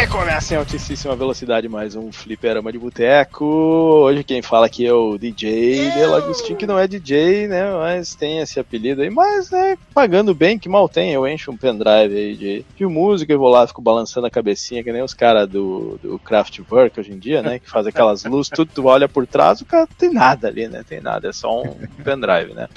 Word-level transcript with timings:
Recomeça 0.00 0.54
em 0.54 0.56
altíssima 0.56 1.14
velocidade 1.14 1.68
mais 1.68 1.94
um 1.94 2.10
Fliperama 2.10 2.72
de 2.72 2.78
Boteco. 2.78 3.44
Hoje 3.44 4.24
quem 4.24 4.40
fala 4.40 4.64
aqui 4.64 4.86
é 4.86 4.92
o 4.94 5.18
DJ 5.18 5.90
Delagostinho, 5.90 6.56
que 6.56 6.66
não 6.66 6.78
é 6.78 6.88
DJ, 6.88 7.46
né? 7.46 7.70
Mas 7.70 8.14
tem 8.14 8.38
esse 8.38 8.58
apelido 8.58 9.02
aí. 9.02 9.10
Mas, 9.10 9.50
né, 9.50 9.76
pagando 9.92 10.34
bem, 10.34 10.58
que 10.58 10.70
mal 10.70 10.88
tem. 10.88 11.12
Eu 11.12 11.28
encho 11.28 11.50
um 11.50 11.56
pendrive 11.56 12.16
aí 12.16 12.34
de, 12.34 12.64
de 12.74 12.86
música 12.86 13.30
e 13.30 13.36
vou 13.36 13.50
lá, 13.50 13.66
fico 13.66 13.82
balançando 13.82 14.26
a 14.26 14.30
cabecinha, 14.30 14.82
que 14.82 14.90
nem 14.90 15.02
os 15.02 15.12
caras 15.12 15.46
do, 15.46 16.00
do 16.02 16.18
Kraftwerk 16.18 16.98
hoje 16.98 17.12
em 17.12 17.18
dia, 17.18 17.42
né? 17.42 17.58
Que 17.58 17.68
faz 17.68 17.86
aquelas 17.86 18.24
luzes, 18.24 18.50
tudo 18.50 18.72
tu 18.74 18.86
olha 18.86 19.06
por 19.06 19.26
trás, 19.26 19.60
o 19.60 19.66
cara 19.66 19.86
tem 19.98 20.10
nada 20.10 20.48
ali, 20.48 20.66
né? 20.66 20.82
Tem 20.82 21.02
nada, 21.02 21.28
é 21.28 21.32
só 21.32 21.60
um 21.60 21.76
pendrive, 22.02 22.54
né? 22.54 22.68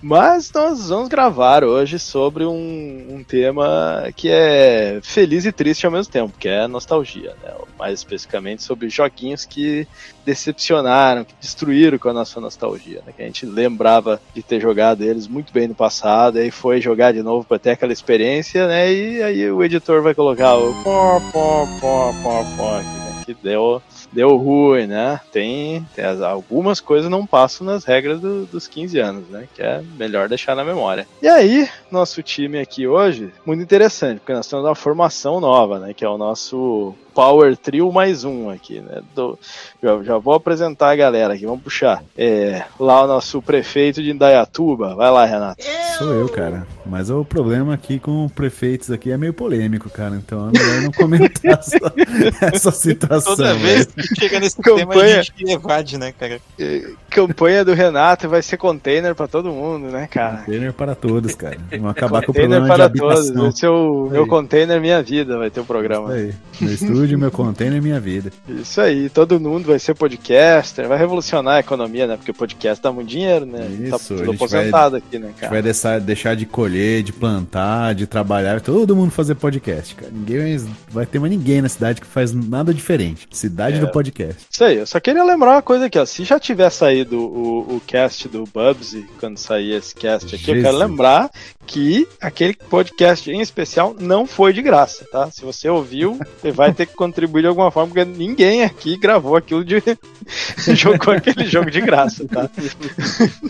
Mas 0.00 0.52
nós 0.52 0.88
vamos 0.90 1.08
gravar 1.08 1.64
hoje 1.64 1.98
sobre 1.98 2.44
um, 2.44 3.06
um, 3.10 3.24
tema 3.24 4.08
que 4.14 4.28
é 4.30 5.00
feliz 5.02 5.44
e 5.44 5.50
triste 5.50 5.86
ao 5.86 5.92
mesmo 5.92 6.12
tempo, 6.12 6.38
que 6.38 6.48
é 6.48 6.68
nostalgia, 6.68 7.34
né? 7.42 7.52
Mais 7.76 7.98
especificamente 7.98 8.62
sobre 8.62 8.88
joguinhos 8.88 9.44
que 9.44 9.88
decepcionaram, 10.24 11.24
que 11.24 11.34
destruíram 11.40 11.98
com 11.98 12.08
a 12.10 12.12
nossa 12.12 12.40
nostalgia, 12.40 13.02
né? 13.04 13.12
Que 13.16 13.22
a 13.22 13.26
gente 13.26 13.44
lembrava 13.44 14.20
de 14.32 14.42
ter 14.42 14.60
jogado 14.60 15.02
eles 15.02 15.26
muito 15.26 15.52
bem 15.52 15.66
no 15.66 15.74
passado, 15.74 16.38
aí 16.38 16.50
foi 16.50 16.80
jogar 16.80 17.12
de 17.12 17.22
novo 17.22 17.44
para 17.44 17.58
ter 17.58 17.70
aquela 17.70 17.92
experiência, 17.92 18.68
né? 18.68 18.92
E 18.92 19.22
aí 19.22 19.50
o 19.50 19.64
editor 19.64 20.00
vai 20.00 20.14
colocar 20.14 20.54
o 20.54 20.72
pó, 20.84 21.20
pó, 21.32 21.66
pó, 21.80 22.14
pó, 22.22 22.44
pó, 22.56 22.80
que 23.26 23.34
deu 23.34 23.82
deu 24.12 24.36
ruim, 24.36 24.86
né? 24.86 25.20
Tem, 25.32 25.86
tem 25.94 26.04
as, 26.04 26.20
algumas 26.20 26.80
coisas 26.80 27.10
não 27.10 27.26
passam 27.26 27.66
nas 27.66 27.84
regras 27.84 28.20
do, 28.20 28.46
dos 28.46 28.66
15 28.66 28.98
anos, 28.98 29.28
né? 29.28 29.48
Que 29.54 29.62
é 29.62 29.82
melhor 29.96 30.28
deixar 30.28 30.54
na 30.54 30.64
memória. 30.64 31.06
E 31.22 31.28
aí, 31.28 31.68
nosso 31.90 32.22
time 32.22 32.58
aqui 32.58 32.86
hoje, 32.86 33.32
muito 33.44 33.62
interessante, 33.62 34.18
porque 34.18 34.32
nós 34.32 34.46
temos 34.46 34.64
uma 34.64 34.74
formação 34.74 35.40
nova, 35.40 35.78
né? 35.78 35.94
Que 35.94 36.04
é 36.04 36.08
o 36.08 36.18
nosso 36.18 36.94
Power 37.18 37.56
Trio 37.56 37.90
mais 37.90 38.22
um 38.22 38.48
aqui, 38.48 38.80
né? 38.80 39.02
Do, 39.12 39.36
já, 39.82 40.00
já, 40.04 40.18
vou 40.18 40.34
apresentar 40.34 40.92
a 40.92 40.94
galera 40.94 41.34
aqui, 41.34 41.44
vamos 41.44 41.64
puxar. 41.64 42.00
É, 42.16 42.62
lá 42.78 43.02
o 43.02 43.08
nosso 43.08 43.42
prefeito 43.42 44.00
de 44.00 44.12
Indaiatuba. 44.12 44.94
Vai 44.94 45.10
lá, 45.10 45.24
Renato. 45.24 45.64
Sou 45.98 46.14
eu, 46.14 46.28
cara. 46.28 46.64
Mas 46.86 47.10
o 47.10 47.24
problema 47.24 47.74
aqui 47.74 47.98
com 47.98 48.28
prefeitos 48.28 48.88
aqui 48.92 49.10
é 49.10 49.16
meio 49.16 49.34
polêmico, 49.34 49.90
cara. 49.90 50.14
Então 50.14 50.48
é 50.48 50.56
melhor 50.56 50.82
não 50.82 50.92
comentar 50.92 51.58
essa, 51.58 51.76
essa 52.54 52.70
situação. 52.70 53.34
Toda 53.34 53.52
vez 53.54 53.86
que 53.86 54.14
chega 54.14 54.38
nesse 54.38 54.56
campanha, 54.62 54.84
tema, 54.84 55.18
a 55.18 55.22
gente 55.22 55.50
evade, 55.50 55.98
né, 55.98 56.14
cara? 56.16 56.40
É, 56.56 56.88
campanha 57.10 57.64
do 57.64 57.74
Renato 57.74 58.28
vai 58.28 58.42
ser 58.42 58.58
container 58.58 59.16
para 59.16 59.26
todo 59.26 59.50
mundo, 59.50 59.88
né, 59.88 60.06
cara? 60.06 60.38
Container 60.38 60.72
para 60.72 60.94
todos, 60.94 61.34
cara. 61.34 61.58
Vamos 61.72 61.90
acabar 61.90 62.24
com 62.24 62.30
o 62.30 62.34
problema 62.34 62.68
para 62.68 62.76
de 62.88 63.00
habitação. 63.00 63.34
todos. 63.34 63.54
Esse 63.56 63.66
é 63.66 63.70
o 63.70 64.08
meu 64.08 64.24
container 64.28 64.80
minha 64.80 65.02
vida, 65.02 65.36
vai 65.36 65.50
ter 65.50 65.58
o 65.58 65.64
programa. 65.64 66.16
Isso 66.16 66.28
aí. 66.28 66.34
No 66.60 66.72
estúdio 66.72 67.07
estúdio, 67.08 67.18
meu 67.18 67.30
container, 67.30 67.80
minha 67.80 67.98
vida. 67.98 68.30
Isso 68.48 68.80
aí, 68.80 69.08
todo 69.08 69.40
mundo 69.40 69.66
vai 69.66 69.78
ser 69.78 69.94
podcaster, 69.94 70.86
vai 70.86 70.98
revolucionar 70.98 71.56
a 71.56 71.60
economia, 71.60 72.06
né? 72.06 72.16
Porque 72.16 72.32
podcast 72.32 72.82
dá 72.82 72.92
muito 72.92 73.08
dinheiro, 73.08 73.46
né? 73.46 73.60
Tá 73.60 73.96
Isso, 73.96 74.14
tá 74.14 74.20
tudo 74.20 74.30
aposentado 74.32 74.90
vai, 74.92 75.00
aqui, 75.00 75.18
né, 75.18 75.28
cara? 75.28 75.36
A 75.38 75.40
gente 75.40 75.50
vai 75.50 75.62
deixar, 75.62 76.00
deixar 76.00 76.36
de 76.36 76.46
colher, 76.46 77.02
de 77.02 77.12
plantar, 77.12 77.94
de 77.94 78.06
trabalhar, 78.06 78.60
todo 78.60 78.94
mundo 78.94 79.10
fazer 79.10 79.34
podcast, 79.34 79.94
cara. 79.94 80.12
Ninguém 80.12 80.68
vai 80.90 81.06
ter 81.06 81.18
mais 81.18 81.32
ninguém 81.32 81.62
na 81.62 81.68
cidade 81.68 82.00
que 82.00 82.06
faz 82.06 82.32
nada 82.32 82.74
diferente. 82.74 83.26
Cidade 83.30 83.78
é. 83.78 83.80
do 83.80 83.88
podcast. 83.88 84.46
Isso 84.50 84.64
aí, 84.64 84.76
eu 84.76 84.86
só 84.86 85.00
queria 85.00 85.24
lembrar 85.24 85.52
uma 85.52 85.62
coisa 85.62 85.86
aqui, 85.86 85.98
ó. 85.98 86.04
Se 86.04 86.24
já 86.24 86.38
tiver 86.38 86.70
saído 86.70 87.18
o, 87.18 87.76
o 87.76 87.80
cast 87.86 88.28
do 88.28 88.44
Bubsy, 88.44 89.06
quando 89.18 89.38
sair 89.38 89.72
esse 89.72 89.94
cast 89.94 90.26
aqui, 90.34 90.44
Jesus. 90.44 90.56
eu 90.58 90.62
quero 90.62 90.76
lembrar 90.76 91.30
que 91.66 92.08
aquele 92.20 92.54
podcast 92.54 93.30
em 93.30 93.40
especial 93.40 93.94
não 93.98 94.26
foi 94.26 94.52
de 94.52 94.62
graça, 94.62 95.06
tá? 95.12 95.30
Se 95.30 95.44
você 95.44 95.68
ouviu, 95.68 96.18
você 96.40 96.50
vai 96.50 96.72
ter 96.72 96.86
que 96.86 96.94
contribuir 96.98 97.42
de 97.42 97.46
alguma 97.46 97.70
forma, 97.70 97.94
porque 97.94 98.04
ninguém 98.04 98.64
aqui 98.64 98.96
gravou 98.98 99.36
aquilo 99.36 99.64
de. 99.64 99.80
jogou 100.74 101.14
aquele 101.14 101.46
jogo 101.46 101.70
de 101.70 101.80
graça, 101.80 102.26
tá? 102.26 102.50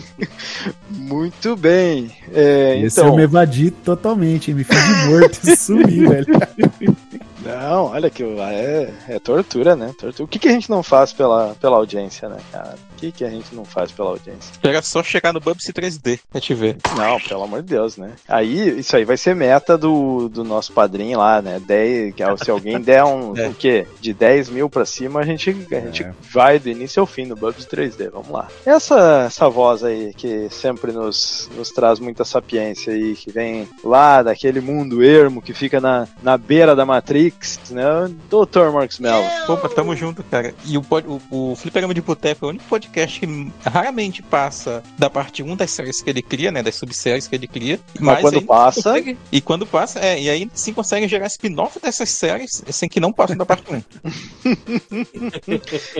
Muito 0.89 1.55
bem. 1.55 2.11
É, 2.31 2.79
Esse 2.79 2.99
então... 2.99 3.11
eu 3.11 3.17
me 3.17 3.23
evadi 3.23 3.71
totalmente, 3.71 4.53
me 4.53 4.63
fiz 4.63 4.77
de 4.77 5.07
morto 5.07 5.39
e 5.43 5.55
sumi, 5.57 6.07
velho. 6.07 6.27
Não, 7.43 7.85
olha 7.85 8.09
que 8.09 8.21
é, 8.21 8.93
é 9.07 9.19
tortura, 9.19 9.75
né? 9.75 9.91
Tortura. 9.97 10.25
O 10.25 10.27
que, 10.27 10.37
que 10.37 10.47
a 10.47 10.51
gente 10.51 10.69
não 10.69 10.83
faz 10.83 11.13
pela, 11.13 11.55
pela 11.59 11.77
audiência, 11.77 12.29
né, 12.29 12.37
cara? 12.51 12.75
Que, 12.99 13.13
que 13.13 13.23
a 13.23 13.29
gente 13.29 13.55
não 13.55 13.63
faz 13.63 13.93
pela 13.93 14.09
audiência? 14.09 14.53
Era 14.61 14.81
só 14.81 15.01
chegar 15.01 15.31
no 15.31 15.39
Bubsy 15.39 15.71
3D 15.71 16.19
pra 16.29 16.41
te 16.41 16.53
ver. 16.53 16.77
Não, 16.97 17.17
pelo 17.17 17.43
amor 17.43 17.61
de 17.61 17.69
Deus, 17.69 17.95
né? 17.95 18.11
Aí, 18.27 18.79
isso 18.79 18.93
aí 18.97 19.05
vai 19.05 19.15
ser 19.15 19.33
meta 19.33 19.77
do, 19.77 20.27
do 20.27 20.43
nosso 20.43 20.73
padrinho 20.73 21.17
lá, 21.17 21.41
né? 21.41 21.61
10, 21.65 22.13
se 22.43 22.51
alguém 22.51 22.81
der 22.81 23.05
um, 23.05 23.35
é. 23.39 23.47
o 23.47 23.53
quê? 23.53 23.87
De 24.01 24.13
10 24.13 24.49
mil 24.49 24.69
pra 24.69 24.85
cima, 24.85 25.21
a 25.21 25.23
gente, 25.23 25.49
a 25.49 25.79
gente 25.79 26.03
é. 26.03 26.13
vai 26.29 26.59
do 26.59 26.67
início 26.67 26.99
ao 26.99 27.07
fim 27.07 27.25
no 27.25 27.37
Bubsy 27.37 27.65
3D. 27.67 28.11
Vamos 28.11 28.31
lá. 28.31 28.49
Essa, 28.65 29.23
essa 29.27 29.47
voz 29.47 29.81
aí 29.81 30.13
que 30.13 30.49
sempre 30.49 30.91
nos, 30.91 31.49
nos 31.55 31.69
traz 31.69 31.99
muita 31.99 32.25
sapiência 32.25 32.91
aí, 32.91 33.15
que 33.15 33.31
vem 33.31 33.65
lá 33.81 34.21
daquele 34.21 34.59
mundo 34.59 35.01
ermo 35.01 35.41
que 35.41 35.53
fica 35.53 35.79
na, 35.79 36.05
na 36.21 36.37
beira 36.37 36.75
da 36.75 36.85
Matrix, 36.85 37.61
né? 37.69 37.83
Dr. 38.29 38.71
Marcos 38.73 38.99
Mello. 38.99 39.25
Opa, 39.47 39.69
tamo 39.69 39.95
junto, 39.95 40.21
cara. 40.23 40.53
E 40.65 40.77
o, 40.77 40.85
o, 41.31 41.51
o 41.51 41.55
Fliperama 41.55 41.93
de 41.93 42.01
Boteco 42.01 42.43
é 42.43 42.47
o 42.47 42.49
único 42.49 42.65
podcast 42.65 42.88
podcast 42.89 43.19
que 43.19 43.51
raramente 43.63 44.21
passa 44.21 44.83
da 44.97 45.09
parte 45.09 45.41
1 45.43 45.55
das 45.55 45.71
séries 45.71 46.01
que 46.01 46.09
ele 46.09 46.21
cria, 46.21 46.51
né? 46.51 46.61
Das 46.61 46.75
subséries 46.75 47.27
que 47.27 47.35
ele 47.35 47.47
cria. 47.47 47.79
Mas, 47.99 48.15
mas 48.15 48.21
quando 48.21 48.41
passa. 48.41 48.81
Consegue, 48.81 49.17
e 49.31 49.41
quando 49.41 49.65
passa, 49.65 49.99
é, 49.99 50.19
e 50.19 50.29
aí 50.29 50.49
sim 50.53 50.73
consegue 50.73 51.07
gerar 51.07 51.27
spin-off 51.27 51.79
dessas 51.79 52.09
séries 52.09 52.63
sem 52.69 52.89
que 52.89 52.99
não 52.99 53.13
passem 53.13 53.37
da 53.37 53.45
parte 53.45 53.63
1. 53.71 53.83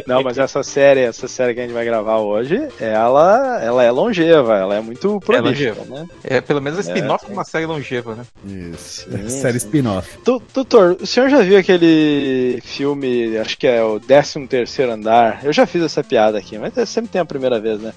não, 0.08 0.24
mas 0.24 0.38
essa 0.38 0.64
série, 0.64 1.02
essa 1.02 1.28
série 1.28 1.54
que 1.54 1.60
a 1.60 1.64
gente 1.64 1.74
vai 1.74 1.86
gravar 1.86 2.18
hoje, 2.18 2.68
ela, 2.80 3.62
ela 3.62 3.84
é 3.84 3.92
longeva, 3.92 4.58
ela 4.58 4.76
é 4.76 4.82
muito 4.82 5.20
prolífica, 5.20 5.82
é 5.82 5.86
né? 5.86 6.08
É 6.24 6.42
pelo 6.42 6.62
menos 6.62 6.80
a 6.80 6.82
spin-off 6.82 7.26
é, 7.30 7.34
uma 7.34 7.44
série 7.44 7.66
longeva, 7.66 8.16
né? 8.16 8.26
Isso. 8.74 9.10
Sim, 9.10 9.30
série 9.30 9.58
spin-off. 9.58 10.18
Doutor, 10.24 10.98
o 11.02 11.06
senhor 11.06 11.30
já 11.30 11.42
viu 11.42 11.58
aquele 11.58 12.60
filme, 12.64 13.38
acho 13.38 13.58
que 13.58 13.68
é 13.68 13.84
o 13.84 14.00
13 14.00 14.48
terceiro 14.48 14.92
andar? 14.92 15.42
Eu 15.44 15.54
já 15.54 15.66
fiz 15.66 15.84
essa 15.84 16.04
piada 16.04 16.38
aqui, 16.38 16.58
mas 16.58 16.74
sempre 16.86 17.12
tem 17.12 17.22
a 17.22 17.26
primeira 17.26 17.60
vez, 17.60 17.80
né? 17.80 17.94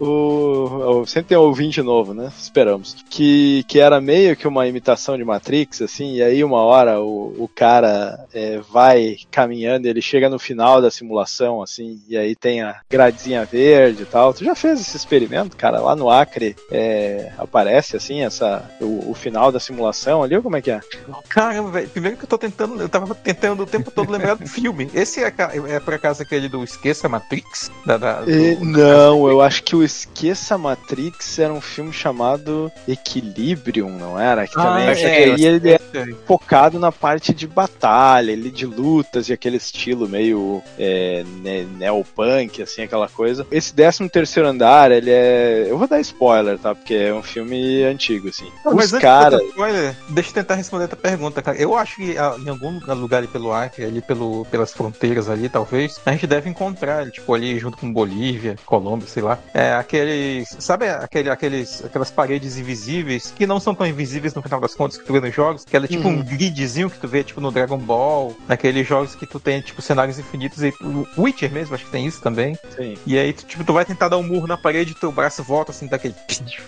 O, 0.00 1.04
sempre 1.06 1.30
tem 1.30 1.38
um 1.38 1.42
ouvinte 1.42 1.82
novo, 1.82 2.14
né? 2.14 2.30
Esperamos. 2.38 2.96
Que, 3.08 3.64
que 3.66 3.80
era 3.80 4.00
meio 4.00 4.36
que 4.36 4.46
uma 4.46 4.66
imitação 4.66 5.16
de 5.16 5.24
Matrix, 5.24 5.82
assim, 5.82 6.14
e 6.14 6.22
aí 6.22 6.44
uma 6.44 6.62
hora 6.62 7.00
o, 7.00 7.34
o 7.38 7.48
cara 7.48 8.26
é, 8.32 8.58
vai 8.70 9.16
caminhando, 9.30 9.86
ele 9.86 10.00
chega 10.00 10.28
no 10.28 10.38
final 10.38 10.80
da 10.80 10.90
simulação, 10.90 11.62
assim, 11.62 12.00
e 12.08 12.16
aí 12.16 12.34
tem 12.34 12.62
a 12.62 12.80
gradezinha 12.88 13.44
verde 13.44 14.02
e 14.02 14.06
tal. 14.06 14.32
Tu 14.32 14.44
já 14.44 14.54
fez 14.54 14.80
esse 14.80 14.96
experimento, 14.96 15.56
cara? 15.56 15.80
Lá 15.80 15.96
no 15.96 16.10
Acre 16.10 16.56
é, 16.70 17.32
aparece, 17.38 17.96
assim, 17.96 18.22
essa, 18.22 18.68
o, 18.80 19.10
o, 19.10 19.14
final 19.14 19.50
da 19.50 19.58
simulação 19.58 20.22
ali, 20.22 20.36
ou 20.36 20.42
como 20.42 20.56
é 20.56 20.62
que 20.62 20.70
é? 20.70 20.80
Caramba, 21.28 21.70
velho, 21.70 21.88
primeiro 21.88 22.16
que 22.16 22.24
eu 22.24 22.28
tô 22.28 22.38
tentando, 22.38 22.80
eu 22.80 22.88
tava 22.88 23.14
tentando 23.14 23.62
o 23.62 23.66
tempo 23.66 23.90
todo 23.90 24.12
lembrar 24.12 24.34
do 24.34 24.46
filme. 24.46 24.88
Esse 24.94 25.24
é, 25.24 25.34
é 25.68 25.80
por 25.80 25.94
acaso 25.94 26.22
aquele 26.22 26.48
do 26.48 26.62
Esqueça 26.62 27.08
Matrix? 27.08 27.70
Da, 27.84 27.96
da, 27.96 28.20
do, 28.20 28.64
não, 28.64 29.28
eu 29.28 29.40
acho 29.40 29.62
que 29.62 29.74
o 29.74 29.87
Esqueça 29.88 30.58
Matrix 30.58 31.38
era 31.38 31.52
um 31.52 31.60
filme 31.60 31.92
chamado 31.92 32.70
Equilibrium, 32.86 33.90
não 33.90 34.20
era? 34.20 34.46
Que 34.46 34.58
ah, 34.58 34.62
também 34.62 34.88
é, 34.88 35.36
e 35.36 35.46
ele 35.46 35.70
é 35.70 35.78
focado 36.26 36.78
na 36.78 36.92
parte 36.92 37.32
de 37.32 37.46
batalha, 37.46 38.30
ele 38.30 38.50
de 38.50 38.66
lutas 38.66 39.28
e 39.28 39.32
aquele 39.32 39.56
estilo 39.56 40.08
meio 40.08 40.62
é, 40.78 41.24
ne 41.42 41.64
neopunk, 41.64 42.62
assim, 42.62 42.82
aquela 42.82 43.08
coisa. 43.08 43.46
Esse 43.50 43.74
13 43.74 44.08
terceiro 44.08 44.48
andar, 44.48 44.90
ele 44.90 45.10
é. 45.10 45.66
Eu 45.68 45.78
vou 45.78 45.88
dar 45.88 46.00
spoiler, 46.00 46.58
tá? 46.58 46.74
Porque 46.74 46.94
é 46.94 47.14
um 47.14 47.22
filme 47.22 47.82
antigo, 47.84 48.28
assim. 48.28 48.50
Não, 48.64 48.76
Os 48.76 48.92
caras. 48.92 49.40
De 49.40 50.14
deixa 50.14 50.30
eu 50.30 50.34
tentar 50.34 50.54
responder 50.54 50.84
a 50.84 50.96
pergunta, 50.96 51.40
cara. 51.40 51.56
Eu 51.56 51.74
acho 51.74 51.96
que 51.96 52.18
ah, 52.18 52.36
em 52.38 52.48
algum 52.48 52.78
lugar 52.94 53.18
ali 53.18 53.26
pelo 53.26 53.52
Acre, 53.52 53.84
ali 53.84 54.02
pelo, 54.02 54.44
pelas 54.46 54.72
fronteiras 54.72 55.30
ali, 55.30 55.48
talvez, 55.48 56.00
a 56.04 56.12
gente 56.12 56.26
deve 56.26 56.50
encontrar, 56.50 57.10
tipo, 57.10 57.32
ali 57.32 57.58
junto 57.58 57.78
com 57.78 57.92
Bolívia, 57.92 58.56
Colômbia, 58.66 59.08
sei 59.08 59.22
lá, 59.22 59.38
é 59.54 59.72
aqueles. 59.78 60.48
Sabe 60.58 60.88
aquele, 60.88 61.30
aqueles, 61.30 61.84
aquelas 61.84 62.10
paredes 62.10 62.58
invisíveis 62.58 63.32
que 63.36 63.46
não 63.46 63.60
são 63.60 63.74
tão 63.74 63.86
invisíveis 63.86 64.34
no 64.34 64.42
final 64.42 64.60
das 64.60 64.74
contas 64.74 64.98
que 64.98 65.04
tu 65.04 65.12
vê 65.12 65.20
nos 65.20 65.34
jogos? 65.34 65.64
Que 65.64 65.76
ela 65.76 65.86
é 65.86 65.88
tipo 65.88 66.08
uhum. 66.08 66.18
um 66.18 66.22
gridzinho 66.22 66.90
que 66.90 66.98
tu 66.98 67.08
vê, 67.08 67.22
tipo, 67.22 67.40
no 67.40 67.50
Dragon 67.50 67.78
Ball, 67.78 68.36
naqueles 68.46 68.86
jogos 68.86 69.14
que 69.14 69.26
tu 69.26 69.38
tem, 69.38 69.60
tipo, 69.60 69.80
cenários 69.82 70.18
infinitos. 70.18 70.62
E 70.62 70.72
o 70.82 71.06
Witcher 71.22 71.50
mesmo, 71.52 71.74
acho 71.74 71.84
que 71.84 71.90
tem 71.90 72.06
isso 72.06 72.20
também. 72.20 72.58
Sim. 72.76 72.96
E 73.06 73.18
aí, 73.18 73.32
tu, 73.32 73.44
tipo, 73.44 73.64
tu 73.64 73.72
vai 73.72 73.84
tentar 73.84 74.08
dar 74.08 74.16
um 74.16 74.22
murro 74.22 74.46
na 74.46 74.56
parede 74.56 74.92
e 74.92 74.94
teu 74.94 75.12
braço 75.12 75.42
volta 75.42 75.70
assim, 75.70 75.86
daquele. 75.86 76.14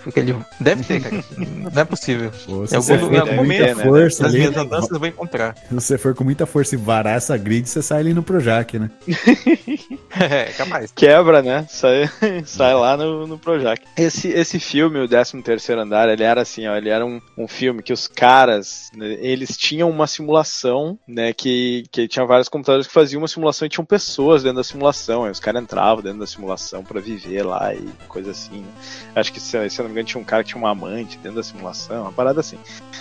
aquele... 0.07 0.37
Deve 0.61 0.85
ter, 0.85 1.01
cara. 1.01 1.25
não 1.73 1.83
é 1.83 1.85
possível. 1.85 2.31
Pô, 2.47 2.65
em 2.65 2.77
algum, 2.77 3.15
em 3.15 3.19
algum 3.19 3.35
momento, 3.37 3.77
né? 3.77 3.85
força 3.85 4.23
nas 4.23 4.35
minhas 4.35 4.57
andanças, 4.57 4.91
eu 4.91 4.99
vou 4.99 5.09
encontrar. 5.09 5.57
Se 5.57 5.75
você 5.75 5.99
for 5.99 6.15
com 6.15 6.25
muita 6.25 6.47
força 6.47 6.75
e 6.75 6.79
varar 6.79 7.17
essa 7.17 7.37
grid, 7.37 7.69
você 7.69 7.83
sai 7.83 8.01
ali 8.01 8.15
no 8.15 8.23
Projac, 8.23 8.79
né? 8.79 8.91
é, 10.19 10.45
capaz. 10.57 10.93
Quebra, 10.95 11.43
né? 11.43 11.67
Sai, 11.69 12.11
sai 12.45 12.75
lá 12.75 12.97
no, 13.05 13.27
no 13.27 13.39
Projac. 13.39 13.83
Esse, 13.97 14.29
esse 14.29 14.59
filme, 14.59 14.99
o 14.99 15.09
13 15.09 15.43
terceiro 15.43 15.81
andar, 15.81 16.09
ele 16.09 16.23
era 16.23 16.43
assim, 16.43 16.67
ó, 16.67 16.77
ele 16.77 16.89
era 16.89 17.05
um, 17.05 17.21
um 17.37 17.49
filme 17.49 17.83
que 17.83 17.93
os 17.93 18.07
caras, 18.07 18.91
né, 18.95 19.17
eles 19.21 19.57
tinham 19.57 19.91
uma 19.91 20.07
simulação, 20.07 20.99
né, 21.07 21.33
que, 21.33 21.85
que 21.91 22.09
tinha 22.09 22.25
vários 22.27 22.49
computadores 22.49 22.87
que 22.87 22.93
faziam 22.93 23.21
uma 23.21 23.29
simulação 23.29 23.67
e 23.67 23.69
tinham 23.69 23.85
pessoas 23.85 24.43
dentro 24.43 24.59
da 24.59 24.65
simulação, 24.65 25.25
aí 25.25 25.31
os 25.31 25.41
caras 25.41 25.63
entravam 25.63 26.03
dentro 26.03 26.21
da 26.21 26.27
simulação 26.27 26.85
para 26.85 27.01
viver 27.01 27.43
lá 27.43 27.75
e 27.75 27.89
coisa 28.09 28.31
assim, 28.31 28.61
né? 28.61 28.69
Acho 29.15 29.33
que, 29.33 29.41
se, 29.41 29.69
se 29.69 29.81
eu 29.81 29.85
não 29.85 29.89
me 29.91 29.93
engano, 29.93 30.07
tinha 30.07 30.21
um 30.21 30.25
cara 30.25 30.43
que 30.43 30.51
tinha 30.51 30.59
uma 30.59 30.71
amante 30.71 31.19
dentro 31.19 31.37
da 31.37 31.43
simulação, 31.43 32.03
uma 32.03 32.13
parada 32.13 32.41
assim. 32.41 32.59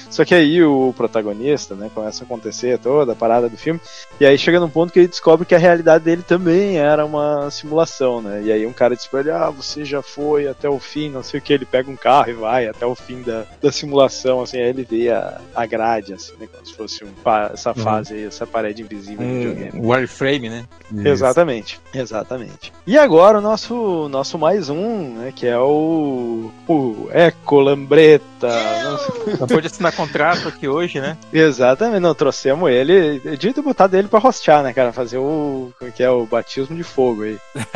Só 0.09 0.25
que 0.25 0.33
aí 0.33 0.63
o 0.63 0.93
protagonista, 0.95 1.75
né, 1.75 1.89
começa 1.93 2.23
a 2.23 2.25
acontecer 2.25 2.79
toda 2.79 3.13
a 3.13 3.15
parada 3.15 3.47
do 3.49 3.57
filme, 3.57 3.79
e 4.19 4.25
aí 4.25 4.37
chega 4.37 4.59
num 4.59 4.69
ponto 4.69 4.91
que 4.91 4.99
ele 4.99 5.07
descobre 5.07 5.45
que 5.45 5.55
a 5.55 5.59
realidade 5.59 6.03
dele 6.03 6.23
também 6.23 6.77
era 6.77 7.05
uma 7.05 7.49
simulação, 7.51 8.21
né? 8.21 8.41
E 8.43 8.51
aí 8.51 8.65
um 8.65 8.73
cara 8.73 8.95
diz 8.95 9.07
pra 9.07 9.19
ele, 9.19 9.31
ah, 9.31 9.49
você 9.49 9.85
já 9.89 10.01
foi 10.01 10.47
até 10.47 10.69
o 10.69 10.79
fim, 10.79 11.09
não 11.09 11.23
sei 11.23 11.39
o 11.39 11.43
que, 11.43 11.53
ele 11.53 11.65
pega 11.65 11.89
um 11.89 11.95
carro 11.95 12.29
e 12.29 12.33
vai 12.33 12.67
até 12.67 12.85
o 12.85 12.95
fim 12.95 13.21
da, 13.21 13.45
da 13.61 13.71
simulação, 13.71 14.41
assim, 14.41 14.57
aí 14.57 14.69
ele 14.69 14.87
vê 14.89 15.09
a, 15.09 15.39
a 15.55 15.65
grade, 15.65 16.13
assim, 16.13 16.33
né? 16.39 16.47
Como 16.51 16.65
se 16.65 16.73
fosse 16.73 17.03
um, 17.03 17.09
essa 17.53 17.69
uhum. 17.69 17.75
fase 17.75 18.13
aí, 18.13 18.25
essa 18.25 18.45
parede 18.45 18.81
invisível 18.81 19.25
um, 19.25 19.29
do 19.29 19.49
videogame. 19.49 19.85
Wireframe, 19.85 20.49
né? 20.49 20.65
Isso. 20.91 21.07
Exatamente, 21.07 21.79
exatamente. 21.93 22.73
E 22.85 22.97
agora 22.97 23.39
o 23.39 23.41
nosso, 23.41 24.09
nosso 24.09 24.37
mais 24.37 24.69
um, 24.69 25.15
né? 25.15 25.33
Que 25.35 25.47
é 25.47 25.57
o, 25.57 26.51
o 26.67 27.09
Eco 27.11 27.59
Lambreta. 27.59 28.25
Acabou 29.33 29.61
de 29.61 29.67
assinar 29.67 29.93
contrato 29.93 30.47
aqui 30.47 30.67
hoje, 30.67 30.99
né? 30.99 31.17
Exatamente, 31.31 31.99
não, 31.99 32.15
trouxemos 32.15 32.69
ele, 32.69 33.19
devia 33.19 33.53
ter 33.53 33.61
botado 33.61 33.95
ele 33.95 34.07
pra 34.07 34.19
rostear, 34.19 34.63
né, 34.63 34.73
cara? 34.73 34.91
Fazer 34.91 35.17
o, 35.17 35.71
como 35.77 35.89
é 35.89 35.93
que 35.93 36.03
é, 36.03 36.09
o 36.09 36.25
batismo 36.25 36.75
de 36.75 36.83
fogo 36.83 37.23
aí. 37.23 37.37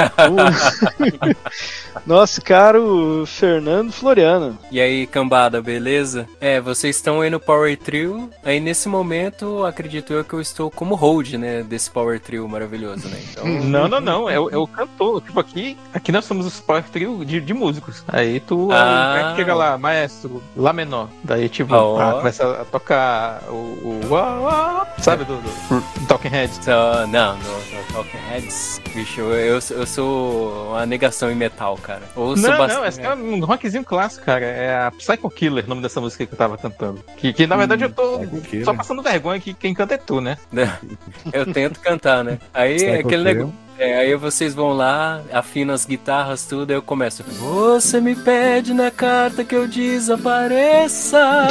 Nosso 2.05 2.41
caro 2.41 3.25
Fernando 3.25 3.91
Floriano. 3.91 4.57
E 4.69 4.81
aí, 4.81 5.07
cambada, 5.07 5.61
beleza? 5.61 6.27
É, 6.39 6.59
vocês 6.59 6.97
estão 6.97 7.21
aí 7.21 7.29
no 7.29 7.39
Power 7.39 7.77
Trio. 7.77 8.29
Aí 8.43 8.59
nesse 8.59 8.89
momento, 8.89 9.63
acredito 9.63 10.11
eu 10.11 10.23
que 10.23 10.33
eu 10.33 10.41
estou 10.41 10.69
como 10.69 10.95
hold, 10.95 11.33
né? 11.33 11.63
Desse 11.63 11.89
Power 11.89 12.19
Trio 12.19 12.47
maravilhoso, 12.47 13.07
né? 13.07 13.19
Então... 13.31 13.43
Não, 13.73 13.87
não, 13.87 14.01
não. 14.01 14.29
É, 14.29 14.39
o, 14.39 14.49
é 14.49 14.57
o 14.57 14.67
cantor. 14.67 15.21
Tipo, 15.21 15.39
aqui, 15.39 15.77
aqui 15.93 16.11
nós 16.11 16.25
somos 16.25 16.45
os 16.45 16.59
Power 16.59 16.83
Trio 16.83 17.23
de, 17.23 17.39
de 17.39 17.53
músicos. 17.53 18.03
Aí 18.07 18.39
tu 18.39 18.69
ah. 18.71 19.29
aí, 19.31 19.35
chega 19.35 19.53
lá, 19.53 19.77
maestro, 19.77 20.43
Lá 20.55 20.73
menor. 20.73 21.09
Daí, 21.23 21.47
tipo, 21.47 21.73
oh. 21.73 21.99
ah, 21.99 22.13
começa 22.13 22.61
a 22.61 22.65
tocar 22.65 23.43
o. 23.49 23.53
o, 23.53 23.99
o 24.13 25.01
sabe, 25.01 25.23
do, 25.23 25.37
do 25.37 26.07
Talking 26.23 26.29
Heads? 26.29 26.59
Uh, 26.67 27.07
não, 27.07 27.37
no, 27.37 27.93
Talking 27.93 28.17
Heads. 28.29 28.81
Bicho, 28.95 29.21
eu, 29.21 29.59
eu 29.71 29.85
sou 29.85 30.69
uma 30.69 30.85
negação 30.85 31.29
em 31.29 31.35
metal, 31.35 31.77
cara. 31.77 32.01
Ouço 32.15 32.41
não, 32.41 32.57
bastante. 32.57 32.77
não, 32.79 32.85
esse 32.85 33.01
é 33.01 33.13
um 33.13 33.43
rockzinho 33.43 33.83
clássico, 33.83 34.25
cara. 34.25 34.45
É 34.45 34.85
a 34.85 34.91
Psycho 34.91 35.29
Killer, 35.29 35.65
o 35.65 35.67
nome 35.67 35.81
dessa 35.81 35.99
música 35.99 36.25
que 36.25 36.33
eu 36.33 36.37
tava 36.37 36.57
cantando. 36.57 37.03
Que, 37.17 37.33
que 37.33 37.45
na 37.45 37.57
verdade 37.57 37.83
hum, 37.83 37.87
eu 37.87 37.93
tô 37.93 38.63
só 38.63 38.73
passando 38.73 39.01
vergonha 39.01 39.39
que 39.39 39.53
quem 39.53 39.73
canta 39.73 39.95
é 39.95 39.97
tu, 39.97 40.21
né? 40.21 40.37
Eu 41.33 41.51
tento 41.51 41.79
cantar, 41.79 42.23
né? 42.23 42.39
Aí 42.53 42.81
é 42.83 42.99
aquele 42.99 43.23
negócio. 43.23 43.53
É, 43.77 43.97
aí 43.97 44.15
vocês 44.15 44.53
vão 44.53 44.73
lá, 44.73 45.21
afinam 45.31 45.73
as 45.73 45.85
guitarras, 45.85 46.45
tudo, 46.45 46.69
aí 46.71 46.77
eu 46.77 46.81
começo. 46.81 47.23
Você 47.23 47.99
me 47.99 48.15
pede 48.15 48.73
na 48.73 48.91
carta 48.91 49.43
que 49.43 49.55
eu 49.55 49.67
desapareça. 49.67 51.47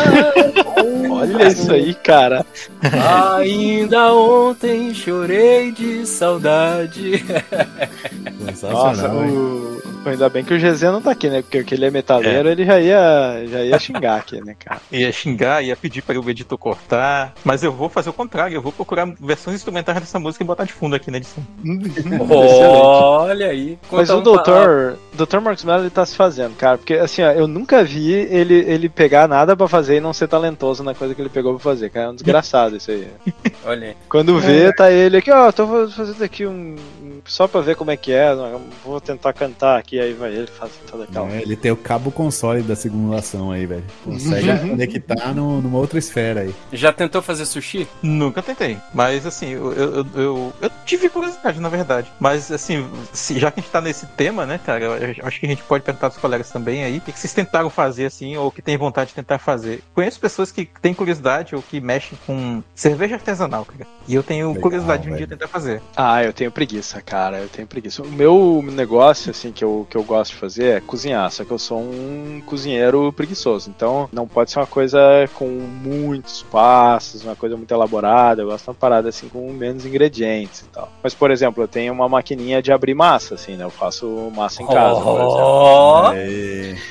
Olha 1.11 1.49
isso 1.49 1.73
aí, 1.73 1.95
cara. 1.95 2.47
Ainda 3.37 4.13
ontem 4.15 4.95
chorei 4.95 5.73
de 5.73 6.07
saudade. 6.07 7.25
Nossa, 8.63 9.13
o... 9.13 9.83
ainda 10.05 10.29
bem 10.29 10.45
que 10.45 10.55
o 10.55 10.59
GZ 10.59 10.83
não 10.83 11.03
tá 11.03 11.11
aqui, 11.11 11.29
né? 11.29 11.43
Porque 11.43 11.75
ele 11.75 11.87
é 11.87 11.91
metaleiro, 11.91 12.49
é. 12.49 12.53
ele 12.53 12.65
já 12.65 12.81
ia, 12.81 13.45
já 13.47 13.65
ia 13.65 13.79
xingar 13.79 14.17
aqui, 14.17 14.41
né, 14.41 14.57
cara? 14.59 14.81
Ia 14.91 15.13
xingar, 15.13 15.63
ia 15.63 15.77
pedir 15.77 16.03
para 16.03 16.21
o 16.21 16.31
editor 16.31 16.59
cortar. 16.59 17.35
Mas 17.45 17.63
eu 17.63 17.73
vou 17.73 17.89
fazer 17.89 18.11
o 18.11 18.13
contrário, 18.13 18.55
eu 18.55 18.63
vou 18.63 18.73
procurar 18.73 19.07
versões 19.21 19.57
instrumentais 19.57 19.99
dessa 19.99 20.19
música 20.19 20.43
e 20.43 20.47
botar 20.47 20.65
de 20.65 20.73
fundo 20.73 20.97
aqui 20.97 21.11
na 21.11 21.19
edição. 21.19 21.45
Olha 22.33 23.47
aí. 23.49 23.79
Mas 23.91 24.11
o 24.11 24.21
doutor, 24.21 24.99
doutor 25.15 25.41
Marcos 25.41 25.65
Mello, 25.65 25.83
ele 25.83 25.91
tá 25.91 26.05
se 26.05 26.15
fazendo, 26.15 26.57
cara. 26.57 26.79
Porque, 26.79 26.95
assim, 26.95 27.23
ó, 27.23 27.31
eu 27.31 27.47
nunca 27.47 27.83
vi 27.85 28.13
ele, 28.13 28.55
ele 28.55 28.89
pegar 28.89 29.29
nada 29.29 29.57
pra 29.57 29.69
fazer 29.69 29.97
e 29.97 30.01
não 30.01 30.13
ser 30.13 30.29
talentoso 30.29 30.83
na 30.83 30.95
coisa 30.95 31.15
que 31.15 31.21
ele 31.23 31.29
pegou 31.29 31.55
pra 31.55 31.63
fazer, 31.63 31.91
cara. 31.91 32.07
É 32.07 32.11
um 32.11 32.15
desgraçado 32.15 32.77
isso 32.77 32.91
aí. 32.91 33.09
Olha 33.65 33.89
aí. 33.89 33.97
Quando 34.09 34.39
vê, 34.39 34.73
tá 34.73 34.91
ele 34.91 35.17
aqui, 35.17 35.31
ó, 35.31 35.51
tô 35.53 35.89
fazendo 35.89 36.23
aqui 36.23 36.47
um. 36.47 36.77
Só 37.25 37.47
pra 37.47 37.61
ver 37.61 37.77
como 37.77 37.91
é 37.91 37.97
que 37.97 38.13
é, 38.13 38.35
vou 38.85 39.01
tentar 39.01 39.33
cantar 39.33 39.79
aqui, 39.79 40.01
aí 40.01 40.13
vai 40.13 40.33
ele 40.33 40.47
faz 40.47 40.73
toda 40.91 41.05
aquela. 41.05 41.31
É, 41.31 41.43
ele 41.43 41.57
tem 41.57 41.71
o 41.71 41.77
cabo 41.77 42.11
console 42.11 42.63
da 42.63 42.75
simulação 42.75 43.53
aí, 43.53 43.67
velho. 43.67 43.85
Consegue 44.05 44.71
conectar 44.71 45.35
no, 45.35 45.61
numa 45.61 45.79
outra 45.79 45.99
esfera 45.99 46.41
aí. 46.41 46.55
Já 46.73 46.93
tentou 46.93 47.23
fazer 47.23 47.47
sushi? 47.47 47.87
Nunca 48.03 48.43
tentei. 48.43 48.77
Mas 48.93 49.27
assim, 49.27 49.51
eu, 49.51 49.73
eu, 49.73 50.07
eu, 50.15 50.53
eu 50.61 50.71
tive 50.85 51.09
curiosidade, 51.09 51.61
na 51.61 51.69
verdade. 51.69 52.02
Mas 52.19 52.51
assim, 52.51 52.89
se, 53.13 53.39
já 53.39 53.51
que 53.51 53.61
a 53.61 53.63
gente 53.63 53.73
tá 53.73 53.81
nesse 53.81 54.07
tema, 54.07 54.47
né, 54.47 54.59
cara, 54.65 54.85
eu 54.85 55.27
acho 55.27 55.41
que 55.41 55.47
a 55.47 55.49
gente 55.49 55.63
pode 55.63 55.85
perguntar 55.85 56.11
pros 56.11 56.21
colegas 56.21 56.51
também 56.51 56.85
aí, 56.85 56.99
o 56.99 57.01
que 57.01 57.13
vocês 57.13 57.33
tentaram 57.33 57.71
fazer 57.71 58.07
assim, 58.07 58.37
ou 58.37 58.51
que 58.51 58.63
tem 58.63 58.77
vontade 58.77 59.09
de 59.09 59.15
tentar 59.15 59.39
fazer. 59.39 59.83
Conheço 59.95 60.21
pessoas 60.21 60.53
que 60.53 60.69
têm 60.81 60.95
curiosidade 60.95 61.55
ou 61.55 61.63
que 61.63 61.81
mexem 61.81 62.19
com 62.27 62.63
cerveja 62.75 63.15
artesanal, 63.15 63.65
cara. 63.65 63.87
E 64.07 64.15
eu 64.15 64.23
tenho 64.23 64.49
Legal, 64.49 64.63
curiosidade 64.63 65.03
de 65.05 65.11
um 65.11 65.17
dia 65.17 65.27
tentar 65.27 65.49
fazer. 65.49 65.83
Ah, 65.97 66.23
eu 66.25 66.33
tenho 66.33 66.51
preguiça, 66.51 67.01
cara. 67.01 67.39
Eu 67.39 67.49
tenho 67.49 67.67
preguiça. 67.67 68.03
O 68.03 68.09
meu 68.11 68.65
negócio, 68.73 69.31
assim, 69.31 69.53
que 69.53 69.65
eu, 69.65 69.87
que 69.89 69.97
eu 69.97 70.03
gosto 70.03 70.33
de 70.33 70.39
fazer 70.39 70.65
é 70.65 70.81
cozinhar. 70.81 71.31
Só 71.31 71.45
que 71.45 71.51
eu 71.51 71.59
sou 71.59 71.81
um 71.81 72.43
cozinheiro 72.45 73.13
preguiçoso. 73.13 73.71
Então, 73.71 74.09
não 74.13 74.27
pode 74.27 74.51
ser 74.51 74.59
uma 74.59 74.67
coisa 74.67 75.01
com 75.35 75.47
muitos 75.49 76.43
passos, 76.45 77.25
uma 77.25 77.37
coisa 77.37 77.57
muito 77.57 77.73
elaborada. 77.73 78.43
Eu 78.43 78.47
gosto 78.47 78.65
de 78.65 78.71
uma 78.71 78.75
parada, 78.75 79.09
assim, 79.09 79.29
com 79.29 79.53
menos 79.53 79.87
ingredientes 79.87 80.61
e 80.61 80.65
tal. 80.67 80.93
Mas, 81.03 81.15
por 81.15 81.31
exemplo, 81.31 81.63
eu 81.63 81.69
tenho 81.69 81.92
uma 81.93 82.09
maquininha 82.09 82.63
de 82.63 82.73
abrir 82.73 82.95
massa, 82.95 83.35
assim, 83.35 83.57
né? 83.57 83.65
Eu 83.65 83.71
faço 83.71 84.33
massa 84.35 84.63
em 84.63 84.67
casa, 84.67 85.01
oh. 85.01 85.05
por 85.05 85.21
exemplo. 85.21 86.83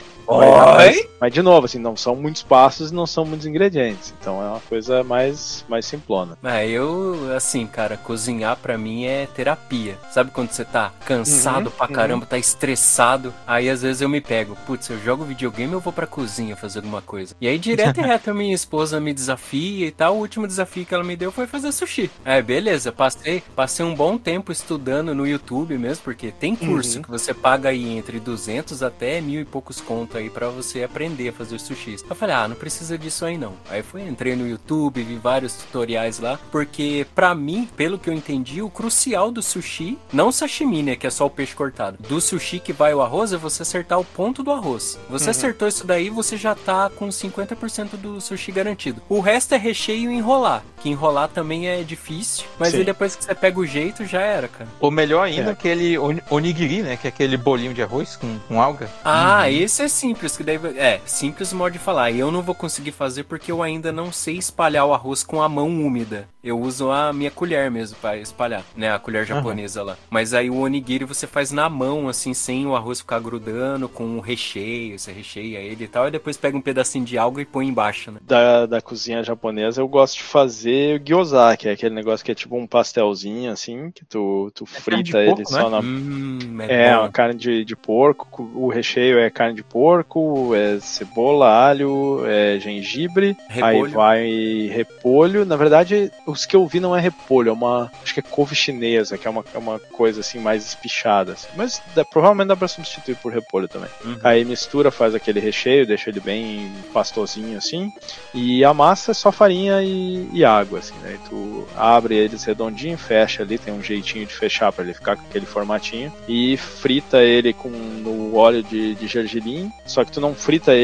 Mas, 0.78 1.08
mas, 1.22 1.32
de 1.32 1.44
novo, 1.44 1.68
assim, 1.68 1.78
não 1.78 1.96
são 1.96 2.16
muitos 2.16 2.42
passos 2.42 2.90
e 2.90 2.94
não 2.96 3.06
são 3.06 3.24
muitos 3.24 3.46
ingredientes. 3.46 4.12
Então 4.20 4.42
é 4.42 4.48
uma 4.48 4.60
coisa 4.62 5.04
mais, 5.04 5.64
mais 5.70 5.86
simplona. 5.86 6.36
É, 6.44 6.68
eu, 6.68 7.32
assim, 7.38 7.68
cara, 7.68 7.96
cozinhar 7.96 8.58
para 8.58 8.76
mim 8.76 9.06
é 9.06 9.28
terapia. 9.28 10.00
Sabe 10.12 10.32
quando 10.32 10.50
você 10.50 10.66
tá 10.66 10.92
cansado 11.06 11.68
uhum, 11.68 11.72
pra 11.74 11.86
uhum. 11.86 11.94
caramba, 11.94 12.24
uhum. 12.24 12.30
tá 12.30 12.40
estressado? 12.40 13.32
Aí 13.46 13.70
às 13.70 13.84
vezes 13.84 14.02
eu 14.02 14.10
me 14.10 14.20
pego, 14.20 14.58
putz, 14.66 14.90
eu 14.90 15.00
jogo 15.00 15.24
videogame 15.24 15.76
ou 15.76 15.80
vou 15.80 15.94
pra 15.94 16.08
cozinha 16.08 16.56
fazer 16.56 16.80
alguma 16.80 17.04
coisa? 17.04 17.36
E 17.40 17.48
aí 17.48 17.60
direto 17.60 18.00
e 18.00 18.02
reto 18.04 18.32
a 18.32 18.34
minha 18.34 18.56
esposa 18.56 19.00
me 19.00 19.14
desafia 19.14 19.86
e 19.86 19.92
tal. 19.92 20.16
O 20.16 20.22
último 20.22 20.48
desafio 20.48 20.88
que 20.88 20.96
ela 20.96 21.04
me 21.04 21.16
deu 21.16 21.32
foi 21.32 21.46
fazer 21.46 21.72
sushi. 21.72 22.10
É, 22.26 22.42
beleza, 22.42 22.92
passei, 22.92 23.44
passei 23.56 23.86
um 23.86 23.94
bom 23.94 24.18
tempo 24.18 24.52
estudando 24.52 25.14
no 25.14 25.28
YouTube 25.28 25.78
mesmo, 25.78 26.04
porque 26.04 26.32
tem 26.32 26.56
curso 26.56 26.98
uhum. 26.98 27.04
que 27.04 27.12
você 27.12 27.32
paga 27.32 27.70
aí 27.70 27.96
entre 27.96 28.20
200 28.20 28.82
até 28.82 29.22
mil 29.22 29.40
e 29.40 29.46
poucos 29.46 29.80
contos 29.80 30.16
aí 30.16 30.28
para 30.28 30.50
você 30.50 30.84
aprender 30.84 31.11
a 31.30 31.34
fazer 31.34 31.60
sushi. 31.60 31.98
Eu 32.08 32.16
falei, 32.16 32.36
ah, 32.36 32.48
não 32.48 32.56
precisa 32.56 32.98
disso 32.98 33.26
aí 33.26 33.38
não. 33.38 33.54
Aí 33.70 33.82
fui, 33.82 34.02
entrei 34.02 34.36
no 34.36 34.48
YouTube, 34.48 35.02
vi 35.02 35.16
vários 35.16 35.54
tutoriais 35.54 36.20
lá, 36.20 36.40
porque 36.52 37.06
para 37.16 37.34
mim, 37.34 37.68
pelo 37.76 37.98
que 37.98 38.10
eu 38.10 38.14
entendi, 38.14 38.62
o 38.62 38.70
crucial 38.70 39.32
do 39.32 39.42
sushi, 39.42 39.98
não 40.14 40.32
sashimi, 40.32 40.84
né, 40.84 40.96
que 40.96 41.08
é 41.08 41.10
só 41.10 41.26
o 41.26 41.30
peixe 41.30 41.56
cortado. 41.56 41.98
Do 42.08 42.22
sushi 42.22 42.60
que 42.60 42.72
vai 42.72 42.94
o 42.94 43.02
arroz 43.02 43.34
é 43.34 43.38
você 43.38 43.64
acertar 43.64 44.00
o 44.00 44.06
ponto 44.06 44.44
do 44.44 44.52
arroz. 44.52 45.00
Você 45.10 45.26
uhum. 45.26 45.32
acertou 45.32 45.68
isso 45.68 45.86
daí, 45.86 46.10
você 46.10 46.38
já 46.38 46.54
tá 46.54 46.90
com 46.90 47.08
50% 47.10 47.98
do 47.98 48.22
sushi 48.22 48.52
garantido. 48.52 49.02
O 49.10 49.20
resto 49.20 49.56
é 49.56 49.58
recheio 49.58 50.12
e 50.12 50.16
enrolar, 50.16 50.64
que 50.82 50.90
enrolar 50.90 51.30
também 51.30 51.68
é 51.68 51.84
difícil, 51.84 52.46
mas 52.60 52.74
aí 52.74 52.84
depois 52.84 53.16
que 53.16 53.24
você 53.24 53.36
pega 53.36 53.60
o 53.60 53.66
jeito, 53.66 54.06
já 54.06 54.22
era, 54.22 54.48
cara. 54.48 54.70
Ou 54.80 54.92
melhor 54.92 55.24
ainda, 55.24 55.50
é. 55.50 55.54
aquele 55.54 55.98
onigiri, 56.30 56.82
né, 56.82 56.98
que 56.98 57.08
é 57.08 57.10
aquele 57.10 57.38
bolinho 57.38 57.74
de 57.74 57.82
arroz 57.82 58.16
com, 58.16 58.40
com 58.48 58.62
alga. 58.62 58.90
Ah, 59.04 59.42
uhum. 59.42 59.48
esse 59.48 59.82
é 59.82 59.88
sim 59.88 60.12
simples, 60.12 60.38
que 60.38 60.44
daí. 60.44 60.60
É, 60.78 61.01
simples 61.06 61.54
modo 61.54 61.74
de 61.74 61.80
falar. 61.80 62.12
E 62.12 62.20
eu 62.20 62.32
não 62.32 62.42
vou 62.42 62.56
conseguir 62.56 62.92
fazer 62.92 63.24
porque 63.24 63.52
eu 63.52 63.62
ainda 63.62 63.92
não 63.92 64.12
sei 64.12 64.38
espalhar 64.38 64.86
o 64.86 64.94
arroz 64.94 65.24
com 65.24 65.42
a 65.42 65.50
mão 65.50 65.68
úmida. 65.68 66.28
Eu 66.44 66.60
uso 66.60 66.90
a 66.90 67.14
minha 67.14 67.30
colher 67.30 67.70
mesmo 67.70 67.98
para 68.02 68.18
espalhar, 68.18 68.64
né? 68.76 68.92
A 68.92 68.98
colher 68.98 69.26
japonesa 69.26 69.82
uhum. 69.82 69.88
lá. 69.88 69.98
Mas 70.10 70.34
aí 70.34 70.50
o 70.50 70.60
onigiri 70.60 71.06
você 71.06 71.28
faz 71.28 71.52
na 71.52 71.70
mão, 71.70 72.10
assim, 72.10 72.34
sem 72.34 72.66
o 72.66 72.76
arroz 72.76 73.00
ficar 73.00 73.20
grudando, 73.20 73.88
com 73.88 74.18
o 74.18 74.20
recheio. 74.20 74.98
Você 74.98 75.12
recheia 75.12 75.60
ele 75.60 75.84
e 75.84 75.88
tal. 75.88 76.08
E 76.08 76.12
depois 76.12 76.38
pega 76.38 76.58
um 76.58 76.62
pedacinho 76.62 77.06
de 77.06 77.18
alga 77.18 77.42
e 77.42 77.46
põe 77.46 77.68
embaixo, 77.68 78.12
né? 78.12 78.20
Da, 78.22 78.66
da 78.66 78.82
cozinha 78.82 79.24
japonesa 79.24 79.82
eu 79.82 79.88
gosto 79.88 80.16
de 80.16 80.24
fazer 80.24 80.52
fazer 80.62 81.00
gyoza, 81.00 81.56
que 81.58 81.68
é 81.68 81.72
aquele 81.72 81.96
negócio 81.96 82.26
que 82.26 82.32
é 82.32 82.36
tipo 82.36 82.58
um 82.58 82.68
pastelzinho, 82.68 83.52
assim, 83.52 83.92
que 83.92 84.04
tu, 84.06 84.52
tu 84.54 84.64
é 84.64 84.80
frita 84.80 85.20
ele 85.20 85.36
porco, 85.36 85.50
só 85.50 85.64
né? 85.64 85.70
na. 85.70 85.80
Hum, 85.80 86.62
é, 86.68 86.88
é 86.88 86.98
uma 86.98 87.10
carne 87.10 87.36
de, 87.36 87.64
de 87.64 87.76
porco, 87.76 88.50
o 88.54 88.70
recheio 88.70 89.20
é 89.20 89.30
carne 89.30 89.56
de 89.56 89.64
porco, 89.64 90.54
é 90.56 90.80
cebola, 90.92 91.50
alho, 91.50 92.24
é 92.26 92.60
gengibre, 92.60 93.36
repolho. 93.48 93.86
aí 93.86 93.92
vai 93.92 94.76
repolho. 94.76 95.46
Na 95.46 95.56
verdade, 95.56 96.12
os 96.26 96.46
que 96.46 96.56
eu 96.56 96.66
vi 96.68 96.80
não 96.80 96.96
é 96.96 97.00
repolho, 97.00 97.50
é 97.50 97.54
uma. 97.54 97.92
Acho 98.04 98.14
que 98.14 98.20
é 98.20 98.24
couve 98.24 98.56
chinesa, 98.56 99.18
que 99.18 99.28
é 99.28 99.30
uma, 99.30 99.44
é 99.54 99.58
uma 99.58 99.80
coisa 99.80 100.20
assim 100.22 100.40
mais 100.40 100.66
espichada. 100.66 101.34
Assim. 101.34 101.48
Mas 101.56 101.82
dá, 101.96 102.04
provavelmente 102.04 102.50
dá 102.50 102.56
pra 102.56 102.68
substituir 102.68 103.16
por 103.16 103.32
repolho 103.32 103.68
também. 103.68 103.90
Uhum. 104.04 104.18
Aí 104.24 104.44
mistura, 104.44 104.92
faz 104.92 105.16
aquele 105.16 105.40
recheio, 105.40 105.88
deixa 105.88 106.10
ele 106.10 106.20
bem 106.20 106.72
pastosinho 106.94 107.58
assim. 107.58 107.92
E 108.34 108.64
a 108.64 108.74
massa 108.74 109.12
é 109.12 109.14
só 109.14 109.32
farinha 109.32 109.82
e, 109.82 110.28
e 110.34 110.44
água, 110.44 110.80
assim, 110.80 110.96
né? 111.02 111.16
E 111.16 111.30
tu 111.30 111.68
abre 111.76 112.16
eles 112.16 112.44
redondinho, 112.44 112.98
fecha 112.98 113.44
ali, 113.44 113.58
tem 113.58 113.74
um 113.74 113.84
jeitinho 113.84 114.26
de 114.26 114.34
fechar 114.34 114.72
para 114.72 114.84
ele 114.84 114.94
ficar 114.94 115.16
com 115.16 115.24
aquele 115.24 115.46
formatinho. 115.46 116.12
E 116.28 116.58
frita 116.58 117.24
ele 117.24 117.54
com 117.54 117.70
no 117.70 118.36
óleo 118.36 118.64
de, 118.64 118.96
de 118.96 119.08
gergelim, 119.08 119.72
só 119.86 120.04
que 120.04 120.12
tu 120.12 120.20
não 120.20 120.34
frita 120.34 120.74
ele 120.74 120.81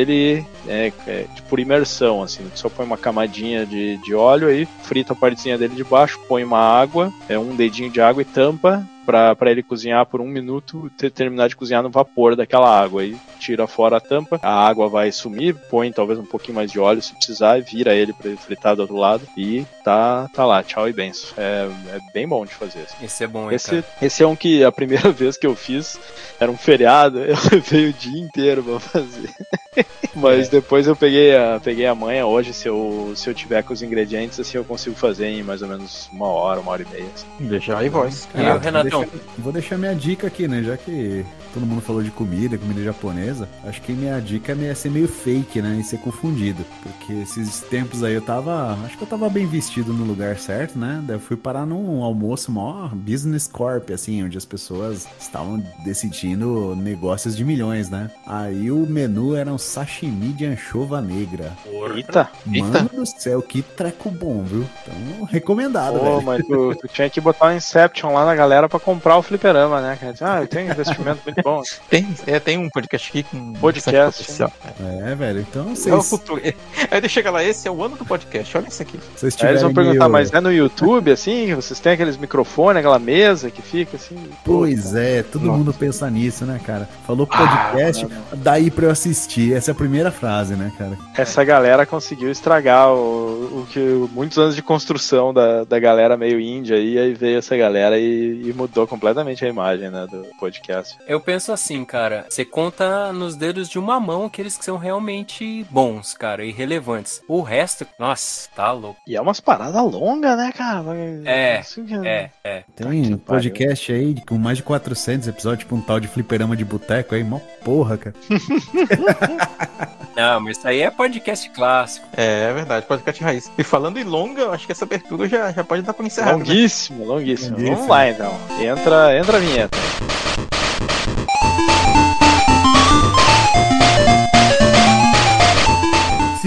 é, 0.67 0.91
é, 1.07 1.25
por 1.49 1.59
imersão, 1.59 2.21
assim, 2.21 2.47
tu 2.53 2.59
só 2.59 2.69
põe 2.69 2.85
uma 2.85 2.97
camadinha 2.97 3.65
de, 3.65 3.97
de 3.97 4.13
óleo 4.13 4.47
aí, 4.47 4.67
frita 4.83 5.13
a 5.13 5.15
partezinha 5.15 5.57
dele 5.57 5.75
de 5.75 5.83
baixo, 5.83 6.19
põe 6.27 6.43
uma 6.43 6.59
água, 6.59 7.11
é 7.29 7.37
um 7.37 7.55
dedinho 7.55 7.89
de 7.89 8.01
água 8.01 8.21
e 8.21 8.25
tampa, 8.25 8.87
para 9.07 9.49
ele 9.49 9.63
cozinhar 9.63 10.05
por 10.05 10.19
um 10.19 10.27
minuto, 10.27 10.91
ter, 10.97 11.09
terminar 11.09 11.47
de 11.47 11.55
cozinhar 11.55 11.81
no 11.81 11.89
vapor 11.89 12.35
daquela 12.35 12.69
água. 12.69 13.01
Aí 13.01 13.15
tira 13.39 13.65
fora 13.65 13.97
a 13.97 14.01
tampa, 14.01 14.37
a 14.43 14.67
água 14.67 14.89
vai 14.89 15.09
sumir, 15.11 15.55
põe 15.69 15.91
talvez 15.93 16.19
um 16.19 16.25
pouquinho 16.25 16.55
mais 16.55 16.69
de 16.69 16.77
óleo 16.77 17.01
se 17.01 17.15
precisar, 17.15 17.61
vira 17.61 17.95
ele 17.95 18.11
para 18.11 18.27
ele 18.27 18.37
fritar 18.37 18.75
do 18.75 18.81
outro 18.81 18.97
lado 18.97 19.25
e 19.37 19.65
tá, 19.83 20.29
tá 20.33 20.45
lá, 20.45 20.61
tchau 20.61 20.89
e 20.89 20.93
benção. 20.93 21.29
É, 21.37 21.69
é 21.95 21.99
bem 22.13 22.27
bom 22.27 22.45
de 22.45 22.53
fazer. 22.53 22.81
Assim. 22.81 23.05
Esse 23.05 23.23
é 23.23 23.27
bom, 23.27 23.49
esse, 23.49 23.83
esse 24.01 24.21
é 24.21 24.27
um 24.27 24.35
que 24.35 24.63
a 24.63 24.71
primeira 24.71 25.09
vez 25.13 25.37
que 25.37 25.47
eu 25.47 25.55
fiz 25.55 25.97
era 26.37 26.51
um 26.51 26.57
feriado, 26.57 27.19
eu 27.23 27.37
levei 27.51 27.89
o 27.89 27.93
dia 27.93 28.19
inteiro 28.19 28.61
pra 28.61 28.79
fazer. 28.79 29.29
Mas 30.13 30.47
é. 30.47 30.51
depois 30.51 30.87
eu 30.87 30.95
peguei 30.95 31.35
a, 31.35 31.59
peguei 31.63 31.85
a 31.85 31.95
manha. 31.95 32.25
Hoje, 32.25 32.53
se 32.53 32.67
eu, 32.67 33.13
se 33.15 33.29
eu 33.29 33.33
tiver 33.33 33.63
com 33.63 33.73
os 33.73 33.81
ingredientes, 33.81 34.39
assim, 34.39 34.57
eu 34.57 34.65
consigo 34.65 34.95
fazer 34.95 35.27
em 35.27 35.43
mais 35.43 35.61
ou 35.61 35.67
menos 35.67 36.09
uma 36.11 36.27
hora, 36.27 36.59
uma 36.59 36.71
hora 36.71 36.81
e 36.81 36.89
meia. 36.89 37.09
Assim. 37.13 37.47
Deixar 37.47 37.77
aí 37.77 37.89
voz. 37.89 38.27
E 38.35 38.43
eu, 38.43 38.57
Renatão? 38.57 38.96
Deixa, 38.99 39.17
vou 39.37 39.53
deixar 39.53 39.77
minha 39.77 39.93
dica 39.95 40.27
aqui, 40.27 40.47
né? 40.47 40.63
Já 40.63 40.77
que 40.77 41.25
todo 41.57 41.65
mundo 41.65 41.81
falou 41.81 42.03
de 42.03 42.11
comida, 42.11 42.55
comida 42.55 42.83
japonesa, 42.83 43.49
acho 43.65 43.81
que 43.81 43.91
minha 43.91 44.19
dica 44.19 44.51
é 44.51 44.75
ser 44.75 44.91
meio 44.91 45.07
fake, 45.07 45.59
né? 45.59 45.77
E 45.79 45.83
ser 45.83 45.97
confundido. 45.97 46.63
Porque 46.83 47.13
esses 47.13 47.61
tempos 47.61 48.03
aí 48.03 48.13
eu 48.13 48.21
tava. 48.21 48.77
Acho 48.85 48.95
que 48.95 49.03
eu 49.03 49.07
tava 49.07 49.27
bem 49.27 49.47
vestido 49.47 49.91
no 49.91 50.03
lugar 50.03 50.37
certo, 50.37 50.77
né? 50.77 51.01
Daí 51.03 51.15
eu 51.15 51.19
fui 51.19 51.35
parar 51.35 51.65
num 51.65 52.03
almoço 52.03 52.51
maior 52.51 52.93
business 52.93 53.47
corp, 53.47 53.89
assim, 53.89 54.23
onde 54.23 54.37
as 54.37 54.45
pessoas 54.45 55.07
estavam 55.19 55.63
decidindo 55.83 56.75
negócios 56.75 57.35
de 57.35 57.43
milhões, 57.43 57.89
né? 57.89 58.11
Aí 58.27 58.69
o 58.69 58.85
menu 58.85 59.35
era 59.35 59.51
um 59.51 59.57
sashimi 59.57 60.33
de 60.33 60.45
anchova 60.45 61.01
negra. 61.01 61.53
Eita! 61.65 62.29
Mano 62.45 62.77
Eita. 62.77 62.95
do 62.95 63.05
céu, 63.05 63.41
que 63.41 63.63
treco 63.63 64.11
bom, 64.11 64.43
viu? 64.43 64.63
Então, 64.83 65.25
recomendado, 65.25 65.97
Pô, 65.97 66.05
velho. 66.05 66.21
mas 66.21 66.45
tu, 66.45 66.75
tu, 66.75 66.87
tinha 66.87 67.09
que 67.09 67.19
botar 67.19 67.47
um 67.47 67.55
Inception 67.55 68.13
lá 68.13 68.25
na 68.25 68.35
galera 68.35 68.69
pra 68.69 68.79
comprar 68.79 69.17
o 69.17 69.23
fliperama, 69.23 69.81
né? 69.81 69.97
Ah, 70.21 70.41
eu 70.41 70.47
tenho 70.47 70.69
investimento 70.71 71.21
muito 71.25 71.41
bom. 71.47 71.61
Tem, 71.89 72.07
é, 72.25 72.39
tem 72.39 72.57
um 72.57 72.69
podcast 72.69 73.09
aqui 73.09 73.23
com 73.23 73.53
podcast. 73.53 74.43
É, 74.79 75.15
velho, 75.15 75.39
então 75.39 75.75
vocês... 75.75 75.87
É 75.87 75.97
o 75.97 76.03
futuro. 76.03 76.41
Aí 76.43 76.53
ele 76.91 77.07
chega 77.07 77.31
lá, 77.31 77.43
esse 77.43 77.67
é 77.67 77.71
o 77.71 77.81
ano 77.81 77.95
do 77.95 78.05
podcast, 78.05 78.57
olha 78.57 78.67
isso 78.67 78.81
aqui. 78.81 78.99
Vocês 79.15 79.35
Aí 79.41 79.49
eles 79.51 79.61
vão 79.61 79.73
perguntar, 79.73 80.09
meio... 80.09 80.11
mas 80.11 80.33
é 80.33 80.41
no 80.41 80.51
YouTube, 80.51 81.11
assim? 81.11 81.55
Vocês 81.55 81.79
têm 81.79 81.93
aqueles 81.93 82.17
microfones, 82.17 82.79
aquela 82.79 82.99
mesa 82.99 83.49
que 83.49 83.61
fica 83.61 83.95
assim? 83.95 84.17
Pois 84.43 84.93
é, 84.93 85.23
todo 85.23 85.45
Nossa. 85.45 85.57
mundo 85.57 85.73
pensa 85.73 86.09
nisso, 86.09 86.45
né, 86.45 86.59
cara? 86.63 86.89
Falou 87.05 87.25
podcast, 87.25 88.05
ah, 88.05 88.35
daí 88.35 88.69
pra 88.69 88.85
eu 88.85 88.91
assistir. 88.91 89.53
Essa 89.53 89.71
é 89.71 89.73
a 89.73 89.75
primeira 89.75 90.11
frase, 90.11 90.55
né, 90.55 90.71
cara? 90.77 90.97
Essa 91.15 91.43
galera 91.43 91.85
conseguiu 91.85 92.29
estragar 92.29 92.93
o, 92.93 93.61
o 93.61 93.67
que 93.69 93.79
muitos 94.11 94.37
anos 94.37 94.55
de 94.55 94.61
construção 94.61 95.33
da, 95.33 95.63
da 95.63 95.79
galera 95.79 96.17
meio 96.17 96.39
índia 96.39 96.75
aí, 96.75 96.97
aí 96.97 97.13
veio 97.13 97.37
essa 97.37 97.55
galera 97.55 97.97
e, 97.97 98.49
e 98.49 98.53
mudou 98.53 98.85
completamente 98.85 99.45
a 99.45 99.47
imagem, 99.47 99.89
né, 99.89 100.05
do 100.09 100.25
podcast. 100.39 100.97
Eu 101.07 101.21
penso 101.27 101.51
assim, 101.51 101.83
cara, 101.83 102.25
você 102.29 102.45
conta 102.45 103.11
nos 103.11 103.35
dedos 103.35 103.67
de 103.67 103.77
uma 103.77 103.99
mão 103.99 104.27
aqueles 104.27 104.57
que 104.57 104.63
são 104.63 104.77
realmente 104.77 105.65
bons, 105.69 106.13
cara, 106.13 106.45
e 106.45 106.53
relevantes. 106.53 107.21
O 107.27 107.41
resto, 107.41 107.85
nossa, 107.99 108.47
tá 108.55 108.71
louco. 108.71 109.01
E 109.05 109.13
é 109.13 109.19
umas 109.19 109.41
paradas 109.41 109.81
longas, 109.91 110.37
né, 110.37 110.53
cara? 110.55 110.85
É, 111.25 111.61
é, 112.05 112.29
é. 112.45 112.63
Tem 112.73 113.13
um 113.13 113.17
podcast 113.17 113.91
aí 113.91 114.15
com 114.25 114.37
mais 114.37 114.59
de 114.59 114.63
400 114.63 115.27
episódios, 115.27 115.59
tipo 115.59 115.75
um 115.75 115.81
tal 115.81 115.99
de 115.99 116.07
fliperama 116.07 116.55
de 116.55 116.63
boteco 116.63 117.13
aí, 117.13 117.25
mó 117.25 117.41
porra, 117.61 117.97
cara. 117.97 118.15
Não, 120.15 120.39
mas 120.39 120.57
isso 120.57 120.67
aí 120.67 120.81
é 120.81 120.89
podcast 120.89 121.49
clássico. 121.49 122.07
É, 122.15 122.45
é 122.45 122.53
verdade, 122.53 122.85
podcast 122.85 123.21
raiz. 123.21 123.51
E 123.57 123.63
falando 123.63 123.97
em 123.99 124.03
longa, 124.05 124.43
eu 124.43 124.53
acho 124.53 124.65
que 124.65 124.71
essa 124.71 124.85
abertura 124.85 125.27
já, 125.27 125.51
já 125.51 125.63
pode 125.63 125.81
dar 125.81 125.93
pra 125.93 126.05
encerrar. 126.05 126.31
Longuíssimo, 126.31 126.99
né? 126.99 127.05
longuíssimo, 127.05 127.57
longuíssimo. 127.57 127.75
Vamos 127.75 127.89
lá 127.89 128.09
então. 128.09 128.33
Entra, 128.61 129.17
entra 129.19 129.37
a 129.37 129.39
vinheta. 129.41 129.77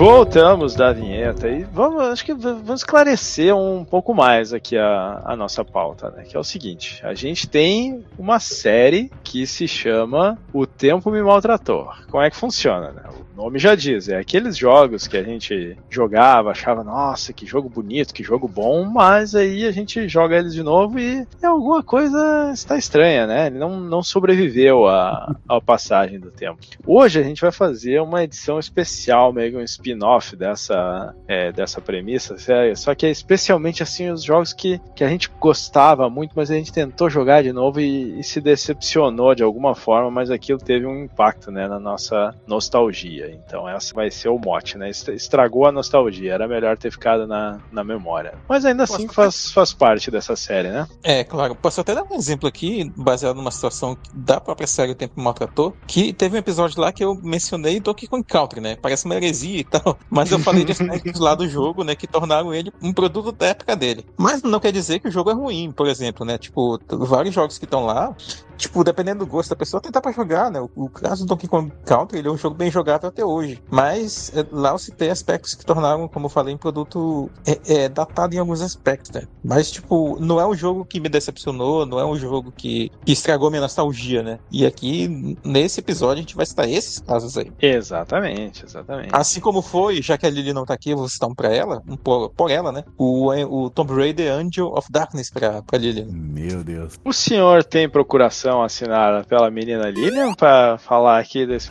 Voltamos 0.00 0.74
da 0.74 0.94
vinheta 1.20 1.48
e 1.48 1.64
vamos, 1.64 2.02
acho 2.04 2.24
que 2.24 2.32
vamos 2.32 2.80
esclarecer 2.80 3.54
um 3.54 3.84
pouco 3.84 4.14
mais 4.14 4.52
aqui 4.52 4.76
a, 4.76 5.20
a 5.24 5.36
nossa 5.36 5.64
pauta, 5.64 6.10
né? 6.10 6.24
Que 6.24 6.36
é 6.36 6.40
o 6.40 6.44
seguinte: 6.44 7.00
a 7.04 7.14
gente 7.14 7.48
tem 7.48 8.04
uma 8.18 8.40
série 8.40 9.10
que 9.22 9.46
se 9.46 9.68
chama 9.68 10.38
O 10.52 10.66
Tempo 10.66 11.10
Me 11.10 11.22
Maltratou. 11.22 11.90
Como 12.10 12.22
é 12.22 12.30
que 12.30 12.36
funciona, 12.36 12.90
né? 12.90 13.02
O 13.32 13.42
nome 13.42 13.58
já 13.58 13.74
diz, 13.74 14.08
é 14.08 14.18
aqueles 14.18 14.56
jogos 14.56 15.06
que 15.06 15.16
a 15.16 15.22
gente 15.22 15.76
jogava, 15.88 16.50
achava, 16.50 16.82
nossa, 16.82 17.32
que 17.32 17.46
jogo 17.46 17.68
bonito, 17.68 18.12
que 18.12 18.22
jogo 18.22 18.48
bom, 18.48 18.84
mas 18.84 19.34
aí 19.34 19.66
a 19.66 19.70
gente 19.70 20.08
joga 20.08 20.36
eles 20.36 20.52
de 20.52 20.62
novo 20.62 20.98
e 20.98 21.26
alguma 21.42 21.82
coisa 21.82 22.50
está 22.52 22.76
estranha, 22.76 23.26
né? 23.26 23.46
Ele 23.46 23.58
não, 23.58 23.80
não 23.80 24.02
sobreviveu 24.02 24.86
à, 24.86 25.34
à 25.48 25.60
passagem 25.60 26.18
do 26.18 26.30
tempo. 26.30 26.58
Hoje 26.86 27.18
a 27.18 27.22
gente 27.22 27.40
vai 27.40 27.52
fazer 27.52 28.00
uma 28.00 28.24
edição 28.24 28.58
especial, 28.58 29.32
meio 29.32 29.52
que 29.52 29.56
um 29.56 29.62
spin-off 29.62 30.36
dessa, 30.36 31.09
é, 31.26 31.52
dessa 31.52 31.80
premissa, 31.80 32.36
só 32.76 32.94
que 32.94 33.06
é 33.06 33.10
especialmente 33.10 33.82
assim 33.82 34.10
os 34.10 34.22
jogos 34.22 34.52
que, 34.52 34.80
que 34.94 35.04
a 35.04 35.08
gente 35.08 35.30
gostava 35.40 36.08
muito, 36.08 36.32
mas 36.34 36.50
a 36.50 36.54
gente 36.54 36.72
tentou 36.72 37.08
jogar 37.08 37.42
de 37.42 37.52
novo 37.52 37.80
e, 37.80 38.18
e 38.18 38.24
se 38.24 38.40
decepcionou 38.40 39.34
de 39.34 39.42
alguma 39.42 39.74
forma, 39.74 40.10
mas 40.10 40.30
aquilo 40.30 40.58
teve 40.58 40.86
um 40.86 41.04
impacto 41.04 41.50
né, 41.50 41.68
na 41.68 41.78
nossa 41.78 42.34
nostalgia. 42.46 43.30
Então 43.30 43.68
essa 43.68 43.94
vai 43.94 44.10
ser 44.10 44.28
o 44.28 44.38
mote, 44.38 44.76
né? 44.76 44.90
Estragou 44.90 45.66
a 45.66 45.72
nostalgia, 45.72 46.34
era 46.34 46.48
melhor 46.48 46.76
ter 46.76 46.90
ficado 46.90 47.26
na, 47.26 47.60
na 47.70 47.84
memória. 47.84 48.34
Mas 48.48 48.64
ainda 48.64 48.84
assim 48.84 49.08
faz, 49.08 49.50
faz 49.50 49.72
parte 49.72 50.10
dessa 50.10 50.36
série, 50.36 50.68
né? 50.68 50.86
É, 51.02 51.24
claro. 51.24 51.54
Posso 51.54 51.80
até 51.80 51.94
dar 51.94 52.04
um 52.04 52.14
exemplo 52.14 52.48
aqui, 52.48 52.90
baseado 52.96 53.36
numa 53.36 53.50
situação 53.50 53.96
da 54.12 54.40
própria 54.40 54.66
série 54.66 54.92
O 54.92 54.94
Tempo 54.94 55.20
Maltratou, 55.20 55.76
que 55.86 56.12
teve 56.12 56.36
um 56.36 56.38
episódio 56.38 56.80
lá 56.80 56.92
que 56.92 57.04
eu 57.04 57.14
mencionei 57.14 57.80
Donkey 57.80 58.06
Kong 58.06 58.24
Country, 58.24 58.60
né? 58.60 58.76
Parece 58.80 59.04
uma 59.04 59.14
heresia 59.14 59.60
e 59.60 59.64
tal, 59.64 59.98
mas 60.10 60.30
eu 60.30 60.38
falei 60.38 60.64
disso, 60.64 60.84
né? 60.84 60.99
Aspectos 61.00 61.20
lá 61.20 61.34
do 61.34 61.48
jogo, 61.48 61.82
né, 61.84 61.94
que 61.94 62.06
tornaram 62.06 62.52
ele 62.52 62.72
um 62.82 62.92
produto 62.92 63.32
da 63.32 63.46
época 63.46 63.74
dele. 63.74 64.04
Mas 64.16 64.42
não 64.42 64.60
quer 64.60 64.72
dizer 64.72 65.00
que 65.00 65.08
o 65.08 65.10
jogo 65.10 65.30
é 65.30 65.34
ruim, 65.34 65.72
por 65.72 65.86
exemplo, 65.86 66.24
né? 66.24 66.38
Tipo, 66.38 66.78
vários 66.88 67.34
jogos 67.34 67.58
que 67.58 67.64
estão 67.64 67.84
lá, 67.84 68.14
tipo, 68.56 68.84
dependendo 68.84 69.24
do 69.24 69.26
gosto 69.26 69.50
da 69.50 69.56
pessoa, 69.56 69.80
tentar 69.80 70.00
pra 70.00 70.12
jogar, 70.12 70.50
né? 70.50 70.60
O, 70.60 70.70
o 70.76 70.88
caso 70.88 71.24
do 71.24 71.28
Donkey 71.28 71.48
Kong 71.48 71.72
Country, 71.84 72.18
ele 72.18 72.28
é 72.28 72.30
um 72.30 72.36
jogo 72.36 72.54
bem 72.54 72.70
jogável 72.70 73.08
até 73.08 73.24
hoje. 73.24 73.62
Mas 73.70 74.30
é, 74.34 74.44
lá 74.52 74.70
eu 74.70 74.78
citei 74.78 75.10
aspectos 75.10 75.54
que 75.54 75.64
tornaram, 75.64 76.06
como 76.06 76.26
eu 76.26 76.30
falei, 76.30 76.54
um 76.54 76.58
produto 76.58 77.30
é, 77.46 77.84
é, 77.84 77.88
datado 77.88 78.34
em 78.34 78.38
alguns 78.38 78.60
aspectos, 78.60 79.10
né? 79.10 79.22
Mas, 79.42 79.70
tipo, 79.70 80.18
não 80.20 80.38
é 80.38 80.46
um 80.46 80.54
jogo 80.54 80.84
que 80.84 81.00
me 81.00 81.08
decepcionou, 81.08 81.86
não 81.86 81.98
é 81.98 82.04
um 82.04 82.16
jogo 82.16 82.52
que, 82.52 82.90
que 83.04 83.12
estragou 83.12 83.50
minha 83.50 83.62
nostalgia, 83.62 84.22
né? 84.22 84.38
E 84.50 84.66
aqui, 84.66 85.36
nesse 85.44 85.80
episódio, 85.80 86.18
a 86.18 86.20
gente 86.20 86.36
vai 86.36 86.44
citar 86.44 86.68
esses 86.68 87.00
casos 87.00 87.38
aí. 87.38 87.50
Exatamente, 87.60 88.64
exatamente. 88.64 89.10
Assim 89.12 89.40
como 89.40 89.62
foi, 89.62 90.02
já 90.02 90.18
que 90.18 90.26
a 90.26 90.30
Lily 90.30 90.52
não 90.52 90.66
tá 90.66 90.74
aqui, 90.74 90.89
eu 90.90 91.08
citar 91.08 91.28
um 91.28 91.34
pra 91.34 91.54
ela, 91.54 91.82
um 91.86 91.96
por, 91.96 92.30
por 92.30 92.50
ela, 92.50 92.72
né? 92.72 92.84
O, 92.96 93.30
o 93.30 93.70
Tomb 93.70 93.94
Raider 93.94 94.32
Angel 94.32 94.66
of 94.68 94.90
Darkness 94.90 95.30
pra, 95.30 95.62
pra 95.62 95.78
Lily. 95.78 96.04
Meu 96.04 96.62
Deus. 96.64 96.98
O 97.04 97.12
senhor 97.12 97.64
tem 97.64 97.88
procuração 97.88 98.62
assinada 98.62 99.24
pela 99.24 99.50
menina 99.50 99.90
Lilian 99.90 100.34
pra 100.34 100.78
falar 100.78 101.18
aqui 101.18 101.46
desse. 101.46 101.70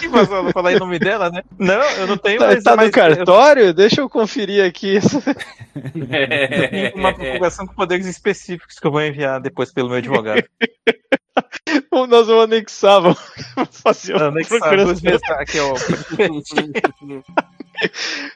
Que 0.00 0.08
vazou, 0.08 0.42
não 0.42 0.52
falar 0.52 0.74
o 0.74 0.78
nome 0.78 0.98
dela, 0.98 1.30
né? 1.30 1.42
Não, 1.58 1.82
eu 1.98 2.06
não 2.06 2.16
tenho. 2.16 2.38
Tá, 2.38 2.46
mas, 2.46 2.64
tá 2.64 2.70
no 2.72 2.76
mas 2.78 2.90
cartório? 2.90 3.74
Deixa 3.74 4.00
eu 4.00 4.08
conferir 4.08 4.64
aqui. 4.64 4.96
Eu 4.96 6.06
tenho 6.70 6.96
uma 6.96 7.14
procuração 7.14 7.66
com 7.66 7.74
poderes 7.74 8.06
específicos 8.06 8.78
que 8.78 8.86
eu 8.86 8.90
vou 8.90 9.02
enviar 9.02 9.40
depois 9.40 9.72
pelo 9.72 9.88
meu 9.88 9.98
advogado. 9.98 10.42
Nós 12.08 12.26
vamos 12.26 12.44
anexar, 12.44 13.00
vamos 13.00 13.18
fazer 13.70 14.16
uma 14.16 14.26
Anexar 14.26 15.40
aqui, 15.40 15.58
ó. 15.60 15.74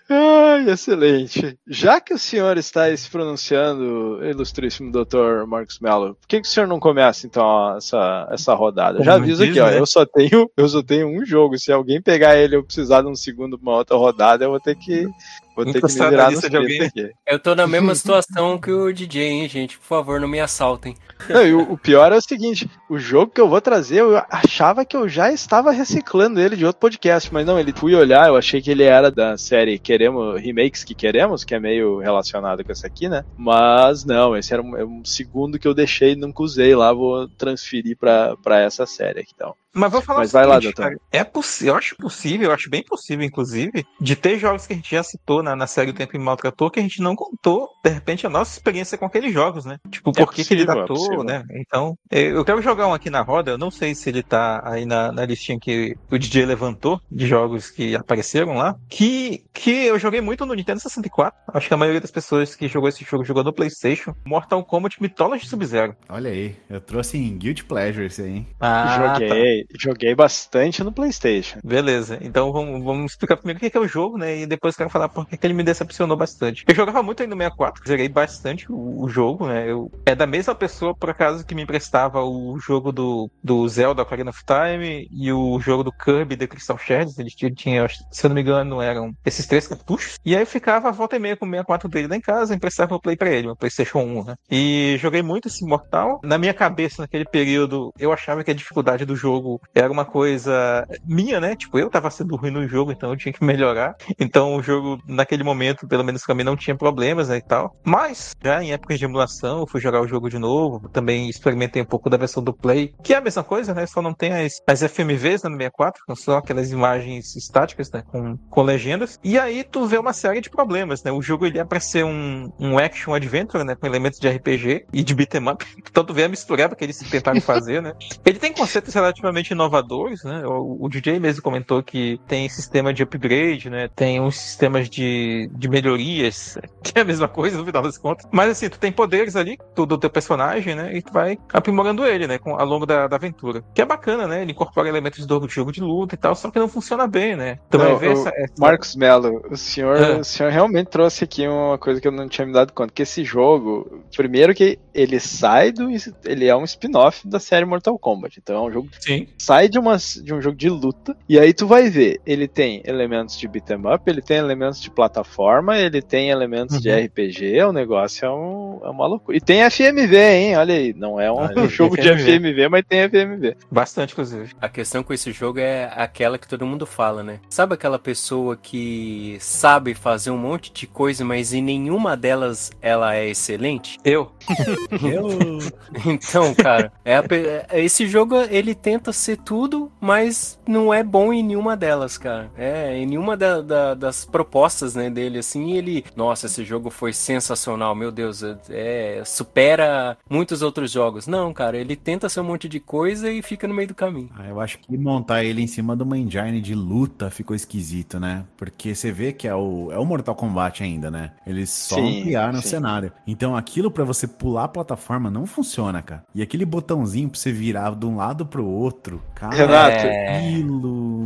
Ai, 0.08 0.70
excelente. 0.70 1.58
Já 1.66 2.00
que 2.00 2.14
o 2.14 2.18
senhor 2.18 2.56
está 2.56 2.94
se 2.96 3.08
pronunciando, 3.10 4.24
ilustríssimo 4.24 4.92
Dr. 4.92 5.46
Marcos 5.46 5.78
Mello, 5.80 6.14
por 6.14 6.28
que, 6.28 6.40
que 6.40 6.46
o 6.46 6.50
senhor 6.50 6.66
não 6.66 6.78
começa 6.78 7.26
então 7.26 7.76
essa, 7.76 8.28
essa 8.30 8.54
rodada? 8.54 9.02
Já 9.02 9.12
Como 9.12 9.24
aviso 9.24 9.44
diz, 9.44 9.50
aqui, 9.50 9.60
ó, 9.60 9.70
né? 9.70 9.78
eu 9.78 9.86
só 9.86 10.04
tenho 10.06 10.50
eu 10.56 10.68
só 10.68 10.82
tenho 10.82 11.08
um 11.08 11.24
jogo. 11.24 11.58
Se 11.58 11.72
alguém 11.72 12.00
pegar 12.00 12.36
ele 12.36 12.56
eu 12.56 12.64
precisar 12.64 13.02
de 13.02 13.08
um 13.08 13.14
segundo 13.16 13.58
pra 13.58 13.70
uma 13.70 13.78
outra 13.78 13.96
rodada, 13.96 14.44
eu 14.44 14.50
vou 14.50 14.60
ter 14.60 14.76
que 14.76 15.08
vou 15.56 15.64
ter 15.64 15.80
que 15.80 15.92
me 15.92 16.10
virar 16.10 16.30
lista 16.30 16.50
de 16.50 16.56
alguém. 16.56 16.82
aqui. 16.82 17.10
Eu 17.26 17.38
tô 17.38 17.54
na 17.54 17.66
mesma 17.66 17.94
situação 17.94 18.58
que 18.58 18.70
o 18.70 18.92
DJ, 18.92 19.28
hein, 19.28 19.48
gente? 19.48 19.78
Por 19.78 19.86
favor, 19.86 20.20
não 20.20 20.28
me 20.28 20.38
assaltem. 20.38 20.94
Não, 21.30 21.46
e 21.46 21.54
o, 21.54 21.72
o 21.72 21.78
pior 21.78 22.12
é 22.12 22.16
o 22.16 22.20
seguinte: 22.20 22.68
o 22.90 22.98
jogo 22.98 23.32
que 23.32 23.40
eu 23.40 23.48
vou 23.48 23.60
trazer, 23.60 24.00
eu 24.00 24.22
achava 24.30 24.84
que 24.84 24.96
eu 24.96 25.08
já 25.08 25.32
estava 25.32 25.72
reciclando 25.72 26.40
ele 26.40 26.56
de 26.56 26.66
outro 26.66 26.80
podcast, 26.80 27.32
mas 27.32 27.46
não, 27.46 27.58
ele 27.58 27.72
fui 27.72 27.94
olhar, 27.94 28.28
eu 28.28 28.36
achei 28.36 28.60
que 28.60 28.70
ele 28.70 28.82
era 28.82 29.10
da 29.10 29.38
série 29.38 29.78
Queremos 29.78 30.40
Remakes 30.40 30.84
que 30.84 30.94
Queremos, 30.94 31.42
que 31.42 31.54
é 31.54 31.60
meio 31.60 31.98
relacionado 31.98 32.62
com 32.62 32.70
essa 32.70 32.86
aqui, 32.86 33.08
né? 33.08 33.24
Mas 33.36 34.04
não, 34.04 34.36
esse 34.36 34.52
era 34.52 34.62
um, 34.62 34.76
é 34.76 34.84
um 34.84 35.04
segundo 35.04 35.58
que 35.58 35.66
eu 35.66 35.74
deixei 35.74 36.12
e 36.12 36.16
nunca 36.16 36.42
usei 36.42 36.74
lá, 36.74 36.92
vou 36.92 37.28
transferir 37.28 37.96
pra, 37.96 38.36
pra 38.36 38.60
essa 38.60 38.84
série 38.84 39.20
aqui, 39.20 39.32
então. 39.34 39.54
Mas 39.76 39.92
vou 39.92 40.00
falar 40.00 40.20
Mas 40.20 40.32
vai 40.32 40.46
lá, 40.46 40.58
doutor. 40.58 40.98
É 41.12 41.22
possível, 41.22 41.74
eu 41.74 41.78
acho 41.78 41.96
possível, 41.96 42.48
eu 42.48 42.54
acho 42.54 42.70
bem 42.70 42.82
possível, 42.82 43.24
inclusive, 43.24 43.86
de 44.00 44.16
ter 44.16 44.38
jogos 44.38 44.66
que 44.66 44.72
a 44.72 44.76
gente 44.76 44.90
já 44.90 45.02
citou 45.02 45.42
na, 45.42 45.54
na 45.54 45.66
série 45.66 45.90
O 45.90 45.94
Tempo 45.94 46.16
Me 46.16 46.24
Maltratou 46.24 46.70
que 46.70 46.80
a 46.80 46.82
gente 46.82 47.02
não 47.02 47.14
contou, 47.14 47.70
de 47.84 47.90
repente, 47.90 48.26
a 48.26 48.30
nossa 48.30 48.52
experiência 48.52 48.96
com 48.96 49.04
aqueles 49.04 49.32
jogos, 49.32 49.64
né? 49.64 49.78
Tipo, 49.90 50.12
por 50.12 50.32
que, 50.32 50.44
que 50.44 50.54
ele 50.54 50.62
é 50.62 50.66
datou, 50.66 51.22
né? 51.22 51.44
Então, 51.50 51.96
eh, 52.10 52.30
eu 52.30 52.44
quero 52.44 52.62
jogar 52.62 52.86
um 52.86 52.94
aqui 52.94 53.10
na 53.10 53.20
roda, 53.22 53.50
eu 53.50 53.58
não 53.58 53.70
sei 53.70 53.94
se 53.94 54.08
ele 54.08 54.22
tá 54.22 54.62
aí 54.64 54.86
na, 54.86 55.12
na 55.12 55.26
listinha 55.26 55.58
que 55.58 55.96
o 56.10 56.18
DJ 56.18 56.46
levantou, 56.46 57.00
de 57.10 57.26
jogos 57.26 57.70
que 57.70 57.94
apareceram 57.94 58.54
lá, 58.54 58.76
que, 58.88 59.44
que 59.52 59.70
eu 59.70 59.98
joguei 59.98 60.20
muito 60.20 60.46
no 60.46 60.54
Nintendo 60.54 60.80
64. 60.80 61.38
Acho 61.52 61.68
que 61.68 61.74
a 61.74 61.76
maioria 61.76 62.00
das 62.00 62.10
pessoas 62.10 62.54
que 62.54 62.68
jogou 62.68 62.88
esse 62.88 63.04
jogo 63.04 63.24
jogou 63.24 63.44
no 63.44 63.52
PlayStation. 63.52 64.14
Mortal 64.24 64.64
Kombat 64.64 65.00
Mythology 65.00 65.46
Sub-Zero. 65.46 65.94
Olha 66.08 66.30
aí, 66.30 66.56
eu 66.70 66.80
trouxe 66.80 67.18
em 67.18 67.36
Guilty 67.36 67.64
Pleasure 67.64 68.06
esse 68.06 68.22
aí, 68.22 68.36
hein? 68.36 68.46
Ah, 68.60 69.14
tá. 69.14 69.18
joguei, 69.18 69.65
joguei 69.78 70.14
bastante 70.14 70.82
no 70.82 70.92
PlayStation. 70.92 71.58
Beleza, 71.62 72.18
então 72.20 72.52
vamos, 72.52 72.82
vamos 72.82 73.12
explicar 73.12 73.36
primeiro 73.36 73.58
o 73.58 73.70
que 73.70 73.76
é, 73.76 73.80
é 73.80 73.84
o 73.84 73.88
jogo, 73.88 74.18
né? 74.18 74.38
E 74.38 74.46
depois 74.46 74.76
quero 74.76 74.90
falar 74.90 75.08
por 75.08 75.26
que 75.26 75.38
ele 75.46 75.54
me 75.54 75.62
decepcionou 75.62 76.16
bastante. 76.16 76.64
Eu 76.66 76.74
jogava 76.74 77.02
muito 77.02 77.22
aí 77.22 77.26
no 77.26 77.36
64, 77.36 77.82
zerei 77.86 78.08
bastante 78.08 78.70
o, 78.70 79.02
o 79.02 79.08
jogo, 79.08 79.46
né? 79.46 79.70
Eu, 79.70 79.90
é 80.04 80.14
da 80.14 80.26
mesma 80.26 80.54
pessoa, 80.54 80.94
por 80.94 81.10
acaso, 81.10 81.44
que 81.44 81.54
me 81.54 81.62
emprestava 81.62 82.22
o 82.22 82.58
jogo 82.58 82.92
do, 82.92 83.30
do 83.42 83.68
Zelda 83.68 84.02
Ocarina 84.02 84.30
of 84.30 84.42
Time 84.44 85.08
e 85.10 85.32
o 85.32 85.58
jogo 85.60 85.82
do 85.82 85.92
Kirby 85.92 86.36
The 86.36 86.46
Crystal 86.46 86.78
Shards. 86.78 87.16
Tinham, 87.36 87.54
tinha, 87.54 87.88
se 87.88 88.24
eu 88.24 88.28
não 88.28 88.34
me 88.34 88.42
engano, 88.42 88.80
eram 88.80 89.14
esses 89.24 89.46
três 89.46 89.66
cartuchos. 89.66 90.18
E 90.24 90.34
aí 90.34 90.42
eu 90.42 90.46
ficava 90.46 90.88
a 90.88 90.92
volta 90.92 91.16
e 91.16 91.18
meia 91.18 91.36
com 91.36 91.44
o 91.44 91.48
64 91.48 91.88
dele 91.88 92.08
lá 92.08 92.16
em 92.16 92.20
casa, 92.20 92.54
emprestava 92.54 92.94
o 92.94 93.00
Play 93.00 93.16
pra 93.16 93.30
ele, 93.30 93.48
o 93.48 93.56
PlayStation 93.56 93.98
1, 93.98 94.24
né? 94.24 94.34
E 94.50 94.96
joguei 94.98 95.22
muito 95.22 95.48
esse 95.48 95.64
Mortal. 95.66 96.20
Na 96.22 96.38
minha 96.38 96.54
cabeça, 96.54 97.02
naquele 97.02 97.24
período, 97.24 97.92
eu 97.98 98.12
achava 98.12 98.42
que 98.44 98.50
a 98.50 98.54
dificuldade 98.54 99.04
do 99.04 99.16
jogo 99.16 99.55
era 99.74 99.90
uma 99.90 100.04
coisa 100.04 100.86
minha, 101.04 101.40
né? 101.40 101.56
Tipo, 101.56 101.78
eu 101.78 101.90
tava 101.90 102.10
sendo 102.10 102.36
ruim 102.36 102.50
no 102.50 102.66
jogo, 102.68 102.92
então 102.92 103.10
eu 103.10 103.16
tinha 103.16 103.32
que 103.32 103.44
melhorar. 103.44 103.96
Então 104.18 104.56
o 104.56 104.62
jogo, 104.62 105.00
naquele 105.06 105.44
momento, 105.44 105.86
pelo 105.86 106.04
menos 106.04 106.22
pra 106.24 106.34
mim, 106.34 106.44
não 106.44 106.56
tinha 106.56 106.76
problemas, 106.76 107.28
né, 107.28 107.36
e 107.36 107.42
tal. 107.42 107.76
Mas, 107.84 108.34
já 108.42 108.62
em 108.62 108.72
épocas 108.72 108.98
de 108.98 109.04
emulação, 109.04 109.60
eu 109.60 109.66
fui 109.66 109.80
jogar 109.80 110.00
o 110.00 110.08
jogo 110.08 110.28
de 110.28 110.38
novo, 110.38 110.88
também 110.88 111.28
experimentei 111.28 111.82
um 111.82 111.86
pouco 111.86 112.10
da 112.10 112.16
versão 112.16 112.42
do 112.42 112.52
Play, 112.52 112.94
que 113.02 113.14
é 113.14 113.18
a 113.18 113.20
mesma 113.20 113.44
coisa, 113.44 113.74
né? 113.74 113.86
Só 113.86 114.02
não 114.02 114.12
tem 114.12 114.32
as, 114.32 114.60
as 114.66 114.82
FMVs 114.82 115.42
né, 115.42 115.50
no 115.50 115.56
64, 115.56 116.02
são 116.06 116.16
só 116.16 116.38
aquelas 116.38 116.70
imagens 116.70 117.36
estáticas, 117.36 117.90
né? 117.90 118.02
Com, 118.06 118.36
com 118.36 118.62
legendas. 118.62 119.18
E 119.22 119.38
aí 119.38 119.64
tu 119.64 119.86
vê 119.86 119.98
uma 119.98 120.12
série 120.12 120.40
de 120.40 120.50
problemas, 120.50 121.02
né? 121.02 121.12
O 121.12 121.22
jogo 121.22 121.46
ele 121.46 121.58
é 121.58 121.64
pra 121.64 121.80
ser 121.80 122.04
um, 122.04 122.50
um 122.58 122.78
action 122.78 123.14
adventure, 123.14 123.64
né? 123.64 123.74
Com 123.74 123.86
elementos 123.86 124.18
de 124.18 124.28
RPG 124.28 124.86
e 124.92 125.02
de 125.02 125.14
beat'em 125.14 125.48
up. 125.48 125.64
Então 125.96 126.04
tu 126.04 126.12
vê 126.12 126.24
a 126.24 126.28
mistureba 126.28 126.76
que 126.76 126.84
eles 126.84 126.98
tentaram 126.98 127.40
fazer, 127.40 127.80
né? 127.80 127.94
Ele 128.24 128.38
tem 128.38 128.52
conceitos 128.52 128.92
relativamente 128.92 129.35
inovadores, 129.52 130.22
né? 130.24 130.46
O, 130.46 130.78
o 130.84 130.88
DJ 130.88 131.18
mesmo 131.18 131.42
comentou 131.42 131.82
que 131.82 132.20
tem 132.26 132.48
sistema 132.48 132.92
de 132.92 133.02
upgrade, 133.02 133.68
né? 133.70 133.88
Tem 133.94 134.20
uns 134.20 134.36
sistemas 134.36 134.88
de, 134.88 135.50
de 135.54 135.68
melhorias, 135.68 136.58
que 136.82 136.92
é 136.98 137.02
a 137.02 137.04
mesma 137.04 137.28
coisa 137.28 137.58
no 137.58 137.64
final 137.64 137.82
das 137.82 137.98
contas. 137.98 138.26
Mas 138.32 138.50
assim, 138.50 138.68
tu 138.68 138.78
tem 138.78 138.92
poderes 138.92 139.36
ali 139.36 139.58
do, 139.74 139.86
do 139.86 139.98
teu 139.98 140.10
personagem, 140.10 140.74
né? 140.74 140.96
E 140.96 141.02
tu 141.02 141.12
vai 141.12 141.38
aprimorando 141.52 142.04
ele, 142.06 142.26
né? 142.26 142.38
Com, 142.38 142.54
ao 142.58 142.66
longo 142.66 142.86
da, 142.86 143.06
da 143.06 143.16
aventura. 143.16 143.62
Que 143.74 143.82
é 143.82 143.84
bacana, 143.84 144.26
né? 144.26 144.42
Ele 144.42 144.52
incorpora 144.52 144.88
elementos 144.88 145.24
do 145.26 145.48
jogo 145.48 145.72
de 145.72 145.80
luta 145.80 146.14
e 146.14 146.18
tal, 146.18 146.34
só 146.34 146.50
que 146.50 146.58
não 146.58 146.68
funciona 146.68 147.06
bem, 147.06 147.36
né? 147.36 147.58
Tu 147.70 147.78
vai 147.78 147.90
Não, 147.90 147.98
ver 147.98 148.08
o 148.08 148.12
essa, 148.12 148.28
essa- 148.36 148.54
Marcos 148.58 148.96
Mello, 148.96 149.42
o 149.50 149.56
senhor, 149.56 149.96
Ah. 149.96 150.18
o 150.18 150.24
senhor 150.24 150.50
realmente 150.52 150.88
trouxe 150.88 151.24
aqui 151.24 151.46
uma 151.46 151.78
coisa 151.78 152.00
que 152.00 152.08
eu 152.08 152.12
não 152.12 152.28
tinha 152.28 152.46
me 152.46 152.52
dado 152.52 152.72
conta, 152.72 152.92
que 152.92 153.02
esse 153.02 153.24
jogo, 153.24 154.02
primeiro 154.16 154.54
que 154.54 154.78
ele 154.94 155.18
sai 155.20 155.72
do, 155.72 155.88
ele 156.24 156.46
é 156.46 156.56
um 156.56 156.64
spin-off 156.64 157.26
da 157.26 157.38
série 157.38 157.64
Mortal 157.64 157.98
Kombat, 157.98 158.38
então 158.38 158.56
é 158.64 158.68
um 158.68 158.72
jogo 158.72 158.88
Sim. 159.00 159.25
Sai 159.38 159.68
de, 159.68 159.78
uma, 159.78 159.96
de 159.96 160.32
um 160.34 160.40
jogo 160.40 160.56
de 160.56 160.68
luta, 160.68 161.16
e 161.28 161.38
aí 161.38 161.52
tu 161.52 161.66
vai 161.66 161.88
ver, 161.88 162.20
ele 162.26 162.46
tem 162.48 162.82
elementos 162.84 163.36
de 163.38 163.46
beat'em 163.48 163.78
up, 163.86 164.02
ele 164.06 164.22
tem 164.22 164.36
elementos 164.38 164.80
de 164.80 164.90
plataforma, 164.90 165.78
ele 165.78 166.00
tem 166.02 166.30
elementos 166.30 166.80
de 166.80 166.90
Uhum. 166.90 167.04
RPG, 167.04 167.62
o 167.62 167.72
negócio 167.72 168.24
é, 168.26 168.30
um, 168.30 168.80
é 168.84 168.88
uma 168.90 169.06
loucura. 169.06 169.36
E 169.36 169.40
tem 169.40 169.68
FMV, 169.68 170.16
hein? 170.16 170.56
Olha 170.56 170.74
aí, 170.74 170.94
não 170.94 171.20
é 171.20 171.30
um 171.30 171.36
Olha 171.36 171.66
jogo 171.68 171.96
de 171.96 172.08
FMV. 172.08 172.68
Mas 172.68 172.84
tem 172.88 173.08
FMV. 173.08 173.56
Bastante, 173.70 174.12
inclusive. 174.12 174.54
A 174.60 174.68
questão 174.68 175.02
com 175.02 175.12
esse 175.12 175.32
jogo 175.32 175.58
é 175.58 175.90
aquela 175.94 176.38
que 176.38 176.48
todo 176.48 176.66
mundo 176.66 176.86
fala, 176.86 177.22
né? 177.22 177.40
Sabe 177.48 177.74
aquela 177.74 177.98
pessoa 177.98 178.56
que 178.56 179.36
sabe 179.40 179.94
fazer 179.94 180.30
um 180.30 180.38
monte 180.38 180.72
de 180.72 180.86
coisa, 180.86 181.24
mas 181.24 181.52
em 181.52 181.62
nenhuma 181.62 182.16
delas 182.16 182.70
ela 182.80 183.14
é 183.14 183.28
excelente? 183.28 183.98
Eu. 184.04 184.30
Eu. 185.02 185.58
Então, 186.06 186.54
cara, 186.54 186.92
é 187.04 187.16
a 187.16 187.24
é- 187.70 187.84
esse 187.84 188.06
jogo 188.06 188.36
ele 188.50 188.74
tenta 188.74 189.12
ser 189.16 189.38
tudo, 189.38 189.90
mas 190.00 190.58
não 190.66 190.92
é 190.92 191.02
bom 191.02 191.32
em 191.32 191.42
nenhuma 191.42 191.76
delas, 191.76 192.16
cara. 192.18 192.50
É, 192.56 192.96
em 192.96 193.06
nenhuma 193.06 193.36
da- 193.36 193.60
da- 193.62 193.94
das 193.94 194.24
propostas, 194.24 194.94
né, 194.94 195.10
dele, 195.10 195.38
assim, 195.38 195.72
ele. 195.72 196.04
Nossa, 196.14 196.46
esse 196.46 196.64
jogo 196.64 196.90
foi 196.90 197.12
sensacional, 197.12 197.94
meu 197.94 198.10
Deus, 198.12 198.42
é, 198.42 198.58
é, 198.70 199.24
supera 199.24 200.16
muitos 200.28 200.62
outros 200.62 200.90
jogos. 200.90 201.26
Não, 201.26 201.52
cara, 201.52 201.76
ele 201.76 201.96
tenta 201.96 202.28
ser 202.28 202.40
um 202.40 202.44
monte 202.44 202.68
de 202.68 202.80
coisa 202.80 203.30
e 203.30 203.42
fica 203.42 203.66
no 203.66 203.74
meio 203.74 203.88
do 203.88 203.94
caminho. 203.94 204.30
Ah, 204.38 204.46
eu 204.48 204.60
acho 204.60 204.78
que 204.80 204.96
montar 204.98 205.44
ele 205.44 205.62
em 205.62 205.66
cima 205.66 205.96
de 205.96 206.02
uma 206.02 206.18
engine 206.18 206.60
de 206.60 206.74
luta 206.74 207.30
ficou 207.30 207.54
esquisito, 207.54 208.18
né? 208.18 208.44
Porque 208.56 208.94
você 208.94 209.12
vê 209.12 209.32
que 209.32 209.46
é 209.46 209.54
o, 209.54 209.90
é 209.92 209.98
o 209.98 210.04
Mortal 210.04 210.34
Kombat 210.34 210.82
ainda, 210.82 211.10
né? 211.10 211.32
Eles 211.46 211.70
só 211.70 211.96
Sim, 211.96 212.08
ampliaram 212.08 212.58
o 212.58 212.62
cenário. 212.62 213.12
Então 213.26 213.56
aquilo 213.56 213.90
pra 213.90 214.04
você 214.04 214.26
pular 214.26 214.64
a 214.64 214.68
plataforma 214.68 215.30
não 215.30 215.46
funciona, 215.46 216.02
cara. 216.02 216.24
E 216.34 216.42
aquele 216.42 216.64
botãozinho 216.66 217.30
pra 217.30 217.38
você 217.38 217.52
virar 217.52 217.94
de 217.94 218.04
um 218.04 218.16
lado 218.16 218.44
pro 218.44 218.66
outro, 218.66 219.05
cara. 219.34 219.54
Renato, 219.54 220.06
É. 220.06 220.52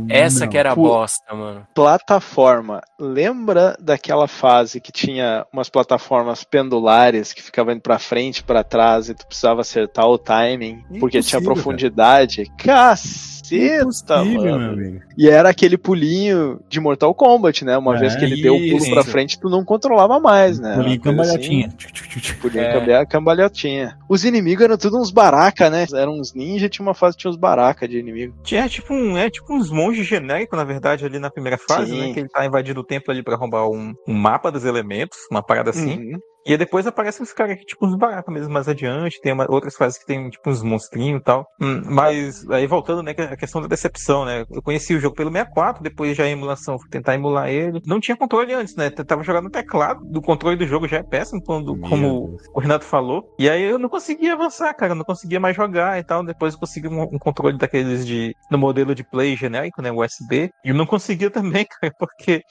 Essa 0.09 0.41
não. 0.41 0.47
que 0.51 0.57
era 0.57 0.71
a 0.71 0.75
bosta, 0.75 1.33
mano. 1.33 1.65
plataforma. 1.73 2.81
Lembra 2.99 3.75
daquela 3.79 4.27
fase 4.27 4.81
que 4.81 4.91
tinha 4.91 5.45
umas 5.53 5.69
plataformas 5.69 6.43
pendulares 6.43 7.33
que 7.33 7.41
ficavam 7.41 7.73
indo 7.73 7.81
pra 7.81 7.97
frente, 7.99 8.43
pra 8.43 8.63
trás 8.63 9.09
e 9.09 9.13
tu 9.13 9.25
precisava 9.25 9.61
acertar 9.61 10.05
o 10.07 10.17
timing 10.17 10.83
porque 10.99 11.21
tinha 11.21 11.41
profundidade? 11.41 12.45
Cacete! 12.57 13.40
Caceta, 13.59 14.15
Impossível, 14.21 14.41
mano. 14.51 14.59
meu 14.59 14.71
amigo. 14.87 15.01
E 15.17 15.29
era 15.29 15.49
aquele 15.49 15.77
pulinho 15.77 16.59
de 16.69 16.79
Mortal 16.79 17.13
Kombat, 17.13 17.63
né? 17.65 17.77
Uma 17.77 17.95
É, 17.95 17.99
vez 17.99 18.15
que 18.15 18.23
ele 18.25 18.41
deu 18.41 18.55
o 18.55 18.59
pulo 18.59 18.77
isso. 18.77 18.91
pra 18.91 19.03
frente, 19.03 19.39
tu 19.39 19.49
não 19.49 19.63
controlava 19.63 20.19
mais, 20.19 20.59
né? 20.59 20.75
Pulinho 20.75 21.01
cambalhotinha. 21.01 21.67
assim. 21.67 22.33
Pulinho 22.41 22.61
É. 22.63 23.05
cambalhotinha. 23.05 23.97
Os 24.09 24.23
inimigos 24.25 24.63
eram 24.63 24.77
tudo 24.77 24.97
uns 24.99 25.11
baraca, 25.11 25.69
né? 25.69 25.85
Eram 25.93 26.13
uns 26.19 26.33
ninja, 26.33 26.69
tinha 26.69 26.85
uma 26.85 26.93
fase 26.93 27.15
que 27.15 27.21
tinha 27.21 27.31
uns 27.31 27.37
baraca 27.37 27.87
de 27.87 27.97
inimigo. 27.97 28.33
Tinha 28.43 28.67
tipo 28.67 28.93
um, 28.93 29.17
é 29.17 29.29
tipo 29.29 29.53
uns 29.53 29.69
monges 29.69 30.05
genéricos, 30.07 30.57
na 30.57 30.63
verdade, 30.63 31.05
ali 31.05 31.19
na 31.19 31.29
primeira 31.29 31.57
fase, 31.57 31.91
Sim. 31.91 31.99
né? 32.07 32.13
Que 32.13 32.19
ele 32.21 32.29
tá 32.29 32.45
invadindo 32.45 32.79
o 32.79 32.83
templo 32.83 33.11
ali 33.11 33.23
pra 33.23 33.35
roubar 33.35 33.67
um, 33.69 33.93
um 34.07 34.13
mapa 34.13 34.51
dos 34.51 34.65
elementos, 34.65 35.17
uma 35.29 35.41
parada 35.43 35.69
assim. 35.69 36.13
Uhum. 36.13 36.19
E 36.45 36.51
aí 36.51 36.57
depois 36.57 36.87
aparecem 36.87 37.23
os 37.23 37.33
caras 37.33 37.53
aqui, 37.53 37.65
tipo, 37.65 37.85
uns 37.85 37.95
baracos 37.95 38.33
mesmo 38.33 38.51
mais 38.53 38.67
adiante. 38.67 39.19
Tem 39.21 39.31
uma- 39.33 39.49
outras 39.49 39.75
fases 39.75 39.99
que 39.99 40.05
tem, 40.05 40.29
tipo, 40.29 40.49
uns 40.49 40.63
monstrinhos 40.63 41.21
e 41.21 41.23
tal. 41.23 41.45
Hum, 41.61 41.81
mas 41.85 42.49
aí 42.49 42.65
voltando, 42.67 43.03
né, 43.03 43.13
que 43.13 43.21
a 43.21 43.37
questão 43.37 43.61
da 43.61 43.67
decepção, 43.67 44.25
né? 44.25 44.43
Eu 44.49 44.61
conheci 44.61 44.95
o 44.95 44.99
jogo 44.99 45.15
pelo 45.15 45.31
64, 45.31 45.83
depois 45.83 46.15
já 46.17 46.23
a 46.23 46.29
emulação, 46.29 46.79
fui 46.79 46.89
tentar 46.89 47.13
emular 47.15 47.49
ele. 47.49 47.79
Não 47.85 47.99
tinha 47.99 48.17
controle 48.17 48.53
antes, 48.53 48.75
né? 48.75 48.89
Tentava 48.89 49.23
jogar 49.23 49.41
no 49.41 49.49
teclado. 49.49 50.03
Do 50.05 50.21
controle 50.21 50.55
do 50.57 50.65
jogo 50.65 50.87
já 50.87 50.97
é 50.97 51.03
péssimo, 51.03 51.41
quando, 51.43 51.75
Meu 51.75 51.89
como 51.89 52.27
Deus. 52.29 52.41
o 52.53 52.59
Renato 52.59 52.85
falou. 52.85 53.23
E 53.37 53.49
aí 53.49 53.61
eu 53.63 53.77
não 53.77 53.89
conseguia 53.89 54.33
avançar, 54.33 54.73
cara. 54.73 54.95
Não 54.95 55.03
conseguia 55.05 55.39
mais 55.39 55.55
jogar 55.55 55.99
e 55.99 56.03
tal. 56.03 56.25
Depois 56.25 56.53
eu 56.53 56.59
consegui 56.59 56.87
um, 56.87 57.01
um 57.03 57.19
controle 57.19 57.57
daqueles 57.57 58.05
de. 58.05 58.35
no 58.49 58.57
modelo 58.57 58.95
de 58.95 59.03
play 59.03 59.35
genérico, 59.35 59.81
né? 59.81 59.91
USB. 59.91 60.49
E 60.65 60.69
eu 60.69 60.75
não 60.75 60.85
conseguia 60.85 61.29
também, 61.31 61.65
cara, 61.65 61.93
porque. 61.99 62.41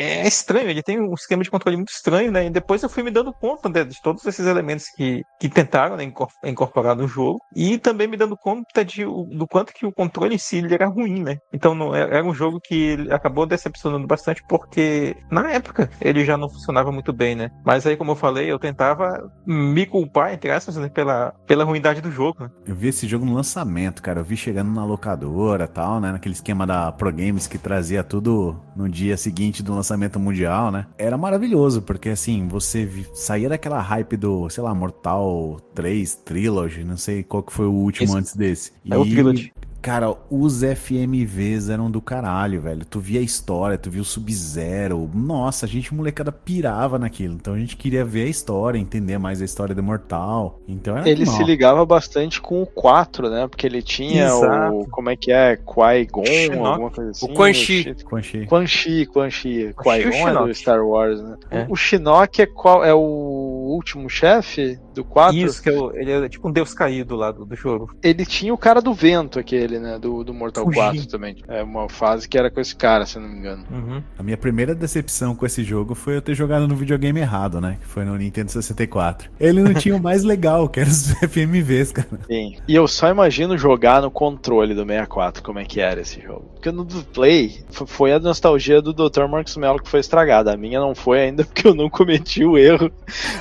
É 0.00 0.28
estranho, 0.28 0.70
ele 0.70 0.80
tem 0.82 1.00
um 1.00 1.12
esquema 1.12 1.42
de 1.42 1.50
controle 1.50 1.76
muito 1.76 1.90
estranho, 1.90 2.30
né? 2.30 2.46
E 2.46 2.50
depois 2.50 2.80
eu 2.84 2.88
fui 2.88 3.02
me 3.02 3.10
dando 3.10 3.32
conta 3.32 3.68
né, 3.68 3.82
de 3.82 4.00
todos 4.00 4.24
esses 4.24 4.46
elementos 4.46 4.86
que, 4.94 5.24
que 5.40 5.48
tentaram 5.48 5.96
né, 5.96 6.04
incor- 6.04 6.28
incorporar 6.44 6.94
no 6.94 7.08
jogo. 7.08 7.40
E 7.52 7.78
também 7.78 8.06
me 8.06 8.16
dando 8.16 8.36
conta 8.36 8.84
de, 8.84 9.04
do 9.04 9.44
quanto 9.50 9.72
que 9.72 9.84
o 9.84 9.92
controle 9.92 10.36
em 10.36 10.38
si 10.38 10.62
era 10.72 10.86
ruim, 10.86 11.24
né? 11.24 11.38
Então 11.52 11.74
não, 11.74 11.92
é- 11.96 12.02
era 12.02 12.24
um 12.24 12.32
jogo 12.32 12.60
que 12.62 13.08
acabou 13.10 13.44
decepcionando 13.44 14.06
bastante 14.06 14.40
porque 14.48 15.16
na 15.32 15.50
época 15.50 15.90
ele 16.00 16.24
já 16.24 16.36
não 16.36 16.48
funcionava 16.48 16.92
muito 16.92 17.12
bem, 17.12 17.34
né? 17.34 17.50
Mas 17.64 17.84
aí, 17.84 17.96
como 17.96 18.12
eu 18.12 18.16
falei, 18.16 18.48
eu 18.52 18.58
tentava 18.58 19.28
me 19.44 19.84
culpar, 19.84 20.32
entre 20.32 20.52
aspas, 20.52 20.76
né, 20.76 20.88
pela, 20.88 21.32
pela 21.44 21.64
ruindade 21.64 22.00
do 22.00 22.10
jogo, 22.12 22.44
né? 22.44 22.50
Eu 22.64 22.76
vi 22.76 22.86
esse 22.88 23.08
jogo 23.08 23.24
no 23.24 23.34
lançamento, 23.34 24.00
cara. 24.00 24.20
Eu 24.20 24.24
vi 24.24 24.36
chegando 24.36 24.70
na 24.70 24.84
locadora 24.84 25.66
tal, 25.66 26.00
né? 26.00 26.12
Naquele 26.12 26.34
esquema 26.36 26.64
da 26.64 26.92
Pro 26.92 27.10
Games 27.12 27.48
que 27.48 27.58
trazia 27.58 28.04
tudo 28.04 28.62
no 28.76 28.88
dia 28.88 29.16
seguinte 29.16 29.60
do 29.60 29.74
lançamento 29.74 29.87
mundial, 30.18 30.70
né? 30.70 30.86
Era 30.98 31.16
maravilhoso, 31.16 31.82
porque 31.82 32.10
assim, 32.10 32.46
você 32.48 32.88
saía 33.14 33.48
daquela 33.48 33.80
hype 33.80 34.16
do, 34.16 34.48
sei 34.50 34.62
lá, 34.62 34.74
Mortal 34.74 35.60
3 35.74 36.14
Trilogy, 36.16 36.84
não 36.84 36.96
sei 36.96 37.22
qual 37.22 37.42
que 37.42 37.52
foi 37.52 37.66
o 37.66 37.72
último 37.72 38.04
Esse- 38.08 38.16
antes 38.18 38.36
desse. 38.36 38.72
É 38.90 38.96
o 38.96 39.04
Trilogy. 39.04 39.52
Cara, 39.88 40.14
os 40.30 40.60
FMVs 40.60 41.70
eram 41.70 41.90
do 41.90 42.02
caralho, 42.02 42.60
velho. 42.60 42.84
Tu 42.84 43.00
via 43.00 43.20
a 43.20 43.22
história, 43.22 43.78
tu 43.78 43.90
via 43.90 44.02
o 44.02 44.04
Sub-Zero. 44.04 45.10
Nossa, 45.14 45.64
a 45.64 45.68
gente, 45.68 45.94
molecada, 45.94 46.30
pirava 46.30 46.98
naquilo. 46.98 47.32
Então 47.32 47.54
a 47.54 47.58
gente 47.58 47.74
queria 47.74 48.04
ver 48.04 48.24
a 48.24 48.28
história, 48.28 48.78
entender 48.78 49.16
mais 49.16 49.40
a 49.40 49.46
história 49.46 49.74
do 49.74 49.82
Mortal. 49.82 50.60
Então 50.68 50.94
era 50.94 51.08
Ele 51.08 51.22
animal. 51.22 51.38
se 51.38 51.44
ligava 51.44 51.86
bastante 51.86 52.38
com 52.38 52.60
o 52.60 52.66
4, 52.66 53.30
né? 53.30 53.48
Porque 53.48 53.66
ele 53.66 53.80
tinha 53.80 54.26
Exato. 54.26 54.74
o. 54.74 54.88
Como 54.90 55.08
é 55.08 55.16
que 55.16 55.32
é? 55.32 55.56
Qui-Gon, 55.56 56.66
alguma 56.66 56.90
coisa 56.90 57.12
assim. 57.12 57.32
Quan 57.32 57.54
Chi. 57.54 57.96
Quan 58.04 58.22
Chi. 58.22 58.44
Quan 58.46 58.66
Chi, 58.66 59.06
Quan 59.06 59.30
Chi. 59.30 59.72
Quan 59.72 60.00
Chi 60.02 60.08
o 60.08 60.10
Qui-Gon 60.10 60.28
é 60.28 60.46
do. 60.48 60.54
Star 60.54 60.86
Wars, 60.86 61.22
né? 61.22 61.36
É. 61.50 61.66
O 61.66 61.74
Shinnok 61.74 62.42
é 62.42 62.46
qual? 62.46 62.84
É 62.84 62.92
o 62.92 62.98
último 62.98 64.10
chefe 64.10 64.78
do 64.98 65.04
4? 65.04 65.36
Isso, 65.36 65.62
que 65.62 65.68
é 65.68 65.72
o- 65.72 65.92
ele 65.96 66.10
é 66.12 66.28
tipo 66.28 66.48
um 66.48 66.52
deus 66.52 66.74
caído 66.74 67.16
lá 67.16 67.30
do, 67.32 67.44
do 67.44 67.56
jogo. 67.56 67.94
Ele 68.02 68.24
tinha 68.26 68.52
o 68.52 68.58
cara 68.58 68.80
do 68.80 68.92
vento, 68.92 69.38
aquele, 69.38 69.78
né? 69.78 69.98
Do, 69.98 70.22
do 70.24 70.34
Mortal 70.34 70.64
Fugi. 70.64 70.76
4 70.76 71.06
também. 71.08 71.36
É 71.48 71.62
uma 71.62 71.88
fase 71.88 72.28
que 72.28 72.36
era 72.38 72.50
com 72.50 72.60
esse 72.60 72.74
cara, 72.74 73.06
se 73.06 73.16
eu 73.16 73.22
não 73.22 73.28
me 73.28 73.38
engano. 73.38 73.64
Uhum. 73.70 74.02
A 74.18 74.22
minha 74.22 74.36
primeira 74.36 74.74
decepção 74.74 75.34
com 75.34 75.46
esse 75.46 75.62
jogo 75.64 75.94
foi 75.94 76.16
eu 76.16 76.22
ter 76.22 76.34
jogado 76.34 76.66
no 76.68 76.76
videogame 76.76 77.20
errado, 77.20 77.60
né? 77.60 77.78
Que 77.80 77.86
foi 77.86 78.04
no 78.04 78.16
Nintendo 78.16 78.50
64. 78.50 79.30
Ele 79.38 79.62
não 79.62 79.74
tinha 79.74 79.94
o 79.96 80.02
mais 80.02 80.22
legal, 80.24 80.68
que 80.68 80.80
era 80.80 80.88
os 80.88 81.12
FMVs, 81.22 81.92
cara. 81.92 82.08
Sim. 82.26 82.56
E 82.66 82.74
eu 82.74 82.86
só 82.88 83.08
imagino 83.08 83.56
jogar 83.56 84.02
no 84.02 84.10
controle 84.10 84.74
do 84.74 84.82
64, 84.84 85.42
como 85.42 85.58
é 85.58 85.64
que 85.64 85.80
era 85.80 86.00
esse 86.00 86.20
jogo. 86.20 86.46
Porque 86.54 86.70
no 86.70 86.84
do 86.84 87.02
Play 87.04 87.60
foi 87.70 88.12
a 88.12 88.18
nostalgia 88.18 88.80
do 88.82 88.92
Dr. 88.92 89.26
Marcos 89.28 89.56
Mello 89.56 89.80
que 89.82 89.88
foi 89.88 90.00
estragada. 90.00 90.52
A 90.52 90.56
minha 90.56 90.80
não 90.80 90.94
foi 90.94 91.20
ainda 91.20 91.44
porque 91.46 91.66
eu 91.66 91.74
não 91.74 91.88
cometi 91.88 92.44
o 92.44 92.56
erro 92.58 92.90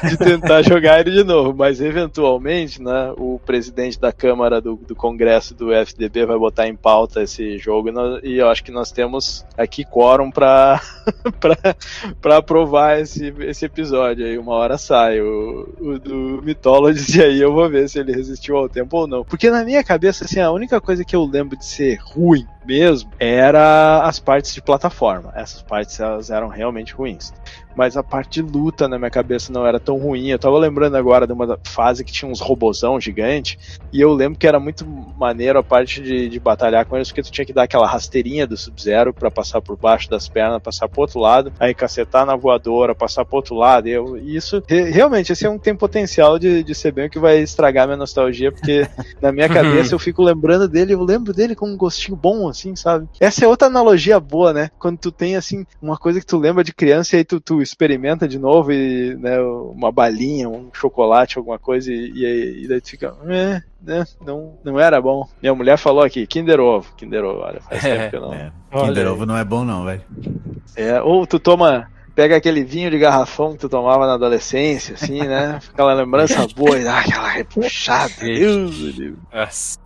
de 0.08 0.18
tentar 0.18 0.62
jogar 0.68 1.00
ele 1.00 1.12
de 1.12 1.24
novo. 1.24 1.47
Mas 1.58 1.82
eventualmente, 1.82 2.82
né, 2.82 3.14
o 3.18 3.40
presidente 3.46 4.00
da 4.00 4.12
Câmara 4.12 4.62
do, 4.62 4.76
do 4.76 4.96
Congresso 4.96 5.54
do 5.54 5.74
FDB 5.74 6.26
vai 6.26 6.38
botar 6.38 6.68
em 6.68 6.76
pauta 6.76 7.22
esse 7.22 7.58
jogo 7.58 7.90
e 8.24 8.38
eu 8.38 8.50
acho 8.50 8.64
que 8.64 8.72
nós 8.72 8.92
temos 8.92 9.46
aqui 9.58 9.84
quórum 9.84 10.30
pra, 10.32 10.82
pra 12.22 12.38
aprovar 12.38 13.00
esse, 13.00 13.34
esse 13.40 13.66
episódio 13.66 14.26
aí. 14.26 14.38
Uma 14.38 14.54
hora 14.54 14.78
sai 14.78 15.22
o, 15.22 15.70
o 15.80 16.00
do 16.00 16.42
Mythology 16.44 17.20
e 17.20 17.24
aí 17.24 17.42
eu 17.42 17.54
vou 17.54 17.70
ver 17.70 17.90
se 17.90 18.00
ele 18.00 18.14
resistiu 18.14 18.58
ao 18.58 18.70
tempo 18.70 18.98
ou 18.98 19.08
não. 19.08 19.24
Porque 19.24 19.50
na 19.50 19.64
minha 19.64 19.84
cabeça, 19.84 20.26
assim, 20.26 20.40
a 20.40 20.52
única 20.52 20.80
coisa 20.82 21.04
que 21.04 21.16
eu 21.16 21.24
lembro 21.26 21.58
de 21.58 21.66
ser 21.66 22.00
ruim 22.02 22.46
mesmo 22.68 23.10
era 23.18 24.02
as 24.04 24.20
partes 24.20 24.54
de 24.54 24.62
plataforma. 24.62 25.32
Essas 25.36 25.62
partes 25.62 26.00
elas 26.00 26.30
eram 26.30 26.48
realmente 26.50 26.94
ruins. 26.94 27.34
Mas 27.76 27.96
a 27.96 28.02
parte 28.02 28.42
de 28.42 28.52
luta 28.52 28.88
na 28.88 28.98
minha 28.98 29.12
cabeça 29.12 29.54
não 29.54 29.66
era 29.66 29.80
tão 29.80 29.98
ruim. 30.00 30.30
Eu 30.30 30.40
tava 30.40 30.58
lembrando 30.58 30.96
agora 30.98 31.28
de 31.28 31.34
uma 31.34 31.60
fase 31.64 32.04
que 32.04 32.12
tinha 32.12 32.30
uns 32.30 32.40
robozão 32.40 33.00
gigante. 33.00 33.60
E 33.94 34.02
eu 34.02 34.12
lembro 34.14 34.38
que 34.40 34.48
era 34.48 34.60
muito 34.60 34.84
maneiro 35.16 35.60
a 35.60 35.64
parte 35.64 36.02
de, 36.02 36.28
de 36.28 36.40
batalhar 36.40 36.86
com 36.88 36.96
eles, 36.96 37.10
porque 37.10 37.22
tu 37.22 37.32
tinha 37.32 37.46
que 37.46 37.54
dar 37.54 37.64
aquela 37.64 37.86
rasteirinha 37.86 38.48
do 38.48 38.58
Sub-Zero 38.58 39.14
pra 39.14 39.30
passar 39.30 39.62
por 39.62 39.78
baixo 39.78 40.10
das 40.10 40.28
pernas, 40.28 40.60
passar 40.62 40.90
pro 40.90 41.02
outro 41.02 41.20
lado, 41.20 41.54
aí 41.60 41.72
cacetar 41.76 42.26
na 42.26 42.36
voadora, 42.36 42.96
passar 42.96 43.24
pro 43.24 43.36
outro 43.36 43.54
lado. 43.54 43.88
E 43.88 43.92
eu, 43.92 44.18
isso, 44.18 44.62
re- 44.68 44.90
realmente, 44.90 45.32
esse 45.32 45.46
é 45.46 45.50
um 45.50 45.60
tem 45.60 45.76
potencial 45.76 46.40
de, 46.40 46.64
de 46.64 46.74
ser 46.74 46.92
bem 46.92 47.06
o 47.06 47.10
que 47.12 47.20
vai 47.20 47.38
estragar 47.38 47.86
minha 47.86 47.98
nostalgia, 47.98 48.52
porque 48.52 48.88
na 49.22 49.32
minha 49.32 49.48
cabeça 49.48 49.94
eu 49.94 50.00
fico 50.00 50.24
lembrando 50.24 50.68
dele, 50.68 50.96
eu 50.96 51.04
lembro 51.04 51.32
dele 51.32 51.54
com 51.56 51.68
um 51.70 51.78
gostinho 51.78 52.18
bom, 52.18 52.50
assim, 52.58 52.76
sabe? 52.76 53.08
Essa 53.20 53.46
é 53.46 53.48
outra 53.48 53.68
analogia 53.68 54.20
boa, 54.20 54.52
né? 54.52 54.70
Quando 54.80 54.98
tu 54.98 55.12
tem, 55.12 55.36
assim, 55.36 55.66
uma 55.82 55.98
coisa 55.98 56.20
que 56.20 56.26
tu 56.26 56.38
lembra 56.38 56.64
de 56.64 56.74
criança 56.74 57.16
e 57.16 57.20
aí 57.20 57.24
tu, 57.26 57.40
tu 57.40 57.62
experimenta 57.62 58.28
de 58.28 58.40
novo 58.40 58.72
e, 58.72 59.16
né, 59.16 59.40
uma 59.40 59.92
balinha, 59.92 60.50
um 60.50 60.70
chocolate, 60.74 61.38
alguma 61.38 61.60
coisa, 61.60 61.92
e, 61.92 62.12
e, 62.14 62.26
aí- 62.26 62.64
e 62.64 62.68
daí 62.68 62.82
tu 62.82 62.90
fica, 62.90 63.14
é, 63.28 63.62
né, 63.82 64.06
não, 64.26 64.54
não 64.64 64.80
era 64.80 65.00
bom. 65.02 65.28
Minha 65.42 65.54
mulher 65.54 65.78
falou 65.78 66.04
aqui, 66.04 66.26
Kinder 66.26 66.60
Ovo, 66.60 66.94
Kinder 66.98 67.24
Ovo, 67.24 67.42
olha, 67.42 67.62
faz 67.62 67.82
tempo 67.84 68.10
que 68.10 68.16
eu 68.16 68.22
não... 68.22 68.34
É, 68.34 68.52
Kinder. 68.72 69.08
Ovo 69.12 69.26
não 69.26 69.38
é 69.38 69.44
bom 69.44 69.64
não, 69.64 69.86
velho. 69.86 70.02
É, 70.76 71.02
ou 71.02 71.26
tu 71.26 71.40
toma, 71.40 71.88
pega 72.18 72.36
aquele 72.36 72.64
vinho 72.64 72.90
de 72.90 72.98
garrafão 72.98 73.54
que 73.54 73.60
tu 73.60 73.70
tomava 73.70 74.08
na 74.08 74.16
adolescência, 74.16 74.96
assim, 74.96 75.20
né? 75.20 75.60
Aquela 75.72 75.94
lembrança 75.94 76.48
boa, 76.48 76.76
e 76.76 76.84
dá 76.84 76.98
aquela 76.98 77.30
repuxada. 77.30 78.12
Deus 78.20 78.96
do. 78.96 79.20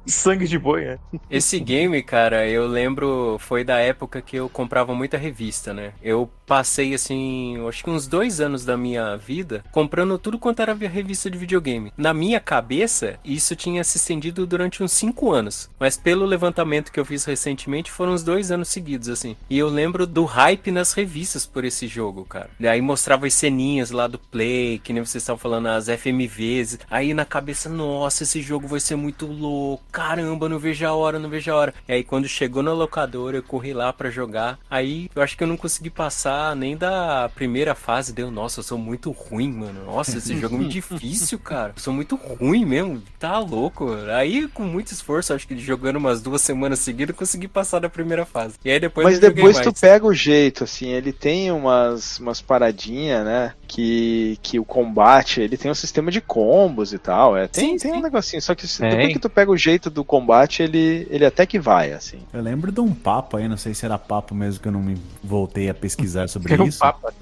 Sangue 0.05 0.47
de 0.47 0.57
boi, 0.57 0.85
né? 0.85 0.99
Esse 1.29 1.59
game, 1.59 2.01
cara, 2.01 2.47
eu 2.47 2.67
lembro, 2.67 3.37
foi 3.39 3.63
da 3.63 3.77
época 3.77 4.21
que 4.21 4.37
eu 4.37 4.49
comprava 4.49 4.95
muita 4.95 5.17
revista, 5.17 5.73
né? 5.73 5.91
Eu 6.01 6.29
passei, 6.45 6.93
assim, 6.93 7.55
acho 7.67 7.83
que 7.83 7.89
uns 7.89 8.07
dois 8.07 8.41
anos 8.41 8.65
da 8.65 8.75
minha 8.75 9.15
vida 9.15 9.63
comprando 9.71 10.17
tudo 10.17 10.39
quanto 10.39 10.61
era 10.61 10.73
revista 10.73 11.29
de 11.29 11.37
videogame. 11.37 11.93
Na 11.95 12.13
minha 12.13 12.39
cabeça, 12.39 13.19
isso 13.23 13.55
tinha 13.55 13.83
se 13.83 13.97
estendido 13.97 14.45
durante 14.45 14.83
uns 14.83 14.91
cinco 14.91 15.31
anos. 15.31 15.69
Mas 15.79 15.97
pelo 15.97 16.25
levantamento 16.25 16.91
que 16.91 16.99
eu 16.99 17.05
fiz 17.05 17.23
recentemente, 17.23 17.91
foram 17.91 18.13
uns 18.13 18.23
dois 18.23 18.51
anos 18.51 18.69
seguidos, 18.69 19.07
assim. 19.07 19.37
E 19.49 19.57
eu 19.57 19.69
lembro 19.69 20.07
do 20.07 20.25
hype 20.25 20.71
nas 20.71 20.93
revistas 20.93 21.45
por 21.45 21.63
esse 21.63 21.87
jogo, 21.87 22.20
cara. 22.25 22.49
E 22.59 22.67
aí 22.67 22.81
mostrava 22.81 23.27
as 23.27 23.33
ceninhas 23.33 23.91
lá 23.91 24.07
do 24.07 24.17
Play, 24.19 24.79
que 24.79 24.93
nem 24.93 25.03
vocês 25.03 25.21
estavam 25.21 25.39
falando, 25.39 25.67
as 25.67 25.87
FMVs. 25.87 26.79
Aí 26.89 27.13
na 27.13 27.25
cabeça, 27.25 27.69
nossa, 27.69 28.23
esse 28.23 28.41
jogo 28.41 28.67
vai 28.67 28.79
ser 28.79 28.95
muito 28.95 29.25
louco. 29.25 29.83
Caramba, 29.91 30.49
não 30.49 30.59
vejo 30.59 30.85
a 30.85 30.93
hora, 30.93 31.19
não 31.19 31.29
vejo 31.29 31.51
a 31.51 31.55
hora. 31.55 31.73
E 31.87 31.93
aí 31.93 32.03
quando 32.03 32.27
chegou 32.27 32.63
na 32.63 32.73
locadora, 32.73 33.37
eu 33.37 33.43
corri 33.43 33.73
lá 33.73 33.91
pra 33.93 34.09
jogar. 34.09 34.59
Aí 34.69 35.09
eu 35.15 35.21
acho 35.21 35.37
que 35.37 35.43
eu 35.43 35.47
não 35.47 35.57
consegui 35.57 35.89
passar 35.89 36.55
nem 36.55 36.75
da 36.75 37.29
primeira 37.33 37.75
fase. 37.75 38.13
Deu, 38.13 38.31
nossa, 38.31 38.59
eu 38.59 38.63
sou 38.63 38.77
muito 38.77 39.11
ruim, 39.11 39.51
mano. 39.51 39.85
Nossa, 39.85 40.17
esse 40.17 40.37
jogo 40.39 40.55
é 40.55 40.57
muito 40.59 40.71
difícil, 40.73 41.39
cara. 41.39 41.73
Eu 41.75 41.81
sou 41.81 41.93
muito 41.93 42.15
ruim 42.15 42.65
mesmo. 42.65 43.01
Tá 43.19 43.39
louco. 43.39 43.93
Aí 44.15 44.47
com 44.47 44.63
muito 44.63 44.91
esforço, 44.91 45.33
acho 45.33 45.47
que 45.47 45.57
jogando 45.57 45.97
umas 45.97 46.21
duas 46.21 46.41
semanas 46.41 46.79
seguidas, 46.79 47.13
eu 47.13 47.17
consegui 47.17 47.47
passar 47.47 47.79
da 47.79 47.89
primeira 47.89 48.25
fase. 48.25 48.55
E 48.63 48.71
aí 48.71 48.79
depois 48.79 49.05
Mas 49.05 49.19
depois 49.19 49.59
tu 49.59 49.65
mais. 49.65 49.79
pega 49.79 50.05
o 50.05 50.13
jeito, 50.13 50.63
assim, 50.63 50.89
ele 50.89 51.11
tem 51.13 51.51
umas, 51.51 52.10
umas 52.19 52.41
paradinhas, 52.41 53.23
né? 53.25 53.53
Que, 53.67 54.37
que 54.43 54.59
o 54.59 54.65
combate, 54.65 55.39
ele 55.41 55.57
tem 55.57 55.71
um 55.71 55.75
sistema 55.75 56.11
de 56.11 56.19
combos 56.21 56.91
e 56.93 56.97
tal. 56.99 57.37
É, 57.37 57.47
tem, 57.47 57.71
Sim, 57.71 57.77
tem 57.77 57.91
sim. 57.93 57.97
um 57.97 58.01
negocinho, 58.01 58.41
só 58.41 58.53
que 58.55 58.67
se- 58.67 58.81
depois 58.81 59.13
que 59.13 59.19
tu 59.19 59.29
pega 59.29 59.51
o 59.51 59.57
jeito 59.57 59.89
do 59.89 60.03
combate, 60.03 60.61
ele, 60.63 61.07
ele 61.09 61.25
até 61.25 61.45
que 61.45 61.59
vai, 61.59 61.93
assim. 61.93 62.19
Eu 62.33 62.41
lembro 62.41 62.71
de 62.71 62.81
um 62.81 62.93
papo 62.93 63.37
aí, 63.37 63.47
não 63.47 63.57
sei 63.57 63.73
se 63.73 63.85
era 63.85 63.97
papo 63.97 64.35
mesmo 64.35 64.61
que 64.61 64.67
eu 64.67 64.71
não 64.71 64.81
me 64.81 64.97
voltei 65.23 65.69
a 65.69 65.73
pesquisar 65.73 66.27
sobre 66.29 66.53
Era 66.53 66.63
um 66.63 66.67
isso. 66.67 66.79
papa. 66.79 67.13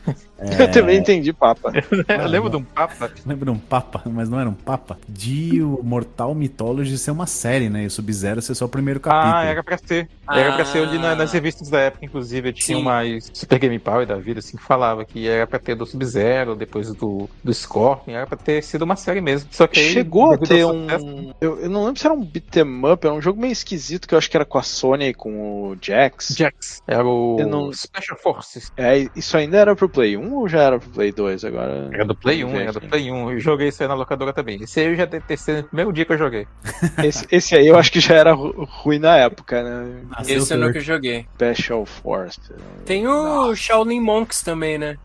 É, 0.42 0.64
Eu 0.64 0.72
também 0.72 0.98
entendi, 0.98 1.34
papa. 1.34 1.72
Eu 2.08 2.28
lembro 2.28 2.50
de 2.50 2.58
um 2.58 2.64
papa. 2.64 3.12
Lembra 3.26 3.46
de 3.46 3.52
um 3.52 3.58
papa, 3.60 4.02
mas 4.06 4.30
não 4.30 4.40
era 4.40 4.50
um 4.50 4.54
papa? 4.54 4.98
De 5.08 5.62
o 5.62 5.82
Mortal 5.84 6.34
Mythology 6.34 6.98
ser 6.98 7.12
uma 7.12 7.28
série, 7.28 7.70
né? 7.70 7.84
E 7.84 7.86
o 7.88 7.92
Sub-Zero 7.92 8.42
ser 8.42 8.56
só 8.56 8.66
o 8.66 8.70
primeiro 8.70 9.00
capítulo. 9.00 9.34
Ah, 9.36 9.44
era 9.46 9.64
pra 9.64 9.78
ser. 9.78 10.10
Era 10.32 10.54
pra 10.56 10.66
ser 10.66 10.88
ali 10.88 10.98
na- 10.98 11.12
Ah. 11.12 11.16
nas 11.16 11.32
revistas 11.32 11.70
da 11.70 11.80
época, 11.80 12.06
inclusive, 12.06 12.54
tinha 12.54 12.78
Sim. 12.78 12.84
mais 12.84 13.30
Super 13.34 13.58
Game 13.60 13.80
Power 13.80 14.06
da 14.06 14.16
vida, 14.16 14.40
assim, 14.40 14.58
que 14.58 14.64
falava 14.64 15.04
que 15.04 15.28
era 15.28 15.48
pra 15.48 15.58
ter 15.60 15.76
do 15.76 15.86
Sub-Zero, 15.86 16.56
depois 16.56 16.94
do, 16.94 17.28
do 17.44 17.54
Scorpion, 17.54 18.14
era 18.16 18.28
pra 18.28 18.38
ter 18.38 18.62
sido 18.64 18.84
uma 18.84 18.96
série 18.96 19.22
mesmo. 19.22 19.50
Só 19.52 19.66
que 19.68 19.80
aí, 19.80 19.90
Chegou 19.92 20.32
a 20.34 20.38
ter 20.38 20.66
um. 20.66 20.84
sucesso- 20.84 21.36
Eu, 21.42 21.60
eu 21.62 21.70
não 21.70 21.86
lembro 21.86 22.00
se 22.00 22.06
era 22.06 22.14
um 22.14 22.24
beat'em 22.24 22.86
up, 22.86 23.06
era 23.06 23.16
um 23.16 23.22
jogo 23.22 23.42
meio 23.42 23.52
esquisito 23.52 24.08
que 24.08 24.14
eu 24.14 24.18
acho 24.18 24.30
que 24.30 24.38
era 24.38 24.46
com 24.46 24.58
a 24.58 24.64
Sony 24.64 25.06
e 25.10 25.14
com 25.14 25.72
o 25.72 25.78
Jax. 25.82 26.36
Jax. 26.38 26.82
Era 26.88 27.04
o 27.06 27.38
não- 27.48 27.74
Special 27.74 28.18
Forces. 28.20 28.72
É, 28.78 29.08
isso 29.16 29.36
ainda 29.36 29.58
era 29.58 29.76
pro 29.76 29.90
Play 29.90 30.16
1 30.16 30.29
ou 30.34 30.48
já 30.48 30.62
era 30.64 30.80
pro 30.80 30.90
Play 30.90 31.12
2 31.12 31.44
agora? 31.46 31.90
Era 31.94 32.06
do 32.06 32.16
Play 32.16 32.44
1, 32.44 32.48
Vamos 32.48 32.58
ver 32.60 32.64
era 32.70 32.74
do. 32.74 32.82
Play 32.82 33.12
1. 33.12 33.32
Eu 33.32 33.40
joguei 33.40 33.68
isso 33.70 33.82
aí 33.84 33.90
na 33.90 33.96
locadora 33.96 34.34
também. 34.34 34.62
Esse 34.62 34.80
aí 34.80 34.88
eu 34.88 34.96
já 34.96 35.08
testei 35.08 35.58
no 35.58 35.64
primeiro 35.64 35.94
dia 35.94 36.06
que 36.06 36.14
eu 36.14 36.18
joguei. 36.18 36.48
Esse, 37.04 37.26
esse 37.32 37.56
aí 37.56 37.68
eu 37.68 37.78
acho 37.78 37.92
que 37.92 38.00
já 38.00 38.16
era 38.16 38.34
ru- 38.34 38.68
ruim 38.70 39.00
na 39.00 39.18
época, 39.18 39.64
né? 39.64 40.02
Nasceu 40.10 40.38
Esse 40.38 40.54
eu 40.54 40.58
nunca 40.60 40.80
joguei. 40.80 41.26
Special 41.36 41.86
Force. 41.86 42.40
Tem 42.86 43.08
o 43.08 43.56
Shaolin 43.56 44.00
Monks 44.02 44.42
também, 44.42 44.78
né? 44.78 44.98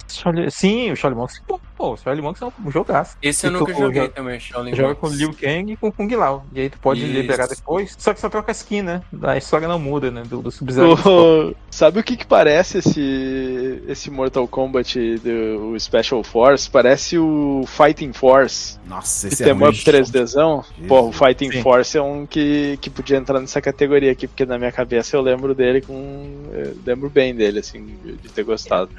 Sim, 0.51 0.91
o 0.93 0.97
Shaolin 0.97 1.17
Monks. 1.17 1.41
Pô, 1.47 1.61
pô, 1.77 1.93
o 1.93 1.97
Shaolin 1.97 2.21
Monks 2.23 2.43
é 2.43 2.47
um 2.47 2.71
jogaço. 2.71 3.17
Esse 3.23 3.47
eu 3.47 3.51
E 3.51 3.55
tu 3.55 3.59
nunca 3.61 3.73
joguei 3.75 4.03
joga- 4.03 4.13
também, 4.15 4.41
Shaolin 4.41 4.75
Joga 4.75 4.95
com 4.95 5.09
Liu 5.09 5.33
Kang 5.35 5.73
e 5.73 5.77
com 5.77 5.91
Kung 5.93 6.09
Lao. 6.15 6.45
E 6.53 6.61
aí 6.61 6.71
tu 6.71 6.79
pode 6.79 7.01
Isso. 7.03 7.13
liberar 7.13 7.47
depois. 7.49 7.95
Só 7.99 8.13
que 8.15 8.21
só 8.21 8.29
troca 8.29 8.51
a 8.51 8.55
skin, 8.55 8.83
né? 8.83 9.03
A 9.23 9.37
história 9.37 9.67
não 9.69 9.79
muda, 9.79 10.11
né? 10.11 10.23
Do, 10.29 10.41
do 10.43 10.51
Sub-Zero. 10.51 10.95
O- 11.05 11.55
sabe 11.71 11.99
o 12.01 12.03
que 12.05 12.17
que 12.17 12.27
parece 12.27 12.79
esse, 12.79 13.83
esse 13.89 14.11
Mortal 14.11 14.47
Kombat 14.47 15.19
do 15.19 15.73
o 15.73 15.81
Special 15.81 16.23
Force? 16.23 16.71
Parece 16.71 17.19
o 17.19 17.65
Fighting 17.67 18.13
Force. 18.13 18.79
Nossa, 18.87 19.29
Que 19.29 19.35
esse 19.35 19.43
é 19.43 19.47
tem 19.47 19.55
up 19.55 19.77
3Dzão. 19.85 20.65
Pô, 20.87 21.09
o 21.09 21.13
Fighting 21.13 21.51
Sim. 21.51 21.63
Force 21.63 21.97
é 21.99 22.03
um 22.03 22.27
que, 22.27 22.79
que 22.81 22.89
podia 22.91 23.17
entrar 23.17 23.41
nessa 23.41 23.61
categoria 23.61 24.13
aqui, 24.13 24.27
porque 24.27 24.45
na 24.47 24.59
minha 24.59 24.73
cabeça 24.73 25.17
eu 25.17 25.21
lembro 25.23 25.55
dele 25.55 25.81
com. 25.81 26.45
Eu 26.53 26.77
lembro 26.87 27.11
bem 27.11 27.35
dele, 27.35 27.59
assim, 27.61 27.97
de 28.05 28.29
ter 28.29 28.45
gostado. 28.45 28.91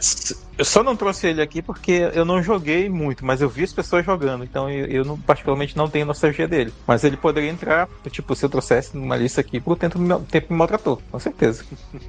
Eu 0.57 0.65
só 0.65 0.83
não 0.83 0.95
trouxe 0.95 1.27
ele 1.27 1.41
aqui 1.41 1.61
porque 1.61 2.09
eu 2.13 2.25
não 2.25 2.41
joguei 2.41 2.64
muito, 2.89 3.25
mas 3.25 3.41
eu 3.41 3.49
vi 3.49 3.63
as 3.63 3.73
pessoas 3.73 4.05
jogando, 4.05 4.43
então 4.43 4.69
eu, 4.69 4.85
eu 4.87 5.05
não, 5.05 5.17
particularmente 5.19 5.77
não 5.77 5.89
tenho 5.89 6.05
nostalgia 6.05 6.47
dele. 6.47 6.73
Mas 6.87 7.03
ele 7.03 7.17
poderia 7.17 7.49
entrar, 7.49 7.87
tipo, 8.09 8.35
se 8.35 8.45
eu 8.45 8.49
trouxesse 8.49 8.95
numa 8.95 9.15
lista 9.15 9.41
aqui, 9.41 9.59
pro 9.59 9.75
tempo, 9.75 9.99
me- 9.99 10.19
tempo 10.31 10.47
me 10.51 10.57
maltratou, 10.57 11.01
com 11.11 11.19
certeza. 11.19 11.63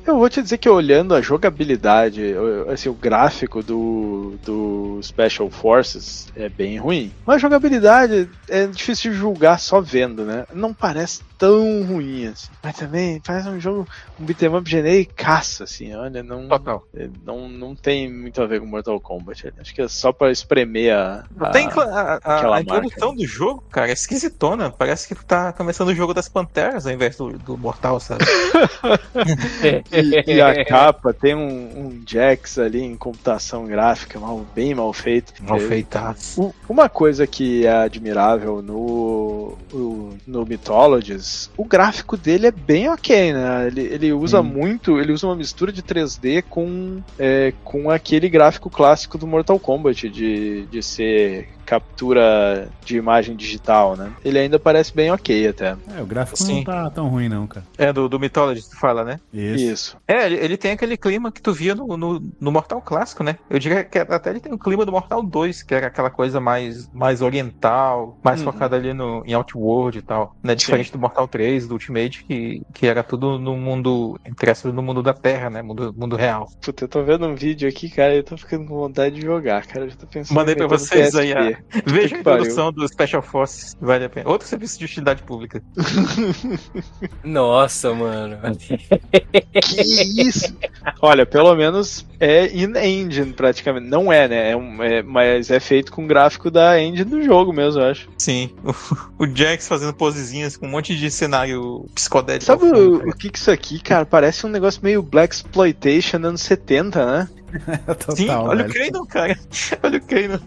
Eu 0.07 0.17
vou 0.19 0.29
te 0.29 0.43
dizer 0.43 0.59
que 0.59 0.69
olhando 0.69 1.15
a 1.15 1.21
jogabilidade, 1.21 2.23
assim, 2.73 2.89
o 2.89 2.95
gráfico 2.95 3.63
do, 3.63 4.35
do 4.45 5.01
Special 5.03 5.51
Forces 5.51 6.29
é 6.37 6.49
bem 6.49 6.79
ruim. 6.79 7.13
Mas 7.25 7.37
a 7.37 7.39
jogabilidade 7.39 8.29
é 8.49 8.67
difícil 8.67 9.13
de 9.13 9.19
julgar 9.19 9.59
só 9.59 9.81
vendo, 9.81 10.25
né? 10.25 10.45
Não 10.55 10.73
parece 10.73 11.23
tão 11.39 11.83
ruim 11.85 12.27
assim. 12.29 12.49
Mas 12.63 12.77
também 12.77 13.21
parece 13.21 13.49
um 13.49 13.61
jogo, 13.61 13.87
um 14.21 14.25
beat'em 14.25 14.55
up 14.57 14.69
genericaço, 14.71 15.63
assim, 15.63 15.95
olha, 15.95 16.23
não, 16.23 16.49
Total. 16.49 16.83
é, 16.97 17.09
não, 17.25 17.49
não 17.49 17.75
tem 17.75 18.13
muito 18.13 18.41
a 18.43 18.47
ver 18.47 18.61
com 18.61 18.67
Mortal 18.67 19.01
Kombat. 19.01 19.53
Acho 19.59 19.75
que 19.75 19.83
é 19.83 19.89
só 19.89 20.13
pra 20.13 20.31
espremer 20.31 20.95
a. 20.95 21.25
a- 21.41 21.51
Tem 21.51 21.67
a, 21.69 22.21
a- 22.25 22.55
a- 22.57 22.61
introdução 22.61 23.15
do 23.15 23.27
jogo, 23.27 23.63
cara, 23.71 23.91
é 23.91 23.93
esquisitona. 23.93 24.71
Parece 24.71 25.07
que 25.09 25.15
tu 25.15 25.25
tá 25.25 25.53
começando 25.53 25.89
o 25.89 25.95
jogo 25.95 26.13
das 26.15 26.29
panteras 26.29 26.87
ao 26.87 26.93
invés 26.93 27.17
do, 27.17 27.33
do 27.39 27.57
Mortal, 27.59 28.01
sabe? 28.01 28.25
E, 29.93 30.35
e 30.35 30.41
a 30.41 30.65
capa 30.65 31.13
tem 31.13 31.35
um, 31.35 31.41
um 31.87 32.03
Jax 32.07 32.59
ali 32.59 32.83
em 32.83 32.97
computação 32.97 33.65
gráfica 33.67 34.19
mal, 34.19 34.45
bem 34.55 34.75
mal 34.75 34.93
feito. 34.93 35.33
Mal 35.43 35.59
feitaço. 35.59 36.55
Uma 36.69 36.89
coisa 36.89 37.27
que 37.27 37.67
é 37.67 37.73
admirável 37.73 38.63
no, 38.63 39.57
no 40.27 40.45
Mythologies, 40.47 41.26
o 41.57 41.65
gráfico 41.65 42.17
dele 42.17 42.47
é 42.47 42.51
bem 42.51 42.89
ok, 42.89 43.33
né? 43.33 43.67
Ele, 43.67 43.83
ele 43.83 44.13
usa 44.13 44.43
Sim. 44.43 44.49
muito, 44.49 44.99
ele 44.99 45.13
usa 45.13 45.27
uma 45.27 45.37
mistura 45.37 45.73
de 45.73 45.83
3D 45.83 46.43
com, 46.49 47.01
é, 47.19 47.53
com 47.65 47.91
aquele 47.91 48.29
gráfico 48.29 48.71
clássico 48.71 49.19
do 49.19 49.27
Mortal 49.27 49.59
Kombat, 49.59 50.09
de, 50.09 50.67
de 50.67 50.83
ser 50.83 51.49
captura 51.67 52.69
de 52.85 52.97
imagem 52.97 53.35
digital, 53.35 53.97
né? 53.97 54.13
Ele 54.25 54.39
ainda 54.39 54.59
parece 54.59 54.95
bem 54.95 55.11
ok 55.11 55.49
até. 55.49 55.77
É, 55.97 56.01
o 56.01 56.07
gráfico 56.07 56.39
Sim. 56.39 56.57
não 56.57 56.65
tá 56.65 56.91
tão 56.91 57.09
ruim, 57.09 57.29
não, 57.29 57.47
cara. 57.47 57.67
É 57.77 57.93
do, 57.93 58.09
do 58.09 58.21
Mythology, 58.21 58.63
tu 58.63 58.79
fala, 58.79 59.05
né? 59.05 59.21
Isso. 59.33 59.65
Isso. 59.65 59.97
É, 60.07 60.27
ele, 60.27 60.37
ele 60.37 60.57
tem 60.57 60.73
aquele 60.73 60.97
clima 60.97 61.33
que 61.33 61.43
tu 61.43 61.53
via 61.53 61.75
no, 61.75 61.97
no, 61.97 62.23
no 62.41 62.53
Mortal 62.53 62.81
clássico, 62.81 63.25
né? 63.25 63.37
Eu 63.51 63.59
diria 63.59 63.83
que 63.83 63.99
até 63.99 64.31
ele 64.31 64.41
tem 64.41 64.53
o 64.53 64.59
clima 64.59 64.85
do 64.85 64.93
Mortal 64.93 65.23
2, 65.23 65.63
que 65.65 65.75
era 65.75 65.89
aquela 65.89 66.11
coisa 66.11 66.41
mais, 66.41 66.89
mais 66.93 67.21
oriental, 67.21 68.17
mais 68.23 68.37
Uhum. 68.37 68.53
focada 68.53 68.77
ali 68.77 68.93
no, 68.93 69.25
em 69.27 69.33
Outworld 69.33 69.99
e 69.99 70.03
tal. 70.03 70.37
Né? 70.43 70.55
Diferente 70.55 70.93
do 70.93 70.99
Mortal 70.99 71.16
3, 71.25 71.69
do 71.69 71.75
Ultimate, 71.75 72.25
que, 72.25 72.63
que 72.75 72.87
era 72.89 73.05
tudo 73.05 73.39
no 73.39 73.57
mundo, 73.57 74.19
entre 74.27 74.51
aspas, 74.51 74.75
no 74.75 74.83
mundo 74.83 75.05
da 75.05 75.15
Terra, 75.15 75.49
né? 75.49 75.63
Mundo, 75.63 75.95
mundo 75.97 76.17
real. 76.17 76.49
Puta, 76.61 76.83
eu 76.85 76.89
tô 76.89 77.05
vendo 77.05 77.27
um 77.29 77.37
vídeo 77.37 77.69
aqui, 77.69 77.89
cara, 77.89 78.13
e 78.15 78.19
eu 78.19 78.25
tô 78.25 78.37
ficando 78.37 78.67
com 78.67 78.75
vontade 78.75 79.15
de 79.15 79.23
jogar, 79.23 79.65
cara. 79.67 79.85
Eu 79.85 79.91
já 79.91 79.97
tô 79.97 80.07
pensando 80.09 80.35
Mandei 80.37 80.57
pra 80.57 80.67
vocês 80.67 81.15
aí, 81.15 81.33
PSP. 81.33 81.65
Veja 81.87 82.17
a 82.17 82.19
introdução 82.19 82.73
do 82.73 82.89
Special 82.89 83.23
Forces, 83.23 83.77
vale 83.81 84.05
a 84.07 84.09
pena. 84.09 84.29
Outro 84.29 84.49
serviço 84.49 84.79
de 84.81 84.85
utilidade 84.87 85.23
pública. 85.23 85.63
Nossa, 87.23 87.93
mano. 87.95 88.39
Que 88.59 90.23
isso? 90.23 90.57
Olha, 91.01 91.27
pelo 91.27 91.55
menos 91.55 92.07
é 92.19 92.47
in-engine 92.47 93.33
praticamente. 93.33 93.87
Não 93.87 94.13
é, 94.13 94.27
né? 94.29 94.51
É 94.53 94.57
um- 94.57 94.83
é- 94.83 95.03
mas 95.03 95.51
é 95.51 95.61
feito 95.61 95.93
com 95.93 96.07
gráfico 96.07 96.51
da 96.51 96.81
engine 96.81 97.05
do 97.05 97.23
jogo 97.23 97.53
mesmo, 97.53 97.81
eu 97.81 97.87
acho. 97.91 98.09
Sim, 98.19 98.51
o, 98.65 98.73
o 99.25 99.27
Jax 99.37 99.69
fazendo 99.69 99.93
posezinhas 99.95 100.57
com 100.57 100.67
um 100.67 100.71
monte 100.71 100.97
de 100.97 101.06
cenário 101.11 101.87
psicodélico. 101.95 102.45
Sabe 102.45 102.65
ao 102.65 102.69
fundo, 102.75 103.05
o, 103.07 103.11
o 103.11 103.13
que 103.17 103.31
que 103.31 103.39
isso 103.39 103.51
aqui, 103.51 103.81
cara? 103.81 104.05
Parece 104.07 104.47
um 104.47 104.51
negócio 104.51 104.81
meio 104.83 105.03
Black 105.03 105.35
Exploitation 105.35 106.17
anos 106.19 106.43
70, 106.43 107.05
né? 107.07 107.29
Total, 107.87 108.17
Sim, 108.17 108.29
olha 108.29 108.65
velho. 108.67 108.69
o 108.69 108.73
Kranon, 108.73 109.07
cara. 109.07 109.39
Olha 109.83 109.99
o 109.99 110.01
Kranon. 110.03 110.39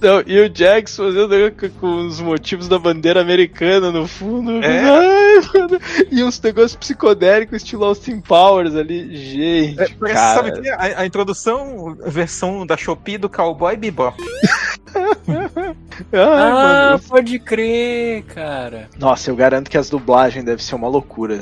Não, 0.00 0.22
e 0.26 0.38
o 0.38 0.54
Jax 0.54 0.96
fazendo 0.96 1.70
com- 1.80 2.06
os 2.06 2.20
motivos 2.20 2.68
da 2.68 2.78
bandeira 2.78 3.20
americana 3.22 3.90
no 3.90 4.06
fundo. 4.06 4.62
É. 4.62 4.80
Ai, 4.80 5.40
mano. 5.54 5.80
E 6.10 6.22
uns 6.22 6.40
negócios 6.40 6.76
psicodélicos, 6.76 7.56
estilo 7.56 7.84
Austin 7.86 8.20
Powers 8.20 8.76
ali. 8.76 9.16
Gente, 9.16 9.80
É, 9.80 9.88
parece, 9.98 10.14
cara. 10.20 10.34
sabe 10.36 10.60
que 10.60 10.68
a, 10.68 11.00
a 11.00 11.06
introdução, 11.06 11.96
a 12.04 12.10
versão 12.10 12.64
da 12.66 12.76
Shopee 12.76 13.16
do 13.18 13.30
Cowboy 13.30 13.74
Bebop. 13.76 14.16
Ai, 14.94 15.74
Ah, 16.12 16.90
mano. 16.90 16.98
Pode 17.12 17.38
crer, 17.38 18.22
cara. 18.22 18.88
Nossa, 18.98 19.30
eu 19.30 19.36
garanto 19.36 19.70
que 19.70 19.76
as 19.76 19.90
dublagens 19.90 20.42
devem 20.42 20.64
ser 20.64 20.74
uma 20.74 20.88
loucura. 20.88 21.38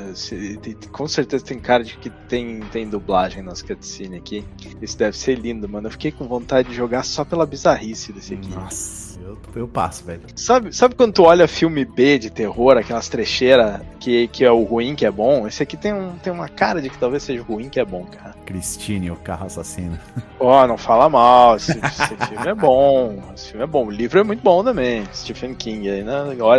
Com 0.90 1.06
certeza 1.06 1.44
tem 1.44 1.60
cara 1.60 1.84
de 1.84 1.96
que 1.96 2.10
tem, 2.10 2.58
tem 2.72 2.88
dublagem 2.88 3.40
nas 3.40 3.62
cutscenes 3.62 4.18
aqui. 4.18 4.44
Isso 4.82 4.98
deve 4.98 5.16
ser 5.16 5.38
lindo, 5.38 5.68
mano. 5.68 5.86
Eu 5.86 5.92
fiquei 5.92 6.10
com 6.10 6.26
vontade 6.26 6.70
de 6.70 6.74
jogar 6.74 7.04
só 7.04 7.24
pela 7.24 7.46
bizarrice 7.46 8.12
desse 8.12 8.34
aqui. 8.34 8.50
Nossa, 8.50 9.20
eu, 9.20 9.38
eu 9.54 9.68
passo, 9.68 10.04
velho. 10.04 10.22
Sabe, 10.34 10.74
sabe 10.74 10.96
quando 10.96 11.12
tu 11.12 11.22
olha 11.22 11.46
filme 11.46 11.84
B 11.84 12.18
de 12.18 12.30
terror, 12.30 12.76
aquelas 12.76 13.08
trecheiras 13.08 13.80
que, 14.00 14.26
que 14.26 14.44
é 14.44 14.50
o 14.50 14.64
ruim 14.64 14.96
que 14.96 15.06
é 15.06 15.10
bom? 15.10 15.46
Esse 15.46 15.62
aqui 15.62 15.76
tem, 15.76 15.92
um, 15.92 16.16
tem 16.16 16.32
uma 16.32 16.48
cara 16.48 16.82
de 16.82 16.90
que 16.90 16.98
talvez 16.98 17.22
seja 17.22 17.42
ruim 17.42 17.68
que 17.68 17.78
é 17.78 17.84
bom, 17.84 18.04
cara. 18.06 18.34
Christine, 18.44 19.12
o 19.12 19.16
carro 19.16 19.46
assassino. 19.46 19.96
Ó, 20.40 20.66
não 20.66 20.76
fala 20.76 21.08
mal, 21.08 21.56
esse, 21.56 21.70
esse 21.70 22.16
filme 22.26 22.48
é 22.48 22.54
bom. 22.54 23.22
Esse 23.32 23.50
filme 23.50 23.62
é 23.62 23.66
bom. 23.66 23.86
O 23.86 23.90
livro 23.90 24.18
é 24.18 24.24
muito 24.24 24.42
bom 24.42 24.64
também. 24.64 25.04
Stephen 25.14 25.54
King 25.60 25.88
aí, 25.90 26.02
né? 26.02 26.12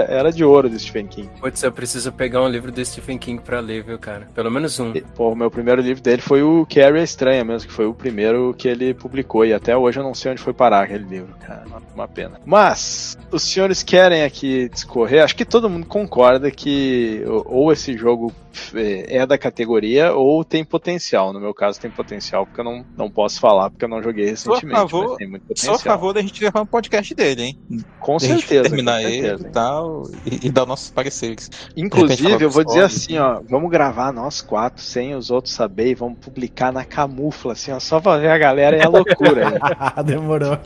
Era 0.07 0.31
de 0.31 0.43
ouro 0.43 0.69
do 0.69 0.79
Stephen 0.79 1.07
King. 1.07 1.29
Putz, 1.39 1.61
eu 1.63 1.71
preciso 1.71 2.11
pegar 2.11 2.41
um 2.43 2.47
livro 2.47 2.71
do 2.71 2.85
Stephen 2.85 3.17
King 3.17 3.41
pra 3.41 3.59
ler, 3.59 3.83
viu, 3.83 3.97
cara? 3.97 4.27
Pelo 4.35 4.51
menos 4.51 4.79
um. 4.79 4.91
E, 4.95 5.01
Pô, 5.01 5.31
o 5.31 5.35
meu 5.35 5.49
primeiro 5.49 5.81
livro 5.81 6.01
dele 6.03 6.21
foi 6.21 6.43
o 6.43 6.65
Carrie 6.67 6.99
a 6.99 7.03
Estranha 7.03 7.43
mesmo, 7.43 7.67
que 7.67 7.73
foi 7.73 7.85
o 7.87 7.93
primeiro 7.93 8.53
que 8.57 8.67
ele 8.67 8.93
publicou. 8.93 9.43
E 9.45 9.53
até 9.53 9.75
hoje 9.75 9.99
eu 9.99 10.03
não 10.03 10.13
sei 10.13 10.31
onde 10.31 10.41
foi 10.41 10.53
parar 10.53 10.83
aquele 10.83 11.05
livro, 11.05 11.33
cara. 11.39 11.63
Uma, 11.95 12.07
pena. 12.07 12.39
Mas, 12.45 13.17
os 13.31 13.43
senhores 13.43 13.81
querem 13.83 14.23
aqui 14.23 14.69
discorrer. 14.69 15.23
Acho 15.23 15.35
que 15.35 15.45
todo 15.45 15.69
mundo 15.69 15.85
concorda 15.87 16.51
que 16.51 17.23
ou- 17.27 17.71
esse 17.71 17.97
jogo 17.97 18.31
é 18.75 19.17
é 19.21 19.25
da 19.25 19.37
categoria 19.37 20.13
ou 20.13 20.43
tem 20.43 20.63
potencial. 20.63 21.31
No 21.33 21.39
meu 21.39 21.53
caso, 21.53 21.79
tem 21.79 21.89
potencial, 21.89 22.45
porque 22.45 22.59
eu 22.59 22.65
não, 22.65 22.85
não 22.97 23.09
posso 23.09 23.39
falar, 23.39 23.69
porque 23.69 23.85
eu 23.85 23.89
não 23.89 24.01
joguei 24.03 24.25
a 24.25 24.29
recentemente. 24.31 24.75
favor- 24.75 25.07
mas 25.09 25.17
tem 25.17 25.27
muito 25.29 25.43
Sou 25.43 25.47
potencial. 25.73 25.75
a 25.75 25.79
favor 25.97 26.13
da 26.13 26.21
gente 26.21 26.39
gravar 26.39 26.61
um 26.61 26.65
podcast 26.65 27.13
dele, 27.15 27.41
hein? 27.43 27.59
Com 27.99 28.19
gente 28.19 28.39
certeza. 28.41 28.63
terminar 28.63 28.90
ele 28.99 29.27
e 29.27 29.49
tal, 29.49 30.03
e, 30.25 30.47
e 30.47 30.51
dar 30.51 30.65
nossos 30.65 30.89
pareceres. 30.89 31.49
Inclusive, 31.75 32.23
repente 32.23 32.43
eu 32.43 32.49
vou 32.49 32.63
dizer 32.63 32.83
assim, 32.83 33.17
ó, 33.17 33.41
vamos 33.47 33.69
gravar 33.69 34.11
nós 34.11 34.41
quatro, 34.41 34.81
sem 34.81 35.13
os 35.15 35.29
outros 35.29 35.53
saber, 35.53 35.91
e 35.91 35.95
vamos 35.95 36.17
publicar 36.19 36.71
na 36.71 36.83
camufla, 36.83 37.53
assim, 37.53 37.71
ó, 37.71 37.79
só 37.79 37.99
pra 37.99 38.17
ver 38.17 38.29
a 38.29 38.37
galera 38.37 38.77
e 38.77 38.81
a 38.81 38.87
loucura. 38.89 39.59
Demorou. 40.03 40.57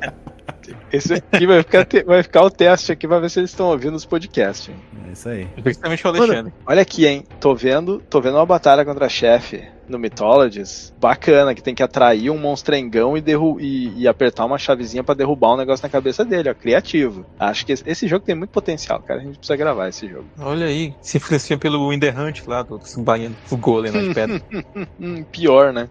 Esse 0.91 1.13
aqui 1.15 1.45
vai 1.45 1.59
ficar, 1.61 1.85
te- 1.85 2.03
vai 2.03 2.23
ficar 2.23 2.41
o 2.43 2.49
teste 2.49 2.91
aqui 2.91 3.07
pra 3.07 3.19
ver 3.19 3.29
se 3.29 3.39
eles 3.39 3.49
estão 3.51 3.67
ouvindo 3.67 3.95
os 3.95 4.05
podcasts. 4.05 4.69
hein. 4.69 4.75
É 5.07 5.11
isso 5.11 5.29
aí. 5.29 5.45
Principalmente 5.61 6.05
o 6.05 6.09
Alexandre. 6.09 6.53
Olha 6.65 6.81
aqui, 6.81 7.05
hein? 7.05 7.23
Tô 7.39 7.53
vendo, 7.55 7.99
tô 8.09 8.19
vendo 8.21 8.35
uma 8.37 8.45
batalha 8.45 8.83
contra 8.85 9.07
chefe 9.09 9.63
no 9.87 9.99
Mythologies. 9.99 10.93
Bacana, 10.99 11.53
que 11.53 11.61
tem 11.61 11.75
que 11.75 11.83
atrair 11.83 12.29
um 12.31 12.37
monstrengão 12.39 13.15
e, 13.15 13.21
derru 13.21 13.59
e, 13.59 13.93
e 14.01 14.07
apertar 14.07 14.45
uma 14.45 14.57
chavezinha 14.57 15.03
pra 15.03 15.13
derrubar 15.13 15.53
um 15.53 15.57
negócio 15.57 15.83
na 15.85 15.89
cabeça 15.89 16.25
dele, 16.25 16.49
ó. 16.49 16.53
Criativo. 16.55 17.25
Acho 17.39 17.65
que 17.65 17.71
esse, 17.73 17.83
esse 17.85 18.07
jogo 18.07 18.25
tem 18.25 18.33
muito 18.35 18.49
potencial, 18.51 18.99
cara. 19.01 19.19
A 19.19 19.23
gente 19.23 19.37
precisa 19.37 19.55
gravar 19.57 19.89
esse 19.89 20.07
jogo. 20.07 20.25
Olha 20.39 20.65
aí, 20.65 20.95
se 21.01 21.17
influenciou 21.17 21.59
pelo 21.59 21.87
Winder 21.89 22.19
Hunt 22.19 22.41
lá 22.47 22.63
do, 22.63 22.77
do 22.79 22.87
submarino, 22.87 23.35
o 23.51 23.57
golem 23.57 23.91
nas 23.91 24.13
pedras. 24.13 24.41
Pior, 25.31 25.71
né? 25.73 25.87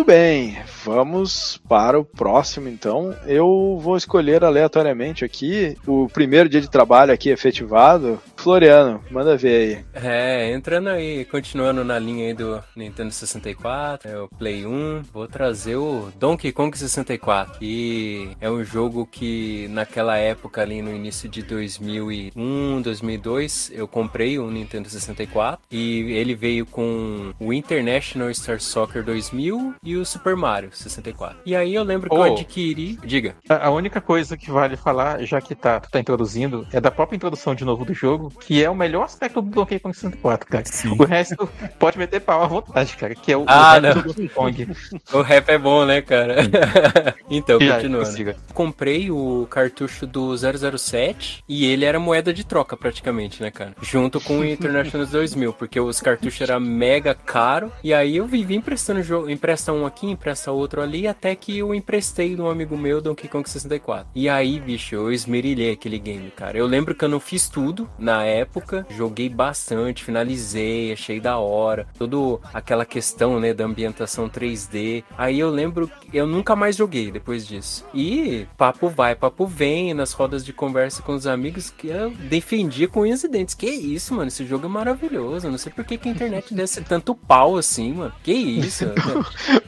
Muito 0.00 0.06
bem, 0.06 0.56
vamos 0.84 1.60
para 1.68 1.98
o 1.98 2.04
próximo 2.04 2.68
então. 2.68 3.14
Eu 3.26 3.78
vou 3.80 3.96
escolher 3.96 4.44
aleatoriamente 4.44 5.24
aqui 5.24 5.76
o 5.86 6.08
primeiro 6.08 6.48
dia 6.48 6.60
de 6.60 6.70
trabalho 6.70 7.12
aqui 7.12 7.30
efetivado. 7.30 8.20
Floriano, 8.36 9.02
manda 9.10 9.36
ver 9.36 9.84
aí. 9.94 10.04
É, 10.04 10.52
entrando 10.52 10.88
aí, 10.88 11.24
continuando 11.26 11.84
na 11.84 11.98
linha 11.98 12.28
aí 12.28 12.34
do 12.34 12.62
Nintendo 12.74 13.12
64, 13.12 14.10
é 14.10 14.18
o 14.18 14.28
Play 14.28 14.66
1, 14.66 15.02
vou 15.12 15.28
trazer 15.28 15.76
o 15.76 16.10
Donkey 16.18 16.52
Kong 16.52 16.76
64, 16.76 17.58
que 17.58 18.30
é 18.40 18.50
um 18.50 18.64
jogo 18.64 19.06
que 19.06 19.68
naquela 19.68 20.16
época 20.16 20.62
ali 20.62 20.80
no 20.80 20.94
início 20.94 21.28
de 21.28 21.42
2001, 21.42 22.80
2002, 22.82 23.72
eu 23.74 23.86
comprei 23.86 24.38
o 24.38 24.50
Nintendo 24.50 24.88
64 24.88 25.60
e 25.70 26.12
ele 26.12 26.34
veio 26.34 26.64
com 26.64 27.34
o 27.38 27.52
International 27.52 28.32
Star 28.32 28.60
Soccer 28.60 29.04
2000 29.04 29.74
e 29.82 29.96
o 29.96 30.04
Super 30.06 30.34
Mario 30.34 30.69
64. 30.76 31.38
E 31.46 31.54
aí 31.56 31.74
eu 31.74 31.82
lembro 31.82 32.08
que 32.10 32.16
eu 32.16 32.22
adquiri, 32.22 32.98
diga. 33.04 33.34
A 33.48 33.70
a 33.70 33.72
única 33.72 34.00
coisa 34.00 34.36
que 34.36 34.50
vale 34.50 34.76
falar, 34.76 35.22
já 35.24 35.40
que 35.40 35.54
tá, 35.54 35.78
tu 35.80 35.90
tá 35.90 36.00
introduzindo, 36.00 36.66
é 36.72 36.80
da 36.80 36.90
própria 36.90 37.16
introdução 37.16 37.54
de 37.54 37.64
novo 37.64 37.84
do 37.84 37.94
jogo, 37.94 38.32
que 38.40 38.62
é 38.62 38.68
o 38.68 38.74
melhor 38.74 39.04
aspecto 39.04 39.40
do 39.40 39.50
Donkey 39.50 39.78
Kong 39.78 39.94
64, 39.94 40.48
cara. 40.48 40.64
Sim. 40.66 40.96
O 40.98 41.04
resto 41.04 41.48
pode 41.78 41.98
meter 41.98 42.20
pau 42.20 42.42
à 42.42 42.46
vontade, 42.46 42.96
cara, 42.96 43.14
que 43.14 43.32
é 43.32 43.36
o, 43.36 43.44
Ah, 43.46 43.76
o 43.78 43.80
do 43.94 44.02
Donkey 44.02 44.28
Kong. 44.28 44.68
O 45.12 45.22
rap 45.22 45.48
é 45.48 45.58
bom, 45.58 45.84
né, 45.84 46.00
cara? 46.02 46.36
então, 47.30 47.60
Já, 47.60 47.76
continuando. 47.76 48.34
comprei 48.54 49.10
o 49.10 49.46
cartucho 49.50 50.06
do 50.06 50.34
007 50.36 51.44
e 51.48 51.66
ele 51.66 51.84
era 51.84 51.98
moeda 51.98 52.32
de 52.32 52.44
troca 52.44 52.76
praticamente, 52.76 53.42
né, 53.42 53.50
cara? 53.50 53.74
Junto 53.82 54.20
com 54.20 54.38
o 54.40 54.44
International 54.44 55.06
2000, 55.10 55.52
porque 55.52 55.78
os 55.80 56.00
cartuchos 56.00 56.40
eram 56.40 56.60
mega 56.60 57.14
caro 57.14 57.72
e 57.82 57.92
aí 57.94 58.16
eu 58.16 58.26
vivi 58.26 58.54
emprestando 58.56 59.02
jogo, 59.02 59.28
empresta 59.30 59.72
um 59.72 59.86
aqui, 59.86 60.06
empresta 60.06 60.50
outro 60.50 60.59
ali, 60.80 61.06
até 61.06 61.34
que 61.34 61.58
eu 61.58 61.74
emprestei 61.74 62.34
de 62.34 62.42
um 62.42 62.48
amigo 62.48 62.76
meu 62.76 63.00
Donkey 63.00 63.28
Kong 63.28 63.48
64. 63.48 64.06
E 64.14 64.28
aí, 64.28 64.60
bicho, 64.60 64.94
eu 64.94 65.12
esmerilhei 65.12 65.72
aquele 65.72 65.98
game, 65.98 66.30
cara. 66.30 66.58
Eu 66.58 66.66
lembro 66.66 66.94
que 66.94 67.04
eu 67.04 67.08
não 67.08 67.20
fiz 67.20 67.48
tudo 67.48 67.88
na 67.98 68.24
época, 68.24 68.86
joguei 68.90 69.28
bastante, 69.28 70.04
finalizei, 70.04 70.92
achei 70.92 71.20
da 71.20 71.38
hora, 71.38 71.86
toda 71.98 72.40
aquela 72.52 72.84
questão, 72.84 73.40
né, 73.40 73.54
da 73.54 73.64
ambientação 73.64 74.28
3D. 74.28 75.04
Aí 75.16 75.38
eu 75.38 75.50
lembro, 75.50 75.90
que 76.10 76.16
eu 76.16 76.26
nunca 76.26 76.54
mais 76.56 76.76
joguei 76.76 77.10
depois 77.10 77.46
disso. 77.46 77.84
E 77.94 78.46
papo 78.56 78.88
vai, 78.88 79.14
papo 79.14 79.46
vem, 79.46 79.94
nas 79.94 80.12
rodas 80.12 80.44
de 80.44 80.52
conversa 80.52 81.02
com 81.02 81.14
os 81.14 81.26
amigos, 81.26 81.70
que 81.70 81.88
eu 81.88 82.10
defendia 82.10 82.88
com 82.88 83.00
unhas 83.00 83.24
e 83.24 83.28
dentes. 83.28 83.54
Que 83.54 83.70
isso, 83.70 84.14
mano, 84.14 84.28
esse 84.28 84.44
jogo 84.44 84.66
é 84.66 84.68
maravilhoso. 84.68 85.48
Não 85.50 85.58
sei 85.58 85.72
por 85.72 85.84
que, 85.84 85.96
que 85.96 86.08
a 86.08 86.12
internet 86.12 86.52
desse 86.52 86.82
tanto 86.82 87.14
pau 87.14 87.56
assim, 87.56 87.94
mano. 87.94 88.12
Que 88.22 88.32
isso? 88.32 88.84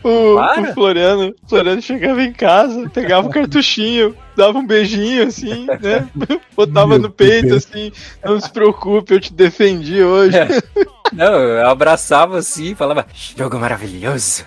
O, 0.05 0.35
Para. 0.35 0.75
o 0.81 0.82
Floriano, 0.83 1.33
Floriano 1.47 1.81
chegava 1.81 2.21
em 2.25 2.33
casa, 2.33 2.91
pegava 2.91 3.29
o 3.29 3.31
cartuchinho, 3.33 4.17
dava 4.37 4.59
um 4.59 4.67
beijinho 4.67 5.27
assim, 5.27 5.67
né? 5.67 6.09
Botava 6.57 6.89
Meu 6.89 6.99
no 6.99 7.11
peito 7.11 7.49
Deus. 7.49 7.67
assim, 7.67 7.93
não 8.25 8.41
se 8.41 8.51
preocupe, 8.51 9.15
eu 9.15 9.21
te 9.21 9.33
defendi 9.33 10.03
hoje. 10.03 10.37
Não, 11.13 11.35
eu 11.35 11.69
abraçava 11.69 12.39
assim 12.39 12.71
e 12.71 12.75
falava: 12.75 13.07
jogo 13.37 13.59
maravilhoso, 13.59 14.47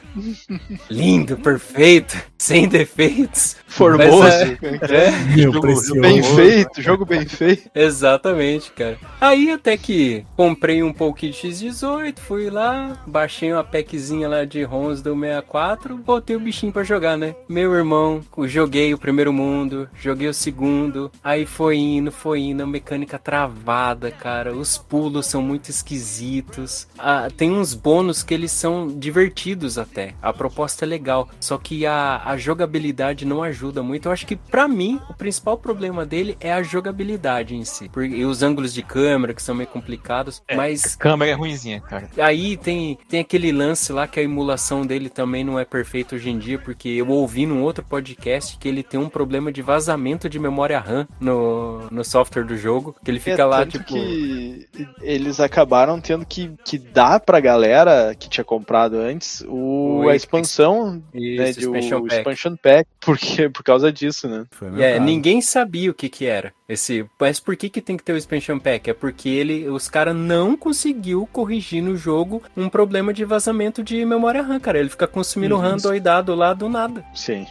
lindo, 0.90 1.38
perfeito, 1.38 2.18
sem 2.40 2.68
defeitos. 2.68 3.56
Formoso. 3.68 4.20
Mas, 4.22 4.90
é, 4.90 5.08
é, 5.08 5.12
Meu, 5.36 5.52
Jogo 5.52 5.62
precioso. 5.62 6.02
Bem 6.02 6.24
feito, 6.24 6.82
jogo 6.82 7.06
bem 7.06 7.26
feito. 7.26 7.70
exatamente, 7.76 8.72
cara. 8.72 8.98
Aí 9.20 9.52
até 9.52 9.76
que 9.76 10.26
comprei 10.38 10.82
um 10.82 10.94
pouquinho 10.94 11.34
de 11.34 11.40
X18, 11.40 12.20
fui 12.20 12.50
lá, 12.50 12.98
baixei 13.06 13.52
uma 13.52 13.66
packzinha 13.66 14.30
lá 14.30 14.46
de 14.46 14.64
ROMs 14.64 15.02
do 15.04 15.14
64, 15.14 15.98
botei 15.98 16.38
o 16.38 16.40
bichinho 16.40 16.72
pra 16.72 16.84
jogar, 16.84 17.18
né? 17.18 17.36
Meu 17.50 17.74
irmão, 17.76 18.22
joguei 18.46 18.94
o 18.94 18.98
primeiro 18.98 19.34
mundo, 19.34 19.75
joguei 19.96 20.28
o 20.28 20.34
segundo, 20.34 21.12
aí 21.24 21.46
foi 21.46 21.78
indo, 21.78 22.12
foi 22.12 22.42
indo, 22.42 22.64
a 22.64 22.68
mecânica 22.68 23.18
travada, 23.18 24.12
cara. 24.12 24.54
Os 24.54 24.78
pulos 24.78 25.26
são 25.26 25.42
muito 25.42 25.70
esquisitos. 25.70 26.88
Ah, 26.98 27.28
tem 27.36 27.52
uns 27.52 27.74
bônus 27.74 28.24
que 28.24 28.34
eles 28.34 28.52
são 28.52 28.88
divertidos 28.88 29.78
até. 29.78 30.14
A 30.22 30.34
proposta 30.34 30.86
é 30.86 30.88
legal, 30.88 31.30
só 31.40 31.58
que 31.58 31.86
a, 31.86 32.22
a 32.26 32.38
jogabilidade 32.38 33.26
não 33.26 33.44
ajuda 33.44 33.84
muito. 33.84 34.08
Eu 34.08 34.12
acho 34.12 34.26
que 34.26 34.36
pra 34.36 34.68
mim 34.68 35.00
o 35.10 35.14
principal 35.14 35.58
problema 35.58 36.06
dele 36.06 36.38
é 36.40 36.52
a 36.54 36.64
jogabilidade 36.64 37.56
em 37.56 37.66
si, 37.66 37.90
e 37.98 38.26
os 38.26 38.44
ângulos 38.44 38.74
de 38.74 38.82
câmera 38.82 39.34
que 39.34 39.42
são 39.42 39.56
meio 39.56 39.70
complicados, 39.70 40.44
A 40.48 40.56
mas 40.56 40.96
câmera 40.96 41.32
é 41.32 41.34
ruimzinha, 41.34 41.82
cara. 41.82 42.10
Aí 42.18 42.58
tem, 42.58 42.98
tem 43.10 43.22
aquele 43.22 43.52
lance 43.52 43.92
lá 43.92 44.08
que 44.08 44.20
a 44.20 44.24
emulação 44.24 44.86
dele 44.86 45.10
também 45.10 45.44
não 45.44 45.60
é 45.60 45.66
perfeita 45.66 46.16
hoje 46.16 46.30
em 46.30 46.38
dia, 46.38 46.60
porque 46.60 46.90
eu 46.90 47.10
ouvi 47.10 47.46
num 47.46 47.62
outro 47.62 47.84
podcast 47.84 48.58
que 48.58 48.68
ele 48.68 48.84
tem 48.84 49.00
um 49.00 49.10
problema 49.10 49.52
de 49.52 49.62
vazamento 49.66 50.30
de 50.30 50.40
memória 50.40 50.80
RAM 50.80 51.08
no, 51.20 51.88
no 51.92 52.04
software 52.04 52.44
do 52.46 52.56
jogo, 52.56 52.96
que 53.04 53.12
ele 53.12 53.20
fica 53.20 53.42
É, 53.42 53.46
lá, 53.46 53.60
tanto 53.60 53.80
tipo... 53.80 53.86
que 53.94 54.68
eles 55.02 55.40
acabaram 55.40 56.00
tendo 56.00 56.26
que, 56.26 56.52
que 56.64 56.78
dar 56.78 57.20
pra 57.20 57.40
galera 57.40 58.16
que 58.18 58.30
tinha 58.30 58.44
comprado 58.44 58.98
antes 58.98 59.42
o, 59.48 60.04
O 60.04 60.10
a 60.10 60.16
expansão, 60.16 61.02
Isso, 61.14 61.42
né, 61.42 61.52
de, 61.52 61.60
expansion 61.60 62.00
o 62.00 62.04
pack. 62.08 62.16
expansion 62.18 62.56
pack, 62.56 62.90
porque, 63.02 63.50
por 63.50 63.64
causa 63.64 63.92
disso, 63.92 64.28
né? 64.28 64.46
É, 64.78 64.94
caso. 64.94 65.04
ninguém 65.06 65.42
sabia 65.42 65.90
o 65.92 65.94
que 65.94 66.08
que 66.10 66.26
era. 66.26 66.54
Esse, 66.68 67.06
mas 67.20 67.40
por 67.40 67.56
que 67.56 67.70
que 67.70 67.82
tem 67.82 67.96
que 67.98 68.04
ter 68.04 68.14
o 68.14 68.18
expansion 68.18 68.58
pack? 68.60 68.90
É 68.90 68.94
porque 68.94 69.30
ele, 69.30 69.68
os 69.70 69.88
caras 69.90 70.16
não 70.16 70.56
conseguiu 70.58 71.28
corrigir 71.32 71.82
no 71.84 71.96
jogo 71.96 72.42
um 72.58 72.70
problema 72.70 73.14
de 73.14 73.24
vazamento 73.26 73.84
de 73.84 74.04
memória 74.06 74.42
RAM, 74.42 74.60
cara. 74.60 74.80
Ele 74.80 74.90
fica 74.90 75.08
consumindo 75.08 75.56
Uhum. 75.56 75.62
RAM 75.62 75.78
doidado 75.78 76.34
lá 76.36 76.54
do 76.54 76.68
nada. 76.70 77.04
Sim. 77.14 77.46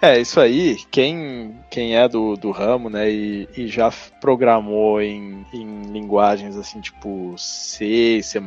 É, 0.00 0.20
isso 0.20 0.40
aí, 0.40 0.76
quem, 0.92 1.58
quem 1.70 1.96
é 1.96 2.08
do, 2.08 2.36
do 2.36 2.50
ramo, 2.50 2.88
né, 2.88 3.10
e, 3.10 3.48
e 3.56 3.66
já 3.68 3.90
programou 4.20 5.00
em, 5.00 5.44
em 5.52 5.82
linguagens 5.82 6.56
assim, 6.56 6.80
tipo 6.80 7.34
C, 7.36 8.20
C++, 8.22 8.38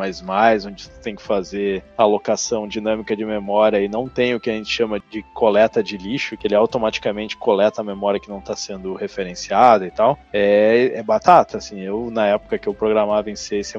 onde 0.67 0.83
você 0.83 0.89
tem 1.01 1.15
que 1.15 1.21
fazer 1.21 1.83
alocação 1.97 2.67
dinâmica 2.67 3.15
de 3.15 3.25
memória 3.25 3.79
e 3.79 3.87
não 3.87 4.07
tem 4.07 4.33
o 4.35 4.39
que 4.39 4.49
a 4.49 4.53
gente 4.53 4.69
chama 4.69 4.99
de 5.09 5.23
coleta 5.33 5.83
de 5.83 5.97
lixo, 5.97 6.37
que 6.37 6.47
ele 6.47 6.55
automaticamente 6.55 7.37
coleta 7.37 7.81
a 7.81 7.83
memória 7.83 8.19
que 8.19 8.29
não 8.29 8.39
está 8.39 8.55
sendo 8.55 8.93
referenciada 8.95 9.85
e 9.85 9.91
tal, 9.91 10.17
é, 10.33 10.91
é 10.95 11.03
batata, 11.03 11.57
assim, 11.57 11.79
eu 11.81 12.09
na 12.11 12.27
época 12.27 12.57
que 12.57 12.67
eu 12.67 12.73
programava 12.73 13.29
em 13.29 13.35
C 13.35 13.59
e 13.59 13.63
C++, 13.63 13.77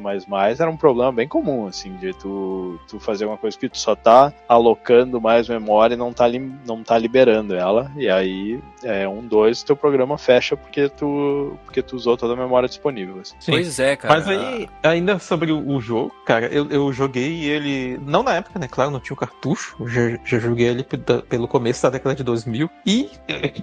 era 0.59 0.71
um 0.71 0.77
problema 0.77 1.13
bem 1.13 1.29
comum, 1.29 1.67
assim, 1.67 1.95
de 1.97 2.13
tu, 2.15 2.79
tu 2.89 2.99
fazer 3.01 3.25
uma 3.27 3.37
coisa 3.39 3.59
que 3.59 3.69
tu 3.69 3.79
só 3.79 3.95
tá 3.95 4.33
alocando 4.49 5.21
mais 5.21 5.49
memória 5.49 5.95
e 5.95 5.99
não 5.99 6.13
tá, 6.13 6.27
lim- 6.27 6.59
não 6.67 6.83
tá 6.83 6.97
liberando 6.99 7.55
ela, 7.55 7.91
e 7.97 8.09
aí 8.09 8.61
é 8.83 9.09
um, 9.09 9.27
dois, 9.33 9.63
teu 9.63 9.75
programa 9.75 10.19
fecha 10.19 10.55
porque 10.55 10.91
tu, 10.91 11.57
porque 11.65 11.81
tu 11.81 11.97
usou 11.97 12.19
toda 12.19 12.35
a 12.35 12.37
memória 12.37 12.69
disponível. 12.69 13.19
assim. 13.21 13.35
Sim. 13.41 13.53
Pois 13.53 13.79
é, 13.79 13.97
cara. 13.97 14.15
Mas 14.15 14.29
aí, 14.29 14.69
ainda 14.83 15.19
sobre 15.19 15.51
o, 15.51 15.81
jogo, 15.81 16.15
cara, 16.27 16.47
eu, 16.47 16.69
eu 16.69 16.93
joguei 16.93 17.45
ele, 17.45 17.99
não 18.05 18.23
na 18.23 18.35
época, 18.35 18.59
né? 18.59 18.69
Claro, 18.71 18.91
não 18.91 19.01
tinha 19.01 19.15
o 19.15 19.17
cartucho, 19.17 19.75
eu 19.81 19.89
já, 19.89 20.19
já 20.23 20.39
joguei 20.39 20.67
ele 20.67 20.87
pelo 21.29 21.49
começo 21.49 21.83
da 21.83 21.89
década 21.89 22.15
de 22.15 22.23
2000. 22.23 22.69
E, 22.87 23.11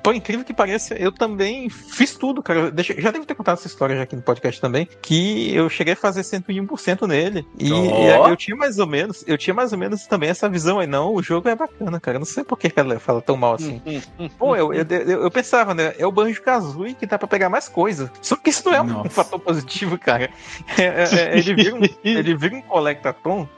por 0.02 0.16
incrível 0.16 0.44
que 0.44 0.54
pareça, 0.54 0.96
eu 0.96 1.12
também 1.12 1.70
fiz 1.70 2.16
tudo, 2.16 2.42
cara. 2.42 2.72
Deixa, 2.72 3.00
já 3.00 3.12
devo 3.12 3.26
ter 3.26 3.36
contado 3.36 3.60
essa 3.60 3.68
história 3.68 3.96
já 3.96 4.04
aqui 4.04 4.16
no 4.16 4.24
podcast 4.24 4.60
também, 4.60 4.88
que 5.04 5.54
eu 5.54 5.70
cheguei 5.70 5.94
a 5.94 5.98
fazer 5.98 6.22
101% 6.22 7.08
nele. 7.08 7.46
E, 7.60 7.72
Ó. 7.72 8.28
e 8.28 8.32
eu 8.32 8.36
tinha 8.36 8.58
mais 8.58 8.80
ou 8.80 8.88
menos, 8.88 9.24
eu 9.28 9.38
tinha 9.38 9.54
mais 9.54 9.72
ou 9.72 9.78
menos 9.78 10.08
também 10.08 10.30
essa 10.30 10.50
visão 10.50 10.80
aí, 10.80 10.88
não, 10.88 11.14
o 11.14 11.22
jogo 11.22 11.48
é 11.48 11.56
bacana, 11.56 12.00
cara. 12.00 12.16
Eu 12.16 12.20
Não 12.20 12.26
sei 12.26 12.44
por 12.44 12.58
que 12.58 12.68
a 12.68 12.72
galera 12.76 13.00
fala 13.00 13.22
tão 13.22 13.38
mal 13.38 13.54
assim. 13.54 13.80
Pô, 14.38 14.56
eu, 14.56 14.74
eu, 14.74 14.86
eu, 14.90 15.24
eu 15.24 15.32
pensava, 15.32 15.59
né? 15.74 15.94
É 15.98 16.06
o 16.06 16.12
Banjo 16.12 16.42
Kazooie 16.42 16.94
que 16.94 17.06
dá 17.06 17.18
pra 17.18 17.28
pegar 17.28 17.50
mais 17.50 17.68
coisa. 17.70 18.12
Só 18.22 18.36
que 18.36 18.50
isso 18.50 18.66
não 18.66 18.74
é 18.76 18.82
um 18.82 18.86
Nossa. 18.86 19.10
fator 19.10 19.40
positivo, 19.40 19.98
cara. 19.98 20.30
É- 20.78 20.84
é- 20.84 21.04
é- 21.34 21.38
ele, 21.38 21.54
vira 21.56 21.76
um, 21.76 21.80
ele 22.04 22.36
vira 22.36 22.56
um 22.56 22.62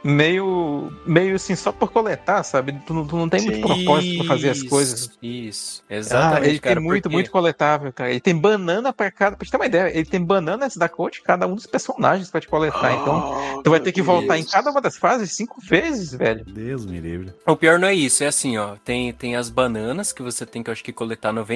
meio, 0.04 0.92
meio 1.06 1.36
assim, 1.36 1.56
só 1.56 1.72
por 1.72 1.92
coletar, 1.92 2.44
sabe? 2.44 2.74
Tu, 2.86 2.94
não- 2.94 3.06
tu 3.08 3.16
não 3.16 3.30
tem 3.30 3.42
muito 3.42 3.56
Sim. 3.56 3.62
propósito 3.62 4.18
pra 4.20 4.28
fazer 4.28 4.50
as 4.50 4.64
coisas. 4.64 5.12
Isso, 5.22 5.84
Ah, 5.90 5.96
exatamente, 5.96 6.50
ele 6.50 6.60
cara, 6.60 6.76
tem 6.76 6.84
muito, 6.84 7.04
porque- 7.04 7.14
muito 7.16 7.32
coletável, 7.32 7.92
cara. 7.94 8.10
Ele 8.12 8.20
tem 8.20 8.36
banana 8.36 8.92
pra 8.94 9.12
cada. 9.12 9.36
Pra 9.36 9.46
te 9.46 9.52
ter 9.52 9.58
uma 9.58 9.66
ideia, 9.66 9.90
ele 9.96 10.06
tem 10.06 10.24
bananas 10.24 10.76
da 10.76 10.88
cor 10.90 11.12
de 11.12 11.22
cada 11.22 11.48
um 11.48 11.56
dos 11.56 11.66
personagens 11.66 12.30
pra 12.30 12.42
te 12.42 12.48
coletar. 12.48 12.94
Então, 12.94 13.62
tu 13.64 13.70
vai 13.70 13.80
ter 13.80 13.92
que 13.92 14.02
voltar 14.02 14.38
em 14.38 14.44
cada 14.44 14.72
uma 14.72 14.82
das 14.82 14.98
fases 14.98 15.32
cinco 15.34 15.60
vezes, 15.62 16.14
velho. 16.14 16.44
Deus 16.46 16.86
me 16.86 17.00
livre. 17.00 17.34
O 17.46 17.56
pior 17.56 17.80
não 17.80 17.88
é 17.88 17.94
isso, 17.94 18.24
é 18.24 18.28
assim, 18.28 18.58
ó. 18.58 18.76
Tem, 18.84 19.12
tem 19.14 19.36
as 19.36 19.50
bananas 19.50 20.12
que 20.14 20.22
você 20.22 20.46
tem 20.46 20.64
que, 20.64 20.70
eu 20.70 20.72
acho 20.74 20.84
que, 20.84 20.92
coletar 20.94 21.32
99 21.32 21.52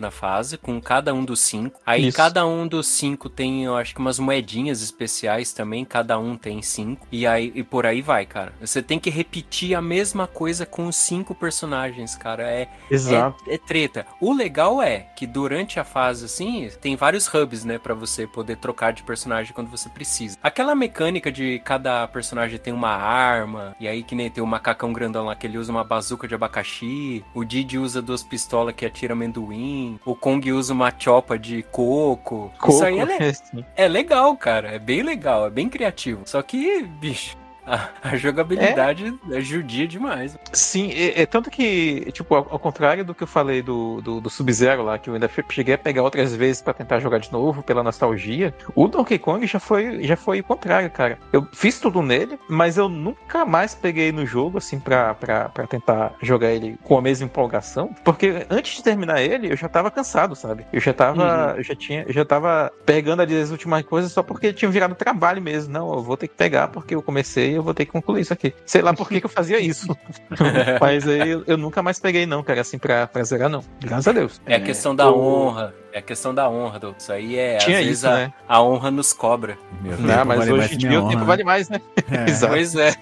na 0.00 0.10
fase, 0.10 0.58
com 0.58 0.80
cada 0.80 1.12
um 1.14 1.24
dos 1.24 1.40
cinco. 1.40 1.80
Aí 1.84 2.08
Isso. 2.08 2.16
cada 2.16 2.46
um 2.46 2.66
dos 2.66 2.86
cinco 2.86 3.28
tem, 3.28 3.64
eu 3.64 3.76
acho 3.76 3.94
que, 3.94 4.00
umas 4.00 4.18
moedinhas 4.18 4.82
especiais 4.82 5.52
também. 5.52 5.84
Cada 5.84 6.18
um 6.18 6.36
tem 6.36 6.62
cinco. 6.62 7.06
E 7.10 7.26
aí 7.26 7.52
e 7.54 7.62
por 7.62 7.86
aí 7.86 8.02
vai, 8.02 8.26
cara. 8.26 8.52
Você 8.60 8.82
tem 8.82 8.98
que 8.98 9.10
repetir 9.10 9.74
a 9.74 9.80
mesma 9.80 10.26
coisa 10.26 10.66
com 10.66 10.86
os 10.86 10.96
cinco 10.96 11.34
personagens, 11.34 12.16
cara. 12.16 12.42
É, 12.42 12.68
Exato. 12.90 13.44
é, 13.48 13.54
é 13.54 13.58
treta. 13.58 14.06
O 14.20 14.32
legal 14.32 14.82
é 14.82 15.00
que 15.16 15.26
durante 15.26 15.78
a 15.80 15.84
fase, 15.84 16.24
assim, 16.24 16.68
tem 16.80 16.96
vários 16.96 17.32
hubs, 17.32 17.64
né, 17.64 17.78
Pra 17.78 17.94
você 17.94 18.26
poder 18.26 18.56
trocar 18.56 18.92
de 18.92 19.02
personagem 19.02 19.52
quando 19.52 19.70
você 19.70 19.88
precisa. 19.88 20.36
Aquela 20.42 20.74
mecânica 20.74 21.30
de 21.30 21.60
cada 21.64 22.06
personagem 22.08 22.58
tem 22.58 22.72
uma 22.72 22.90
arma, 22.90 23.76
e 23.78 23.86
aí 23.86 24.02
que 24.02 24.14
nem 24.14 24.30
tem 24.30 24.42
o 24.42 24.46
macacão 24.46 24.92
grandão 24.92 25.26
lá 25.26 25.36
que 25.36 25.46
ele 25.46 25.58
usa 25.58 25.70
uma 25.70 25.84
bazuca 25.84 26.26
de 26.26 26.34
abacaxi, 26.34 27.24
o 27.34 27.44
Didi 27.44 27.78
usa 27.78 28.02
duas 28.02 28.22
pistolas 28.22 28.74
que 28.74 28.84
atira 28.84 29.12
amendoim, 29.12 29.75
o 30.04 30.14
Kong 30.14 30.52
usa 30.52 30.72
uma 30.72 30.92
chopa 30.96 31.38
de 31.38 31.62
coco. 31.64 32.52
Isso 32.68 32.84
aí 32.84 32.98
é, 32.98 33.04
le- 33.04 33.64
é 33.76 33.88
legal, 33.88 34.36
cara. 34.36 34.68
É 34.74 34.78
bem 34.78 35.02
legal, 35.02 35.46
é 35.46 35.50
bem 35.50 35.68
criativo. 35.68 36.22
Só 36.26 36.42
que, 36.42 36.82
bicho. 36.82 37.36
A, 37.76 37.88
a 38.10 38.16
jogabilidade 38.16 39.18
é 39.30 39.40
judia 39.40 39.88
demais. 39.88 40.38
Sim, 40.52 40.92
é, 40.92 41.22
é 41.22 41.26
tanto 41.26 41.50
que, 41.50 42.10
tipo, 42.12 42.34
ao, 42.34 42.46
ao 42.52 42.58
contrário 42.58 43.04
do 43.04 43.14
que 43.14 43.24
eu 43.24 43.26
falei 43.26 43.60
do, 43.60 44.00
do, 44.00 44.20
do 44.20 44.30
Sub-Zero 44.30 44.84
lá, 44.84 44.98
que 44.98 45.10
eu 45.10 45.14
ainda 45.14 45.28
cheguei 45.50 45.74
a 45.74 45.78
pegar 45.78 46.02
outras 46.02 46.34
vezes 46.34 46.62
pra 46.62 46.72
tentar 46.72 47.00
jogar 47.00 47.18
de 47.18 47.32
novo, 47.32 47.64
pela 47.64 47.82
nostalgia, 47.82 48.54
o 48.74 48.86
Donkey 48.86 49.18
Kong 49.18 49.44
já 49.46 49.58
foi, 49.58 50.04
já 50.04 50.16
foi 50.16 50.40
o 50.40 50.44
contrário, 50.44 50.88
cara. 50.90 51.18
Eu 51.32 51.46
fiz 51.52 51.80
tudo 51.80 52.02
nele, 52.02 52.38
mas 52.48 52.76
eu 52.76 52.88
nunca 52.88 53.44
mais 53.44 53.74
peguei 53.74 54.12
no 54.12 54.24
jogo, 54.24 54.58
assim, 54.58 54.78
pra, 54.78 55.14
pra, 55.14 55.48
pra 55.48 55.66
tentar 55.66 56.14
jogar 56.22 56.52
ele 56.52 56.78
com 56.84 56.96
a 56.96 57.02
mesma 57.02 57.26
empolgação, 57.26 57.94
porque 58.04 58.46
antes 58.48 58.76
de 58.76 58.82
terminar 58.84 59.20
ele, 59.20 59.50
eu 59.50 59.56
já 59.56 59.68
tava 59.68 59.90
cansado, 59.90 60.36
sabe? 60.36 60.64
Eu 60.72 60.80
já 60.80 60.92
tava, 60.92 61.54
eu 61.56 61.64
já 61.64 61.74
tinha, 61.74 62.04
eu 62.06 62.12
já 62.12 62.24
tava 62.24 62.72
pegando 62.84 63.22
ali 63.22 63.36
as 63.36 63.50
últimas 63.50 63.82
coisas 63.82 64.12
só 64.12 64.22
porque 64.22 64.52
tinha 64.52 64.70
virado 64.70 64.94
trabalho 64.94 65.42
mesmo. 65.42 65.72
Não, 65.72 65.92
eu 65.94 66.02
vou 66.02 66.16
ter 66.16 66.28
que 66.28 66.34
pegar 66.34 66.68
porque 66.68 66.94
eu 66.94 67.02
comecei 67.02 67.55
eu 67.56 67.62
vou 67.62 67.74
ter 67.74 67.86
que 67.86 67.92
concluir 67.92 68.22
isso 68.22 68.32
aqui. 68.32 68.54
Sei 68.64 68.82
lá 68.82 68.92
por 68.92 69.08
que, 69.08 69.20
que 69.20 69.26
eu 69.26 69.30
fazia 69.30 69.58
isso. 69.58 69.96
Mas 70.80 71.06
aí 71.08 71.30
eu, 71.30 71.44
eu 71.46 71.56
nunca 71.56 71.82
mais 71.82 71.98
peguei, 71.98 72.26
não, 72.26 72.42
cara, 72.42 72.60
assim, 72.60 72.78
pra, 72.78 73.06
pra 73.06 73.22
zerar, 73.24 73.48
não. 73.48 73.62
Graças 73.80 74.08
a 74.08 74.12
Deus. 74.12 74.40
É 74.46 74.56
a 74.56 74.60
questão 74.60 74.94
da 74.94 75.10
honra. 75.10 75.74
É 75.96 76.00
a 76.00 76.02
questão 76.02 76.34
da 76.34 76.46
honra, 76.46 76.78
Doutor. 76.78 76.98
Isso 76.98 77.10
aí 77.10 77.38
é. 77.38 77.56
Tinha 77.56 77.78
às 77.78 77.84
vezes 77.86 78.00
isso, 78.00 78.06
a, 78.06 78.14
né? 78.16 78.32
a 78.46 78.62
honra 78.62 78.90
nos 78.90 79.14
cobra. 79.14 79.56
Meu 79.80 79.96
Não, 79.96 80.24
mas 80.26 80.40
vale 80.40 80.52
hoje 80.52 80.68
que 80.68 80.74
em 80.74 80.78
dia 80.78 81.00
o 81.00 81.04
honra, 81.04 81.08
tempo 81.08 81.20
né? 81.22 81.26
vale 81.26 81.42
mais, 81.42 81.70
né? 81.70 81.80
É. 82.10 82.28
Exato. 82.28 82.52
Pois 82.52 82.74
é. 82.74 82.94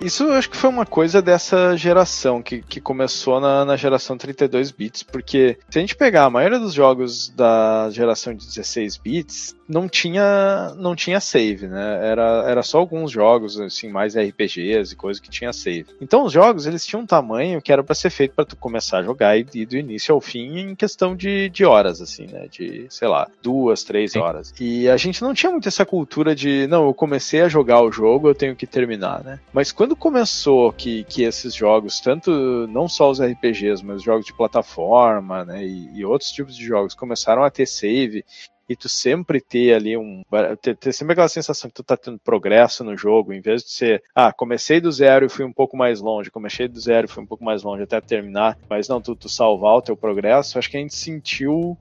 Isso 0.00 0.24
eu 0.24 0.32
acho 0.32 0.48
que 0.48 0.56
foi 0.56 0.70
uma 0.70 0.86
coisa 0.86 1.20
dessa 1.20 1.76
geração, 1.76 2.40
que, 2.42 2.62
que 2.62 2.80
começou 2.80 3.40
na, 3.40 3.66
na 3.66 3.76
geração 3.76 4.16
32 4.16 4.70
bits, 4.70 5.02
porque 5.02 5.58
se 5.68 5.78
a 5.78 5.82
gente 5.82 5.94
pegar 5.94 6.24
a 6.24 6.30
maioria 6.30 6.58
dos 6.58 6.72
jogos 6.72 7.28
da 7.28 7.90
geração 7.90 8.32
de 8.32 8.46
16 8.46 8.96
bits, 8.96 9.54
não 9.68 9.86
tinha, 9.86 10.74
não 10.78 10.96
tinha 10.96 11.20
save, 11.20 11.68
né? 11.68 12.00
Era, 12.02 12.44
era 12.48 12.62
só 12.62 12.78
alguns 12.78 13.12
jogos, 13.12 13.60
assim, 13.60 13.88
mais 13.90 14.16
RPGs 14.16 14.94
e 14.94 14.96
coisas 14.96 15.20
que 15.20 15.28
tinha 15.28 15.52
save. 15.52 15.86
Então 16.00 16.24
os 16.24 16.32
jogos, 16.32 16.66
eles 16.66 16.86
tinham 16.86 17.02
um 17.02 17.06
tamanho 17.06 17.60
que 17.60 17.70
era 17.70 17.84
para 17.84 17.94
ser 17.94 18.10
feito 18.10 18.34
para 18.34 18.46
tu 18.46 18.56
começar 18.56 18.98
a 18.98 19.02
jogar 19.02 19.36
e 19.36 19.46
ir 19.54 19.66
do 19.66 19.76
início 19.76 20.14
ao 20.14 20.20
fim 20.20 20.58
em 20.58 20.74
questão 20.74 21.14
de, 21.14 21.50
de 21.50 21.64
horas, 21.64 22.00
assim, 22.00 22.29
né? 22.30 22.46
De, 22.48 22.86
sei 22.88 23.08
lá, 23.08 23.28
duas, 23.42 23.84
três 23.84 24.12
Sim. 24.12 24.20
horas. 24.20 24.54
E 24.60 24.88
a 24.88 24.96
gente 24.96 25.22
não 25.22 25.34
tinha 25.34 25.50
muito 25.50 25.68
essa 25.68 25.84
cultura 25.84 26.34
de, 26.34 26.66
não, 26.66 26.86
eu 26.86 26.94
comecei 26.94 27.40
a 27.40 27.48
jogar 27.48 27.82
o 27.82 27.92
jogo, 27.92 28.28
eu 28.28 28.34
tenho 28.34 28.56
que 28.56 28.66
terminar, 28.66 29.22
né? 29.22 29.40
Mas 29.52 29.72
quando 29.72 29.96
começou 29.96 30.72
que, 30.72 31.04
que 31.04 31.22
esses 31.22 31.54
jogos, 31.54 32.00
tanto 32.00 32.30
não 32.68 32.88
só 32.88 33.10
os 33.10 33.20
RPGs, 33.20 33.84
mas 33.84 33.96
os 33.98 34.02
jogos 34.02 34.26
de 34.26 34.32
plataforma, 34.32 35.44
né, 35.44 35.64
e, 35.64 35.90
e 35.94 36.04
outros 36.04 36.30
tipos 36.30 36.56
de 36.56 36.64
jogos 36.64 36.94
começaram 36.94 37.42
a 37.42 37.50
ter 37.50 37.66
save 37.66 38.24
e 38.70 38.76
tu 38.76 38.88
sempre 38.88 39.40
ter 39.40 39.74
ali 39.74 39.96
um. 39.96 40.22
Ter, 40.62 40.76
ter 40.76 40.92
sempre 40.92 41.12
aquela 41.12 41.28
sensação 41.28 41.68
que 41.68 41.74
tu 41.74 41.82
tá 41.82 41.96
tendo 41.96 42.20
progresso 42.20 42.84
no 42.84 42.96
jogo, 42.96 43.32
em 43.32 43.40
vez 43.40 43.64
de 43.64 43.72
ser, 43.72 44.00
ah, 44.14 44.32
comecei 44.32 44.80
do 44.80 44.92
zero 44.92 45.26
e 45.26 45.28
fui 45.28 45.44
um 45.44 45.52
pouco 45.52 45.76
mais 45.76 46.00
longe, 46.00 46.30
comecei 46.30 46.68
do 46.68 46.78
zero 46.78 47.06
e 47.06 47.10
fui 47.10 47.20
um 47.20 47.26
pouco 47.26 47.42
mais 47.42 47.64
longe 47.64 47.82
até 47.82 48.00
terminar, 48.00 48.56
mas 48.68 48.86
não, 48.86 49.00
tu, 49.00 49.16
tu 49.16 49.28
salvar 49.28 49.74
o 49.74 49.82
teu 49.82 49.96
progresso, 49.96 50.56
acho 50.56 50.70
que 50.70 50.76
a 50.76 50.80
gente 50.80 50.94
sentiu 50.94 51.76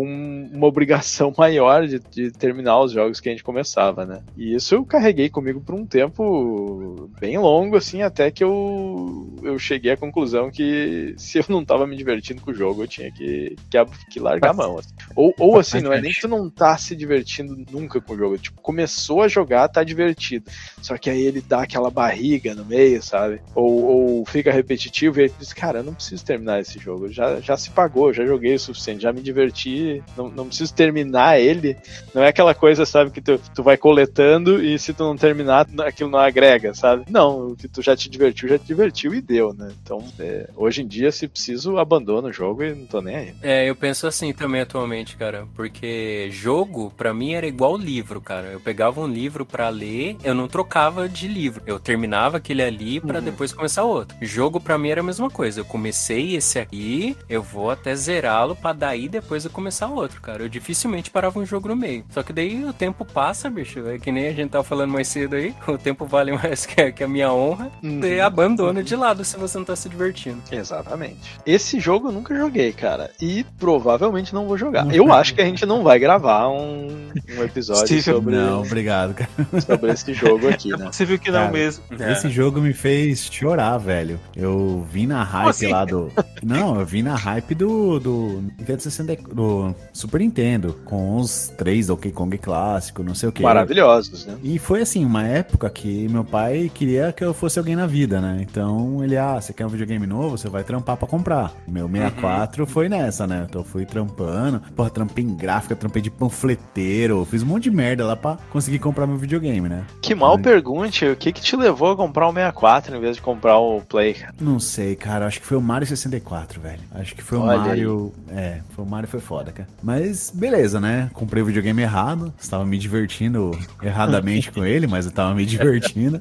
um- 0.00 0.48
uma 0.52 0.66
obrigação 0.66 1.32
maior 1.36 1.86
de, 1.86 2.00
de 2.10 2.30
terminar 2.32 2.80
os 2.80 2.92
jogos 2.92 3.20
que 3.20 3.28
a 3.28 3.32
gente 3.32 3.44
começava, 3.44 4.04
né? 4.06 4.22
E 4.36 4.54
isso 4.54 4.74
eu 4.74 4.84
carreguei 4.84 5.28
comigo 5.28 5.60
por 5.60 5.74
um 5.74 5.86
tempo 5.86 7.10
bem 7.20 7.38
longo, 7.38 7.76
assim, 7.76 8.02
até 8.02 8.30
que 8.30 8.42
eu, 8.44 9.38
eu 9.42 9.58
cheguei 9.58 9.92
à 9.92 9.96
conclusão 9.96 10.50
que 10.50 11.14
se 11.18 11.38
eu 11.38 11.44
não 11.48 11.64
tava 11.64 11.86
me 11.86 11.96
divertindo 11.96 12.40
com 12.40 12.50
o 12.50 12.54
jogo, 12.54 12.82
eu 12.82 12.88
tinha 12.88 13.10
que, 13.12 13.56
que, 13.70 13.78
que 14.10 14.20
largar 14.20 14.50
a 14.50 14.54
mão. 14.54 14.78
assim. 14.78 14.90
Ou, 15.14 15.34
ou 15.38 15.58
assim, 15.58 15.80
não 15.80 15.92
é 15.92 16.00
nem 16.00 16.12
que 16.12 16.20
tu 16.20 16.28
não 16.28 16.48
tá 16.50 16.76
se 16.76 16.94
divertindo 16.96 17.56
nunca 17.70 18.00
com 18.00 18.14
o 18.14 18.16
jogo, 18.18 18.38
tipo, 18.38 18.60
começou 18.60 19.22
a 19.22 19.28
jogar, 19.28 19.68
tá 19.68 19.82
divertido. 19.84 20.50
Só 20.80 20.96
que 20.96 21.10
aí 21.10 21.22
ele 21.22 21.40
dá 21.40 21.62
aquela 21.62 21.90
barriga 21.90 22.54
no 22.54 22.64
meio, 22.64 23.02
sabe? 23.02 23.40
Ou, 23.54 23.84
ou 23.84 24.26
fica 24.26 24.52
repetitivo 24.52 25.18
e 25.20 25.24
aí 25.24 25.28
tu 25.28 25.36
diz, 25.38 25.52
cara, 25.52 25.80
eu 25.80 25.84
não 25.84 25.94
preciso 25.94 26.24
terminar 26.24 26.60
esse 26.60 26.78
jogo, 26.78 27.08
já, 27.10 27.40
já 27.40 27.56
se 27.56 27.70
pagou, 27.70 28.12
já 28.12 28.24
joguei 28.24 28.54
o 28.54 28.58
suficiente, 28.58 29.02
já 29.02 29.12
me 29.12 29.22
diverti, 29.22 29.81
não, 30.16 30.28
não 30.28 30.46
preciso 30.46 30.74
terminar 30.74 31.40
ele. 31.40 31.76
Não 32.14 32.22
é 32.22 32.28
aquela 32.28 32.54
coisa, 32.54 32.84
sabe, 32.84 33.10
que 33.10 33.20
tu, 33.20 33.38
tu 33.54 33.62
vai 33.62 33.76
coletando 33.76 34.62
e 34.62 34.78
se 34.78 34.92
tu 34.92 35.02
não 35.04 35.16
terminar, 35.16 35.66
aquilo 35.80 36.10
não 36.10 36.18
agrega, 36.18 36.74
sabe? 36.74 37.04
Não, 37.08 37.48
o 37.52 37.56
que 37.56 37.68
tu 37.68 37.82
já 37.82 37.96
te 37.96 38.08
divertiu, 38.10 38.48
já 38.48 38.58
te 38.58 38.66
divertiu 38.66 39.14
e 39.14 39.20
deu, 39.20 39.52
né? 39.52 39.72
Então, 39.82 40.02
é, 40.18 40.48
hoje 40.56 40.82
em 40.82 40.86
dia, 40.86 41.10
se 41.12 41.26
preciso, 41.28 41.78
abandono 41.78 42.28
o 42.28 42.32
jogo 42.32 42.62
e 42.62 42.74
não 42.74 42.86
tô 42.86 43.00
nem 43.00 43.16
aí. 43.16 43.34
É, 43.42 43.68
eu 43.68 43.74
penso 43.76 44.06
assim 44.06 44.32
também 44.32 44.60
atualmente, 44.60 45.16
cara. 45.16 45.46
Porque 45.54 46.28
jogo, 46.30 46.92
pra 46.96 47.12
mim, 47.14 47.32
era 47.34 47.46
igual 47.46 47.76
livro, 47.76 48.20
cara. 48.20 48.48
Eu 48.48 48.60
pegava 48.60 49.00
um 49.00 49.06
livro 49.06 49.44
pra 49.46 49.68
ler, 49.68 50.16
eu 50.22 50.34
não 50.34 50.48
trocava 50.48 51.08
de 51.08 51.26
livro. 51.28 51.62
Eu 51.66 51.78
terminava 51.78 52.36
aquele 52.36 52.62
ali 52.62 53.00
pra 53.00 53.18
Uhum. 53.18 53.24
depois 53.24 53.52
começar 53.52 53.84
outro. 53.84 54.16
Jogo, 54.20 54.60
pra 54.60 54.78
mim, 54.78 54.90
era 54.90 55.00
a 55.00 55.04
mesma 55.04 55.28
coisa. 55.30 55.60
Eu 55.60 55.64
comecei 55.64 56.36
esse 56.36 56.58
aqui, 56.58 57.16
eu 57.28 57.42
vou 57.42 57.70
até 57.70 57.94
zerá-lo 57.94 58.54
pra 58.56 58.72
daí 58.72 59.08
depois 59.08 59.44
eu 59.44 59.50
começar 59.50 59.71
outro, 59.80 60.20
cara. 60.20 60.42
Eu 60.42 60.48
dificilmente 60.48 61.10
parava 61.10 61.38
um 61.38 61.46
jogo 61.46 61.68
no 61.68 61.76
meio. 61.76 62.04
Só 62.10 62.22
que 62.22 62.32
daí 62.32 62.64
o 62.64 62.72
tempo 62.72 63.04
passa, 63.04 63.48
bicho. 63.50 63.86
É 63.88 63.98
que 63.98 64.10
nem 64.12 64.28
a 64.28 64.32
gente 64.32 64.50
tava 64.50 64.64
falando 64.64 64.90
mais 64.92 65.08
cedo 65.08 65.36
aí. 65.36 65.54
O 65.72 65.78
tempo 65.78 66.04
vale 66.04 66.32
mais 66.32 66.66
que 66.66 66.80
a, 66.80 66.92
que 66.92 67.02
a 67.02 67.08
minha 67.08 67.32
honra. 67.32 67.70
Você 67.82 68.20
abandona 68.20 68.82
de 68.82 68.94
lado 68.94 69.24
se 69.24 69.36
você 69.38 69.56
não 69.56 69.64
tá 69.64 69.74
se 69.74 69.88
divertindo. 69.88 70.42
Exatamente. 70.50 71.38
Esse 71.46 71.80
jogo 71.80 72.08
eu 72.08 72.12
nunca 72.12 72.36
joguei, 72.36 72.72
cara. 72.72 73.10
E 73.20 73.44
provavelmente 73.58 74.34
não 74.34 74.46
vou 74.46 74.58
jogar. 74.58 74.92
Eu 74.94 75.10
acho 75.14 75.34
que 75.34 75.40
a 75.40 75.44
gente 75.44 75.64
não 75.64 75.82
vai 75.82 75.98
gravar 75.98 76.48
um, 76.48 77.10
um 77.38 77.42
episódio 77.42 77.86
Steve, 77.86 78.02
sobre, 78.02 78.36
Não, 78.36 78.60
obrigado, 78.60 79.14
cara. 79.14 79.30
sobre 79.64 79.92
esse 79.92 80.12
jogo 80.12 80.48
aqui, 80.48 80.72
É 80.74 80.76
né? 80.76 80.86
possível 80.86 81.18
que 81.18 81.30
não 81.30 81.40
Cara, 81.40 81.52
mesmo. 81.52 81.84
Esse 81.98 82.28
jogo 82.28 82.60
me 82.60 82.72
fez 82.74 83.28
chorar, 83.32 83.78
velho. 83.78 84.20
Eu 84.36 84.86
vi 84.90 85.06
na 85.06 85.22
hype 85.24 85.48
assim? 85.48 85.68
lá 85.68 85.84
do. 85.84 86.12
Não, 86.42 86.78
eu 86.80 86.84
vi 86.86 87.02
na 87.02 87.14
hype 87.16 87.54
do. 87.54 87.98
do 87.98 88.42
Nintendo 88.58 88.82
60, 88.82 89.16
do 89.34 89.61
Super 89.92 90.20
Nintendo. 90.20 90.80
Com 90.84 91.16
os 91.16 91.48
três 91.56 91.86
Donkey 91.86 92.10
Kong 92.10 92.36
clássico, 92.38 93.02
não 93.02 93.14
sei 93.14 93.28
o 93.28 93.32
que. 93.32 93.42
Maravilhosos, 93.42 94.26
né? 94.26 94.36
E 94.42 94.58
foi 94.58 94.82
assim, 94.82 95.04
uma 95.04 95.26
época 95.26 95.68
que 95.70 96.08
meu 96.08 96.24
pai 96.24 96.70
queria 96.72 97.12
que 97.12 97.24
eu 97.24 97.34
fosse 97.34 97.58
alguém 97.58 97.76
na 97.76 97.86
vida, 97.86 98.20
né? 98.20 98.38
Então 98.40 99.02
ele, 99.02 99.16
ah, 99.16 99.40
você 99.40 99.52
quer 99.52 99.66
um 99.66 99.68
videogame 99.68 100.06
novo? 100.06 100.36
Você 100.36 100.48
vai 100.48 100.64
trampar 100.64 100.96
pra 100.96 101.08
comprar. 101.08 101.52
Meu 101.66 101.88
64 101.88 102.66
foi 102.66 102.88
nessa, 102.88 103.26
né? 103.26 103.46
Então 103.48 103.60
eu 103.60 103.64
fui 103.64 103.84
trampando. 103.84 104.60
Porra, 104.74 104.90
trampei 104.90 105.24
em 105.24 105.34
gráfica, 105.34 105.76
trampei 105.76 106.02
de 106.02 106.10
panfleteiro. 106.10 107.24
Fiz 107.24 107.42
um 107.42 107.46
monte 107.46 107.64
de 107.64 107.70
merda 107.70 108.06
lá 108.06 108.16
pra 108.16 108.38
conseguir 108.50 108.78
comprar 108.78 109.06
meu 109.06 109.16
videogame, 109.16 109.68
né? 109.68 109.84
Que 110.00 110.14
mal 110.14 110.38
pergunte, 110.38 111.06
o 111.06 111.16
que 111.16 111.32
que 111.32 111.40
te 111.40 111.56
levou 111.56 111.92
a 111.92 111.96
comprar 111.96 112.28
o 112.28 112.32
64 112.32 112.96
em 112.96 113.00
vez 113.00 113.16
de 113.16 113.22
comprar 113.22 113.58
o 113.58 113.80
Play, 113.82 114.14
cara? 114.14 114.34
Não 114.40 114.58
sei, 114.58 114.94
cara. 114.96 115.26
Acho 115.26 115.40
que 115.40 115.46
foi 115.46 115.56
o 115.56 115.60
Mario 115.60 115.86
64, 115.86 116.60
velho. 116.60 116.80
Acho 116.92 117.14
que 117.14 117.22
foi 117.22 117.38
o 117.38 117.42
Olha 117.42 117.58
Mario. 117.58 118.12
É, 118.28 118.60
foi 118.70 118.84
o 118.84 118.88
Mario 118.88 119.08
foi 119.08 119.20
foda. 119.20 119.41
Foda, 119.42 119.52
cara. 119.52 119.68
Mas 119.82 120.30
beleza, 120.34 120.80
né? 120.80 121.10
Comprei 121.12 121.42
o 121.42 121.46
videogame 121.46 121.82
errado, 121.82 122.32
estava 122.38 122.64
me 122.64 122.78
divertindo 122.78 123.50
erradamente 123.82 124.50
com 124.52 124.64
ele, 124.64 124.86
mas 124.86 125.06
eu 125.06 125.12
tava 125.12 125.34
me 125.34 125.44
divertindo. 125.44 126.20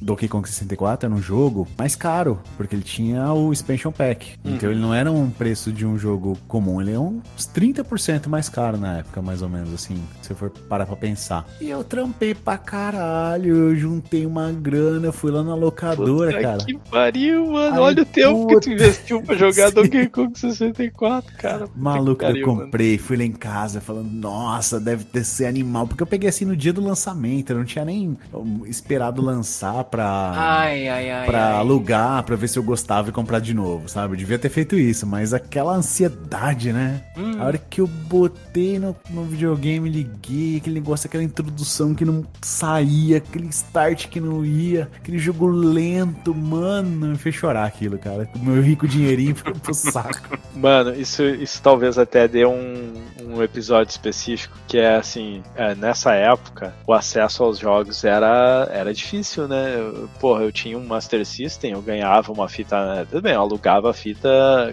Donkey 0.00 0.28
Kong 0.28 0.48
64 0.48 1.06
era 1.06 1.14
um 1.14 1.20
jogo 1.22 1.66
mais 1.76 1.94
caro, 1.94 2.40
porque 2.56 2.74
ele 2.74 2.82
tinha 2.82 3.32
o 3.32 3.52
expansion 3.52 3.92
pack. 3.92 4.38
Então 4.44 4.70
ele 4.70 4.80
não 4.80 4.94
era 4.94 5.10
um 5.10 5.30
preço 5.30 5.72
de 5.72 5.84
um 5.86 5.98
jogo 5.98 6.36
comum, 6.48 6.80
ele 6.80 6.92
é 6.92 6.98
uns 6.98 7.46
30% 7.54 8.28
mais 8.28 8.48
caro 8.48 8.76
na 8.76 8.98
época, 8.98 9.20
mais 9.22 9.42
ou 9.42 9.48
menos 9.48 9.72
assim, 9.72 10.02
se 10.22 10.28
você 10.28 10.34
for 10.34 10.50
parar 10.50 10.86
pra 10.86 10.96
pensar. 10.96 11.46
E 11.60 11.68
eu 11.68 11.84
trampei 11.84 12.34
pra 12.34 12.56
caralho, 12.56 13.54
eu 13.70 13.76
juntei 13.76 14.24
uma 14.26 14.50
grana, 14.52 15.12
fui 15.12 15.30
lá 15.30 15.42
na 15.42 15.54
locadora, 15.54 16.30
Puta 16.32 16.42
cara. 16.42 16.64
Que 16.64 16.78
pariu, 16.90 17.46
mano. 17.52 17.74
Ai, 17.74 17.78
Olha 17.80 18.02
o 18.02 18.06
tempo 18.06 18.46
que 18.46 18.54
puta. 18.54 18.60
tu 18.60 18.70
investiu 18.72 19.22
pra 19.22 19.36
jogar 19.36 19.70
Donkey 19.72 20.08
Kong 20.08 20.38
64, 20.38 21.32
cara. 21.36 21.66
Puta 21.66 22.29
Maluco, 22.30 22.46
eu 22.46 22.46
pariu, 22.46 22.52
mano. 22.54 22.70
comprei, 22.70 22.98
fui 22.98 23.16
lá 23.16 23.24
em 23.24 23.32
casa 23.32 23.80
falando, 23.80 24.10
nossa, 24.10 24.78
deve 24.80 25.04
ter 25.04 25.24
ser 25.24 25.46
animal. 25.46 25.86
Porque 25.86 26.02
eu 26.02 26.06
peguei 26.06 26.28
assim 26.28 26.44
no 26.44 26.56
dia 26.56 26.72
do 26.72 26.80
lançamento, 26.82 27.50
eu 27.50 27.56
não 27.58 27.64
tinha 27.64 27.84
nem 27.84 28.16
esperado 28.66 29.22
lançar 29.22 29.84
pra, 29.84 30.32
Ai, 30.34 30.88
ai, 30.88 31.10
ai. 31.10 31.26
pra 31.26 31.46
ai. 31.48 31.52
alugar, 31.58 32.22
pra 32.24 32.36
ver 32.36 32.48
se 32.48 32.58
eu 32.58 32.62
gostava 32.62 33.08
e 33.08 33.12
comprar 33.12 33.40
de 33.40 33.54
novo, 33.54 33.88
sabe? 33.88 34.14
Eu 34.14 34.18
devia 34.18 34.38
ter 34.38 34.48
feito 34.48 34.76
isso, 34.76 35.06
mas 35.06 35.32
aquela 35.34 35.74
ansiedade, 35.74 36.72
né? 36.72 37.02
Hum. 37.16 37.40
A 37.40 37.44
hora 37.46 37.58
que 37.58 37.80
eu 37.80 37.86
botei 37.86 38.78
no, 38.78 38.94
no 39.10 39.24
videogame, 39.24 39.88
liguei, 39.88 40.56
aquele 40.58 40.74
negócio, 40.76 41.06
aquela 41.06 41.22
introdução 41.24 41.94
que 41.94 42.04
não 42.04 42.24
saía, 42.42 43.18
aquele 43.18 43.48
start 43.48 44.08
que 44.08 44.20
não 44.20 44.44
ia, 44.44 44.88
aquele 44.96 45.18
jogo 45.18 45.46
lento, 45.46 46.34
mano, 46.34 47.08
me 47.08 47.18
fez 47.18 47.34
chorar 47.34 47.64
aquilo, 47.66 47.98
cara. 47.98 48.28
O 48.34 48.38
meu 48.38 48.60
rico 48.62 48.86
dinheirinho 48.88 49.34
foi 49.34 49.52
pro 49.54 49.74
saco. 49.74 50.38
Mano, 50.54 50.94
isso, 50.94 51.22
isso 51.24 51.62
talvez 51.62 51.96
até 51.96 52.19
dê 52.26 52.44
um, 52.46 52.92
um 53.22 53.42
episódio 53.42 53.90
específico, 53.90 54.56
que 54.66 54.78
é 54.78 54.96
assim, 54.96 55.42
é, 55.54 55.74
nessa 55.74 56.14
época, 56.14 56.74
o 56.86 56.92
acesso 56.92 57.42
aos 57.44 57.58
jogos 57.58 58.04
era, 58.04 58.68
era 58.72 58.92
difícil, 58.94 59.46
né? 59.48 59.74
Porra, 60.20 60.42
eu 60.42 60.52
tinha 60.52 60.76
um 60.78 60.84
Master 60.86 61.24
System, 61.24 61.72
eu 61.72 61.82
ganhava 61.82 62.32
uma 62.32 62.48
fita. 62.48 62.94
né, 62.94 63.06
Tudo 63.08 63.22
bem, 63.22 63.32
eu 63.34 63.40
alugava 63.40 63.90
a 63.90 63.94
fita 63.94 64.28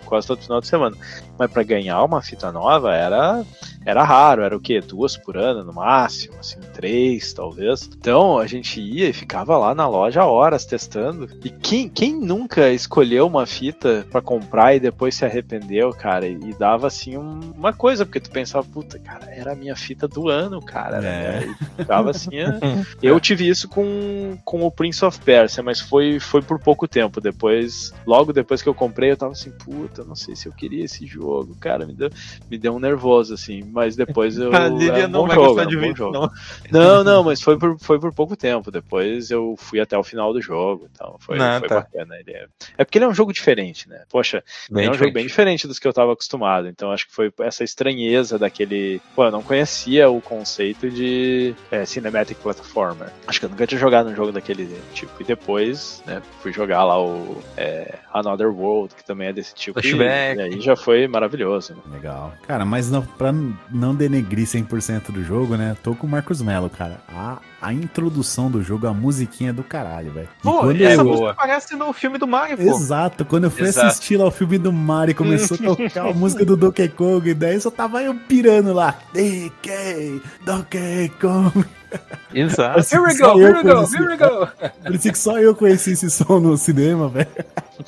quase 0.06 0.28
todo 0.28 0.41
final 0.41 0.62
de 0.62 0.68
semana. 0.68 0.95
Mas 1.38 1.52
pra 1.52 1.64
ganhar 1.64 2.04
uma 2.04 2.22
fita 2.22 2.52
nova 2.52 2.95
era, 2.95 3.43
era 3.86 4.04
raro, 4.04 4.41
era 4.41 4.58
o 4.58 4.60
quê? 4.60 4.82
Duas 4.82 5.16
por 5.16 5.38
ano 5.38 5.64
no 5.64 5.72
máximo, 5.74 6.36
assim, 6.39 6.60
três 6.74 7.32
talvez. 7.34 7.88
Então 7.98 8.39
a 8.39 8.48
gente 8.48 8.82
ia 8.82 9.10
e 9.10 9.14
ficava 9.14 9.56
lá 9.58 9.76
na 9.76 9.88
loja 9.88 10.26
horas 10.26 10.66
testando. 10.66 11.30
E 11.43 11.50
quem, 11.50 11.88
quem 11.88 12.16
nunca 12.16 12.70
escolheu 12.72 13.28
uma 13.28 13.45
fita 13.45 14.06
pra 14.12 14.22
comprar 14.22 14.76
e 14.76 14.80
depois 14.80 15.14
se 15.16 15.26
arrependeu, 15.26 15.91
cara? 15.91 16.28
E 16.28 16.54
dava 16.58 16.88
assim 16.88 17.18
um- 17.18 17.37
uma 17.56 17.74
coisa, 17.74 18.06
porque 18.06 18.20
tu 18.20 18.30
pensava, 18.30 18.66
puta, 18.66 19.00
cara, 19.00 19.26
era 19.30 19.54
a 19.54 19.56
minha 19.56 19.76
fita 19.76 20.08
do 20.08 20.30
ano, 20.30 20.62
cara. 20.62 20.98
É. 20.98 21.02
né? 21.46 21.56
Ficava 21.78 22.10
assim. 22.12 22.38
é. 22.38 22.60
Eu 23.02 23.20
tive 23.20 23.48
isso 23.48 23.68
com, 23.68 24.38
com 24.44 24.66
o 24.66 24.72
Prince 24.72 25.04
of 25.04 25.20
Persia, 25.22 25.64
mas 25.64 25.80
foi, 25.80 26.20
foi 26.20 26.42
por 26.42 26.60
pouco 26.60 26.88
tempo. 26.88 27.22
Depois, 27.22 27.94
logo 28.06 28.34
depois 28.34 28.62
que 28.62 28.70
eu 28.70 28.74
comprei, 28.74 29.12
eu 29.12 29.18
tava 29.18 29.32
assim, 29.32 29.52
puta, 29.52 30.04
não 30.04 30.16
sei 30.16 30.36
se 30.36 30.48
eu 30.48 30.54
queria 30.54 30.86
esse 30.86 31.06
jogo. 31.06 31.56
Cara, 31.60 31.86
me 31.86 31.94
deu, 31.94 32.10
me 32.50 32.58
deu 32.58 32.76
um 32.76 32.80
nervoso, 32.80 33.34
assim. 33.34 33.64
Mas 33.72 33.96
depois 33.96 34.38
eu. 34.38 34.52
A 34.56 34.68
um 34.68 35.08
não 35.08 35.22
bom 35.22 35.28
vai 35.28 35.36
jogo, 35.36 35.48
gostar 35.48 35.62
era 35.62 35.70
um 35.70 35.80
de 35.80 35.88
isso, 35.88 35.96
jogo. 35.98 36.12
não. 36.14 36.32
Não, 36.72 37.04
não, 37.04 37.24
mas 37.24 37.42
foi 37.42 37.58
por, 37.58 37.78
foi 37.80 38.00
por 38.00 38.14
pouco 38.14 38.36
tempo. 38.36 38.72
Depois 38.72 39.30
eu 39.32 39.56
fui 39.58 39.80
até 39.80 39.98
o 39.98 40.04
final 40.04 40.34
do 40.34 40.42
jogo. 40.42 40.88
Então 40.92 41.16
foi, 41.20 41.38
Não, 41.38 41.60
foi 41.60 41.68
tá. 41.68 41.76
bacana. 41.76 42.16
Ele 42.18 42.32
é... 42.32 42.48
é 42.78 42.84
porque 42.86 42.98
ele 42.98 43.06
é 43.06 43.08
um 43.08 43.14
jogo 43.14 43.32
diferente, 43.34 43.88
né? 43.90 44.04
Poxa, 44.10 44.44
Bem 44.70 44.86
é 44.86 44.90
um 44.90 44.94
jogo 44.94 44.96
diferente. 44.96 45.14
bem 45.14 45.28
diferente 45.28 45.68
dos 45.68 45.80
que 45.80 45.88
eu 45.88 45.94
tava 45.94 46.14
acostumado. 46.14 46.68
Então 46.68 46.92
acho 46.92 47.08
que 47.08 47.14
foi 47.14 47.27
essa 47.40 47.64
estranheza 47.64 48.38
daquele. 48.38 49.02
Pô, 49.16 49.26
eu 49.26 49.32
não 49.32 49.42
conhecia 49.42 50.10
o 50.10 50.22
conceito 50.22 50.90
de 50.90 51.54
é, 51.72 51.86
Cinematic 51.86 52.38
Platformer. 52.38 53.10
Acho 53.28 53.40
que 53.40 53.46
eu 53.46 53.50
nunca 53.50 53.68
tinha 53.68 53.80
jogado 53.80 54.10
um 54.10 54.16
jogo 54.16 54.32
daquele 54.32 54.70
tipo. 54.94 55.12
E 55.20 55.24
depois, 55.24 56.02
né, 56.06 56.22
fui 56.42 56.52
jogar 56.52 56.84
lá 56.84 57.02
o 57.02 57.42
é, 57.56 57.96
Another 58.14 58.50
World, 58.50 58.96
que 58.96 59.04
também 59.04 59.30
é 59.30 59.34
desse 59.34 59.54
tipo. 59.54 59.80
E, 59.80 59.84
Flashback. 59.84 60.40
e 60.40 60.42
aí 60.42 60.62
já 60.62 60.76
foi 60.76 61.08
maravilhoso. 61.08 61.74
Né? 61.74 61.82
Legal. 61.94 62.34
Cara, 62.48 62.66
mas 62.66 62.90
não, 62.90 63.02
pra 63.02 63.34
não 63.72 63.96
denegrir 63.96 64.46
100% 64.46 65.12
do 65.12 65.24
jogo, 65.24 65.56
né? 65.56 65.76
Tô 65.84 65.96
com 65.96 66.08
o 66.08 66.10
Marcos 66.10 66.42
Mello, 66.42 66.70
cara. 66.70 67.00
A, 67.10 67.40
a 67.62 67.74
introdução 67.74 68.49
do 68.51 68.62
jogo, 68.62 68.88
a 68.88 68.93
musiquinha 68.93 69.49
é 69.49 69.53
do 69.53 69.64
caralho, 69.64 70.12
velho. 70.12 70.30
Pô, 70.43 70.70
essa 70.72 71.01
eu- 71.01 71.05
música 71.05 71.32
aparece 71.32 71.76
no 71.76 71.91
filme 71.93 72.18
do 72.18 72.28
Mario, 72.28 72.58
pô. 72.58 72.64
Exato, 72.64 73.26
quando 73.26 73.45
eu 73.45 73.51
fui 73.51 73.64
Exato. 73.68 73.88
assistir 73.88 74.18
lá 74.18 74.26
o 74.26 74.32
filme 74.32 74.58
do 74.58 74.72
Mario 74.72 75.12
e 75.12 75.16
começou 75.16 75.58
a 75.58 75.76
tocar 75.76 76.08
a 76.08 76.14
música 76.14 76.45
do 76.45 76.55
Donkey 76.55 76.89
Kong, 76.89 77.34
daí 77.34 77.60
só 77.60 77.72
tava 77.72 78.01
eu 78.03 78.14
pirando 78.16 78.74
lá. 78.74 78.95
DK, 79.14 80.22
Donkey 80.45 81.12
Kong. 81.20 81.66
Exato. 82.34 82.80
Here 82.92 83.02
we 83.02 83.18
go, 83.18 83.38
here 83.38 83.56
we 83.56 83.64
go, 83.64 83.86
here 83.86 84.08
we 84.08 84.18
go. 84.18 84.48
Parecia 84.84 85.12
que 85.12 85.18
só 85.18 85.40
eu 85.40 85.56
conheci 85.56 85.92
esse 85.92 86.10
som 86.10 86.40
no 86.40 86.58
cinema, 86.58 87.10
velho. 87.10 87.28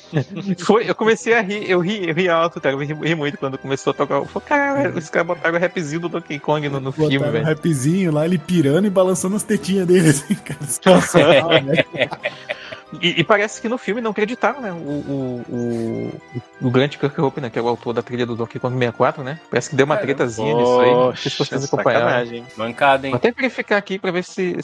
Foi, 0.64 0.88
eu 0.88 0.94
comecei 0.94 1.34
a 1.34 1.40
rir, 1.40 1.68
eu 1.68 1.80
ri, 1.80 2.08
eu 2.08 2.14
ri 2.14 2.28
alto, 2.28 2.60
cara. 2.60 2.74
Eu 2.74 2.78
ri, 2.80 2.94
ri 2.94 3.14
muito 3.14 3.38
quando 3.38 3.58
começou 3.58 3.90
a 3.90 3.94
tocar. 3.94 4.16
Eu 4.16 4.26
falei, 4.26 4.48
cara, 4.48 4.98
os 4.98 5.10
caras 5.10 5.26
botaram 5.26 5.56
o 5.56 5.60
rapzinho 5.60 6.00
do 6.00 6.08
Donkey 6.08 6.38
Kong 6.38 6.68
no, 6.68 6.80
no 6.80 6.92
filme, 6.92 7.18
um 7.18 7.30
velho. 7.30 7.44
rapzinho 7.44 8.12
lá, 8.12 8.24
ele 8.24 8.38
pirando 8.38 8.86
e 8.86 8.90
balançando 8.90 9.36
as 9.36 9.42
tetinhas 9.42 9.86
dele, 9.86 10.10
assim, 10.10 10.34
cara. 10.34 10.60
Sensacional, 10.66 11.50
velho. 11.62 11.84
E, 13.00 13.20
e 13.20 13.24
parece 13.24 13.60
que 13.60 13.68
no 13.68 13.78
filme 13.78 14.00
não 14.00 14.10
acreditaram, 14.10 14.60
né? 14.60 14.72
O, 14.72 14.74
o, 14.74 15.44
o, 15.48 16.66
o 16.66 16.70
Grant 16.70 16.96
Kirkhope, 16.96 17.40
né? 17.40 17.50
Que 17.50 17.58
é 17.58 17.62
o 17.62 17.68
autor 17.68 17.92
da 17.92 18.02
trilha 18.02 18.26
do 18.26 18.34
Donkey 18.34 18.58
Kong 18.58 18.76
64, 18.76 19.22
né? 19.22 19.38
Parece 19.48 19.70
que 19.70 19.76
deu 19.76 19.86
uma 19.86 19.96
Caramba. 19.96 20.14
tretazinha 20.14 20.54
nisso 20.54 20.80
aí. 20.80 20.90
Não 20.90 21.16
sei 21.16 21.30
se 21.30 21.38
vocês 21.38 21.64
acompanharam. 21.64 22.06
sacanagem, 22.06 22.38
hein? 22.38 22.46
Mancada, 22.56 23.06
hein? 23.06 23.10
Vou 23.12 23.18
até 23.18 23.30
verificar 23.30 23.76
aqui 23.76 23.98
pra 23.98 24.10
ver 24.10 24.24
se 24.24 24.56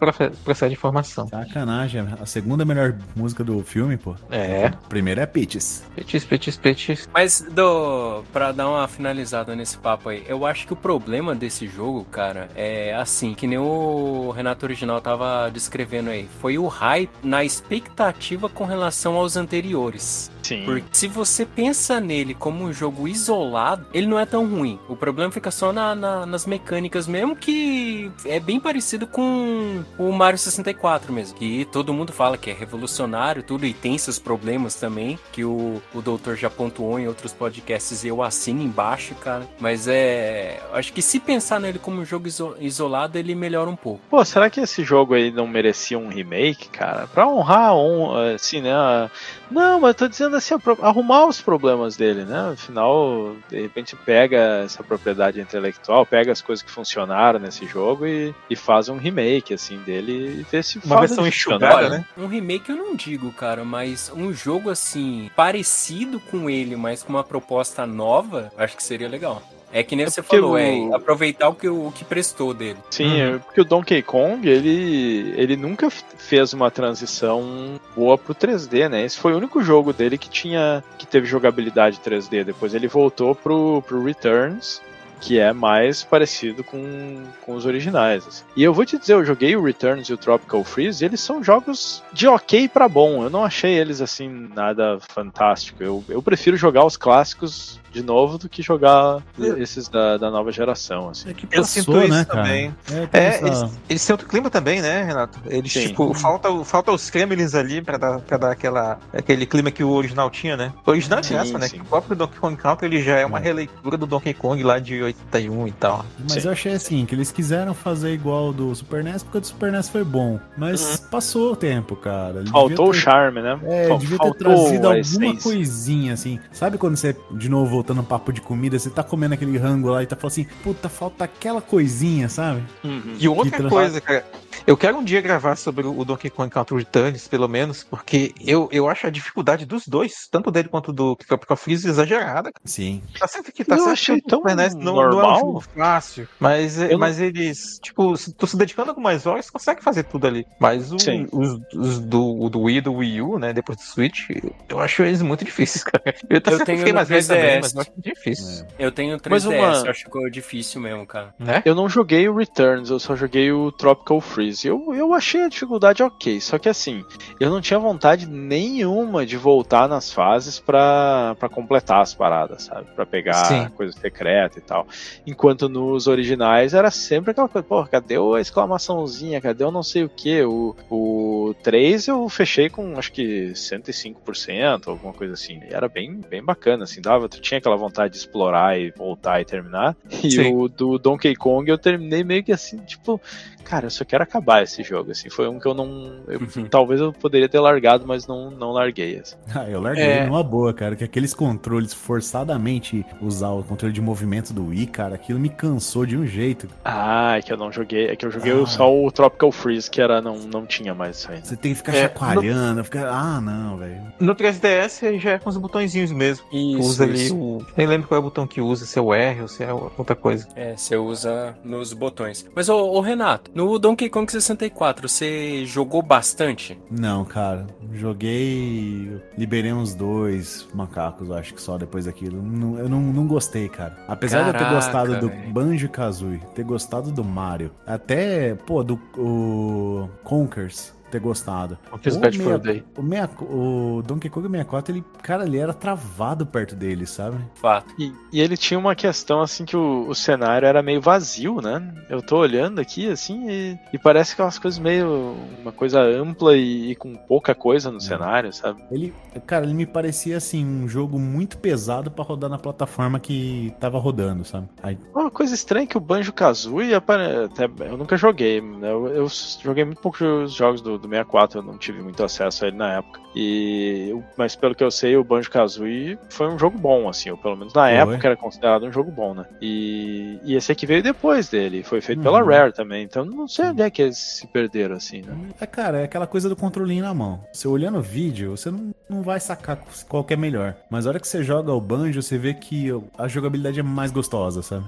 procede 0.44 0.74
informação. 0.74 1.28
Sacanagem, 1.28 2.06
a 2.20 2.26
segunda 2.26 2.64
melhor 2.64 2.94
música 3.14 3.44
do 3.44 3.62
filme, 3.62 3.96
pô. 3.96 4.16
É. 4.30 4.66
A 4.66 4.88
primeira 4.88 5.22
é 5.22 5.26
Peaches. 5.26 5.84
Petis, 5.94 6.24
petis, 6.24 6.56
petis. 6.56 7.08
Mas, 7.12 7.46
do, 7.50 8.24
pra 8.32 8.52
dar 8.52 8.68
uma 8.68 8.88
finalizada 8.88 9.54
nesse 9.54 9.76
papo 9.78 10.08
aí, 10.08 10.24
eu 10.26 10.44
acho 10.44 10.66
que 10.66 10.72
o 10.72 10.76
problema 10.76 11.34
desse 11.34 11.66
jogo, 11.68 12.04
cara, 12.04 12.48
é 12.56 12.94
assim, 12.94 13.34
que 13.34 13.46
nem 13.46 13.58
o 13.58 14.30
Renato 14.30 14.66
Original 14.66 15.00
tava 15.00 15.48
descrevendo 15.50 16.10
aí. 16.10 16.28
Foi 16.40 16.58
o 16.58 16.66
hype 16.66 17.10
na 17.22 17.44
expectativa 17.44 18.15
com 18.54 18.64
relação 18.64 19.14
aos 19.16 19.36
anteriores. 19.36 20.30
Sim. 20.42 20.64
Porque 20.64 20.86
se 20.92 21.08
você 21.08 21.44
pensa 21.44 22.00
nele 22.00 22.32
como 22.34 22.64
um 22.64 22.72
jogo 22.72 23.08
isolado, 23.08 23.84
ele 23.92 24.06
não 24.06 24.18
é 24.18 24.24
tão 24.24 24.46
ruim. 24.46 24.78
O 24.88 24.94
problema 24.94 25.30
fica 25.32 25.50
só 25.50 25.72
na- 25.72 25.94
na- 25.94 26.24
nas 26.26 26.46
mecânicas 26.46 27.06
mesmo, 27.08 27.34
que 27.34 28.10
é 28.24 28.38
bem 28.38 28.60
parecido 28.60 29.06
com 29.08 29.82
o 29.98 30.12
Mario 30.12 30.38
64 30.38 31.12
mesmo. 31.12 31.36
Que 31.36 31.64
todo 31.72 31.92
mundo 31.92 32.12
fala 32.12 32.38
que 32.38 32.50
é 32.50 32.52
revolucionário, 32.52 33.42
tudo, 33.42 33.66
e 33.66 33.74
tem 33.74 33.98
seus 33.98 34.18
problemas 34.20 34.76
também, 34.76 35.18
que 35.32 35.44
o, 35.44 35.82
o 35.94 36.00
doutor 36.00 36.36
já 36.36 36.48
pontuou 36.48 36.98
em 36.98 37.08
outros 37.08 37.32
podcasts 37.32 38.04
e 38.04 38.08
eu 38.08 38.22
assino 38.22 38.62
embaixo, 38.62 39.14
cara. 39.16 39.46
Mas 39.58 39.88
é. 39.88 40.60
Acho 40.72 40.92
que 40.92 41.02
se 41.02 41.18
pensar 41.18 41.58
nele 41.58 41.78
como 41.80 42.00
um 42.00 42.04
jogo 42.04 42.28
iso- 42.28 42.54
isolado, 42.60 43.18
ele 43.18 43.34
melhora 43.34 43.68
um 43.68 43.76
pouco. 43.76 44.00
Pô, 44.08 44.24
será 44.24 44.48
que 44.48 44.60
esse 44.60 44.84
jogo 44.84 45.14
aí 45.14 45.30
não 45.32 45.46
merecia 45.48 45.98
um 45.98 46.08
remake, 46.08 46.68
cara? 46.68 47.06
Pra 47.08 47.26
honrar, 47.26 47.74
um, 47.74 48.05
assim, 48.14 48.60
né? 48.60 48.72
a- 48.72 49.10
Não, 49.50 49.80
mas 49.80 49.88
eu 49.90 49.94
tô 49.94 50.08
dizendo 50.08 50.36
assim, 50.36 50.54
arrumar 50.82 51.26
os 51.26 51.40
problemas 51.40 51.96
dele, 51.96 52.24
né? 52.24 52.50
Afinal, 52.52 53.36
de 53.48 53.60
repente 53.60 53.94
pega 53.96 54.62
essa 54.64 54.82
propriedade 54.82 55.40
intelectual, 55.40 56.04
pega 56.04 56.32
as 56.32 56.42
coisas 56.42 56.62
que 56.62 56.70
funcionaram 56.70 57.38
nesse 57.38 57.66
jogo 57.66 58.06
e, 58.06 58.34
e 58.50 58.56
faz 58.56 58.88
um 58.88 58.96
remake, 58.96 59.54
assim, 59.54 59.78
dele 59.78 60.40
e 60.40 60.46
vê 60.50 60.62
se 60.62 60.78
Uma 60.84 61.00
versão 61.00 61.26
enxugada, 61.26 61.88
né? 61.88 61.98
né? 61.98 62.04
Um 62.16 62.26
remake 62.26 62.70
eu 62.70 62.76
não 62.76 62.94
digo, 62.94 63.32
cara, 63.32 63.64
mas 63.64 64.10
um 64.14 64.32
jogo 64.32 64.70
assim, 64.70 65.30
parecido 65.36 66.18
com 66.20 66.50
ele, 66.50 66.76
mas 66.76 67.02
com 67.02 67.10
uma 67.12 67.24
proposta 67.24 67.86
nova, 67.86 68.50
acho 68.58 68.76
que 68.76 68.82
seria 68.82 69.08
legal. 69.08 69.42
É 69.78 69.82
que 69.82 69.94
nem 69.94 70.06
É 70.06 70.10
você 70.10 70.22
falou, 70.22 70.52
o- 70.52 70.58
é 70.58 70.94
aproveitar 70.94 71.48
o 71.50 71.54
que, 71.54 71.68
o 71.68 71.92
que 71.94 72.02
prestou 72.04 72.54
dele. 72.54 72.78
Sim, 72.90 73.04
Uhum. 73.22 73.34
é 73.34 73.38
porque 73.38 73.60
o 73.60 73.64
Donkey 73.64 74.00
Kong, 74.02 74.48
ele, 74.48 75.34
ele 75.36 75.54
nunca 75.56 75.90
fez 75.90 76.52
uma 76.54 76.70
transição 76.70 77.78
boa 77.94 78.16
pro 78.16 78.34
3D, 78.34 78.88
né? 78.88 79.04
Esse 79.04 79.18
foi 79.18 79.32
o 79.34 79.36
único 79.36 79.62
jogo 79.62 79.92
dele 79.92 80.16
que 80.18 80.30
tinha 80.30 80.82
que 80.98 81.06
teve 81.06 81.26
jogabilidade 81.26 82.00
3D. 82.00 82.42
Depois 82.44 82.74
ele 82.74 82.88
voltou 82.88 83.34
pro, 83.34 83.82
pro 83.86 84.02
Returns, 84.02 84.80
que 85.20 85.38
é 85.38 85.50
mais 85.52 86.02
parecido 86.02 86.62
com, 86.62 87.22
com 87.42 87.54
os 87.54 87.64
originais. 87.64 88.26
assim. 88.26 88.44
E 88.54 88.62
eu 88.62 88.72
vou 88.74 88.84
te 88.84 88.98
dizer, 88.98 89.14
eu 89.14 89.24
joguei 89.24 89.56
o 89.56 89.62
Returns 89.62 90.08
e 90.08 90.12
o 90.12 90.16
Tropical 90.16 90.62
Freeze, 90.62 91.02
e 91.02 91.06
eles 91.06 91.20
são 91.20 91.42
jogos 91.42 92.02
de 92.12 92.26
ok 92.28 92.68
pra 92.68 92.86
bom. 92.88 93.22
Eu 93.22 93.30
não 93.30 93.42
achei 93.44 93.72
eles 93.78 94.00
assim 94.02 94.48
nada 94.54 94.98
fantástico. 95.12 95.82
Eu, 95.82 96.04
eu 96.08 96.20
prefiro 96.22 96.56
jogar 96.56 96.84
os 96.84 96.96
clássicos 96.98 97.80
de 97.96 98.02
novo 98.02 98.36
do 98.36 98.46
que 98.48 98.62
jogar 98.62 99.22
esses 99.58 99.88
da, 99.88 100.18
da 100.18 100.30
nova 100.30 100.52
geração, 100.52 101.08
assim. 101.08 101.30
É 101.30 101.32
que 101.34 101.46
Eu 101.50 101.62
passou, 101.62 101.82
sinto 101.82 101.98
isso 102.02 102.08
né, 102.12 102.24
cara? 102.26 102.42
também. 102.42 102.74
É, 102.92 103.06
tem 103.06 103.20
É, 103.20 103.26
essa- 103.28 103.46
eles, 103.46 103.78
eles 103.88 104.06
têm 104.06 104.12
outro 104.14 104.28
clima 104.28 104.50
também, 104.50 104.82
né, 104.82 105.02
Renato? 105.02 105.38
Eles, 105.46 105.72
Sim. 105.72 105.88
tipo, 105.88 106.12
falta, 106.12 106.52
falta 106.64 106.92
os 106.92 107.08
Kremlins 107.08 107.54
ali 107.54 107.80
pra 107.80 107.96
dar, 107.96 108.20
pra 108.20 108.36
dar 108.36 108.50
aquela, 108.50 108.98
aquele 109.14 109.46
clima 109.46 109.70
que 109.70 109.82
o 109.82 109.90
original 109.90 110.28
tinha, 110.28 110.56
né? 110.58 110.72
O 110.84 110.90
original 110.90 111.20
é 111.20 111.22
Sim, 111.22 111.34
graça, 111.34 111.58
né? 111.58 111.68
sim. 111.68 111.76
Que 111.76 111.82
o 111.82 111.86
próprio 111.86 112.14
Donkey 112.14 112.38
Kong 112.38 112.56
Country 112.56 112.86
ele 112.86 113.02
já 113.02 113.16
é 113.16 113.24
uma 113.24 113.38
É. 113.38 113.42
releitura 113.42 113.96
do 113.96 114.06
Donkey 114.06 114.34
Kong 114.34 114.62
lá 114.62 114.78
de 114.78 115.02
81 115.02 115.66
e 115.66 115.72
tal. 115.72 116.04
Mas 116.18 116.34
Sim. 116.42 116.48
eu 116.48 116.52
achei 116.52 116.72
assim, 116.74 117.06
que 117.06 117.14
eles 117.14 117.32
quiseram 117.32 117.72
fazer 117.72 118.12
igual 118.12 118.52
do 118.52 118.74
Super 118.74 119.02
NES, 119.02 119.22
porque 119.22 119.38
o 119.38 119.40
do 119.40 119.46
Super 119.46 119.72
NES 119.72 119.88
foi 119.88 120.04
bom. 120.04 120.38
Mas 120.56 120.98
passou 121.10 121.52
o 121.52 121.56
tempo, 121.56 121.96
cara. 121.96 122.40
Ele 122.40 122.50
Faltou 122.50 122.68
devia 122.68 122.84
o 122.84 122.92
ter- 122.92 122.98
charme, 122.98 123.40
né? 123.40 123.58
É, 123.64 123.88
Fal- 123.88 123.98
devia 123.98 124.18
ter 124.18 124.24
faltou 124.24 124.38
trazido 124.54 124.86
alguma 124.86 124.98
essência. 125.00 125.42
coisinha, 125.42 126.12
assim. 126.12 126.38
Sabe 126.52 126.76
quando 126.76 126.96
você, 126.96 127.16
de 127.32 127.48
novo, 127.48 127.82
voltando 127.86 127.96
no 127.98 128.04
papo 128.04 128.32
de 128.32 128.40
comida, 128.40 128.76
você 128.78 128.90
tá 128.90 129.02
comendo 129.04 129.34
aquele 129.34 129.56
rango 129.56 129.88
lá 129.90 130.02
e 130.02 130.06
tá 130.06 130.16
falando 130.16 130.32
assim, 130.32 130.46
puta, 130.64 130.88
falta 130.88 131.22
aquela 131.24 131.62
coisinha, 131.62 132.28
sabe? 132.28 132.62
Uhum. 132.82 133.14
E 133.18 133.28
outra 133.28 133.58
tra- 133.58 133.68
coisa, 133.68 134.00
cara, 134.00 134.24
eu 134.66 134.76
quero 134.76 134.98
um 134.98 135.04
dia 135.04 135.20
gravar 135.20 135.54
sobre 135.56 135.86
o 135.86 136.04
Donkey 136.04 136.28
Kong 136.30 136.50
Country 136.50 136.78
Returns, 136.78 137.28
pelo 137.28 137.46
menos, 137.48 137.84
porque 137.84 138.34
eu, 138.44 138.68
eu 138.72 138.88
acho 138.88 139.06
a 139.06 139.10
dificuldade 139.10 139.64
dos 139.64 139.86
dois, 139.86 140.26
tanto 140.30 140.50
dele 140.50 140.68
quanto 140.68 140.92
do 140.92 141.14
Tropical 141.14 141.56
Freeze, 141.56 141.88
exagerada. 141.88 142.50
cara. 142.52 142.54
Sim. 142.64 143.02
Tá 143.18 143.28
certo 143.28 143.52
que 143.52 143.64
tá 143.64 143.76
Eu 143.76 143.78
certo 143.84 143.92
achei 143.92 144.20
tão 144.20 144.42
NES 144.42 144.74
não, 144.74 144.82
não 144.96 145.02
é 145.02 145.06
um 145.06 145.10
normal. 145.10 145.62
fácil, 145.76 146.28
mas, 146.40 146.80
Eu 146.80 146.90
não- 146.92 146.98
mas 146.98 147.20
eles, 147.20 147.78
tipo, 147.80 148.16
se 148.16 148.32
tu 148.32 148.46
se 148.48 148.56
dedicando 148.56 148.90
algumas 148.90 149.26
horas, 149.26 149.48
consegue 149.48 149.82
fazer 149.82 150.02
tudo 150.04 150.26
ali. 150.26 150.44
Mas 150.60 150.90
o- 150.90 150.96
os, 151.32 151.60
os 151.72 151.98
do, 152.00 152.40
o 152.42 152.50
do 152.50 152.62
Wii 152.62 152.78
e 152.78 152.80
do 152.80 152.92
Wii 152.94 153.22
U, 153.22 153.38
né, 153.38 153.52
depois 153.52 153.78
do 153.78 153.84
Switch, 153.84 154.28
eu 154.68 154.80
acho 154.80 155.02
eles 155.04 155.22
muito 155.22 155.44
difíceis, 155.44 155.84
cara. 155.84 156.02
Eu, 156.28 156.40
Eu 156.44 156.64
tenho 156.64 156.94
mais 156.96 157.26
também, 157.26 157.60
3DS. 157.60 157.65
Mas 157.74 157.86
eu 157.86 157.92
acho 157.92 157.92
difícil. 158.00 158.66
É. 158.78 158.86
Eu 158.86 158.92
tenho 158.92 159.16
3DS, 159.18 159.30
Mas 159.30 159.44
uma- 159.46 159.54
eu 159.86 159.90
acho 159.90 160.00
que 160.00 160.04
ficou 160.04 160.30
difícil 160.30 160.80
mesmo, 160.80 161.06
cara. 161.06 161.34
Né? 161.38 161.62
Eu 161.64 161.74
não 161.74 161.88
joguei 161.88 162.28
o 162.28 162.34
Returns, 162.34 162.90
eu 162.90 162.98
só 162.98 163.14
joguei 163.16 163.50
o 163.52 163.70
Tropical 163.72 164.20
Freeze. 164.20 164.66
Eu, 164.68 164.94
eu 164.94 165.12
achei 165.12 165.42
a 165.42 165.48
dificuldade 165.48 166.02
ok, 166.02 166.40
só 166.40 166.58
que 166.58 166.68
assim, 166.68 167.04
eu 167.40 167.50
não 167.50 167.60
tinha 167.60 167.78
vontade 167.78 168.26
nenhuma 168.28 169.24
de 169.26 169.36
voltar 169.36 169.88
nas 169.88 170.12
fases 170.12 170.58
pra, 170.58 171.36
pra 171.38 171.48
completar 171.48 172.00
as 172.02 172.14
paradas, 172.14 172.64
sabe? 172.64 172.86
Pra 172.94 173.06
pegar 173.06 173.44
Sim. 173.44 173.68
coisa 173.76 173.92
secreta 173.98 174.58
e 174.58 174.62
tal. 174.62 174.86
Enquanto 175.26 175.68
nos 175.68 176.06
originais 176.06 176.74
era 176.74 176.90
sempre 176.90 177.30
aquela 177.30 177.48
coisa, 177.48 177.66
pô, 177.66 177.84
cadê 177.86 178.16
a 178.16 178.40
exclamaçãozinha? 178.40 179.40
Cadê 179.40 179.64
o 179.64 179.70
não 179.70 179.82
sei 179.82 180.04
o 180.04 180.08
que? 180.08 180.42
O, 180.42 180.74
o 180.90 181.54
3 181.62 182.08
eu 182.08 182.28
fechei 182.28 182.68
com 182.68 182.98
acho 182.98 183.12
que 183.12 183.52
105%, 183.54 184.88
alguma 184.88 185.12
coisa 185.12 185.34
assim. 185.34 185.60
E 185.70 185.74
era 185.74 185.88
bem, 185.88 186.14
bem 186.28 186.42
bacana, 186.42 186.84
assim, 186.84 187.00
dava, 187.00 187.28
tu 187.28 187.40
tinha 187.40 187.55
aquela 187.56 187.76
vontade 187.76 188.12
de 188.12 188.18
explorar 188.18 188.78
e 188.78 188.90
voltar 188.90 189.40
e 189.40 189.44
terminar. 189.44 189.96
E 190.26 190.30
Sim. 190.30 190.54
o 190.54 190.68
do 190.68 190.98
Donkey 190.98 191.36
Kong 191.36 191.70
eu 191.70 191.78
terminei 191.78 192.24
meio 192.24 192.42
que 192.42 192.52
assim, 192.52 192.78
tipo, 192.78 193.20
cara, 193.68 193.86
eu 193.86 193.90
só 193.90 194.04
quero 194.04 194.22
acabar 194.22 194.62
esse 194.62 194.82
jogo, 194.82 195.10
assim. 195.10 195.28
Foi 195.28 195.48
um 195.48 195.58
que 195.58 195.66
eu 195.66 195.74
não. 195.74 196.12
eu- 196.28 196.40
Uhum. 196.40 196.66
talvez 196.70 197.00
eu 197.00 197.12
poderia 197.12 197.48
ter 197.48 197.58
largado, 197.60 198.06
mas 198.06 198.26
não, 198.26 198.50
não 198.50 198.70
larguei. 198.72 199.18
Assim. 199.18 199.36
Ah, 199.54 199.68
eu 199.68 199.80
larguei 199.80 200.04
É. 200.04 200.26
numa 200.26 200.42
boa, 200.42 200.72
cara. 200.74 200.94
Que 200.96 201.04
aqueles 201.04 201.32
controles 201.34 201.92
forçadamente 201.92 203.04
usar 203.20 203.50
o 203.50 203.62
controle 203.62 203.92
de 203.92 204.00
movimento 204.00 204.52
do 204.52 204.66
Wii, 204.68 204.86
cara, 204.86 205.14
aquilo 205.14 205.38
me 205.38 205.48
cansou 205.48 206.04
de 206.04 206.16
um 206.16 206.26
jeito. 206.26 206.68
Ah, 206.84 207.38
é 207.38 207.42
que 207.42 207.52
eu 207.52 207.56
não 207.56 207.72
joguei. 207.72 208.06
É 208.08 208.16
que 208.16 208.26
eu 208.26 208.30
joguei 208.30 208.52
Ah. 208.52 208.66
só 208.66 208.92
o 208.94 209.10
Tropical 209.10 209.50
Freeze, 209.50 209.90
que 209.90 210.00
era, 210.00 210.20
não, 210.20 210.36
não 210.38 210.66
tinha 210.66 210.94
mais 210.94 211.18
isso 211.18 211.30
aí. 211.30 211.36
né? 211.36 211.42
Você 211.44 211.56
tem 211.56 211.72
que 211.72 211.78
ficar 211.78 211.94
É, 211.94 212.02
chacoalhando, 212.02 212.84
ficar. 212.84 213.08
Ah, 213.08 213.40
não, 213.40 213.76
velho. 213.78 214.02
No 214.20 214.34
3DS 214.34 215.18
já 215.18 215.32
é 215.32 215.38
com 215.38 215.48
os 215.48 215.56
botõezinhos 215.56 216.12
mesmo. 216.12 216.44
Isso, 216.52 216.78
usa 216.80 217.04
ali 217.04 217.24
isso. 217.26 217.36
o. 217.36 217.64
Nem 217.76 217.86
lembro 217.86 218.06
qual 218.08 218.16
é 218.16 218.20
o 218.20 218.22
botão 218.24 218.46
que 218.46 218.60
usa, 218.60 218.84
se 218.86 218.98
é 218.98 219.02
o 219.02 219.12
R 219.14 219.42
ou 219.42 219.48
se 219.48 219.62
é 219.64 219.72
outra 219.72 220.14
coisa. 220.14 220.46
É, 220.54 220.76
você 220.76 220.96
usa 220.96 221.56
nos 221.64 221.92
botões. 221.92 222.46
Mas, 222.54 222.68
ô, 222.68 222.76
ô, 222.92 223.00
Renato, 223.00 223.50
no 223.56 223.78
Donkey 223.78 224.10
Kong 224.10 224.30
64, 224.30 225.08
você 225.08 225.64
jogou 225.64 226.02
bastante? 226.02 226.78
Não, 226.90 227.24
cara. 227.24 227.66
Joguei. 227.94 229.18
Liberei 229.36 229.72
uns 229.72 229.94
dois 229.94 230.68
macacos, 230.74 231.30
acho 231.30 231.54
que 231.54 231.62
só 231.62 231.78
depois 231.78 232.04
daquilo. 232.04 232.36
Eu 232.78 232.88
não, 232.88 233.00
não 233.00 233.26
gostei, 233.26 233.66
cara. 233.66 233.96
Apesar 234.06 234.42
de 234.42 234.48
eu 234.48 234.52
ter 234.52 234.58
Caraca, 234.58 234.74
gostado 234.74 235.20
do. 235.20 235.46
Banjo 235.50 235.88
Kazooie, 235.88 236.40
ter 236.54 236.64
gostado 236.64 237.10
do 237.10 237.24
Mario, 237.24 237.70
até, 237.86 238.54
pô, 238.54 238.84
do 238.84 239.00
o 239.16 240.08
Conkers 240.22 240.95
ter 241.16 241.20
gostado. 241.20 241.78
O 241.92 241.98
que 241.98 242.08
O 242.08 242.18
Bad 242.18 242.38
meia- 242.38 242.50
Fur 242.50 242.58
Day. 242.58 242.84
O, 242.96 243.02
meia- 243.02 243.30
o 243.40 244.02
Donkey 244.06 244.28
Kong 244.28 244.46
64, 244.48 244.92
ele, 244.94 245.04
cara, 245.22 245.44
ele 245.44 245.58
era 245.58 245.72
travado 245.72 246.44
perto 246.46 246.74
dele, 246.74 247.06
sabe? 247.06 247.38
Fato. 247.54 247.94
E, 247.98 248.12
e 248.32 248.40
ele 248.40 248.56
tinha 248.56 248.78
uma 248.78 248.94
questão 248.94 249.40
assim 249.40 249.64
que 249.64 249.76
o, 249.76 250.06
o 250.08 250.14
cenário 250.14 250.66
era 250.66 250.82
meio 250.82 251.00
vazio, 251.00 251.60
né? 251.60 251.94
Eu 252.08 252.20
tô 252.22 252.36
olhando 252.38 252.80
aqui 252.80 253.08
assim 253.08 253.48
e, 253.48 253.78
e 253.92 253.98
parece 253.98 254.32
aquelas 254.34 254.58
coisas 254.58 254.78
meio. 254.78 255.34
uma 255.62 255.72
coisa 255.72 256.00
ampla 256.00 256.56
e, 256.56 256.90
e 256.92 256.94
com 256.96 257.14
pouca 257.14 257.54
coisa 257.54 257.90
no 257.90 258.00
cenário, 258.00 258.52
sabe? 258.52 258.82
Ele, 258.90 259.12
cara, 259.46 259.64
ele 259.64 259.74
me 259.74 259.86
parecia 259.86 260.36
assim 260.36 260.64
um 260.64 260.88
jogo 260.88 261.18
muito 261.18 261.58
pesado 261.58 262.10
pra 262.10 262.24
rodar 262.24 262.50
na 262.50 262.58
plataforma 262.58 263.18
que 263.18 263.72
tava 263.80 263.98
rodando, 263.98 264.44
sabe? 264.44 264.68
Aí, 264.82 264.98
Uma 265.14 265.30
coisa 265.30 265.54
estranha 265.54 265.84
é 265.84 265.86
que 265.86 265.96
o 265.96 266.00
Banjo 266.00 266.32
Kazooie 266.32 266.94
apare- 266.94 267.44
até 267.46 267.64
eu 267.86 267.96
nunca 267.96 268.16
joguei, 268.16 268.60
né? 268.60 268.90
eu, 268.90 269.06
eu 269.08 269.26
joguei 269.62 269.84
muito 269.84 270.00
poucos 270.00 270.52
jogos 270.52 270.80
do, 270.80 270.98
do 270.98 271.05
64, 271.08 271.60
eu 271.60 271.62
não 271.62 271.78
tive 271.78 272.02
muito 272.02 272.22
acesso 272.22 272.64
a 272.64 272.68
ele 272.68 272.76
na 272.76 272.94
época. 272.94 273.25
E 273.36 274.16
mas 274.36 274.56
pelo 274.56 274.74
que 274.74 274.82
eu 274.82 274.90
sei, 274.90 275.16
o 275.16 275.22
Banjo 275.24 275.50
Kazooie 275.50 276.18
foi 276.30 276.48
um 276.48 276.58
jogo 276.58 276.78
bom, 276.78 277.08
assim, 277.08 277.30
ou 277.30 277.36
pelo 277.36 277.56
menos 277.56 277.74
na 277.74 277.90
época 277.90 278.26
era 278.26 278.36
considerado 278.36 278.86
um 278.86 278.92
jogo 278.92 279.10
bom, 279.10 279.34
né? 279.34 279.44
E, 279.60 280.38
e 280.42 280.54
esse 280.54 280.72
aqui 280.72 280.86
veio 280.86 281.02
depois 281.02 281.48
dele, 281.48 281.82
foi 281.82 282.00
feito 282.00 282.22
pela 282.22 282.40
Uhum. 282.40 282.46
Rare 282.48 282.72
também, 282.72 283.04
então 283.04 283.24
não 283.24 283.46
sei 283.46 283.66
onde 283.66 283.82
é 283.82 283.90
que 283.90 284.02
eles 284.02 284.18
se 284.18 284.46
perderam 284.46 284.96
assim, 284.96 285.22
né? 285.22 285.34
é, 285.60 285.66
cara, 285.66 286.00
é 286.00 286.04
aquela 286.04 286.26
coisa 286.26 286.48
do 286.48 286.56
controlinho 286.56 287.04
na 287.04 287.12
mão. 287.12 287.44
Você 287.52 287.68
olhando 287.68 287.98
o 287.98 288.02
vídeo, 288.02 288.56
você 288.56 288.70
não, 288.70 288.94
não 289.08 289.22
vai 289.22 289.38
sacar 289.40 289.78
qual 290.08 290.24
que 290.24 290.32
é 290.34 290.36
melhor. 290.36 290.74
Mas 290.90 291.06
a 291.06 291.10
hora 291.10 291.20
que 291.20 291.28
você 291.28 291.42
joga 291.42 291.72
o 291.72 291.80
banjo, 291.80 292.22
você 292.22 292.38
vê 292.38 292.54
que 292.54 292.88
a 293.18 293.28
jogabilidade 293.28 293.80
é 293.80 293.82
mais 293.82 294.10
gostosa, 294.10 294.62
sabe? 294.62 294.84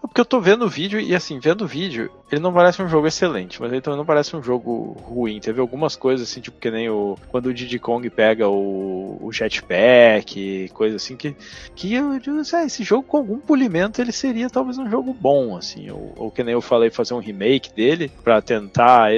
Porque 0.00 0.20
eu 0.20 0.24
tô 0.24 0.40
vendo 0.40 0.64
o 0.64 0.68
vídeo 0.68 1.00
e 1.00 1.14
assim, 1.14 1.38
vendo 1.38 1.64
o 1.64 1.66
vídeo, 1.66 2.10
ele 2.30 2.40
não 2.40 2.52
parece 2.52 2.82
um 2.82 2.88
jogo 2.88 3.06
excelente, 3.06 3.60
mas 3.60 3.72
ele 3.72 3.80
também 3.80 3.98
não 3.98 4.06
parece 4.06 4.36
um 4.36 4.42
jogo 4.42 4.96
ruim. 5.02 5.40
Teve 5.40 5.60
algumas 5.60 5.96
coisas 5.96 6.28
assim, 6.28 6.40
tipo 6.40 6.58
que 6.58 6.70
nem 6.70 6.88
o 6.88 7.16
quando 7.28 7.46
o 7.46 7.54
Diddy 7.74 7.78
Kong 7.78 8.08
pega 8.10 8.48
o, 8.48 9.18
o 9.20 9.32
jetpack, 9.32 10.68
coisa 10.72 10.96
assim 10.96 11.16
que 11.16 11.34
que 11.74 11.92
eu 11.92 12.18
digo, 12.18 12.38
assim, 12.38 12.56
ah, 12.56 12.64
esse 12.64 12.84
jogo 12.84 13.02
com 13.06 13.16
algum 13.16 13.38
polimento 13.38 14.00
ele 14.00 14.12
seria 14.12 14.48
talvez 14.48 14.78
um 14.78 14.88
jogo 14.88 15.12
bom, 15.12 15.56
assim, 15.56 15.90
ou, 15.90 16.12
ou 16.16 16.30
que 16.30 16.44
nem 16.44 16.52
eu 16.52 16.60
falei 16.60 16.90
fazer 16.90 17.14
um 17.14 17.18
remake 17.18 17.72
dele 17.74 18.10
pra 18.22 18.40
tentar 18.40 19.10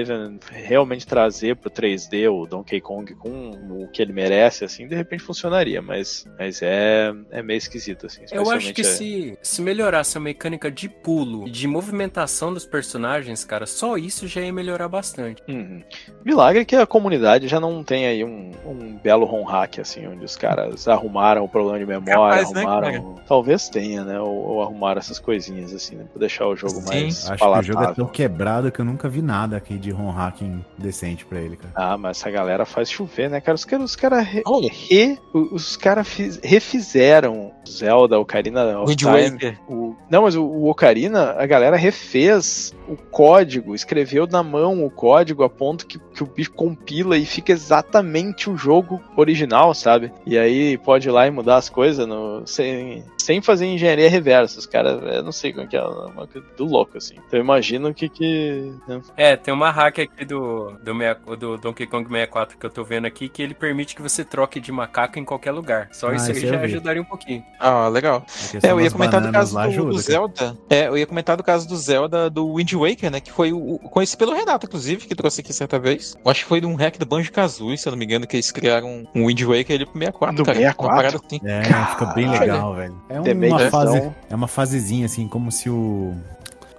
realmente 0.50 1.06
trazer 1.06 1.56
pro 1.56 1.70
3D 1.70 2.30
o 2.30 2.46
Donkey 2.46 2.80
Kong 2.80 3.14
com 3.14 3.50
o 3.70 3.88
que 3.88 4.00
ele 4.00 4.12
merece, 4.12 4.64
assim, 4.64 4.86
de 4.86 4.94
repente 4.94 5.22
funcionaria, 5.22 5.82
mas 5.82 6.24
mas 6.38 6.60
é 6.62 7.12
é 7.30 7.42
meio 7.42 7.58
esquisito 7.58 8.06
assim. 8.06 8.22
Eu 8.32 8.50
acho 8.50 8.72
que 8.72 8.80
é- 8.80 8.84
se, 8.84 9.38
se 9.42 9.60
melhorasse 9.62 10.16
a 10.16 10.20
mecânica 10.20 10.70
de 10.70 10.88
pulo 10.88 11.46
e 11.46 11.50
de 11.50 11.66
movimentação 11.66 12.52
dos 12.52 12.64
personagens, 12.64 13.44
cara, 13.44 13.66
só 13.66 13.96
isso 13.96 14.26
já 14.26 14.40
ia 14.40 14.52
melhorar 14.52 14.88
bastante. 14.88 15.42
Uhum. 15.48 15.82
Milagre 16.24 16.64
que 16.64 16.76
a 16.76 16.86
comunidade 16.86 17.48
já 17.48 17.60
não 17.60 17.84
tem 17.84 18.06
aí 18.06 18.24
um, 18.24 18.45
um 18.64 18.96
belo 19.02 19.24
ROM 19.26 19.44
hack, 19.44 19.78
assim, 19.80 20.06
onde 20.06 20.24
os 20.24 20.36
caras 20.36 20.86
arrumaram 20.88 21.44
o 21.44 21.48
problema 21.48 21.78
de 21.78 21.86
memória, 21.86 22.14
Capaz, 22.44 22.52
né, 22.52 22.60
arrumaram. 22.62 23.14
Talvez 23.26 23.68
tenha, 23.68 24.04
né? 24.04 24.20
Ou, 24.20 24.28
ou 24.34 24.62
arrumaram 24.62 24.98
essas 24.98 25.18
coisinhas, 25.18 25.72
assim, 25.74 25.96
né? 25.96 26.04
Pra 26.12 26.20
deixar 26.20 26.46
o 26.46 26.56
jogo 26.56 26.74
Sim. 26.80 26.86
mais 26.86 27.30
Acho 27.30 27.42
que 27.42 27.48
o 27.48 27.62
jogo 27.62 27.78
é 27.80 27.86
tão 27.86 27.94
palatável. 27.94 28.06
quebrado 28.06 28.70
que 28.72 28.80
eu 28.80 28.84
nunca 28.84 29.08
vi 29.08 29.22
nada 29.22 29.56
aqui 29.56 29.78
de 29.78 29.90
ROM 29.90 30.10
hacking 30.10 30.64
decente 30.78 31.24
pra 31.24 31.40
ele, 31.40 31.56
cara. 31.56 31.72
Ah, 31.74 31.96
mas 31.96 32.18
essa 32.18 32.30
galera 32.30 32.64
faz 32.64 32.90
chover, 32.90 33.30
né, 33.30 33.40
cara? 33.40 33.54
Os 33.54 33.64
caras 33.64 33.84
os 33.90 33.96
cara 33.96 34.20
re, 34.20 34.42
Olha. 34.46 34.70
re- 34.72 35.18
os 35.32 35.76
cara 35.76 36.04
fiz- 36.04 36.40
refizeram 36.42 37.52
Zelda, 37.68 38.18
Ocarina 38.18 38.78
of 38.80 38.90
Wind 38.90 38.98
Time. 38.98 39.30
Waker. 39.30 39.58
O, 39.68 39.96
não, 40.10 40.22
mas 40.22 40.36
o, 40.36 40.44
o 40.44 40.68
Ocarina, 40.70 41.32
a 41.38 41.46
galera 41.46 41.76
refez 41.76 42.74
o 42.88 42.96
código, 42.96 43.74
escreveu 43.74 44.26
na 44.26 44.42
mão 44.42 44.84
o 44.84 44.90
código 44.90 45.42
a 45.42 45.50
ponto 45.50 45.86
que, 45.86 45.98
que 45.98 46.22
o 46.22 46.26
bicho 46.26 46.52
compila 46.52 47.16
e 47.16 47.24
fica 47.24 47.52
exatamente 47.52 48.35
o 48.50 48.56
jogo 48.56 49.02
original, 49.16 49.72
sabe? 49.74 50.12
E 50.26 50.36
aí 50.38 50.76
pode 50.78 51.08
ir 51.08 51.10
lá 51.10 51.26
e 51.26 51.30
mudar 51.30 51.56
as 51.56 51.68
coisas 51.68 52.06
no- 52.06 52.46
sem, 52.46 53.02
sem 53.18 53.40
fazer 53.40 53.66
engenharia 53.66 54.10
reversa. 54.10 54.58
Os 54.58 54.66
caras, 54.66 55.00
eu 55.02 55.22
não 55.22 55.32
sei 55.32 55.52
como 55.52 55.64
é 55.64 55.66
que 55.68 55.76
é, 55.76 55.82
uma 55.82 56.26
coisa 56.26 56.46
do 56.56 56.64
louco, 56.64 56.98
assim. 56.98 57.14
Então 57.14 57.38
eu 57.38 57.40
imagino 57.44 57.92
que. 57.94 58.08
que 58.08 58.72
né? 58.86 59.00
É, 59.16 59.36
tem 59.36 59.52
uma 59.54 59.70
hack 59.70 59.98
aqui 60.00 60.24
do, 60.24 60.72
do, 60.82 60.94
meia- 60.94 61.14
do 61.38 61.56
Donkey 61.56 61.86
Kong 61.86 62.06
64 62.08 62.58
que 62.58 62.66
eu 62.66 62.70
tô 62.70 62.84
vendo 62.84 63.06
aqui 63.06 63.28
que 63.28 63.42
ele 63.42 63.54
permite 63.54 63.94
que 63.96 64.02
você 64.02 64.24
troque 64.24 64.60
de 64.60 64.70
macaco 64.70 65.18
em 65.18 65.24
qualquer 65.24 65.52
lugar. 65.52 65.88
Só 65.92 66.08
Ah, 66.10 66.14
isso 66.16 66.30
aí 66.30 66.40
já 66.40 66.56
vi. 66.56 66.64
ajudaria 66.66 67.00
um 67.02 67.04
pouquinho. 67.04 67.42
Ah, 67.58 67.88
legal. 67.88 68.20
Questão 68.22 68.60
É, 68.62 68.72
eu 68.72 68.80
ia 68.80 68.90
comentar 68.90 69.20
do 69.20 69.32
caso 69.32 69.54
lá 69.54 69.62
do, 69.64 69.68
ajuda, 69.70 69.90
do. 69.92 69.98
Zelda. 69.98 70.56
É, 70.70 70.88
eu 70.88 70.96
ia 70.98 71.06
comentar 71.06 71.36
do 71.36 71.42
caso 71.42 71.68
do 71.68 71.76
Zelda 71.76 72.28
do 72.30 72.54
Wind 72.54 72.72
Waker, 72.72 73.10
né? 73.10 73.20
Que 73.20 73.32
foi 73.32 73.52
o, 73.52 73.78
conhecido 73.78 74.18
pelo 74.18 74.34
Renato, 74.34 74.66
inclusive, 74.66 75.06
que 75.06 75.14
trouxe 75.14 75.40
aqui 75.40 75.52
certa 75.52 75.78
vez. 75.78 76.16
Eu 76.24 76.30
acho 76.30 76.42
que 76.42 76.48
foi 76.48 76.60
de 76.60 76.66
um 76.66 76.74
hack 76.74 76.96
do 76.98 77.06
Banjo 77.06 77.30
Kazooie, 77.32 77.76
se 77.78 77.86
eu 77.88 77.90
não 77.92 77.98
me 77.98 78.04
engano, 78.04 78.15
que 78.24 78.36
eles 78.36 78.52
criaram 78.52 79.04
um 79.12 79.26
Wind 79.26 79.42
Waker 79.42 79.74
ali 79.74 79.84
pro 79.86 79.98
64, 79.98 80.38
No 80.38 80.44
cara. 80.44 80.56
64? 80.58 80.84
Uma 80.86 80.96
parada 80.96 81.16
assim. 81.26 81.40
É, 81.44 81.62
fica 81.90 82.06
bem 82.14 82.30
legal, 82.30 82.74
velho. 82.76 83.02
É 83.08 83.18
uma 83.20 83.70
fase, 83.70 84.12
é 84.30 84.34
uma 84.36 84.46
fasezinha 84.46 85.06
assim, 85.06 85.26
como 85.26 85.50
se 85.50 85.68
o 85.68 86.14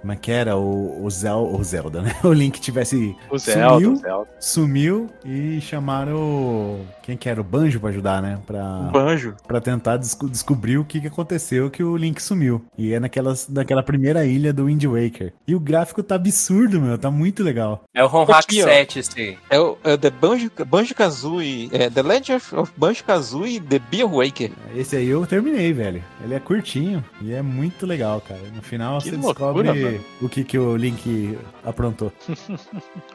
como 0.00 0.12
é 0.12 0.16
que 0.16 0.30
era 0.30 0.56
o, 0.56 1.04
o, 1.04 1.10
Zel, 1.10 1.50
o 1.52 1.62
Zelda, 1.64 2.00
né? 2.00 2.14
O 2.22 2.32
Link 2.32 2.60
tivesse 2.60 3.16
O 3.28 3.36
Zelda, 3.36 3.74
sumiu, 3.74 3.92
o 3.92 3.96
Zelda. 3.96 4.28
sumiu 4.38 5.10
e 5.24 5.60
chamaram 5.60 6.78
quem 7.08 7.16
que 7.16 7.26
era 7.26 7.40
o 7.40 7.44
Banjo 7.44 7.80
pra 7.80 7.88
ajudar, 7.88 8.20
né? 8.20 8.38
Pra 8.46 8.62
Banjo. 8.92 9.34
Pra 9.46 9.62
tentar 9.62 9.96
desco- 9.96 10.28
descobrir 10.28 10.76
o 10.76 10.84
que, 10.84 11.00
que 11.00 11.06
aconteceu 11.06 11.70
que 11.70 11.82
o 11.82 11.96
Link 11.96 12.20
sumiu. 12.20 12.62
E 12.76 12.92
é 12.92 13.00
naquelas, 13.00 13.48
naquela 13.48 13.82
primeira 13.82 14.26
ilha 14.26 14.52
do 14.52 14.66
Wind 14.66 14.84
Waker. 14.84 15.32
E 15.46 15.54
o 15.54 15.60
gráfico 15.60 16.02
tá 16.02 16.16
absurdo, 16.16 16.78
meu. 16.78 16.98
Tá 16.98 17.10
muito 17.10 17.42
legal. 17.42 17.82
É 17.94 18.04
o 18.04 18.08
Aqui, 18.32 18.62
ó. 18.62 18.66
7 18.66 18.98
esse. 18.98 19.38
É 19.48 19.58
o 19.58 19.78
é 19.84 19.96
The 19.96 20.10
Banjo, 20.10 20.50
Banjo 20.66 20.94
Kazooie. 20.94 21.70
É 21.72 21.88
The 21.88 22.02
Legend 22.02 22.32
of- 22.34 22.56
of 22.56 22.72
Banjo 22.76 23.02
Kazooie 23.04 23.58
The 23.58 23.78
Beer 23.78 24.06
Waker. 24.06 24.50
Esse 24.76 24.96
aí 24.96 25.08
eu 25.08 25.26
terminei, 25.26 25.72
velho. 25.72 26.04
Ele 26.22 26.34
é 26.34 26.38
curtinho 26.40 27.02
e 27.22 27.32
é 27.32 27.40
muito 27.40 27.86
legal, 27.86 28.20
cara. 28.20 28.40
No 28.54 28.60
final 28.60 28.98
Que 28.98 29.10
você 29.10 29.16
loucura, 29.16 29.62
descobre 29.72 29.82
mano. 29.82 30.00
o 30.20 30.28
que, 30.28 30.44
que 30.44 30.58
o 30.58 30.76
Link 30.76 31.38
aprontou. 31.64 32.12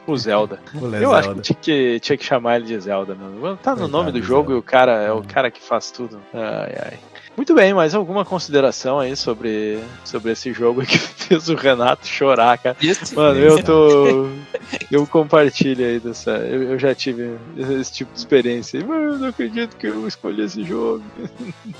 O 0.06 0.16
Zelda. 0.16 0.58
O 0.74 0.86
Le 0.86 1.02
Eu 1.02 1.12
acho 1.12 1.28
que 1.28 1.34
Zelda. 1.34 1.42
tinha, 1.42 1.58
que 1.60 2.00
tinha 2.00 2.18
que 2.18 2.24
chamar 2.24 2.56
ele 2.56 2.66
de 2.66 2.78
Zelda, 2.80 3.14
mano. 3.14 3.56
Tá 3.56 3.74
no 3.74 3.83
Coitado 3.84 4.04
nome 4.04 4.12
do 4.12 4.22
jogo 4.22 4.52
e 4.52 4.54
o 4.54 4.62
cara 4.62 5.02
é 5.02 5.12
o 5.12 5.22
cara 5.22 5.50
que 5.50 5.60
faz 5.60 5.90
tudo. 5.90 6.20
Ai, 6.32 6.74
ai. 6.92 6.98
Muito 7.36 7.54
bem, 7.54 7.74
mas 7.74 7.94
alguma 7.94 8.24
consideração 8.24 9.00
aí 9.00 9.16
sobre, 9.16 9.82
sobre 10.04 10.32
esse 10.32 10.52
jogo 10.52 10.82
que 10.82 10.96
fez 11.24 11.48
o 11.48 11.54
Renato 11.54 12.06
chorar, 12.06 12.56
cara? 12.58 12.76
Esse, 12.80 13.14
Mano, 13.14 13.38
eu 13.38 13.62
tô. 13.62 14.28
Eu 14.90 15.06
compartilho 15.06 15.84
aí 15.84 15.98
dessa. 15.98 16.30
Eu, 16.30 16.62
eu 16.62 16.78
já 16.78 16.94
tive 16.94 17.36
esse 17.56 17.92
tipo 17.92 18.12
de 18.12 18.18
experiência. 18.18 18.78
aí. 18.78 18.86
Mano, 18.86 19.14
eu 19.14 19.18
não 19.18 19.28
acredito 19.28 19.76
que 19.76 19.86
eu 19.86 20.06
escolhi 20.06 20.42
esse 20.42 20.62
jogo. 20.62 21.02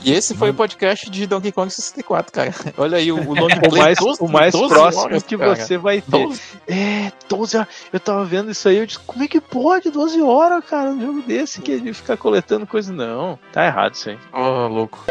e 0.02 0.12
esse 0.12 0.34
foi 0.34 0.50
o 0.50 0.54
podcast 0.54 1.08
de 1.08 1.26
Donkey 1.26 1.52
Kong 1.52 1.70
64, 1.72 2.32
cara. 2.32 2.54
Olha 2.76 2.98
aí 2.98 3.12
o, 3.12 3.16
o 3.16 3.34
long 3.34 3.46
O 3.46 3.68
play, 3.70 3.82
mais, 3.82 3.98
12 3.98 4.22
o 4.22 4.28
mais 4.28 4.52
12 4.52 4.68
próximo 4.68 5.04
horas, 5.04 5.22
que 5.22 5.38
cara. 5.38 5.54
você 5.56 5.78
vai 5.78 6.00
ter. 6.00 6.10
12 6.10 6.40
É, 6.66 7.12
12 7.28 7.56
horas. 7.56 7.68
Eu 7.92 8.00
tava 8.00 8.24
vendo 8.24 8.50
isso 8.50 8.68
aí, 8.68 8.78
eu 8.78 8.86
disse, 8.86 8.98
como 8.98 9.22
é 9.22 9.28
que 9.28 9.40
pode 9.40 9.90
12 9.90 10.20
horas, 10.20 10.64
cara, 10.64 10.90
um 10.90 11.00
jogo 11.00 11.22
desse 11.22 11.60
que 11.60 11.70
ele 11.70 11.92
ficar 11.92 12.16
coletando 12.16 12.66
coisa? 12.66 12.92
Não, 12.92 13.38
tá 13.52 13.64
errado 13.64 13.94
isso 13.94 14.10
aí. 14.10 14.18
Ó, 14.32 14.66
louco. 14.66 15.04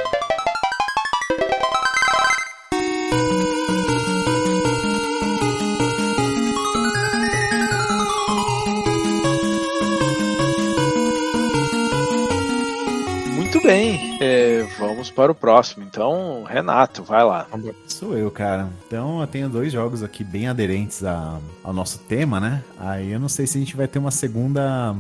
Bem, 13.63 14.17
é, 14.21 14.63
vamos 14.77 15.09
para 15.09 15.31
o 15.31 15.35
próximo. 15.35 15.83
Então, 15.89 16.43
Renato, 16.43 17.03
vai 17.03 17.23
lá. 17.23 17.47
Sou 17.87 18.17
eu, 18.17 18.29
cara. 18.29 18.69
Então 18.87 19.21
eu 19.21 19.27
tenho 19.27 19.49
dois 19.49 19.71
jogos 19.71 20.03
aqui 20.03 20.23
bem 20.23 20.47
aderentes 20.47 21.03
a- 21.03 21.39
ao 21.63 21.73
nosso 21.73 21.99
tema, 21.99 22.39
né? 22.39 22.63
Aí 22.79 23.11
eu 23.11 23.19
não 23.19 23.29
sei 23.29 23.47
se 23.47 23.57
a 23.57 23.61
gente 23.61 23.75
vai 23.75 23.87
ter 23.87 23.99
uma 23.99 24.11
segunda. 24.11 24.95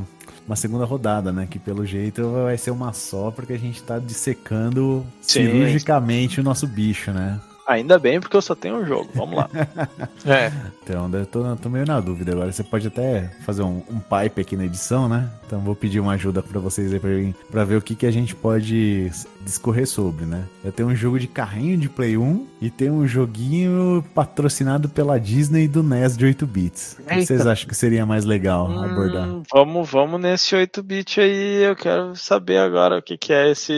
Uma 0.45 0.57
segunda 0.57 0.83
rodada, 0.83 1.31
né? 1.31 1.47
Que 1.49 1.57
pelo 1.57 1.85
jeito 1.85 2.29
vai 2.43 2.57
ser 2.57 2.71
uma 2.71 2.91
só, 2.91 3.31
porque 3.31 3.53
a 3.53 3.57
gente 3.57 3.81
tá 3.81 3.97
dissecando 3.97 5.05
Sim. 5.21 5.45
cirurgicamente 5.45 6.41
o 6.41 6.43
nosso 6.43 6.67
bicho, 6.67 7.11
né? 7.11 7.39
Ainda 7.65 7.97
bem, 7.97 8.19
porque 8.19 8.35
eu 8.35 8.41
só 8.41 8.53
tenho 8.55 8.75
um 8.77 8.85
jogo. 8.85 9.09
Vamos 9.15 9.35
lá. 9.37 9.49
É. 10.25 10.51
Então, 10.81 11.09
eu 11.13 11.25
tô, 11.25 11.55
tô 11.57 11.69
meio 11.69 11.85
na 11.85 11.99
dúvida 11.99 12.31
agora. 12.31 12.51
Você 12.51 12.63
pode 12.63 12.87
até 12.87 13.29
fazer 13.45 13.61
um, 13.63 13.81
um 13.89 13.99
pipe 13.99 14.39
aqui 14.41 14.55
na 14.55 14.63
edição, 14.65 15.09
né? 15.09 15.29
Então, 15.45 15.59
vou 15.59 15.75
pedir 15.75 15.99
uma 15.99 16.13
ajuda 16.13 16.41
pra 16.41 16.59
vocês 16.61 16.93
aí 16.93 16.99
pra, 16.99 17.09
mim- 17.09 17.35
pra 17.51 17.63
ver 17.65 17.75
o 17.75 17.81
que, 17.81 17.93
que 17.95 18.05
a 18.05 18.11
gente 18.11 18.33
pode 18.35 19.11
discorrer 19.43 19.87
sobre, 19.87 20.25
né? 20.25 20.45
Eu 20.63 20.71
tenho 20.71 20.89
um 20.89 20.95
jogo 20.95 21.19
de 21.19 21.27
carrinho 21.27 21.77
de 21.77 21.89
Play 21.89 22.17
1 22.17 22.47
e 22.61 22.69
tem 22.69 22.89
um 22.89 23.07
joguinho 23.07 24.03
patrocinado 24.13 24.89
pela 24.89 25.19
Disney 25.19 25.67
do 25.67 25.83
NES 25.83 26.17
de 26.17 26.25
8 26.25 26.47
bits. 26.47 26.97
O 26.99 27.03
que 27.03 27.13
Eita. 27.13 27.25
vocês 27.25 27.45
acham 27.45 27.67
que 27.67 27.75
seria 27.75 28.05
mais 28.05 28.25
legal 28.25 28.71
abordar? 28.83 29.27
Hum, 29.27 29.43
vamos, 29.53 29.89
vamos 29.89 30.21
nesse 30.21 30.55
8-bit 30.55 31.19
aí. 31.19 31.63
Eu 31.63 31.75
quero 31.75 32.15
saber 32.15 32.57
agora 32.57 32.97
o 32.97 33.01
que, 33.01 33.17
que 33.17 33.33
é 33.33 33.51
esse, 33.51 33.73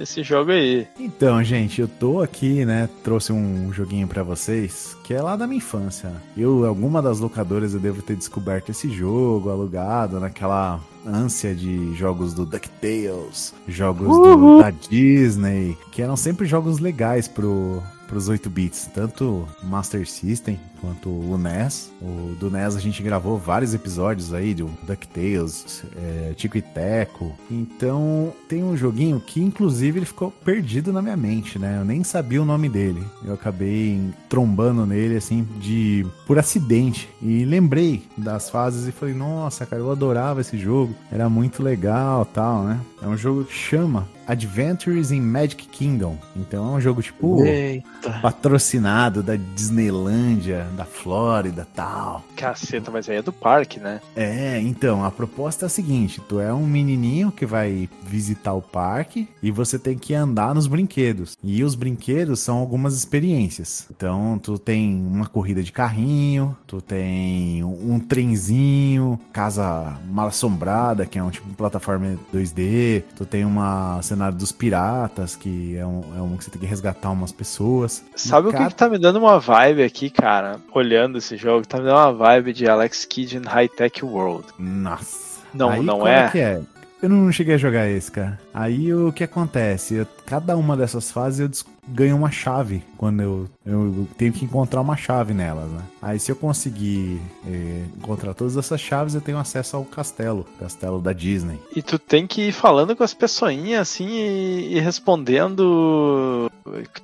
esse 0.00 0.22
jogo 0.22 0.50
aí. 0.50 0.86
Então, 0.98 1.42
gente, 1.42 1.80
eu 1.80 1.88
tô 1.88 2.20
aqui, 2.20 2.64
né? 2.64 2.88
Trouxe 3.04 3.32
um 3.32 3.72
joguinho 3.72 4.08
pra 4.08 4.22
vocês 4.22 4.97
que 5.08 5.14
é 5.14 5.22
lá 5.22 5.36
da 5.36 5.46
minha 5.46 5.56
infância. 5.56 6.12
Eu, 6.36 6.66
alguma 6.66 7.00
das 7.00 7.18
locadoras, 7.18 7.72
eu 7.72 7.80
devo 7.80 8.02
ter 8.02 8.14
descoberto 8.14 8.68
esse 8.68 8.90
jogo, 8.90 9.48
alugado, 9.48 10.20
naquela 10.20 10.80
ânsia 11.06 11.54
de 11.54 11.94
jogos 11.94 12.34
do 12.34 12.44
DuckTales, 12.44 13.54
jogos 13.66 14.06
do- 14.36 14.58
da 14.60 14.70
Disney, 14.70 15.78
que 15.90 16.02
eram 16.02 16.14
sempre 16.14 16.44
jogos 16.46 16.78
legais 16.78 17.26
pro, 17.26 17.82
pros 18.08 18.28
8 18.28 18.48
bits, 18.48 18.90
tanto 18.92 19.46
Master 19.62 20.08
System 20.08 20.58
quanto 20.80 21.08
o 21.08 21.36
NES. 21.36 21.92
O 22.00 22.34
do 22.38 22.50
NES 22.50 22.76
a 22.76 22.80
gente 22.80 23.02
gravou 23.02 23.38
vários 23.38 23.74
episódios 23.74 24.32
aí 24.32 24.54
do 24.54 24.66
DuckTales, 24.82 25.84
é, 25.96 26.32
Tico 26.34 26.56
e 26.56 26.62
Teco. 26.62 27.36
Então 27.50 28.32
tem 28.48 28.64
um 28.64 28.76
joguinho 28.76 29.20
que 29.20 29.42
inclusive 29.42 29.98
ele 29.98 30.06
ficou 30.06 30.30
perdido 30.30 30.92
na 30.92 31.02
minha 31.02 31.16
mente, 31.16 31.58
né? 31.58 31.78
Eu 31.78 31.84
nem 31.84 32.02
sabia 32.02 32.40
o 32.42 32.46
nome 32.46 32.68
dele. 32.68 33.04
Eu 33.24 33.34
acabei 33.34 34.00
trombando 34.28 34.86
nele 34.86 35.16
assim 35.16 35.46
de 35.60 36.06
por 36.26 36.38
acidente 36.38 37.08
e 37.20 37.44
lembrei 37.44 38.02
das 38.16 38.48
fases 38.48 38.88
e 38.88 38.92
falei: 38.92 39.14
"Nossa, 39.14 39.66
cara, 39.66 39.82
eu 39.82 39.92
adorava 39.92 40.40
esse 40.40 40.56
jogo. 40.56 40.94
Era 41.12 41.28
muito 41.28 41.62
legal, 41.62 42.24
tal, 42.24 42.64
né?" 42.64 42.80
É 43.02 43.06
um 43.06 43.16
jogo 43.16 43.44
que 43.44 43.54
chama 43.54 44.08
Adventures 44.28 45.10
in 45.10 45.22
Magic 45.22 45.66
Kingdom. 45.68 46.18
Então 46.36 46.74
é 46.74 46.76
um 46.76 46.80
jogo 46.80 47.02
tipo 47.02 47.42
Eita. 47.42 48.20
patrocinado 48.20 49.22
da 49.22 49.36
Disneylândia, 49.36 50.66
da 50.76 50.84
Flórida, 50.84 51.66
tal. 51.74 52.22
Caceta, 52.36 52.90
mas 52.90 53.08
aí 53.08 53.16
é 53.16 53.22
do 53.22 53.32
parque, 53.32 53.80
né? 53.80 54.00
É, 54.14 54.60
então, 54.60 55.02
a 55.04 55.10
proposta 55.10 55.64
é 55.64 55.66
a 55.66 55.70
seguinte: 55.70 56.20
tu 56.28 56.38
é 56.38 56.52
um 56.52 56.66
menininho 56.66 57.32
que 57.32 57.46
vai 57.46 57.88
visitar 58.04 58.52
o 58.52 58.60
parque 58.62 59.28
e 59.42 59.50
você 59.50 59.78
tem 59.78 59.96
que 59.96 60.14
andar 60.14 60.54
nos 60.54 60.66
brinquedos. 60.66 61.36
E 61.42 61.64
os 61.64 61.74
brinquedos 61.74 62.40
são 62.40 62.58
algumas 62.58 62.94
experiências. 62.94 63.86
Então, 63.90 64.38
tu 64.38 64.58
tem 64.58 64.94
uma 64.94 65.26
corrida 65.26 65.62
de 65.62 65.72
carrinho, 65.72 66.56
tu 66.66 66.80
tem 66.80 67.64
um 67.64 67.98
trenzinho, 67.98 69.18
casa 69.32 69.98
mal 70.06 70.28
assombrada, 70.28 71.06
que 71.06 71.18
é 71.18 71.22
um 71.22 71.30
tipo 71.30 71.48
de 71.48 71.54
plataforma 71.54 72.18
2D, 72.32 73.02
tu 73.16 73.24
tem 73.24 73.44
uma 73.44 74.02
cenário 74.18 74.36
dos 74.36 74.50
piratas, 74.52 75.36
que 75.36 75.76
é 75.76 75.86
um, 75.86 76.02
é 76.16 76.20
um 76.20 76.36
que 76.36 76.44
você 76.44 76.50
tem 76.50 76.60
que 76.60 76.66
resgatar 76.66 77.10
umas 77.10 77.30
pessoas. 77.30 78.04
Sabe 78.16 78.48
o 78.48 78.50
que, 78.50 78.56
Cada- 78.56 78.68
que 78.70 78.74
tá 78.74 78.88
me 78.88 78.98
dando 78.98 79.20
uma 79.20 79.38
vibe 79.38 79.82
aqui, 79.84 80.10
cara? 80.10 80.56
Olhando 80.74 81.18
esse 81.18 81.36
jogo, 81.36 81.66
tá 81.66 81.78
me 81.78 81.84
dando 81.84 81.96
uma 81.96 82.12
vibe 82.12 82.52
de 82.52 82.68
Alex 82.68 83.04
Kidd 83.04 83.36
in 83.38 83.42
High 83.46 83.68
Tech 83.68 84.04
World. 84.04 84.44
Nossa. 84.58 85.38
Não, 85.54 85.70
Aí, 85.70 85.82
não 85.82 85.98
qual 86.00 86.08
é? 86.08 86.28
que 86.30 86.38
é? 86.38 86.60
Eu 87.00 87.08
não 87.08 87.30
cheguei 87.30 87.54
a 87.54 87.58
jogar 87.58 87.88
esse, 87.88 88.10
cara. 88.10 88.38
Aí 88.52 88.92
o 88.92 89.12
que 89.12 89.22
acontece? 89.22 89.94
Eu- 89.94 90.06
cada 90.26 90.56
uma 90.56 90.76
dessas 90.76 91.10
fases 91.12 91.38
eu 91.40 91.48
ganho 91.92 92.16
uma 92.16 92.30
chave 92.30 92.82
quando 92.96 93.22
eu, 93.22 93.48
eu 93.64 94.06
tenho 94.16 94.32
que 94.32 94.44
encontrar 94.44 94.80
uma 94.80 94.96
chave 94.96 95.32
nelas, 95.32 95.68
né? 95.70 95.82
Aí 96.02 96.18
se 96.18 96.30
eu 96.30 96.36
conseguir 96.36 97.20
eh, 97.46 97.82
encontrar 97.96 98.34
todas 98.34 98.56
essas 98.56 98.80
chaves, 98.80 99.14
eu 99.14 99.20
tenho 99.20 99.38
acesso 99.38 99.76
ao 99.76 99.84
castelo, 99.84 100.46
castelo 100.58 101.00
da 101.00 101.12
Disney. 101.12 101.58
E 101.74 101.82
tu 101.82 101.98
tem 101.98 102.26
que 102.26 102.48
ir 102.48 102.52
falando 102.52 102.94
com 102.96 103.02
as 103.04 103.14
pessoinhas 103.14 103.80
assim 103.82 104.08
e, 104.08 104.76
e 104.76 104.80
respondendo 104.80 106.50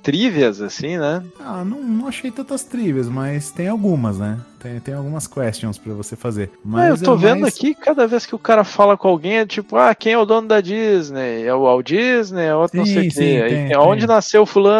trivias, 0.01 0.61
assim, 0.61 0.97
né? 0.97 1.23
Ah, 1.39 1.63
não, 1.65 1.81
não 1.81 2.07
achei 2.07 2.31
tantas 2.31 2.63
trivias, 2.63 3.07
mas 3.09 3.51
tem 3.51 3.67
algumas, 3.67 4.17
né? 4.19 4.39
Tem, 4.59 4.79
tem 4.79 4.93
algumas 4.95 5.27
questions 5.27 5.77
pra 5.77 5.93
você 5.93 6.15
fazer. 6.15 6.49
Mas 6.63 6.83
Ah, 6.83 6.89
eu 6.89 7.03
tô 7.05 7.13
é 7.13 7.17
vendo 7.17 7.41
mais- 7.41 7.55
aqui, 7.55 7.75
cada 7.75 8.07
vez 8.07 8.25
que 8.25 8.33
o 8.33 8.39
cara 8.39 8.63
fala 8.63 8.97
com 8.97 9.07
alguém, 9.07 9.37
é 9.37 9.45
tipo, 9.45 9.75
ah, 9.77 9.93
quem 9.93 10.13
é 10.13 10.17
o 10.17 10.25
dono 10.25 10.47
da 10.47 10.59
Disney? 10.59 11.43
É 11.43 11.53
o 11.53 11.61
Walt 11.63 11.85
Disney? 11.85 12.45
É 12.45 12.55
outro 12.55 12.77
não 12.77 12.85
Sim, 12.85 12.93
sei 12.93 13.07
o 13.07 13.11
quê. 13.11 13.45
Tem, 13.49 13.67
tem 13.67 13.77
Onde 13.77 14.07
nasceu 14.07 14.43
fulano? 14.45 14.74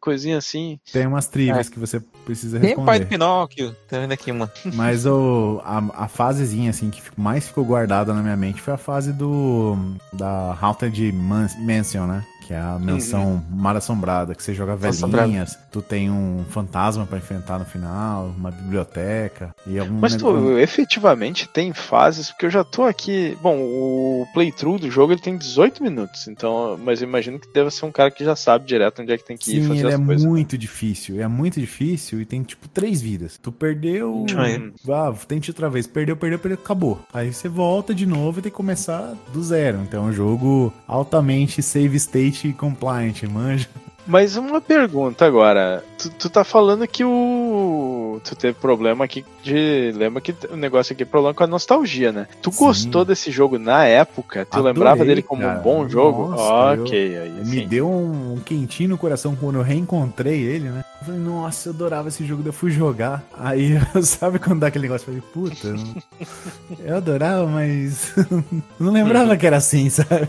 Coisinha 0.00 0.38
assim. 0.38 0.78
Tem 0.92 1.06
umas 1.06 1.26
trivias 1.26 1.68
que 1.68 1.78
você 1.78 2.00
precisa 2.24 2.58
Tem 2.60 2.72
o 2.74 2.84
pai 2.84 2.98
do 2.98 3.02
responder. 3.02 3.06
Pinóquio. 3.06 3.76
Tá 3.88 3.98
vendo 3.98 4.12
aqui 4.12 4.30
uma? 4.30 4.50
Mas 4.74 5.06
o, 5.06 5.60
a, 5.64 6.04
a 6.04 6.08
fasezinha 6.08 6.70
assim 6.70 6.90
que 6.90 7.02
mais 7.16 7.46
ficou 7.48 7.64
guardada 7.64 8.12
na 8.12 8.22
minha 8.22 8.36
mente 8.36 8.60
foi 8.60 8.74
a 8.74 8.78
fase 8.78 9.12
do 9.12 9.76
da 10.12 10.56
Haunted 10.60 11.12
Man- 11.12 11.48
Mansion, 11.60 12.06
né? 12.06 12.24
Que 12.46 12.52
é 12.52 12.58
a 12.60 12.78
menção 12.78 13.42
Mar 13.50 13.74
Assombrada, 13.76 14.34
que 14.34 14.42
você 14.42 14.52
joga 14.52 14.76
velhinhas, 14.76 15.58
tu 15.72 15.80
tem 15.80 16.10
um 16.10 16.44
fantasma 16.50 17.06
pra 17.06 17.16
enfrentar 17.18 17.58
no 17.58 17.64
final, 17.64 18.26
uma 18.36 18.50
biblioteca 18.50 19.54
e 19.66 19.78
algum 19.78 19.94
Mas 19.98 20.14
negócio- 20.14 20.42
tu 20.52 20.58
efetivamente 20.58 21.48
tem 21.48 21.72
fases, 21.72 22.30
porque 22.30 22.46
eu 22.46 22.50
já 22.50 22.62
tô 22.62 22.82
aqui. 22.84 23.36
Bom, 23.42 23.56
o 23.60 24.26
playthrough 24.34 24.78
do 24.78 24.90
jogo 24.90 25.12
ele 25.12 25.20
tem 25.20 25.36
18 25.36 25.82
minutos, 25.82 26.28
então. 26.28 26.78
Mas 26.84 27.00
eu 27.00 27.08
imagino 27.08 27.38
que 27.38 27.52
deve 27.52 27.70
ser 27.70 27.86
um 27.86 27.92
cara 27.92 28.10
que 28.10 28.24
já 28.24 28.36
sabe 28.36 28.66
direto 28.66 29.00
onde 29.00 29.12
é 29.12 29.16
que 29.18 29.24
tem 29.24 29.36
que 29.36 29.50
ir 29.56 29.62
Sim, 29.62 29.68
fazer 29.68 29.80
ele 29.80 29.88
as 29.88 30.00
é 30.00 30.04
coisas. 30.04 30.24
muito 30.26 30.58
difícil. 30.58 31.22
É 31.22 31.28
muito 31.28 31.58
difícil 31.58 32.20
e 32.20 32.24
tem, 32.26 32.42
tipo, 32.42 32.68
três 32.68 33.00
vidas. 33.00 33.38
Tu 33.42 33.50
perdeu. 33.50 34.26
Aí. 34.36 34.72
Ah, 34.90 35.12
tente 35.26 35.50
outra 35.50 35.70
vez. 35.70 35.86
Perdeu, 35.86 36.16
perdeu, 36.16 36.38
perdeu, 36.38 36.58
acabou. 36.62 37.00
Aí 37.12 37.32
você 37.32 37.48
volta 37.48 37.94
de 37.94 38.04
novo 38.06 38.38
e 38.38 38.42
tem 38.42 38.50
que 38.52 38.56
começar 38.56 39.14
do 39.32 39.42
zero. 39.42 39.78
Então 39.82 40.04
é 40.04 40.08
um 40.08 40.12
jogo 40.12 40.72
altamente 40.86 41.62
save 41.62 41.96
state 41.96 42.33
compliant, 42.56 43.22
manja. 43.30 43.68
Mas 44.06 44.36
uma 44.36 44.60
pergunta 44.60 45.24
agora. 45.24 45.82
Tu, 45.98 46.10
tu 46.10 46.30
tá 46.30 46.44
falando 46.44 46.86
que 46.86 47.04
o. 47.04 48.20
Tu 48.24 48.36
teve 48.36 48.54
problema 48.54 49.04
aqui 49.04 49.24
de. 49.42 49.92
Lembra 49.94 50.20
que 50.20 50.34
o 50.50 50.56
negócio 50.56 50.92
aqui 50.92 51.02
é 51.02 51.06
problema 51.06 51.34
com 51.34 51.44
a 51.44 51.46
nostalgia, 51.46 52.12
né? 52.12 52.26
Tu 52.42 52.52
Sim. 52.52 52.58
gostou 52.58 53.04
desse 53.04 53.30
jogo 53.30 53.58
na 53.58 53.84
época? 53.84 54.44
Tu 54.44 54.56
Adorei, 54.56 54.72
lembrava 54.72 55.04
dele 55.04 55.22
como 55.22 55.42
cara. 55.42 55.58
um 55.58 55.62
bom 55.62 55.88
jogo? 55.88 56.28
Nossa, 56.28 56.82
ok, 56.82 57.18
aí 57.18 57.30
Me 57.44 57.60
sim. 57.60 57.68
deu 57.68 57.88
um, 57.88 58.38
quentinho 58.44 58.90
no 58.90 58.98
coração 58.98 59.34
quando 59.34 59.56
eu 59.56 59.62
reencontrei 59.62 60.40
ele, 60.40 60.68
né? 60.68 60.84
Eu 61.00 61.06
falei, 61.06 61.20
nossa, 61.20 61.68
eu 61.68 61.72
adorava 61.72 62.08
esse 62.08 62.24
jogo, 62.24 62.42
daí 62.42 62.50
eu 62.50 62.54
fui 62.54 62.70
jogar. 62.70 63.22
Aí, 63.38 63.78
sabe 64.02 64.38
quando 64.38 64.60
dá 64.60 64.66
aquele 64.66 64.82
negócio? 64.82 65.10
Eu 65.10 65.22
falei, 65.22 65.50
puta, 65.50 65.68
eu 65.68 66.84
eu 66.84 66.96
adorava, 66.96 67.46
mas 67.46 68.14
não 68.78 68.92
lembrava 68.92 69.36
que 69.36 69.46
era 69.46 69.56
assim, 69.56 69.88
sabe? 69.88 70.28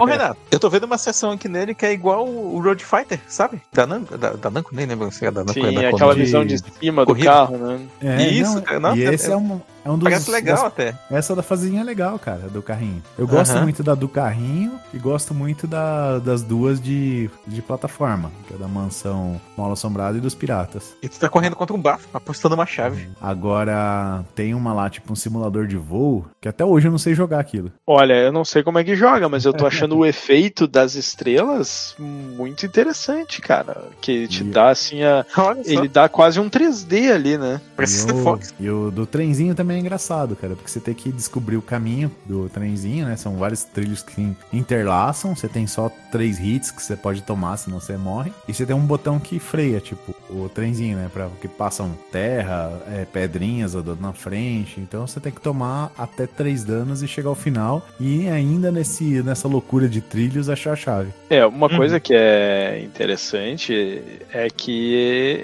Ô, 0.00 0.04
Renato, 0.04 0.38
eu 0.50 0.58
tô 0.58 0.68
vendo 0.68 0.84
uma 0.84 0.98
sessão 0.98 1.30
aqui 1.30 1.48
nele 1.48 1.74
que 1.74 1.86
é 1.86 1.92
igual 1.92 2.26
o 2.56 2.60
Road 2.62 2.82
Fighter, 2.84 3.20
sabe? 3.28 3.60
Da 3.72 3.86
Namco, 3.86 4.16
da, 4.16 4.32
da 4.32 4.50
Namco 4.50 4.74
nem 4.74 4.86
lembro 4.86 5.10
se 5.12 5.26
é 5.26 5.30
da 5.30 5.40
Namco. 5.44 5.52
Sim, 5.52 5.76
é 5.76 5.82
da 5.82 5.88
aquela 5.90 6.14
visão 6.14 6.44
de 6.44 6.58
cima 6.58 7.04
do 7.04 7.14
carro, 7.14 7.56
né? 7.58 7.80
É, 8.02 8.28
Isso, 8.28 8.62
cara, 8.62 8.80
não, 8.80 8.96
e 8.96 9.04
é- 9.04 9.14
esse 9.14 9.30
é, 9.30 9.36
um, 9.36 9.60
é 9.86 9.90
um 9.90 9.98
dos. 9.98 10.08
Parece 10.08 10.30
legal 10.30 10.56
das- 10.56 10.64
até. 10.66 10.94
essa 11.10 11.34
da 11.34 11.42
fazinha 11.42 11.80
é 11.80 11.84
legal, 11.84 12.18
cara, 12.18 12.48
do 12.48 12.62
carrinho. 12.62 13.02
Eu 13.18 13.26
gosto 13.26 13.56
muito 13.58 13.82
da 13.82 13.94
do 13.94 14.08
carrinho 14.08 14.72
e 14.92 14.98
gosto 14.98 15.32
muito 15.34 15.66
da, 15.66 16.18
das 16.18 16.42
duas 16.42 16.80
de, 16.80 17.30
de 17.46 17.62
plataforma, 17.62 18.30
que 18.46 18.54
é 18.54 18.56
da 18.56 18.68
mansão 18.68 19.40
Mola 19.56 19.72
Assombrada 19.74 20.18
e 20.18 20.20
dos 20.20 20.34
Piratas. 20.34 20.94
E 21.02 21.08
tu 21.08 21.18
tá 21.18 21.28
correndo 21.28 21.56
contra 21.56 21.74
um 21.74 21.80
bafo, 21.80 22.08
apostando 22.12 22.54
uma 22.54 22.66
chave. 22.66 23.08
Agora, 23.20 24.24
tem 24.34 24.54
uma 24.54 24.72
lá, 24.72 24.90
tipo 24.90 25.12
um 25.12 25.16
simulador 25.16 25.66
de 25.66 25.76
voo, 25.76 26.26
que 26.40 26.48
até 26.48 26.64
hoje 26.64 26.88
eu 26.88 26.90
não 26.90 26.98
sei 26.98 27.14
jogar 27.14 27.38
aquilo. 27.40 27.70
Olha, 27.86 28.14
eu 28.14 28.32
não 28.32 28.44
sei 28.44 28.62
como 28.62 28.78
é 28.78 28.84
que 28.84 28.96
joga, 28.96 29.28
mas 29.28 29.44
eu 29.44 29.52
tô 29.52 29.64
achando 29.66 29.96
o 29.96 30.04
efeito 30.06 30.66
das 30.66 30.94
estrelas 30.94 31.94
muito 31.98 32.64
interessante, 32.66 33.40
cara. 33.40 33.84
Que 34.00 34.12
ele 34.12 34.28
te 34.28 34.42
E- 34.42 34.44
dá 34.50 34.70
assim 34.70 35.02
a. 35.02 35.24
Olha 35.36 35.62
só. 35.64 35.70
Ele 35.70 35.88
dá 35.88 36.08
quase 36.08 36.40
um 36.40 36.48
3D 36.48 37.10
ali, 37.12 37.36
né? 37.38 37.60
Precisa 37.76 38.10
e 38.10 38.12
o, 38.12 38.22
Fox. 38.22 38.54
e 38.58 38.70
o 38.70 38.90
do 38.90 39.06
trenzinho 39.06 39.54
também 39.54 39.75
é 39.76 39.80
engraçado, 39.80 40.34
cara, 40.36 40.54
porque 40.54 40.70
você 40.70 40.80
tem 40.80 40.94
que 40.94 41.10
descobrir 41.12 41.56
o 41.56 41.62
caminho 41.62 42.10
do 42.24 42.48
trenzinho, 42.48 43.06
né? 43.06 43.16
São 43.16 43.36
vários 43.36 43.64
trilhos 43.64 44.02
que 44.02 44.34
interlaçam, 44.52 45.34
você 45.34 45.48
tem 45.48 45.66
só 45.66 45.90
três 46.10 46.38
hits 46.38 46.70
que 46.70 46.82
você 46.82 46.96
pode 46.96 47.22
tomar, 47.22 47.56
senão 47.56 47.80
você 47.80 47.96
morre. 47.96 48.32
E 48.48 48.54
você 48.54 48.64
tem 48.66 48.74
um 48.74 48.86
botão 48.86 49.18
que 49.18 49.38
freia, 49.38 49.80
tipo, 49.80 50.14
o 50.30 50.48
trenzinho, 50.48 50.96
né? 50.96 51.10
Pra 51.12 51.28
que 51.40 51.48
passam 51.48 51.96
terra, 52.10 52.72
é, 52.92 53.04
pedrinhas 53.04 53.74
andando 53.74 54.00
na 54.00 54.12
frente. 54.12 54.80
Então 54.80 55.06
você 55.06 55.20
tem 55.20 55.32
que 55.32 55.40
tomar 55.40 55.92
até 55.96 56.26
três 56.26 56.64
danos 56.64 57.02
e 57.02 57.08
chegar 57.08 57.28
ao 57.28 57.34
final. 57.34 57.86
E 58.00 58.28
ainda 58.28 58.70
nesse, 58.72 59.22
nessa 59.22 59.46
loucura 59.48 59.88
de 59.88 60.00
trilhos 60.00 60.48
achar 60.48 60.72
a 60.72 60.76
chave. 60.76 61.10
É, 61.28 61.44
uma 61.44 61.66
Uhum. 61.70 61.76
coisa 61.76 61.98
que 62.00 62.14
é 62.14 62.80
interessante 62.82 64.02
é 64.32 64.48
que 64.48 64.94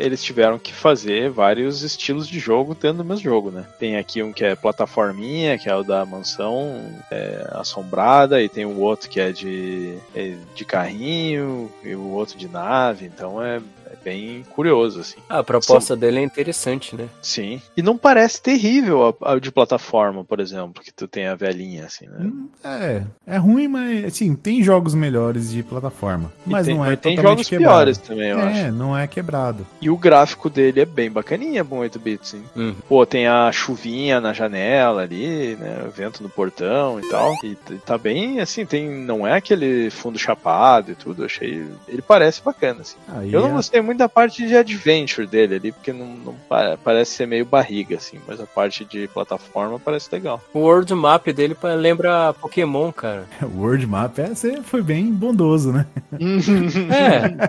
eles 0.01 0.23
tiveram 0.23 0.59
que 0.59 0.73
fazer 0.73 1.31
vários 1.31 1.83
estilos 1.83 2.29
de 2.29 2.39
jogo 2.39 2.75
dentro 2.75 2.99
do 2.99 3.05
mesmo 3.05 3.23
jogo, 3.23 3.51
né? 3.51 3.65
Tem 3.79 3.97
aqui 3.97 4.22
um 4.23 4.33
que 4.33 4.45
é 4.45 4.55
plataforminha, 4.55 5.59
que 5.59 5.69
é 5.69 5.75
o 5.75 5.83
da 5.83 6.05
mansão 6.05 6.93
é, 7.11 7.49
assombrada, 7.53 8.43
e 8.43 8.49
tem 8.49 8.65
o 8.65 8.81
outro 8.81 9.09
que 9.09 9.21
é 9.21 9.33
de, 9.33 9.97
é 10.15 10.35
de 10.55 10.65
carrinho, 10.65 11.71
e 11.83 11.95
o 11.95 12.11
outro 12.11 12.37
de 12.37 12.49
nave, 12.49 13.07
então 13.07 13.43
é 13.43 13.61
bem 14.05 14.45
curioso, 14.51 15.01
assim. 15.01 15.17
Ah, 15.29 15.39
a 15.39 15.45
proposta 15.45 15.95
dele 15.97 16.19
é 16.19 16.23
interessante, 16.23 16.95
né? 16.97 17.07
Sim. 17.21 17.61
E 17.77 17.83
não 17.83 17.97
parece 17.97 18.41
terrível 18.43 19.17
a, 19.23 19.33
a 19.33 19.39
de 19.39 19.51
plataforma, 19.51 20.25
por 20.25 20.41
exemplo, 20.41 20.83
que 20.83 20.93
tu 20.93 21.07
tem 21.09 21.27
a 21.27 21.35
velhinha, 21.35 21.85
assim, 21.87 22.07
né? 22.07 22.19
Hum, 22.21 22.49
É, 22.65 23.03
é 23.27 23.37
ruim, 23.37 23.69
mas 23.69 24.05
assim, 24.05 24.35
tem 24.35 24.63
jogos 24.63 24.95
melhores 24.95 25.51
de 25.51 25.63
plataforma. 25.63 26.33
Mas 26.47 26.67
tem, 26.67 26.75
não 26.77 26.85
é 26.85 26.97
tem 26.97 27.17
totalmente 27.17 27.39
jogos 27.39 27.49
quebrado. 27.49 27.75
piores 27.77 27.99
também, 27.99 28.29
eu 28.31 28.39
acho. 28.39 28.59
É, 28.59 28.71
não 28.71 28.97
é 28.97 29.07
quebrado. 29.07 29.67
E 29.81 29.89
o 29.91 29.97
gráfico 29.97 30.49
dele 30.51 30.81
é 30.81 30.85
bem 30.87 31.11
bacaninha, 31.11 31.63
bom 31.65 31.79
8 31.79 31.99
bits, 31.99 32.35
hein? 32.35 32.43
Uhum. 32.57 32.75
Pô, 32.89 33.05
tem 33.07 33.27
a 33.27 33.51
chuvinha 33.53 34.21
na 34.21 34.33
janela 34.33 35.03
ali, 35.03 35.57
né? 35.57 35.85
O 35.87 35.91
vento 35.91 36.23
no 36.23 36.29
portão 36.29 36.99
e 37.01 37.09
tal. 37.09 37.35
E 37.45 37.57
tá 37.85 37.97
bem, 37.99 38.41
assim, 38.41 38.65
tem. 38.67 38.89
Não 38.89 39.27
é 39.27 39.35
aquele 39.35 39.91
fundo 39.91 40.19
chapado 40.19 40.93
e 40.93 40.95
tudo. 40.95 41.25
Achei. 41.25 41.65
Ele 41.89 42.03
parece 42.03 42.43
bacana, 42.43 42.81
assim. 42.83 42.97
Aí 43.09 43.33
Eu 43.33 43.41
não 43.43 43.51
é- 43.51 43.53
gostei 43.53 43.81
muito 43.93 43.99
da 43.99 44.09
parte 44.09 44.47
de 44.47 44.57
adventure 44.57 45.27
dele 45.27 45.55
ali, 45.57 45.73
porque 45.73 45.93
não, 45.93 46.07
não 46.07 46.35
pa- 46.49 46.77
parece 46.83 47.13
ser 47.13 47.27
meio 47.27 47.45
barriga, 47.45 47.97
assim. 47.97 48.19
Mas 48.27 48.41
a 48.41 48.47
parte 48.47 48.85
de 48.85 49.07
plataforma 49.09 49.79
parece 49.79 50.09
legal. 50.13 50.43
O 50.53 50.61
world 50.61 50.95
map 50.95 51.27
dele 51.29 51.57
lembra 51.79 52.33
Pokémon, 52.35 52.91
cara. 52.93 53.25
O 53.43 53.59
World 53.63 53.87
Map 53.87 54.19
é, 54.19 54.29
você 54.29 54.63
foi 54.63 54.83
bem 54.83 55.13
bondoso, 55.13 55.73
né? 55.73 55.87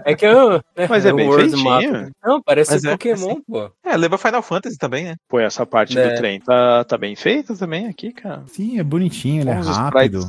É, 0.06 0.12
é 0.12 0.16
que 0.16 0.26
eu. 0.26 0.62
é, 0.76 0.88
Mas 0.88 1.06
é 1.06 1.14
o 1.14 1.16
bem 1.16 1.28
world 1.28 1.50
feitinho. 1.52 2.12
Não, 2.24 2.42
parece 2.42 2.72
Mas 2.72 2.84
é, 2.84 2.92
Pokémon, 2.92 3.32
assim. 3.32 3.42
pô. 3.48 3.70
É, 3.86 3.96
lembra 3.98 4.18
Final 4.18 4.42
Fantasy 4.42 4.78
também, 4.78 5.06
né? 5.06 5.16
Pô, 5.28 5.40
essa 5.40 5.66
parte 5.66 5.98
É. 5.98 6.10
do 6.10 6.16
trem 6.18 6.40
tá, 6.40 6.84
tá 6.84 6.98
bem 6.98 7.16
feita 7.16 7.56
também 7.56 7.88
aqui, 7.88 8.12
cara. 8.12 8.44
Sim, 8.48 8.80
é 8.80 8.84
bonitinho, 8.84 9.42
ele 9.42 9.50
é 9.50 9.54
rápido, 9.54 10.28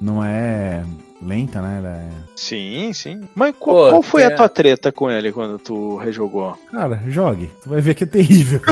não 0.00 0.24
é 0.24 0.82
lenta, 1.22 1.60
né? 1.62 1.78
Ela 1.78 1.88
é- 1.96 2.10
Sim, 2.36 2.92
sim. 2.92 3.20
Mas 3.34 3.54
qual, 3.58 3.76
Pô, 3.76 3.90
qual 3.90 4.02
foi 4.02 4.22
é- 4.22 4.26
a 4.26 4.30
tua 4.34 4.48
treta 4.48 4.90
com 4.92 5.10
ele 5.10 5.32
quando 5.32 5.58
tu 5.58 5.96
rejogou? 5.96 6.56
Cara, 6.70 7.00
jogue, 7.08 7.50
tu 7.62 7.70
vai 7.70 7.80
ver 7.80 7.94
que 7.94 8.04
é 8.04 8.06
terrível. 8.06 8.60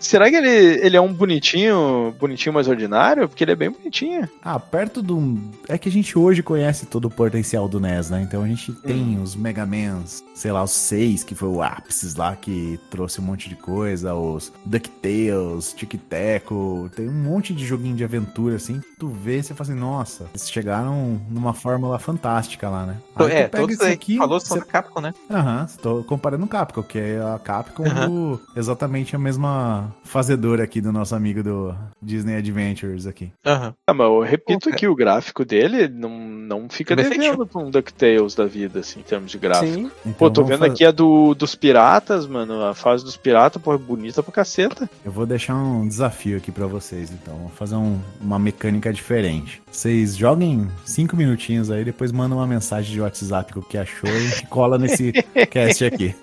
Será 0.00 0.28
que 0.30 0.36
ele, 0.36 0.48
ele 0.84 0.96
é 0.96 1.00
um 1.00 1.12
bonitinho, 1.12 2.14
bonitinho 2.18 2.52
mais 2.54 2.66
ordinário? 2.66 3.28
Porque 3.28 3.44
ele 3.44 3.52
é 3.52 3.56
bem 3.56 3.70
bonitinho. 3.70 4.28
Ah, 4.42 4.58
perto 4.58 5.02
do. 5.02 5.38
É 5.68 5.76
que 5.78 5.88
a 5.88 5.92
gente 5.92 6.18
hoje 6.18 6.42
conhece 6.42 6.86
todo 6.86 7.04
o 7.04 7.10
potencial 7.10 7.68
do 7.68 7.78
NES, 7.78 8.10
né? 8.10 8.22
Então 8.22 8.42
a 8.42 8.46
gente 8.48 8.72
tem 8.72 9.18
Hum. 9.18 9.22
os 9.22 9.36
Mega 9.36 9.64
Mans, 9.66 10.24
sei 10.34 10.50
lá, 10.52 10.62
os 10.62 10.72
seis, 10.72 11.22
que 11.22 11.34
foi 11.34 11.48
o 11.48 11.62
ápice 11.62 12.16
lá, 12.16 12.34
que 12.34 12.80
trouxe 12.90 13.20
um 13.20 13.24
monte 13.24 13.48
de 13.48 13.56
coisa, 13.56 14.14
os 14.14 14.52
DuckTales, 14.64 15.72
Tic 15.74 15.94
Teco, 16.08 16.90
tem 16.96 17.08
um 17.08 17.12
monte 17.12 17.52
de 17.54 17.66
joguinho 17.66 17.94
de 17.96 18.04
aventura, 18.04 18.56
assim, 18.56 18.80
tu 18.98 19.08
vê 19.08 19.38
e 19.38 19.42
você 19.42 19.54
fala 19.54 19.70
assim, 19.70 19.78
nossa, 19.80 20.26
eles 20.30 20.50
chegaram 20.50 21.20
numa 21.30 21.52
fórmula 21.52 21.98
fantástica 21.98 22.68
lá, 22.68 22.86
né? 22.86 22.96
Aí 23.16 23.26
tu 23.28 23.32
é, 23.32 23.48
pega 23.48 23.72
esse 23.72 23.84
aqui, 23.84 24.16
Falou 24.16 24.40
você 24.40 24.48
só 24.48 24.56
da 24.56 24.64
Capcom, 24.64 25.00
né? 25.00 25.12
Aham, 25.30 25.66
tô 25.82 26.02
comparando 26.04 26.44
o 26.44 26.48
Capcom, 26.48 26.82
que 26.82 26.98
é 26.98 27.18
a 27.18 27.38
Capcom 27.38 27.84
Aham. 27.84 28.08
do- 28.08 28.40
exatamente 28.56 29.14
a 29.14 29.18
mesma 29.18 29.89
fazedora 30.04 30.64
aqui 30.64 30.80
do 30.80 30.92
nosso 30.92 31.14
amigo 31.14 31.42
do 31.42 31.74
Disney 32.02 32.36
Adventures 32.36 33.06
aqui. 33.06 33.32
Aham. 33.44 33.74
Ah, 33.86 33.94
mas 33.94 34.06
eu 34.06 34.20
repito 34.20 34.70
Pô, 34.70 34.76
que 34.76 34.86
o 34.88 34.94
gráfico 34.94 35.44
dele 35.44 35.88
não, 35.88 36.10
não 36.18 36.68
fica 36.68 36.94
Bem 36.96 37.08
devendo 37.08 37.46
pra 37.46 37.60
um 37.60 37.70
DuckTales 37.70 38.34
da 38.34 38.46
vida, 38.46 38.80
assim, 38.80 39.00
em 39.00 39.02
termos 39.02 39.30
de 39.30 39.38
gráfico. 39.38 39.72
Sim. 39.72 39.90
Então, 40.06 40.12
Pô, 40.14 40.30
tô 40.30 40.44
vendo 40.44 40.60
fa- 40.60 40.66
aqui 40.66 40.84
a 40.84 40.90
do, 40.90 41.34
dos 41.34 41.54
piratas, 41.54 42.26
mano. 42.26 42.62
A 42.64 42.74
fase 42.74 43.04
dos 43.04 43.16
piratas, 43.16 43.60
pô, 43.62 43.74
é 43.74 43.78
bonita 43.78 44.22
pra 44.22 44.32
caceta. 44.32 44.88
Eu 45.04 45.12
vou 45.12 45.26
deixar 45.26 45.54
um 45.54 45.86
desafio 45.86 46.36
aqui 46.38 46.50
pra 46.52 46.66
vocês, 46.66 47.10
então. 47.10 47.36
Vou 47.36 47.48
fazer 47.50 47.76
um- 47.76 47.98
uma 48.20 48.38
mecânica 48.38 48.92
diferente. 48.92 49.62
Vocês 49.70 50.16
joguem 50.16 50.68
cinco 50.84 51.16
minutinhos 51.16 51.70
aí, 51.70 51.84
depois 51.84 52.10
mandam 52.12 52.38
uma 52.38 52.46
mensagem 52.46 52.92
de 52.92 53.00
WhatsApp 53.00 53.52
com 53.52 53.60
o 53.60 53.62
que 53.62 53.78
achou 53.78 54.08
e 54.10 54.46
cola 54.46 54.78
nesse 54.78 55.12
cast 55.50 55.84
aqui. 55.84 56.14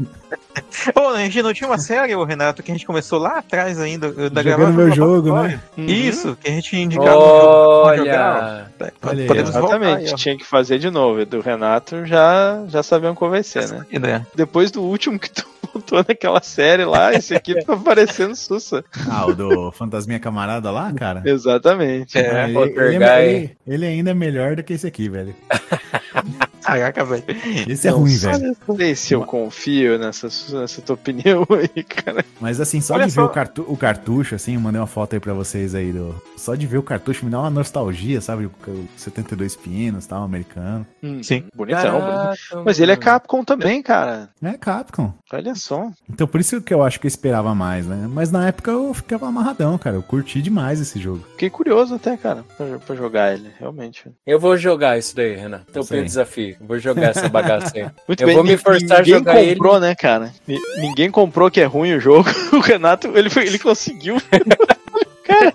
Pô, 0.94 1.10
a 1.10 1.20
gente 1.20 1.42
não 1.42 1.54
tinha 1.54 1.70
uma 1.70 1.78
série, 1.78 2.16
ô 2.16 2.24
Renato, 2.24 2.62
que 2.64 2.72
a 2.72 2.74
gente 2.76 2.86
começou 2.86 3.20
lá 3.20 3.40
atrás 3.40 3.80
ainda. 3.80 4.12
Da 4.30 4.42
Jogando 4.44 4.74
meu 4.74 4.92
jogo, 4.96 5.34
né? 5.42 5.60
Isso, 5.78 6.38
que 6.42 6.50
a 6.50 6.52
gente 6.54 6.76
indicava 6.76 7.10
um 7.18 7.22
jogo 7.22 7.84
pra 7.84 7.98
jogar. 7.98 8.72
Olha. 8.80 8.94
Olha 9.04 9.24
aí, 9.34 9.40
Exatamente, 9.40 10.10
aí, 10.12 10.16
tinha 10.16 10.38
que 10.38 10.44
fazer 10.46 10.80
de 10.80 10.90
novo. 10.90 11.26
Do 11.26 11.40
Renato 11.42 12.06
já, 12.06 12.64
já 12.68 12.82
sabemos 12.84 13.18
qual 13.18 13.32
vai 13.32 13.44
ser, 13.44 13.68
né? 13.70 13.86
Ideia. 13.92 14.28
Depois 14.36 14.72
do 14.72 14.82
último 14.82 15.18
que 15.20 15.30
tu 15.30 15.46
botou 15.74 16.04
naquela 16.08 16.42
série 16.42 16.86
lá, 16.86 17.14
esse 17.14 17.36
aqui 17.36 17.56
tá 17.64 17.76
parecendo 17.76 18.36
sussa. 18.36 18.84
Ah, 19.10 19.26
o 19.28 19.34
do 19.36 19.72
Fantasminha 19.72 20.20
Camarada 20.20 20.72
lá, 20.72 20.92
cara? 20.94 21.22
Exatamente. 21.26 22.18
É, 22.18 22.46
ele, 22.50 22.58
ele 22.60 23.04
é- 23.04 23.28
ele- 23.28 23.58
ele 23.68 23.86
ainda 23.86 24.12
é 24.12 24.14
melhor 24.14 24.56
do 24.56 24.64
que 24.64 24.74
esse 24.74 24.88
aqui, 24.88 25.10
velho. 25.10 25.36
Caraca, 26.68 27.06
velho. 27.06 27.24
Esse 27.68 27.88
é 27.88 27.92
ruim, 27.92 28.16
velho. 28.18 28.56
Não 28.68 28.76
sei 28.76 28.96
se 28.96 29.14
eu 29.14 29.24
confio 29.24 29.98
nessa, 29.98 30.28
nessa 30.60 30.82
tua 30.82 30.96
opinião 30.96 31.46
aí, 31.52 31.84
cara. 31.84 32.26
Mas 32.42 32.60
assim, 32.60 32.82
só 32.82 32.96
Olha 32.96 33.06
de 33.06 33.12
só. 33.14 33.22
ver 33.22 33.28
o, 33.28 33.30
cartu- 33.30 33.66
o 33.68 33.78
cartucho, 33.78 34.36
assim, 34.36 34.56
eu 34.56 34.60
mandei 34.60 34.80
uma 34.82 34.86
foto 34.88 35.14
aí 35.14 35.20
pra 35.20 35.34
vocês 35.34 35.74
aí. 35.74 35.94
Do... 35.94 36.14
Só 36.36 36.56
de 36.56 36.68
ver 36.68 36.78
o 36.78 36.84
cartucho 36.84 37.24
me 37.24 37.32
dá 37.32 37.40
uma 37.40 37.50
nostalgia, 37.50 38.20
sabe? 38.22 38.46
O 38.46 38.52
o 38.68 38.88
72 38.98 39.56
pinos, 39.56 40.06
tal, 40.06 40.24
americano. 40.24 40.86
Sim. 41.24 41.46
Bonitão, 41.56 41.84
bonitão. 42.02 42.02
Caraca, 42.02 42.64
Mas 42.66 42.80
ele 42.82 42.92
é. 42.92 42.98
Capcom 42.98 43.44
também, 43.46 43.82
cara. 43.82 44.30
É 44.44 44.54
Capcom. 44.54 45.14
Olha 45.32 45.56
só. 45.56 45.90
Então 46.10 46.28
por 46.28 46.42
isso 46.42 46.62
que 46.62 46.74
eu 46.74 46.84
acho 46.84 47.00
que 47.00 47.06
eu 47.06 47.10
esperava 47.10 47.56
mais, 47.56 47.86
né? 47.88 48.08
Mas 48.12 48.30
na 48.30 48.48
época 48.48 48.72
eu 48.72 48.94
ficava 48.94 49.28
amarradão, 49.28 49.78
cara. 49.78 49.96
Eu 49.96 50.04
curti 50.04 50.42
demais 50.42 50.82
esse 50.82 51.00
jogo. 51.00 51.24
Fiquei 51.32 51.50
curioso 51.50 51.96
até, 51.96 52.18
cara, 52.18 52.44
pra, 52.58 52.78
pra 52.80 52.96
jogar 52.96 53.34
ele, 53.34 53.50
realmente. 53.58 54.12
Eu 54.26 54.40
vou 54.40 54.58
jogar 54.58 54.98
isso 54.98 55.16
daí, 55.16 55.36
Renan. 55.36 55.62
Topei 55.72 56.04
Isso 56.04 56.20
aí. 56.20 56.57
Vou 56.60 56.80
jogar 56.80 57.10
essa 57.12 57.30
bagaça 57.30 57.72
aí. 57.76 57.86
Muito 58.08 58.22
Eu 58.24 58.34
vou 58.34 58.44
me 58.44 58.58
forçar 58.58 58.98
a 58.98 59.00
ninguém 59.02 59.14
jogar 59.16 59.42
ele. 59.42 59.52
comprou, 59.56 59.80
né, 59.80 59.94
cara? 59.96 60.32
Ni- 60.48 60.60
Ninguém 60.80 61.10
comprou 61.12 61.52
que 61.52 61.62
é 61.62 61.66
ruim 61.66 61.94
o 61.94 62.00
jogo. 62.00 62.30
O 62.54 62.60
Renato, 62.60 63.08
ele, 63.16 63.30
foi- 63.30 63.46
ele 63.46 63.60
conseguiu. 63.60 64.18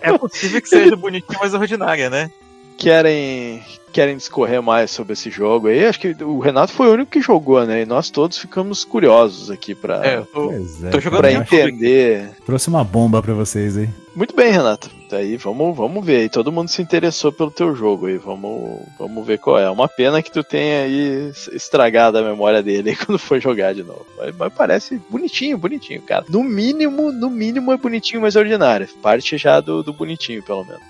É 0.00 0.16
possível 0.16 0.61
que 0.61 0.68
seja 0.68 0.94
bonitinho, 0.94 1.38
mas 1.40 1.55
ordinária, 1.55 2.09
né? 2.11 2.30
Querem, 2.76 3.62
querem 3.92 4.16
discorrer 4.16 4.62
mais 4.62 4.90
sobre 4.90 5.12
esse 5.14 5.30
jogo 5.30 5.68
aí. 5.68 5.84
Acho 5.86 5.98
que 6.00 6.14
o 6.22 6.38
Renato 6.40 6.72
foi 6.72 6.88
o 6.88 6.92
único 6.92 7.11
que 7.11 7.20
jogou, 7.22 7.64
né? 7.64 7.82
E 7.82 7.86
nós 7.86 8.11
todos 8.11 8.38
ficamos 8.38 8.84
curiosos 8.84 9.50
aqui 9.50 9.74
pra, 9.74 10.05
É, 10.07 10.16
eu 10.18 10.26
tô, 10.26 10.53
é. 10.53 10.90
pra 10.90 11.11
cara. 11.11 11.22
bem 11.22 11.36
entender. 11.36 12.30
Trouxe 12.44 12.68
uma 12.68 12.84
bomba 12.84 13.22
pra 13.22 13.34
vocês 13.34 13.76
aí. 13.76 13.88
Muito 14.14 14.34
bem, 14.36 14.53
Renato. 14.53 14.90
Daí 15.12 15.36
vamos, 15.36 15.76
vamos 15.76 16.04
ver. 16.06 16.16
aí. 16.22 16.28
Todo 16.30 16.50
mundo 16.50 16.68
se 16.68 16.80
interessou 16.80 17.30
pelo 17.30 17.50
teu 17.50 17.76
jogo 17.76 18.06
aí. 18.06 18.16
Vamos, 18.16 18.80
vamos 18.98 19.26
ver 19.26 19.38
qual 19.38 19.58
é. 19.58 19.68
Uma 19.68 19.86
pena 19.86 20.22
que 20.22 20.32
tu 20.32 20.42
tenha 20.42 20.84
aí 20.84 21.30
estragado 21.52 22.16
a 22.16 22.22
memória 22.22 22.62
dele 22.62 22.90
aí 22.90 22.96
quando 23.04 23.18
for 23.18 23.38
jogar 23.38 23.74
de 23.74 23.82
novo. 23.82 24.06
Mas, 24.16 24.34
mas 24.34 24.52
parece 24.54 24.98
bonitinho, 25.10 25.58
bonitinho, 25.58 26.00
cara. 26.00 26.24
No 26.30 26.42
mínimo, 26.42 27.12
no 27.12 27.28
mínimo 27.28 27.70
é 27.72 27.76
bonitinho, 27.76 28.22
mas 28.22 28.36
ordinário. 28.36 28.88
Parte 29.02 29.36
já 29.36 29.60
do, 29.60 29.82
do 29.82 29.92
bonitinho, 29.92 30.42
pelo 30.42 30.64
menos. 30.64 30.80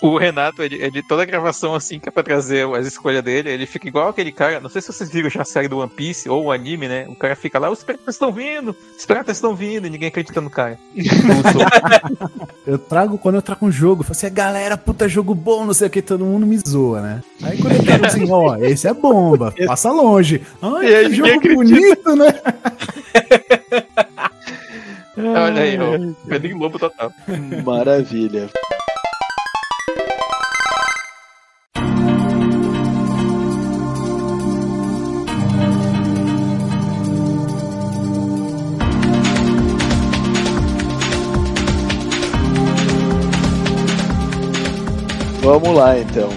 O 0.00 0.16
Renato, 0.16 0.62
ele, 0.62 0.76
ele- 0.82 1.02
toda 1.02 1.24
gravação 1.26 1.74
assim 1.74 1.98
que 2.00 2.08
é 2.08 2.12
pra 2.12 2.22
trazer 2.22 2.66
as 2.74 2.86
escolhas 2.86 3.22
dele, 3.22 3.50
ele 3.50 3.66
fica 3.66 3.86
igual 3.88 4.08
aquele 4.08 4.32
cara. 4.32 4.58
Não 4.58 4.70
sei 4.70 4.80
se 4.80 4.90
vocês 4.90 5.10
viram 5.10 5.28
já 5.28 5.42
a 5.42 5.44
série 5.44 5.68
do 5.68 5.78
One 5.80 5.90
Piece 5.90 6.30
ou 6.30 6.44
o 6.46 6.50
anime, 6.52 6.88
né? 6.88 7.04
O 7.10 7.14
cara 7.14 7.36
fica 7.36 7.58
lá, 7.58 7.68
os 7.70 7.84
piratas 7.84 8.14
estão 8.14 8.32
vindo, 8.32 8.74
os 8.98 9.04
piratas 9.04 9.36
estão 9.36 9.54
vindo, 9.54 9.86
e 9.86 9.90
ninguém 9.90 10.08
acredita 10.08 10.40
no 10.40 10.48
cara. 10.48 10.78
Eu 12.66 12.78
trago, 12.78 13.16
quando 13.18 13.36
eu 13.36 13.42
trago 13.42 13.65
um 13.66 13.72
jogo, 13.72 14.00
eu 14.00 14.04
falo 14.04 14.12
assim, 14.12 14.32
galera, 14.32 14.76
puta 14.76 15.08
jogo 15.08 15.34
bom, 15.34 15.66
não 15.66 15.74
sei 15.74 15.88
o 15.88 15.90
que, 15.90 16.00
todo 16.00 16.24
mundo 16.24 16.46
me 16.46 16.56
zoa, 16.56 17.00
né? 17.00 17.22
Aí 17.42 17.58
quando 17.58 17.74
eu 17.74 17.82
trago 17.84 18.06
assim, 18.06 18.30
ó, 18.30 18.56
esse 18.56 18.86
é 18.86 18.94
bomba, 18.94 19.52
passa 19.66 19.90
longe. 19.90 20.42
Ai, 20.62 20.94
aí 20.94 21.08
que 21.08 21.14
jogo 21.16 21.30
acredita. 21.30 21.54
bonito, 21.56 22.16
né? 22.16 22.34
Olha 25.18 25.62
aí, 25.62 25.78
ó. 25.78 26.28
Pedrinho 26.28 26.58
Lobo 26.58 26.78
total. 26.78 27.10
Maravilha. 27.64 28.50
Vamos 45.46 45.76
lá 45.76 45.96
então. 45.96 46.28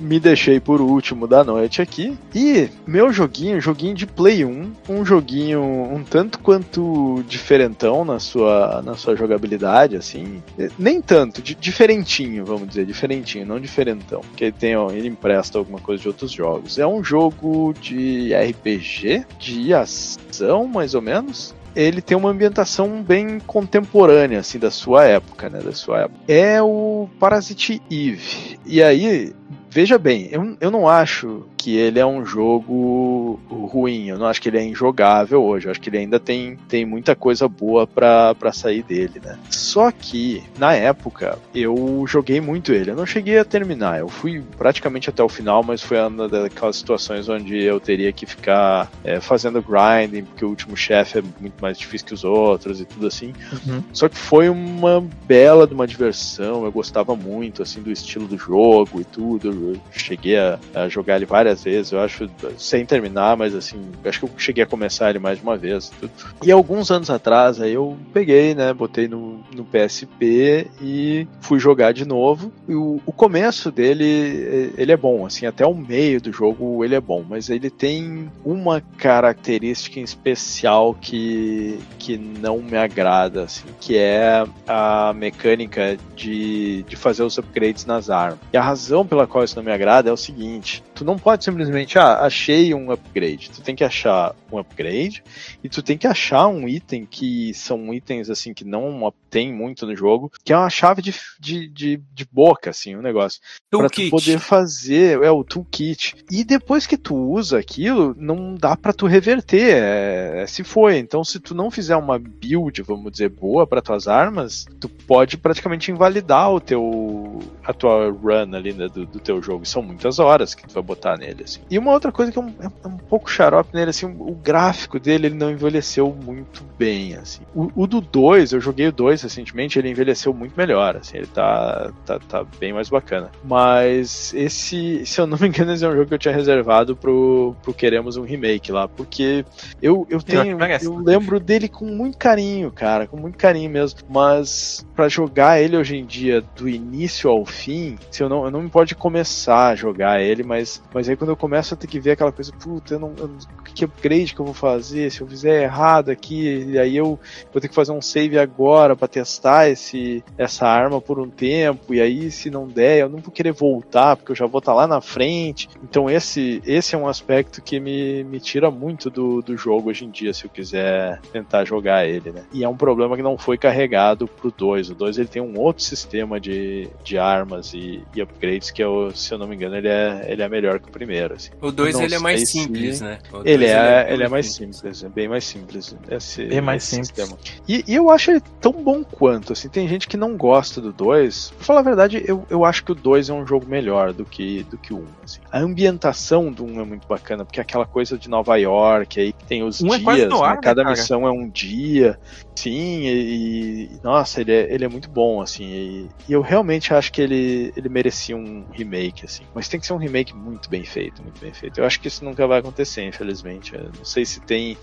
Me 0.00 0.18
deixei 0.18 0.58
por 0.58 0.80
último 0.80 1.26
da 1.28 1.44
noite 1.44 1.82
aqui. 1.82 2.16
E 2.34 2.70
meu 2.86 3.12
joguinho, 3.12 3.60
joguinho 3.60 3.94
de 3.94 4.06
Play 4.06 4.42
1, 4.42 4.72
um 4.88 5.04
joguinho 5.04 5.60
um 5.62 6.02
tanto 6.02 6.38
quanto 6.38 7.22
diferentão 7.28 8.06
na 8.06 8.18
sua, 8.18 8.80
na 8.82 8.94
sua 8.94 9.14
jogabilidade, 9.16 9.96
assim. 9.96 10.42
Eh, 10.58 10.70
Nem 10.78 11.02
tanto, 11.02 11.42
di- 11.42 11.54
diferentinho, 11.54 12.42
vamos 12.46 12.68
dizer, 12.68 12.86
diferentinho, 12.86 13.44
não 13.44 13.60
diferentão. 13.60 14.22
Porque 14.22 14.44
ele, 14.44 14.52
tem, 14.58 14.74
ó, 14.74 14.90
ele 14.90 15.08
empresta 15.08 15.58
alguma 15.58 15.78
coisa 15.78 16.00
de 16.00 16.08
outros 16.08 16.32
jogos. 16.32 16.78
É 16.78 16.86
um 16.86 17.04
jogo 17.04 17.74
de 17.78 18.32
RPG, 18.32 19.26
de 19.38 19.74
ação, 19.74 20.66
mais 20.66 20.94
ou 20.94 21.02
menos 21.02 21.54
ele 21.76 22.00
tem 22.00 22.16
uma 22.16 22.30
ambientação 22.30 23.02
bem 23.02 23.38
contemporânea, 23.38 24.40
assim, 24.40 24.58
da 24.58 24.70
sua 24.70 25.04
época, 25.04 25.50
né? 25.50 25.60
Da 25.60 25.72
sua 25.72 26.00
época. 26.00 26.20
É 26.26 26.62
o 26.62 27.06
Parasite 27.20 27.82
Eve. 27.90 28.58
E 28.64 28.82
aí, 28.82 29.34
veja 29.76 29.98
bem, 29.98 30.26
eu, 30.32 30.56
eu 30.58 30.70
não 30.70 30.88
acho 30.88 31.44
que 31.54 31.76
ele 31.76 31.98
é 31.98 32.06
um 32.06 32.24
jogo 32.24 33.38
ruim, 33.50 34.08
eu 34.08 34.16
não 34.16 34.24
acho 34.24 34.40
que 34.40 34.48
ele 34.48 34.56
é 34.56 34.64
injogável 34.64 35.42
hoje, 35.42 35.66
eu 35.66 35.70
acho 35.70 35.78
que 35.78 35.90
ele 35.90 35.98
ainda 35.98 36.18
tem, 36.18 36.56
tem 36.66 36.86
muita 36.86 37.14
coisa 37.14 37.46
boa 37.46 37.86
pra, 37.86 38.34
pra 38.34 38.52
sair 38.52 38.82
dele, 38.82 39.20
né? 39.22 39.38
Só 39.50 39.90
que, 39.90 40.42
na 40.58 40.72
época, 40.72 41.38
eu 41.54 42.06
joguei 42.08 42.40
muito 42.40 42.72
ele, 42.72 42.92
eu 42.92 42.96
não 42.96 43.04
cheguei 43.04 43.36
a 43.36 43.44
terminar, 43.44 43.98
eu 43.98 44.08
fui 44.08 44.42
praticamente 44.56 45.10
até 45.10 45.22
o 45.22 45.28
final, 45.28 45.62
mas 45.62 45.82
foi 45.82 46.00
uma 46.00 46.26
daquelas 46.26 46.76
situações 46.76 47.28
onde 47.28 47.62
eu 47.62 47.78
teria 47.78 48.12
que 48.14 48.24
ficar 48.24 48.90
é, 49.04 49.20
fazendo 49.20 49.60
grinding, 49.60 50.24
porque 50.24 50.44
o 50.44 50.48
último 50.48 50.74
chefe 50.74 51.18
é 51.18 51.22
muito 51.38 51.60
mais 51.60 51.76
difícil 51.76 52.06
que 52.06 52.14
os 52.14 52.24
outros 52.24 52.80
e 52.80 52.86
tudo 52.86 53.06
assim. 53.06 53.34
Uhum. 53.52 53.82
Só 53.92 54.08
que 54.08 54.16
foi 54.16 54.48
uma 54.48 55.04
bela 55.26 55.66
de 55.66 55.74
uma 55.74 55.86
diversão, 55.86 56.64
eu 56.64 56.72
gostava 56.72 57.14
muito 57.14 57.62
assim 57.62 57.82
do 57.82 57.92
estilo 57.92 58.26
do 58.26 58.38
jogo 58.38 59.02
e 59.02 59.04
tudo. 59.04 59.65
Eu 59.72 59.80
cheguei 59.92 60.38
a, 60.38 60.58
a 60.74 60.88
jogar 60.88 61.16
ele 61.16 61.26
várias 61.26 61.64
vezes, 61.64 61.92
eu 61.92 62.00
acho, 62.00 62.28
sem 62.56 62.84
terminar, 62.84 63.36
mas 63.36 63.54
assim, 63.54 63.80
acho 64.04 64.20
que 64.20 64.26
eu 64.26 64.30
cheguei 64.36 64.64
a 64.64 64.66
começar 64.66 65.10
ele 65.10 65.18
mais 65.18 65.38
de 65.38 65.44
uma 65.44 65.56
vez. 65.56 65.90
Tudo. 66.00 66.12
E 66.44 66.50
alguns 66.50 66.90
anos 66.90 67.10
atrás 67.10 67.60
aí 67.60 67.74
eu 67.74 67.96
peguei, 68.12 68.54
né, 68.54 68.72
botei 68.72 69.08
no, 69.08 69.40
no 69.54 69.64
PSP 69.64 70.68
e 70.80 71.26
fui 71.40 71.58
jogar 71.58 71.92
de 71.92 72.06
novo. 72.06 72.52
E 72.68 72.74
o, 72.74 73.00
o 73.04 73.12
começo 73.12 73.70
dele, 73.70 74.72
ele 74.76 74.92
é 74.92 74.96
bom, 74.96 75.26
assim, 75.26 75.46
até 75.46 75.66
o 75.66 75.74
meio 75.74 76.20
do 76.20 76.32
jogo 76.32 76.84
ele 76.84 76.94
é 76.94 77.00
bom, 77.00 77.24
mas 77.28 77.48
ele 77.48 77.70
tem 77.70 78.30
uma 78.44 78.80
característica 78.80 80.00
em 80.00 80.02
especial 80.02 80.94
que, 80.94 81.78
que 81.98 82.16
não 82.16 82.58
me 82.58 82.76
agrada, 82.76 83.44
assim, 83.44 83.64
que 83.80 83.96
é 83.96 84.44
a 84.66 85.12
mecânica 85.14 85.96
de, 86.14 86.82
de 86.84 86.96
fazer 86.96 87.22
os 87.22 87.38
upgrades 87.38 87.84
nas 87.84 88.10
armas. 88.10 88.38
E 88.52 88.56
a 88.56 88.62
razão 88.62 89.06
pela 89.06 89.26
qual 89.26 89.44
isso 89.44 89.55
não 89.56 89.62
me 89.62 89.72
agrada 89.72 90.10
é 90.10 90.12
o 90.12 90.16
seguinte: 90.16 90.82
tu 90.94 91.04
não 91.04 91.18
pode 91.18 91.44
simplesmente, 91.44 91.98
ah, 91.98 92.20
achei 92.20 92.74
um 92.74 92.90
upgrade. 92.90 93.50
Tu 93.50 93.60
tem 93.62 93.74
que 93.74 93.84
achar 93.84 94.34
um 94.50 94.58
upgrade 94.58 95.22
e 95.62 95.68
tu 95.68 95.82
tem 95.82 95.98
que 95.98 96.06
achar 96.06 96.46
um 96.48 96.68
item 96.68 97.04
que 97.04 97.52
são 97.54 97.92
itens 97.92 98.30
assim 98.30 98.54
que 98.54 98.64
não 98.64 99.12
tem 99.30 99.52
muito 99.52 99.86
no 99.86 99.96
jogo, 99.96 100.30
que 100.44 100.52
é 100.52 100.56
uma 100.56 100.70
chave 100.70 101.02
de, 101.02 101.14
de, 101.38 101.68
de, 101.68 102.02
de 102.12 102.24
boca, 102.30 102.70
assim, 102.70 102.96
um 102.96 103.02
negócio 103.02 103.40
pra 103.70 103.88
tu 103.88 104.08
poder 104.08 104.38
fazer 104.38 105.22
é 105.22 105.30
o 105.30 105.44
toolkit. 105.44 106.14
E 106.30 106.44
depois 106.44 106.86
que 106.86 106.96
tu 106.96 107.14
usa 107.14 107.58
aquilo, 107.58 108.14
não 108.18 108.54
dá 108.54 108.76
pra 108.76 108.92
tu 108.92 109.06
reverter, 109.06 109.82
é, 109.82 110.46
se 110.46 110.64
foi. 110.64 110.98
Então, 110.98 111.22
se 111.24 111.40
tu 111.40 111.54
não 111.54 111.70
fizer 111.70 111.96
uma 111.96 112.18
build, 112.18 112.82
vamos 112.82 113.12
dizer, 113.12 113.28
boa 113.28 113.66
pra 113.66 113.82
tuas 113.82 114.08
armas, 114.08 114.66
tu 114.80 114.88
pode 114.88 115.36
praticamente 115.36 115.90
invalidar 115.90 116.50
o 116.52 116.60
teu 116.60 117.40
a 117.64 117.72
tua 117.72 118.10
run 118.10 118.54
ali 118.54 118.72
né, 118.72 118.88
do, 118.88 119.04
do 119.06 119.18
teu 119.18 119.35
jogo. 119.42 119.64
E 119.64 119.68
são 119.68 119.82
muitas 119.82 120.18
horas 120.18 120.54
que 120.54 120.66
tu 120.66 120.74
vai 120.74 120.82
botar 120.82 121.16
nele, 121.16 121.44
assim. 121.44 121.60
E 121.70 121.78
uma 121.78 121.92
outra 121.92 122.10
coisa 122.10 122.32
que 122.32 122.38
é 122.38 122.42
um, 122.42 122.52
é 122.60 122.88
um 122.88 122.96
pouco 122.96 123.30
xarope 123.30 123.74
nele, 123.74 123.90
assim, 123.90 124.06
o 124.06 124.34
gráfico 124.34 124.98
dele 124.98 125.26
ele 125.26 125.34
não 125.34 125.50
envelheceu 125.50 126.14
muito 126.24 126.64
bem, 126.78 127.14
assim. 127.14 127.42
O, 127.54 127.70
o 127.74 127.86
do 127.86 128.00
2, 128.00 128.52
eu 128.52 128.60
joguei 128.60 128.88
o 128.88 128.92
2 128.92 129.22
recentemente, 129.22 129.78
ele 129.78 129.90
envelheceu 129.90 130.32
muito 130.32 130.56
melhor, 130.56 130.96
assim, 130.96 131.18
ele 131.18 131.26
tá, 131.26 131.92
tá, 132.04 132.18
tá 132.18 132.44
bem 132.58 132.72
mais 132.72 132.88
bacana. 132.88 133.30
Mas 133.44 134.32
esse, 134.34 135.04
se 135.06 135.20
eu 135.20 135.26
não 135.26 135.38
me 135.38 135.48
engano, 135.48 135.72
esse 135.72 135.84
é 135.84 135.88
um 135.88 135.92
jogo 135.92 136.06
que 136.06 136.14
eu 136.14 136.18
tinha 136.18 136.34
reservado 136.34 136.96
pro, 136.96 137.54
pro 137.62 137.74
Queremos 137.74 138.16
um 138.16 138.22
Remake 138.22 138.72
lá, 138.72 138.88
porque 138.88 139.44
eu, 139.82 140.06
eu 140.08 140.22
tenho. 140.22 140.58
Eu 140.82 140.96
lembro 140.98 141.38
dele 141.40 141.68
com 141.68 141.84
muito 141.84 142.16
carinho, 142.16 142.70
cara, 142.70 143.06
com 143.06 143.16
muito 143.16 143.36
carinho 143.36 143.70
mesmo. 143.70 144.00
Mas 144.08 144.86
pra 144.94 145.08
jogar 145.08 145.60
ele 145.60 145.76
hoje 145.76 145.96
em 145.96 146.04
dia, 146.04 146.42
do 146.56 146.68
início 146.68 147.30
ao 147.30 147.44
fim, 147.44 147.98
se 148.10 148.22
eu 148.22 148.28
não, 148.28 148.44
eu 148.44 148.50
não 148.50 148.62
me 148.62 148.68
pode 148.68 148.94
começar 148.94 149.25
a 149.70 149.74
jogar 149.74 150.20
ele, 150.20 150.42
mas, 150.42 150.82
mas 150.92 151.08
aí 151.08 151.16
quando 151.16 151.30
eu 151.30 151.36
começo 151.36 151.74
a 151.74 151.76
ter 151.76 151.86
que 151.86 152.00
ver 152.00 152.12
aquela 152.12 152.32
coisa, 152.32 152.52
puta, 152.52 152.94
eu 152.94 152.98
não, 152.98 153.14
eu 153.18 153.30
que 153.74 153.84
upgrade 153.84 154.34
que 154.34 154.40
eu 154.40 154.44
vou 154.46 154.54
fazer? 154.54 155.10
Se 155.10 155.20
eu 155.20 155.26
fizer 155.26 155.64
errado 155.64 156.08
aqui, 156.08 156.64
e 156.70 156.78
aí 156.78 156.96
eu 156.96 157.18
vou 157.52 157.60
ter 157.60 157.68
que 157.68 157.74
fazer 157.74 157.92
um 157.92 158.00
save 158.00 158.38
agora 158.38 158.96
pra 158.96 159.06
testar 159.06 159.68
esse, 159.68 160.24
essa 160.38 160.66
arma 160.66 161.00
por 161.00 161.20
um 161.20 161.28
tempo, 161.28 161.92
e 161.92 162.00
aí 162.00 162.30
se 162.30 162.50
não 162.50 162.66
der, 162.66 163.00
eu 163.00 163.08
não 163.08 163.18
vou 163.18 163.30
querer 163.30 163.52
voltar, 163.52 164.16
porque 164.16 164.32
eu 164.32 164.36
já 164.36 164.46
vou 164.46 164.60
estar 164.60 164.72
lá 164.72 164.86
na 164.86 165.00
frente. 165.00 165.68
Então 165.82 166.08
esse, 166.08 166.62
esse 166.64 166.94
é 166.94 166.98
um 166.98 167.06
aspecto 167.06 167.60
que 167.60 167.78
me, 167.78 168.24
me 168.24 168.40
tira 168.40 168.70
muito 168.70 169.10
do, 169.10 169.42
do 169.42 169.56
jogo 169.56 169.90
hoje 169.90 170.06
em 170.06 170.10
dia, 170.10 170.32
se 170.32 170.44
eu 170.44 170.50
quiser 170.50 171.20
tentar 171.32 171.64
jogar 171.64 172.06
ele, 172.06 172.30
né? 172.32 172.44
E 172.52 172.64
é 172.64 172.68
um 172.68 172.76
problema 172.76 173.16
que 173.16 173.22
não 173.22 173.36
foi 173.36 173.58
carregado 173.58 174.26
pro 174.26 174.50
2. 174.50 174.90
O 174.90 174.94
2 174.94 175.18
ele 175.18 175.28
tem 175.28 175.42
um 175.42 175.58
outro 175.58 175.82
sistema 175.82 176.40
de, 176.40 176.88
de 177.04 177.18
armas 177.18 177.74
e, 177.74 178.02
e 178.14 178.22
upgrades 178.22 178.70
que, 178.70 178.82
eu, 178.82 179.10
se 179.16 179.32
eu 179.32 179.38
não 179.38 179.46
me 179.48 179.56
engano, 179.56 179.76
ele 179.76 179.88
é, 179.88 180.26
ele 180.28 180.42
é 180.42 180.48
melhor 180.48 180.78
que 180.78 180.88
o 180.88 180.92
primeiro. 180.92 181.34
Assim. 181.34 181.50
O 181.60 181.70
2 181.72 181.94
Não 181.94 182.02
ele 182.02 182.14
é 182.14 182.18
mais 182.18 182.40
sei 182.40 182.46
se- 182.46 182.52
simples, 182.52 183.00
né? 183.00 183.18
O 183.30 183.32
dois, 183.38 183.46
Ele 183.46 183.64
é, 183.66 184.06
ele 184.12 184.22
é 184.24 184.28
mais 184.28 184.52
simples, 184.52 185.02
é 185.02 185.08
bem 185.08 185.28
mais 185.28 185.44
simples. 185.44 185.96
Esse, 186.10 186.44
Bem 186.44 186.60
mais 186.60 186.82
esse 186.82 186.96
simples. 186.96 187.08
sistema. 187.16 187.38
E, 187.68 187.84
e 187.88 187.94
eu 187.94 188.10
acho 188.10 188.30
ele 188.30 188.42
tão 188.60 188.72
bom 188.72 189.02
quanto, 189.02 189.52
assim, 189.52 189.68
tem 189.68 189.88
gente 189.88 190.06
que 190.06 190.16
não 190.16 190.36
gosta 190.36 190.80
do 190.80 190.92
2. 190.92 191.52
Pra 191.56 191.64
falar 191.64 191.80
a 191.80 191.82
verdade, 191.82 192.22
eu, 192.26 192.46
eu 192.50 192.64
acho 192.64 192.84
que 192.84 192.92
o 192.92 192.94
2 192.94 193.28
é 193.30 193.32
um 193.32 193.46
jogo 193.46 193.66
melhor 193.66 194.12
do 194.12 194.24
que, 194.24 194.62
do 194.64 194.76
que 194.78 194.92
o 194.92 194.98
1. 194.98 195.04
assim. 195.24 195.40
A 195.50 195.58
ambientação 195.58 196.52
do 196.52 196.64
1 196.64 196.80
é 196.80 196.84
muito 196.84 197.06
bacana, 197.08 197.44
porque 197.44 197.58
é 197.60 197.62
aquela 197.62 197.86
coisa 197.86 198.18
de 198.18 198.28
Nova 198.28 198.56
York, 198.56 199.18
aí 199.20 199.32
tem 199.48 199.62
os 199.62 199.80
Um 199.80 199.86
é 199.88 199.90
dias, 199.98 200.02
quase 200.02 200.26
no 200.26 200.40
né? 200.40 200.46
ar, 200.46 200.54
né, 200.56 200.60
cada 200.62 200.82
cara? 200.82 200.94
missão 200.96 201.26
é 201.26 201.30
um 201.30 201.48
dia. 201.48 202.18
Sim, 202.56 203.02
e, 203.02 203.84
e- 203.84 203.90
nossa, 204.02 204.40
ele 204.40 204.52
é, 204.52 204.72
ele 204.72 204.84
é 204.84 204.88
muito 204.88 205.10
bom, 205.10 205.40
assim. 205.42 205.64
E, 205.64 206.08
e 206.28 206.32
eu 206.32 206.40
realmente 206.40 206.92
acho 206.94 207.12
que 207.12 207.20
ele, 207.20 207.72
ele 207.76 207.88
merecia 207.88 208.36
um 208.36 208.64
remake, 208.72 209.24
assim. 209.26 209.44
Mas 209.54 209.68
tem 209.68 209.78
que 209.78 209.86
ser 209.86 209.92
um 209.92 209.98
remake 209.98 210.34
muito 210.34 210.68
bem 210.70 210.82
feito, 210.82 211.22
muito 211.22 211.40
bem 211.40 211.52
feito. 211.52 211.78
Eu 211.78 211.84
acho 211.84 212.00
que 212.00 212.08
isso 212.08 212.24
nunca 212.24 212.46
vai 212.46 212.58
acontecer, 212.60 213.02
infelizmente. 213.04 213.74
Eu 213.74 213.90
não 213.96 214.04
sei 214.04 214.24
se 214.24 214.40
tem. 214.40 214.76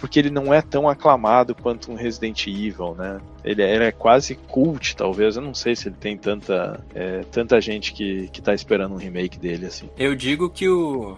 Porque 0.00 0.18
ele 0.18 0.30
não 0.30 0.52
é 0.52 0.60
tão 0.60 0.88
aclamado 0.88 1.54
quanto 1.54 1.90
um 1.92 1.94
Resident 1.94 2.46
Evil, 2.46 2.94
né? 2.98 3.20
Ele, 3.44 3.62
é- 3.62 3.74
ele 3.76 3.84
é 3.84 3.92
quase 3.92 4.34
cult, 4.34 4.96
talvez. 4.96 5.36
Eu 5.36 5.42
não 5.42 5.54
sei 5.54 5.76
se 5.76 5.88
ele 5.88 5.96
tem 5.98 6.16
tanta, 6.16 6.84
é, 6.94 7.20
tanta 7.30 7.60
gente 7.60 7.92
que, 7.92 8.28
que 8.28 8.42
tá 8.42 8.52
esperando 8.52 8.94
um 8.94 8.98
remake 8.98 9.38
dele, 9.38 9.66
assim. 9.66 9.88
Eu 9.96 10.14
digo 10.16 10.50
que 10.50 10.68
o. 10.68 11.16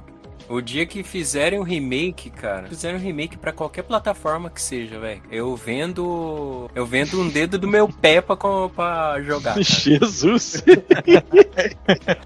O 0.53 0.61
dia 0.61 0.85
que 0.85 1.03
fizerem 1.03 1.59
um 1.59 1.63
remake, 1.63 2.29
cara, 2.29 2.69
fizerem 2.69 2.99
um 2.99 3.01
remake 3.01 3.39
pra 3.39 3.53
qualquer 3.53 3.85
plataforma 3.85 4.51
que 4.51 4.61
seja, 4.61 4.99
velho. 4.99 5.23
Eu 5.31 5.57
vendo. 5.57 6.71
Eu 6.75 6.85
vendo 6.85 7.19
um 7.19 7.27
dedo 7.27 7.57
do 7.57 7.67
meu 7.67 7.89
pé 7.89 8.21
pra, 8.21 8.37
pra 8.37 9.17
jogar. 9.23 9.53
cara. 9.55 9.63
Jesus! 9.65 10.63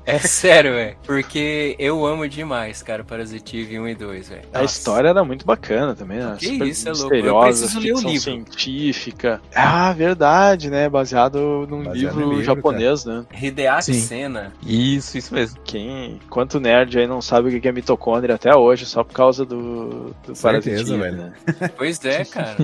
É 0.04 0.18
sério, 0.18 0.72
velho. 0.72 0.96
Porque 1.06 1.76
eu 1.78 2.04
amo 2.04 2.28
demais, 2.28 2.82
cara, 2.82 3.04
Parasitive 3.04 3.78
1 3.78 3.88
e 3.90 3.94
2, 3.94 4.28
velho. 4.28 4.42
A 4.52 4.64
história 4.64 5.10
era 5.10 5.22
muito 5.22 5.46
bacana 5.46 5.94
também, 5.94 6.18
né? 6.18 6.36
Que 6.36 6.46
Super 6.46 6.66
isso, 6.66 6.88
é 6.88 6.92
louco. 6.92 7.14
Eu 7.14 7.40
preciso 7.40 7.78
ler 7.78 7.92
o 7.94 8.00
livro. 8.00 8.20
científica. 8.20 9.40
Ah, 9.54 9.92
verdade, 9.92 10.68
né? 10.68 10.88
Baseado 10.88 11.64
num 11.70 11.84
Baseado 11.84 11.94
livro, 11.94 12.28
livro, 12.30 12.42
japonês, 12.42 13.04
né? 13.04 13.24
Hideaki 13.40 13.84
Sim. 13.84 14.00
Senna. 14.00 14.52
Isso, 14.66 15.16
isso 15.16 15.32
mesmo. 15.32 15.60
Quem, 15.64 16.18
quanto 16.28 16.58
nerd 16.58 16.98
aí 16.98 17.06
não 17.06 17.22
sabe 17.22 17.56
o 17.56 17.60
que 17.60 17.68
é 17.68 17.72
mitocôndria 17.72 18.15
até 18.32 18.54
hoje, 18.54 18.86
só 18.86 19.02
por 19.04 19.12
causa 19.14 19.44
do, 19.44 20.14
do 20.26 20.34
Certeza, 20.34 20.96
velho. 20.96 21.16
né? 21.16 21.32
Pois 21.76 22.04
é, 22.04 22.24
cara. 22.24 22.56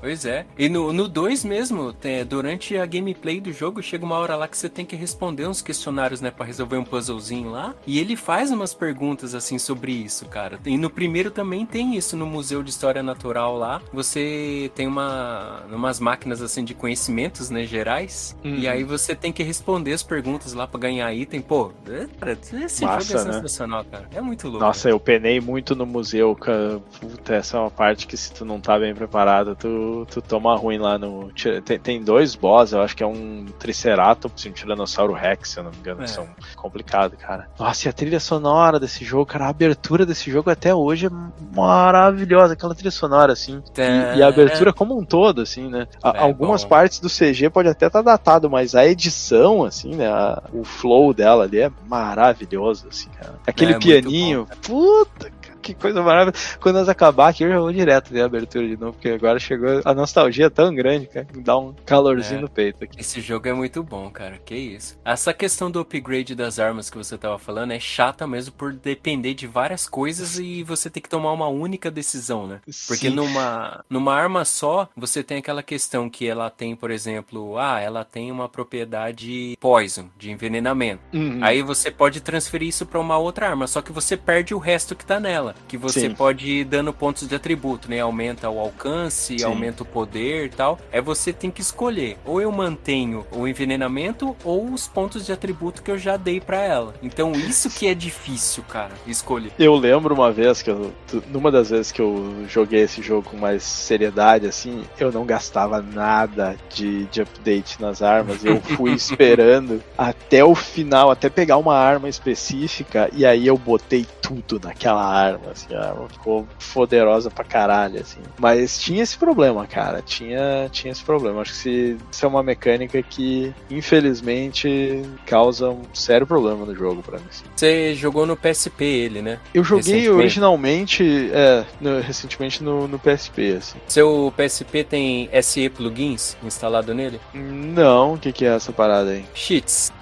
pois 0.00 0.24
é. 0.24 0.46
E 0.58 0.68
no, 0.68 0.92
no 0.92 1.08
2 1.08 1.44
mesmo, 1.44 1.92
tem- 1.92 2.24
durante 2.24 2.76
a 2.76 2.86
gameplay 2.86 3.40
do 3.40 3.52
jogo, 3.52 3.82
chega 3.82 4.04
uma 4.04 4.16
hora 4.16 4.36
lá 4.36 4.46
que 4.48 4.56
você 4.56 4.68
tem 4.68 4.84
que 4.84 4.96
responder 4.96 5.46
uns 5.46 5.62
questionários, 5.62 6.20
né, 6.20 6.30
Pra 6.30 6.44
resolver 6.46 6.76
um 6.76 6.84
puzzlezinho 6.84 7.50
lá. 7.50 7.74
E 7.86 7.98
ele 7.98 8.14
faz 8.14 8.50
umas 8.50 8.72
perguntas, 8.72 9.34
assim, 9.34 9.58
sobre 9.58 9.90
isso, 9.92 10.26
cara. 10.26 10.58
E 10.64 10.76
no 10.78 10.88
primeiro 10.90 11.30
também 11.30 11.66
tem 11.66 11.96
isso, 11.96 12.16
no 12.16 12.26
Museu 12.26 12.62
de 12.62 12.70
História 12.70 13.02
Natural 13.02 13.56
lá. 13.56 13.80
Você 13.92 14.70
tem 14.74 14.86
uma, 14.86 15.62
umas 15.70 15.98
máquinas, 15.98 16.40
assim, 16.42 16.64
de 16.64 16.74
conhecimentos, 16.74 17.50
né, 17.50 17.64
gerais. 17.64 18.36
Uhum. 18.44 18.54
E 18.56 18.68
aí 18.68 18.84
você 18.84 19.14
tem 19.14 19.32
que 19.32 19.42
responder 19.42 19.92
as 19.92 20.02
perguntas 20.02 20.52
lá 20.52 20.66
pra 20.66 20.78
ganhar 20.78 21.12
item. 21.12 21.40
Pô, 21.40 21.72
é, 21.88 22.06
cara, 22.20 22.38
esse 22.64 22.84
Massa, 22.84 23.06
jogo 23.06 23.20
é 23.20 23.24
né? 23.24 23.32
sensacional, 23.34 23.84
cara. 23.84 24.08
É 24.14 24.20
muito 24.20 24.46
louco. 24.48 24.57
Nossa, 24.58 24.88
eu 24.88 24.98
penei 25.00 25.40
muito 25.40 25.74
no 25.76 25.86
museu, 25.86 26.34
cara. 26.34 26.80
Puta, 27.00 27.34
essa 27.34 27.56
é 27.56 27.60
uma 27.60 27.70
parte 27.70 28.06
que 28.06 28.16
se 28.16 28.32
tu 28.32 28.44
não 28.44 28.60
tá 28.60 28.78
bem 28.78 28.94
preparado, 28.94 29.54
tu, 29.56 30.06
tu 30.10 30.20
toma 30.20 30.54
ruim 30.56 30.78
lá 30.78 30.98
no. 30.98 31.30
Tem, 31.64 31.78
tem 31.78 32.02
dois 32.02 32.34
boss, 32.34 32.72
eu 32.72 32.82
acho 32.82 32.96
que 32.96 33.02
é 33.02 33.06
um 33.06 33.46
Triceratops 33.58 34.44
e 34.44 34.48
um 34.48 34.52
Tiranossauro 34.52 35.12
Rex, 35.12 35.50
se 35.50 35.58
eu 35.58 35.64
não 35.64 35.70
me 35.70 35.76
engano, 35.78 36.02
É. 36.02 36.06
são 36.06 36.26
complicados, 36.56 37.18
cara. 37.20 37.48
Nossa, 37.58 37.86
e 37.86 37.88
a 37.88 37.92
trilha 37.92 38.20
sonora 38.20 38.78
desse 38.80 39.04
jogo, 39.04 39.26
cara, 39.26 39.46
a 39.46 39.50
abertura 39.50 40.04
desse 40.04 40.30
jogo 40.30 40.50
até 40.50 40.74
hoje 40.74 41.06
é 41.06 41.10
maravilhosa, 41.54 42.54
aquela 42.54 42.74
trilha 42.74 42.90
sonora, 42.90 43.32
assim. 43.32 43.62
E, 43.76 44.18
e 44.18 44.22
a 44.22 44.28
abertura 44.28 44.72
como 44.72 44.98
um 44.98 45.04
todo, 45.04 45.42
assim, 45.42 45.68
né? 45.68 45.86
A- 46.02 46.10
É, 46.16 46.20
algumas 46.20 46.62
bom. 46.64 46.70
partes 46.70 46.98
do 47.00 47.08
CG 47.08 47.50
pode 47.50 47.68
até 47.68 47.86
estar 47.86 48.02
datado, 48.02 48.48
mas 48.50 48.74
a 48.74 48.86
edição, 48.86 49.64
assim, 49.64 49.94
né? 49.94 50.08
a- 50.08 50.42
o 50.52 50.64
flow 50.64 51.12
dela 51.12 51.44
ali 51.44 51.60
é 51.60 51.70
maravilhoso, 51.86 52.86
assim, 52.90 53.08
cara. 53.10 53.34
Aquele 53.46 53.72
É, 53.72 53.74
muito 53.74 53.84
pianinho, 53.86 54.47
puta, 54.56 55.30
que 55.60 55.74
coisa 55.74 56.02
maravilhosa. 56.02 56.58
Quando 56.60 56.76
nós 56.76 56.88
acabar 56.88 57.28
aqui, 57.28 57.44
eu 57.44 57.50
já 57.50 57.58
vou 57.58 57.72
direto 57.72 58.10
ver 58.12 58.22
a 58.22 58.26
abertura 58.26 58.66
de 58.66 58.76
novo, 58.76 58.92
porque 58.92 59.08
agora 59.10 59.38
chegou 59.38 59.80
a 59.84 59.94
nostalgia 59.94 60.46
é 60.46 60.50
tão 60.50 60.74
grande, 60.74 61.06
cara, 61.06 61.24
que 61.26 61.40
dá 61.40 61.56
um 61.58 61.74
calorzinho 61.84 62.38
É. 62.38 62.42
no 62.42 62.48
peito 62.48 62.84
aqui. 62.84 63.00
Esse 63.00 63.20
jogo 63.20 63.48
é 63.48 63.52
muito 63.52 63.82
bom, 63.82 64.08
cara. 64.10 64.38
Que 64.44 64.54
isso. 64.54 64.98
Essa 65.04 65.32
questão 65.32 65.70
do 65.70 65.80
upgrade 65.80 66.34
das 66.34 66.58
armas 66.58 66.88
que 66.90 66.96
você 66.96 67.16
tava 67.18 67.38
falando 67.38 67.72
é 67.72 67.80
chata 67.80 68.26
mesmo 68.26 68.52
por 68.54 68.72
depender 68.72 69.34
de 69.34 69.46
várias 69.46 69.88
coisas 69.88 70.38
e 70.38 70.62
você 70.62 70.88
tem 70.90 71.02
que 71.02 71.08
tomar 71.08 71.32
uma 71.32 71.48
única 71.48 71.90
decisão, 71.90 72.46
né? 72.46 72.60
Porque 72.86 73.08
Sim. 73.08 73.14
numa, 73.14 73.84
numa 73.88 74.14
arma 74.14 74.44
só, 74.44 74.88
você 74.96 75.22
tem 75.22 75.38
aquela 75.38 75.62
questão 75.62 76.08
que 76.08 76.26
ela 76.26 76.50
tem, 76.50 76.74
por 76.76 76.90
exemplo, 76.90 77.58
ah, 77.58 77.80
ela 77.80 78.04
tem 78.04 78.30
uma 78.30 78.48
propriedade 78.48 79.56
poison, 79.60 80.08
de 80.16 80.30
envenenamento. 80.30 81.02
Uhum. 81.12 81.38
Aí 81.42 81.62
você 81.62 81.90
pode 81.90 82.20
transferir 82.20 82.68
isso 82.68 82.86
pra 82.86 82.98
uma 83.00 83.18
outra 83.18 83.48
arma, 83.48 83.66
só 83.66 83.82
que 83.82 83.92
você 83.92 84.16
perde 84.16 84.54
o 84.54 84.58
resto 84.58 84.94
que 84.94 85.04
tá 85.04 85.18
nela. 85.20 85.47
Que 85.66 85.76
você 85.76 86.00
Sim. 86.00 86.14
pode 86.14 86.48
ir 86.48 86.64
dando 86.64 86.92
pontos 86.92 87.28
de 87.28 87.34
atributo, 87.34 87.90
né? 87.90 88.00
Aumenta 88.00 88.48
o 88.48 88.58
alcance, 88.58 89.38
Sim. 89.38 89.44
aumenta 89.44 89.82
o 89.82 89.86
poder 89.86 90.46
e 90.46 90.50
tal. 90.50 90.78
É 90.90 91.00
você 91.00 91.32
tem 91.32 91.50
que 91.50 91.60
escolher. 91.60 92.16
Ou 92.24 92.40
eu 92.40 92.50
mantenho 92.50 93.26
o 93.32 93.46
envenenamento 93.46 94.36
ou 94.44 94.72
os 94.72 94.86
pontos 94.86 95.26
de 95.26 95.32
atributo 95.32 95.82
que 95.82 95.90
eu 95.90 95.98
já 95.98 96.16
dei 96.16 96.40
pra 96.40 96.62
ela. 96.62 96.94
Então 97.02 97.32
isso 97.32 97.70
que 97.70 97.86
é 97.86 97.94
difícil, 97.94 98.62
cara, 98.68 98.92
escolher. 99.06 99.52
Eu 99.58 99.74
lembro 99.74 100.14
uma 100.14 100.30
vez 100.30 100.62
que 100.62 100.70
eu, 100.70 100.92
numa 101.28 101.50
das 101.50 101.70
vezes 101.70 101.92
que 101.92 102.00
eu 102.00 102.44
joguei 102.48 102.82
esse 102.82 103.02
jogo 103.02 103.30
com 103.30 103.36
mais 103.36 103.62
seriedade, 103.62 104.46
assim, 104.46 104.84
eu 104.98 105.12
não 105.12 105.24
gastava 105.24 105.80
nada 105.82 106.56
de, 106.74 107.04
de 107.06 107.22
update 107.22 107.80
nas 107.80 108.02
armas. 108.02 108.44
Eu 108.44 108.60
fui 108.60 108.92
esperando 108.94 109.82
até 109.96 110.44
o 110.44 110.54
final, 110.54 111.10
até 111.10 111.28
pegar 111.28 111.56
uma 111.56 111.76
arma 111.76 112.08
específica, 112.08 113.08
e 113.12 113.24
aí 113.24 113.46
eu 113.46 113.56
botei 113.56 114.06
tudo 114.20 114.60
naquela 114.62 115.04
arma, 115.04 115.37
assim, 115.50 115.74
a 115.74 115.88
arma 115.90 116.08
ficou 116.08 116.46
poderosa 116.72 117.30
pra 117.30 117.44
caralho, 117.44 118.00
assim. 118.00 118.20
Mas 118.38 118.78
tinha 118.80 119.02
esse 119.02 119.16
problema, 119.18 119.66
cara, 119.66 120.02
tinha, 120.02 120.68
tinha 120.70 120.90
esse 120.92 121.02
problema. 121.04 121.40
Acho 121.42 121.52
que 121.52 121.58
se, 121.58 121.96
isso 122.10 122.24
é 122.24 122.28
uma 122.28 122.42
mecânica 122.42 123.02
que, 123.02 123.52
infelizmente, 123.70 125.02
causa 125.26 125.70
um 125.70 125.82
sério 125.92 126.26
problema 126.26 126.64
no 126.64 126.74
jogo 126.74 127.02
pra 127.02 127.18
mim. 127.18 127.24
assim. 127.28 127.44
Você 127.54 127.94
jogou 127.94 128.26
no 128.26 128.36
PSP 128.36 128.84
ele, 128.84 129.22
né? 129.22 129.38
Eu 129.52 129.62
joguei 129.64 130.08
originalmente, 130.10 131.30
é, 131.32 131.64
no- 131.80 132.00
recentemente 132.00 132.62
no, 132.62 132.88
no 132.88 132.98
PSP, 132.98 133.56
assim. 133.58 133.78
Seu 133.88 134.32
PSP 134.36 134.84
tem 134.84 135.28
SE 135.42 135.68
plugins 135.68 136.36
instalado 136.42 136.94
nele? 136.94 137.20
Não, 137.34 138.14
o 138.14 138.18
que, 138.18 138.32
que 138.32 138.44
é 138.44 138.54
essa 138.54 138.72
parada 138.72 139.10
aí? 139.10 139.24
Cheats. 139.34 139.92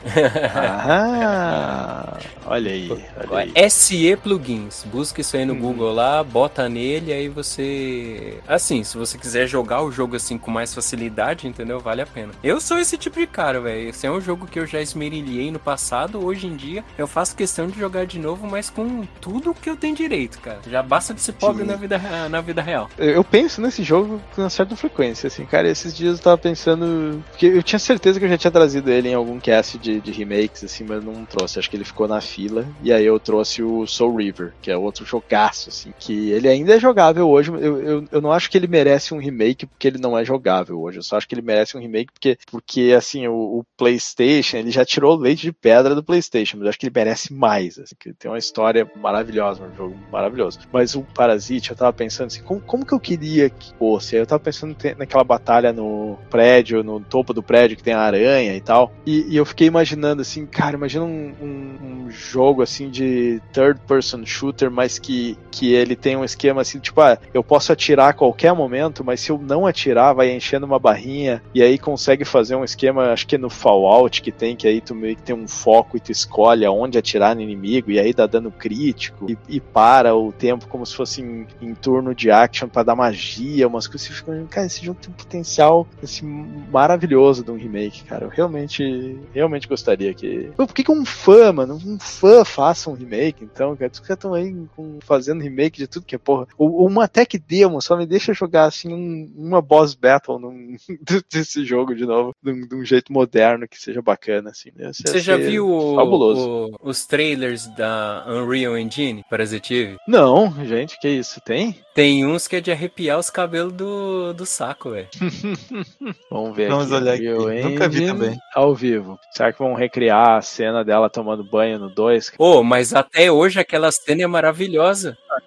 Ah, 0.54 2.18
olha 2.46 2.70
aí, 2.72 2.90
olha 3.30 3.52
aí. 3.56 3.70
SE 3.70 4.16
Plugins. 4.16 4.84
Busca 4.84 5.20
isso 5.26 5.36
aí 5.36 5.44
no 5.44 5.54
Uhum. 5.54 5.60
Google 5.60 5.92
lá, 5.92 6.22
bota 6.22 6.68
nele, 6.68 7.12
aí 7.12 7.28
você. 7.28 8.38
Assim, 8.46 8.84
se 8.84 8.96
você 8.96 9.18
quiser 9.18 9.46
jogar 9.46 9.82
o 9.82 9.90
jogo 9.90 10.16
assim 10.16 10.38
com 10.38 10.50
mais 10.50 10.74
facilidade, 10.74 11.46
entendeu? 11.46 11.80
Vale 11.80 12.02
a 12.02 12.06
pena. 12.06 12.32
Eu 12.42 12.60
sou 12.60 12.78
esse 12.78 12.96
tipo 12.96 13.18
de 13.18 13.26
cara, 13.26 13.60
velho. 13.60 13.88
Esse 13.88 14.06
é 14.06 14.10
um 14.10 14.20
jogo 14.20 14.46
que 14.46 14.58
eu 14.58 14.66
já 14.66 14.80
esmerilhei 14.80 15.50
no 15.50 15.58
passado. 15.58 16.24
Hoje 16.24 16.46
em 16.46 16.54
dia, 16.56 16.84
eu 16.96 17.06
faço 17.06 17.34
questão 17.36 17.66
de 17.68 17.78
jogar 17.78 18.06
de 18.06 18.18
novo, 18.18 18.46
mas 18.46 18.70
com 18.70 19.04
tudo 19.20 19.54
que 19.54 19.68
eu 19.68 19.76
tenho 19.76 19.94
direito, 19.96 20.38
cara. 20.40 20.60
Já 20.68 20.82
basta 20.82 21.12
de 21.14 21.20
ser 21.20 21.32
pobre 21.32 21.64
Sim. 21.64 21.70
na 21.70 21.76
vida, 21.76 21.98
na 22.30 22.40
vida 22.40 22.62
real. 22.62 22.88
Eu 22.98 23.24
penso 23.24 23.60
nesse 23.60 23.82
jogo 23.82 24.20
com 24.34 24.42
uma 24.42 24.50
certa 24.50 24.76
frequência, 24.76 25.26
assim, 25.26 25.44
cara. 25.44 25.68
Esses 25.68 25.94
dias 25.96 26.18
eu 26.18 26.22
tava 26.24 26.38
pensando. 26.38 27.22
Porque 27.30 27.46
eu 27.46 27.62
tinha 27.62 27.78
certeza 27.78 28.18
que 28.18 28.24
eu 28.24 28.30
já 28.30 28.38
tinha 28.38 28.50
trazido 28.50 28.90
ele 28.90 29.08
em 29.08 29.14
algum 29.14 29.40
cast 29.40 29.78
de, 29.78 30.00
de 30.00 30.12
remakes, 30.12 30.62
assim, 30.64 30.84
mas 30.84 31.02
não 31.04 31.24
trouxe. 31.24 31.58
Acho 31.58 31.68
que 31.70 31.76
ele 31.76 31.84
ficou 31.84 32.06
na 32.06 32.20
fila. 32.20 32.66
E 32.82 32.92
aí 32.92 33.04
eu 33.04 33.18
trouxe 33.18 33.62
o 33.62 33.86
Soul 33.86 34.16
River, 34.16 34.52
que 34.62 34.70
é 34.70 34.76
outro 34.76 35.04
jogaço, 35.16 35.68
assim, 35.70 35.92
que 35.98 36.30
ele 36.30 36.48
ainda 36.48 36.74
é 36.74 36.80
jogável 36.80 37.28
hoje. 37.28 37.50
Eu, 37.50 37.80
eu, 37.82 38.04
eu 38.10 38.20
não 38.20 38.32
acho 38.32 38.50
que 38.50 38.56
ele 38.58 38.66
merece 38.66 39.14
um 39.14 39.18
remake 39.18 39.66
porque 39.66 39.88
ele 39.88 39.98
não 39.98 40.16
é 40.16 40.24
jogável 40.24 40.80
hoje. 40.80 40.98
Eu 40.98 41.02
só 41.02 41.16
acho 41.16 41.26
que 41.28 41.34
ele 41.34 41.42
merece 41.42 41.76
um 41.76 41.80
remake 41.80 42.12
porque, 42.12 42.38
porque 42.50 42.94
assim, 42.96 43.26
o, 43.26 43.34
o 43.60 43.64
PlayStation, 43.76 44.56
ele 44.58 44.70
já 44.70 44.84
tirou 44.84 45.16
o 45.16 45.20
leite 45.20 45.42
de 45.42 45.52
pedra 45.52 45.94
do 45.94 46.02
PlayStation, 46.04 46.56
mas 46.58 46.64
eu 46.64 46.68
acho 46.70 46.78
que 46.78 46.86
ele 46.86 46.92
merece 46.94 47.32
mais, 47.32 47.78
assim, 47.78 47.94
que 47.98 48.12
tem 48.12 48.30
uma 48.30 48.38
história 48.38 48.90
maravilhosa, 48.96 49.62
um 49.64 49.74
jogo 49.74 49.96
maravilhoso. 50.10 50.58
Mas 50.72 50.94
o 50.94 51.02
Parasite, 51.14 51.70
eu 51.70 51.76
tava 51.76 51.92
pensando 51.92 52.26
assim, 52.28 52.42
como, 52.42 52.60
como 52.60 52.84
que 52.86 52.94
eu 52.94 53.00
queria 53.00 53.48
que 53.50 53.74
fosse? 53.78 54.16
Eu 54.16 54.26
tava 54.26 54.40
pensando 54.40 54.76
naquela 54.96 55.24
batalha 55.24 55.72
no 55.72 56.18
prédio, 56.30 56.82
no 56.82 57.00
topo 57.00 57.32
do 57.32 57.42
prédio 57.42 57.76
que 57.76 57.82
tem 57.82 57.94
a 57.94 58.00
aranha 58.00 58.54
e 58.54 58.60
tal. 58.60 58.92
E, 59.06 59.26
e 59.32 59.36
eu 59.36 59.44
fiquei 59.46 59.66
imaginando 59.66 60.22
assim, 60.22 60.46
cara, 60.46 60.76
imagina 60.76 61.04
um, 61.04 61.34
um- 61.40 61.78
um 62.06 62.10
jogo 62.10 62.62
assim 62.62 62.90
de 62.90 63.40
third 63.52 63.80
person 63.86 64.24
shooter, 64.24 64.70
mas 64.70 64.98
que, 65.06 65.38
que 65.52 65.72
ele 65.72 65.94
tem 65.94 66.16
um 66.16 66.24
esquema 66.24 66.62
assim, 66.62 66.80
tipo, 66.80 67.00
ah, 67.00 67.16
eu 67.32 67.44
posso 67.44 67.72
atirar 67.72 68.10
a 68.10 68.12
qualquer 68.12 68.52
momento, 68.52 69.04
mas 69.04 69.20
se 69.20 69.30
eu 69.30 69.38
não 69.38 69.64
atirar, 69.64 70.12
vai 70.14 70.34
enchendo 70.34 70.66
uma 70.66 70.80
barrinha, 70.80 71.40
e 71.54 71.62
aí 71.62 71.78
consegue 71.78 72.24
fazer 72.24 72.56
um 72.56 72.64
esquema, 72.64 73.12
acho 73.12 73.24
que 73.24 73.36
é 73.36 73.38
no 73.38 73.48
Fallout 73.48 74.20
que 74.20 74.32
tem, 74.32 74.56
que 74.56 74.66
aí 74.66 74.80
tu 74.80 74.96
meio 74.96 75.14
que 75.14 75.22
tem 75.22 75.34
um 75.34 75.46
foco 75.46 75.96
e 75.96 76.00
tu 76.00 76.10
escolhe 76.10 76.64
aonde 76.64 76.98
atirar 76.98 77.36
no 77.36 77.40
inimigo, 77.40 77.90
e 77.92 78.00
aí 78.00 78.12
dá 78.12 78.26
dano 78.26 78.50
crítico, 78.50 79.30
e, 79.30 79.38
e 79.48 79.60
para 79.60 80.12
o 80.16 80.32
tempo 80.32 80.66
como 80.66 80.84
se 80.84 80.96
fosse 80.96 81.22
em, 81.22 81.46
em 81.60 81.72
turno 81.72 82.12
de 82.12 82.28
action 82.28 82.68
pra 82.68 82.82
dar 82.82 82.96
magia, 82.96 83.68
umas 83.68 83.86
coisas, 83.86 84.08
você 84.08 84.12
fica, 84.12 84.44
cara, 84.50 84.66
esse 84.66 84.84
jogo 84.84 84.98
tem 85.00 85.10
um 85.12 85.16
potencial 85.16 85.86
assim, 86.02 86.26
maravilhoso 86.72 87.44
de 87.44 87.50
um 87.52 87.56
remake, 87.56 88.02
cara. 88.04 88.24
Eu 88.24 88.28
realmente, 88.30 89.18
realmente 89.32 89.68
gostaria 89.68 90.12
que. 90.12 90.50
Por 90.56 90.66
que, 90.72 90.82
que 90.82 90.90
um 90.90 91.04
fã, 91.04 91.52
mano, 91.52 91.78
um 91.86 91.98
fã 91.98 92.44
faça 92.44 92.90
um 92.90 92.94
remake, 92.94 93.44
então, 93.44 93.76
cara? 93.76 93.90
Os 93.92 94.00
caras 94.00 94.16
estão 94.16 94.34
aí 94.34 94.54
com- 94.74 94.95
fazendo 95.02 95.42
remake 95.42 95.78
de 95.78 95.86
tudo 95.86 96.06
que 96.06 96.14
é 96.14 96.18
porra. 96.18 96.46
Ou, 96.58 96.86
uma 96.86 97.08
tech 97.08 97.38
demo, 97.38 97.80
só 97.82 97.96
me 97.96 98.06
deixa 98.06 98.32
jogar 98.32 98.64
assim 98.64 98.92
um- 98.92 99.32
uma 99.36 99.60
boss 99.62 99.94
battle 99.94 100.38
num, 100.38 100.76
desse 101.30 101.64
jogo 101.64 101.94
de 101.94 102.04
novo, 102.06 102.34
de 102.42 102.50
um, 102.52 102.60
de 102.66 102.74
um 102.74 102.84
jeito 102.84 103.12
moderno 103.12 103.66
que 103.68 103.80
seja 103.80 104.00
bacana, 104.02 104.50
assim. 104.50 104.70
Ser- 104.92 105.08
Você 105.08 105.20
já 105.20 105.36
viu 105.36 105.68
o- 105.70 105.94
Fabuloso. 105.96 106.48
o- 106.48 106.76
os 106.88 107.06
trailers 107.06 107.66
da 107.76 108.24
Unreal 108.28 108.76
Engine 108.78 109.24
Parasitive? 109.30 109.96
Não, 110.06 110.52
gente, 110.64 110.98
que 111.00 111.08
isso? 111.08 111.40
Tem? 111.44 111.76
Tem 111.94 112.26
uns 112.26 112.46
que 112.46 112.56
é 112.56 112.60
de 112.60 112.70
arrepiar 112.70 113.18
os 113.18 113.30
cabelos 113.30 113.72
do, 113.72 114.34
do 114.34 114.44
saco, 114.44 114.90
velho. 114.90 115.08
Vamos 116.30 116.56
ver 116.56 116.68
Vamos 116.68 116.92
aqui. 116.92 117.02
olhar 117.02 117.14
aqui. 117.14 117.28
Unreal 117.32 117.70
Nunca 117.70 117.88
vi 117.88 118.02
Engine 118.02 118.18
também. 118.18 118.38
Ao 118.54 118.74
vivo. 118.74 119.18
Será 119.32 119.52
que 119.52 119.58
vão 119.58 119.74
recriar 119.74 120.36
a 120.36 120.42
cena 120.42 120.84
dela 120.84 121.08
tomando 121.08 121.42
banho 121.44 121.78
no 121.78 121.88
2? 121.88 122.32
Ô, 122.38 122.62
mas 122.62 122.94
até 122.94 123.30
hoje 123.30 123.58
aquela 123.58 123.90
cena 123.90 124.22
é 124.22 124.26
maravilhosa. 124.26 124.85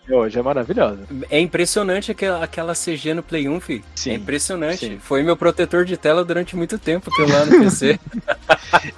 Hoje 0.10 0.40
é 0.40 0.42
maravilhosa. 0.42 1.04
É 1.30 1.40
impressionante 1.40 2.12
aquela, 2.12 2.44
aquela 2.44 2.74
CG 2.74 3.14
no 3.14 3.24
Play 3.24 3.48
1, 3.48 3.60
filho. 3.60 3.84
Sim, 3.96 4.12
é 4.12 4.14
impressionante. 4.16 4.86
sim. 4.86 5.00
Foi 5.00 5.22
meu 5.24 5.38
protetor 5.38 5.86
de 5.86 5.98
tela 5.98 6.26
durante 6.26 6.56
muito 6.56 6.78
tempo, 6.78 7.10
aquilo 7.12 7.30
lá 7.30 7.46
no 7.46 7.60
PC. 7.60 8.00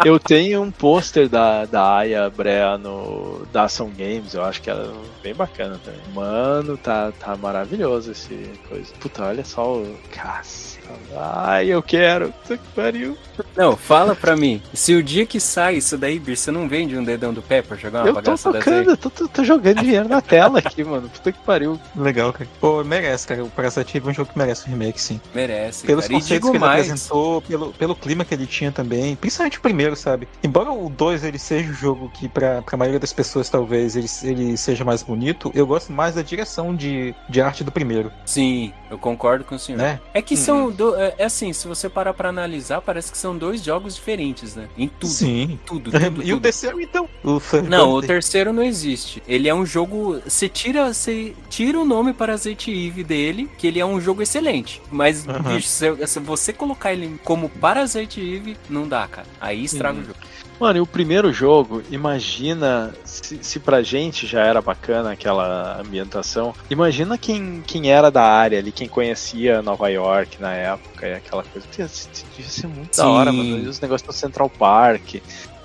Eu 0.03 0.19
tenho 0.19 0.61
um 0.61 0.72
pôster 0.72 1.30
da, 1.30 1.65
da 1.65 1.97
Aya 1.97 2.30
Brea 2.30 2.77
no 2.77 3.45
da 3.51 3.63
Ação 3.63 3.89
Games, 3.89 4.34
eu 4.34 4.43
acho 4.43 4.61
que 4.61 4.69
ela 4.69 4.93
é 5.19 5.23
bem 5.23 5.34
bacana 5.34 5.80
também. 5.84 5.99
Mano, 6.13 6.77
tá, 6.77 7.11
tá 7.11 7.35
maravilhoso 7.35 8.11
esse 8.11 8.35
coisa. 8.68 8.93
Puta, 8.99 9.26
olha 9.26 9.43
só 9.43 9.76
o. 9.77 9.97
Caceta. 10.11 10.72
Ai, 11.15 11.68
eu 11.68 11.81
quero. 11.81 12.31
Puta 12.31 12.57
que 12.57 12.68
pariu. 12.73 13.18
Não, 13.55 13.76
fala 13.76 14.15
pra 14.15 14.35
mim. 14.35 14.61
Se 14.73 14.93
o 14.95 15.03
dia 15.03 15.26
que 15.26 15.39
sai 15.39 15.76
isso 15.76 15.97
daí, 15.97 16.19
Bir, 16.19 16.35
você 16.38 16.51
não 16.51 16.68
vende 16.68 16.97
um 16.97 17.03
dedão 17.03 17.34
do 17.34 17.41
pé 17.41 17.61
pra 17.61 17.76
jogar 17.77 18.01
uma 18.01 18.09
eu 18.09 18.13
bagaça 18.13 18.51
dessa 18.51 18.69
aí? 18.69 18.76
tocando, 18.77 18.89
eu 18.91 18.97
tô, 18.97 19.09
tô, 19.09 19.27
tô 19.27 19.43
jogando 19.43 19.80
dinheiro 19.81 20.07
na 20.07 20.22
tela 20.22 20.59
aqui, 20.59 20.84
mano. 20.84 21.09
Puta 21.09 21.31
que 21.31 21.39
pariu. 21.39 21.80
Legal, 21.95 22.31
cara. 22.34 22.49
Pô, 22.59 22.84
merece, 22.84 23.27
cara. 23.27 23.43
O 23.43 23.49
Parasitive 23.49 24.07
é 24.07 24.11
um 24.11 24.13
jogo 24.13 24.31
que 24.31 24.38
merece 24.38 24.68
um 24.68 24.72
remake, 24.72 25.01
sim. 25.01 25.19
Merece, 25.34 25.85
Pelos 25.85 26.05
cara. 26.07 26.19
Conceitos 26.19 26.49
que 26.49 26.55
ele 26.57 26.59
mais. 26.65 26.85
apresentou, 26.89 27.41
pelo, 27.41 27.73
pelo 27.73 27.95
clima 27.95 28.26
que 28.26 28.34
ele 28.34 28.45
tinha 28.47 28.72
também, 28.72 29.15
principalmente 29.15 29.57
o 29.57 29.61
primeiro, 29.61 29.95
sabe? 29.95 30.27
Embora 30.43 30.72
o 30.72 30.89
2 30.89 31.23
ele 31.23 31.39
seja 31.39 31.69
o 31.72 31.73
jogo 31.73 32.09
que, 32.13 32.27
pra, 32.27 32.61
pra 32.61 32.77
maioria 32.77 32.99
das 32.99 33.13
pessoas, 33.13 33.49
talvez, 33.49 33.95
ele, 33.95 34.07
ele 34.23 34.57
seja 34.57 34.84
mais 34.84 35.03
bonito, 35.03 35.51
eu 35.53 35.65
gosto 35.65 35.91
mais 35.91 36.15
da 36.15 36.22
direção 36.22 36.76
de, 36.76 37.13
de 37.30 37.41
arte 37.41 37.63
do 37.63 37.72
primeiro, 37.72 38.11
Sim, 38.26 38.73
eu 38.89 38.97
concordo 38.97 39.43
com 39.43 39.55
o 39.55 39.59
senhor. 39.59 39.77
né? 39.77 39.99
É 40.13 40.22
que 40.22 40.35
são. 40.38 40.69
do- 40.72 40.95
é, 40.95 41.15
é 41.18 41.26
assim, 41.26 41.53
se 41.53 41.68
você 41.68 41.89
parar 41.89 42.13
pra 42.13 42.30
analisar, 42.30 42.81
parece 42.81 43.11
que 43.11 43.18
são 43.18 43.31
dois 43.38 43.64
jogos 43.64 43.95
diferentes, 43.95 44.56
né? 44.56 44.68
Em 44.78 44.88
tudo. 44.88 45.12
Sim. 45.12 45.60
Tudo, 45.66 45.91
tudo, 45.91 46.24
e 46.24 46.32
o 46.32 46.36
tudo. 46.36 46.41
terceiro, 46.44 46.82
então? 46.82 47.08
O 47.24 47.40
Não, 47.70 47.91
o 47.94 48.02
terceiro 48.02 48.52
não 48.53 48.64
existe. 48.64 49.22
Ele 49.28 49.48
é 49.48 49.53
um 49.53 49.66
jogo. 49.66 50.20
Você 50.26 50.48
tira, 50.49 50.94
você 50.94 51.34
tira 51.49 51.80
o 51.80 51.86
nome 51.86 52.14
Parasite 52.14 52.72
Eve 52.72 53.03
dele, 53.03 53.49
que 53.58 53.68
ele 53.68 53.80
é 53.80 53.86
um 53.86 53.99
jogo 53.99 54.22
excelente. 54.22 54.82
Mas, 54.91 55.26
bicho, 55.26 55.68
se, 55.68 56.08
se 56.08 56.20
você 56.20 56.52
colocar 56.53 56.94
ele 56.94 57.20
como 57.24 57.49
Parasite 57.49 58.20
Eve, 58.20 58.58
não 58.70 58.88
dá, 58.88 59.08
cara. 59.08 59.28
Aí 59.40 59.64
estraga 59.64 59.98
Uhum. 59.98 60.03
o 60.03 60.06
jogo. 60.08 60.20
Mano, 60.61 60.77
e 60.77 60.81
o 60.81 60.85
primeiro 60.85 61.33
jogo, 61.33 61.81
imagina 61.89 62.93
se, 63.03 63.39
se 63.41 63.59
pra 63.59 63.81
gente 63.81 64.27
já 64.27 64.45
era 64.45 64.61
bacana 64.61 65.11
aquela 65.11 65.81
ambientação. 65.81 66.53
Imagina 66.69 67.17
quem, 67.17 67.63
quem 67.65 67.91
era 67.91 68.11
da 68.11 68.21
área 68.21 68.59
ali, 68.59 68.71
quem 68.71 68.88
conhecia 68.88 69.63
Nova 69.63 69.89
York 69.89 70.39
na 70.39 70.53
época 70.53 71.07
e 71.07 71.13
aquela 71.15 71.41
coisa. 71.41 71.67
Devia, 71.67 71.88
ser 71.88 72.67
muito 72.67 72.95
da 72.95 73.03
Sim. 73.03 73.09
hora, 73.09 73.31
mano. 73.31 73.57
E 73.57 73.67
os 73.67 73.81
negócios 73.81 74.05
no 74.05 74.13
Central 74.13 74.51
Park, 74.51 75.15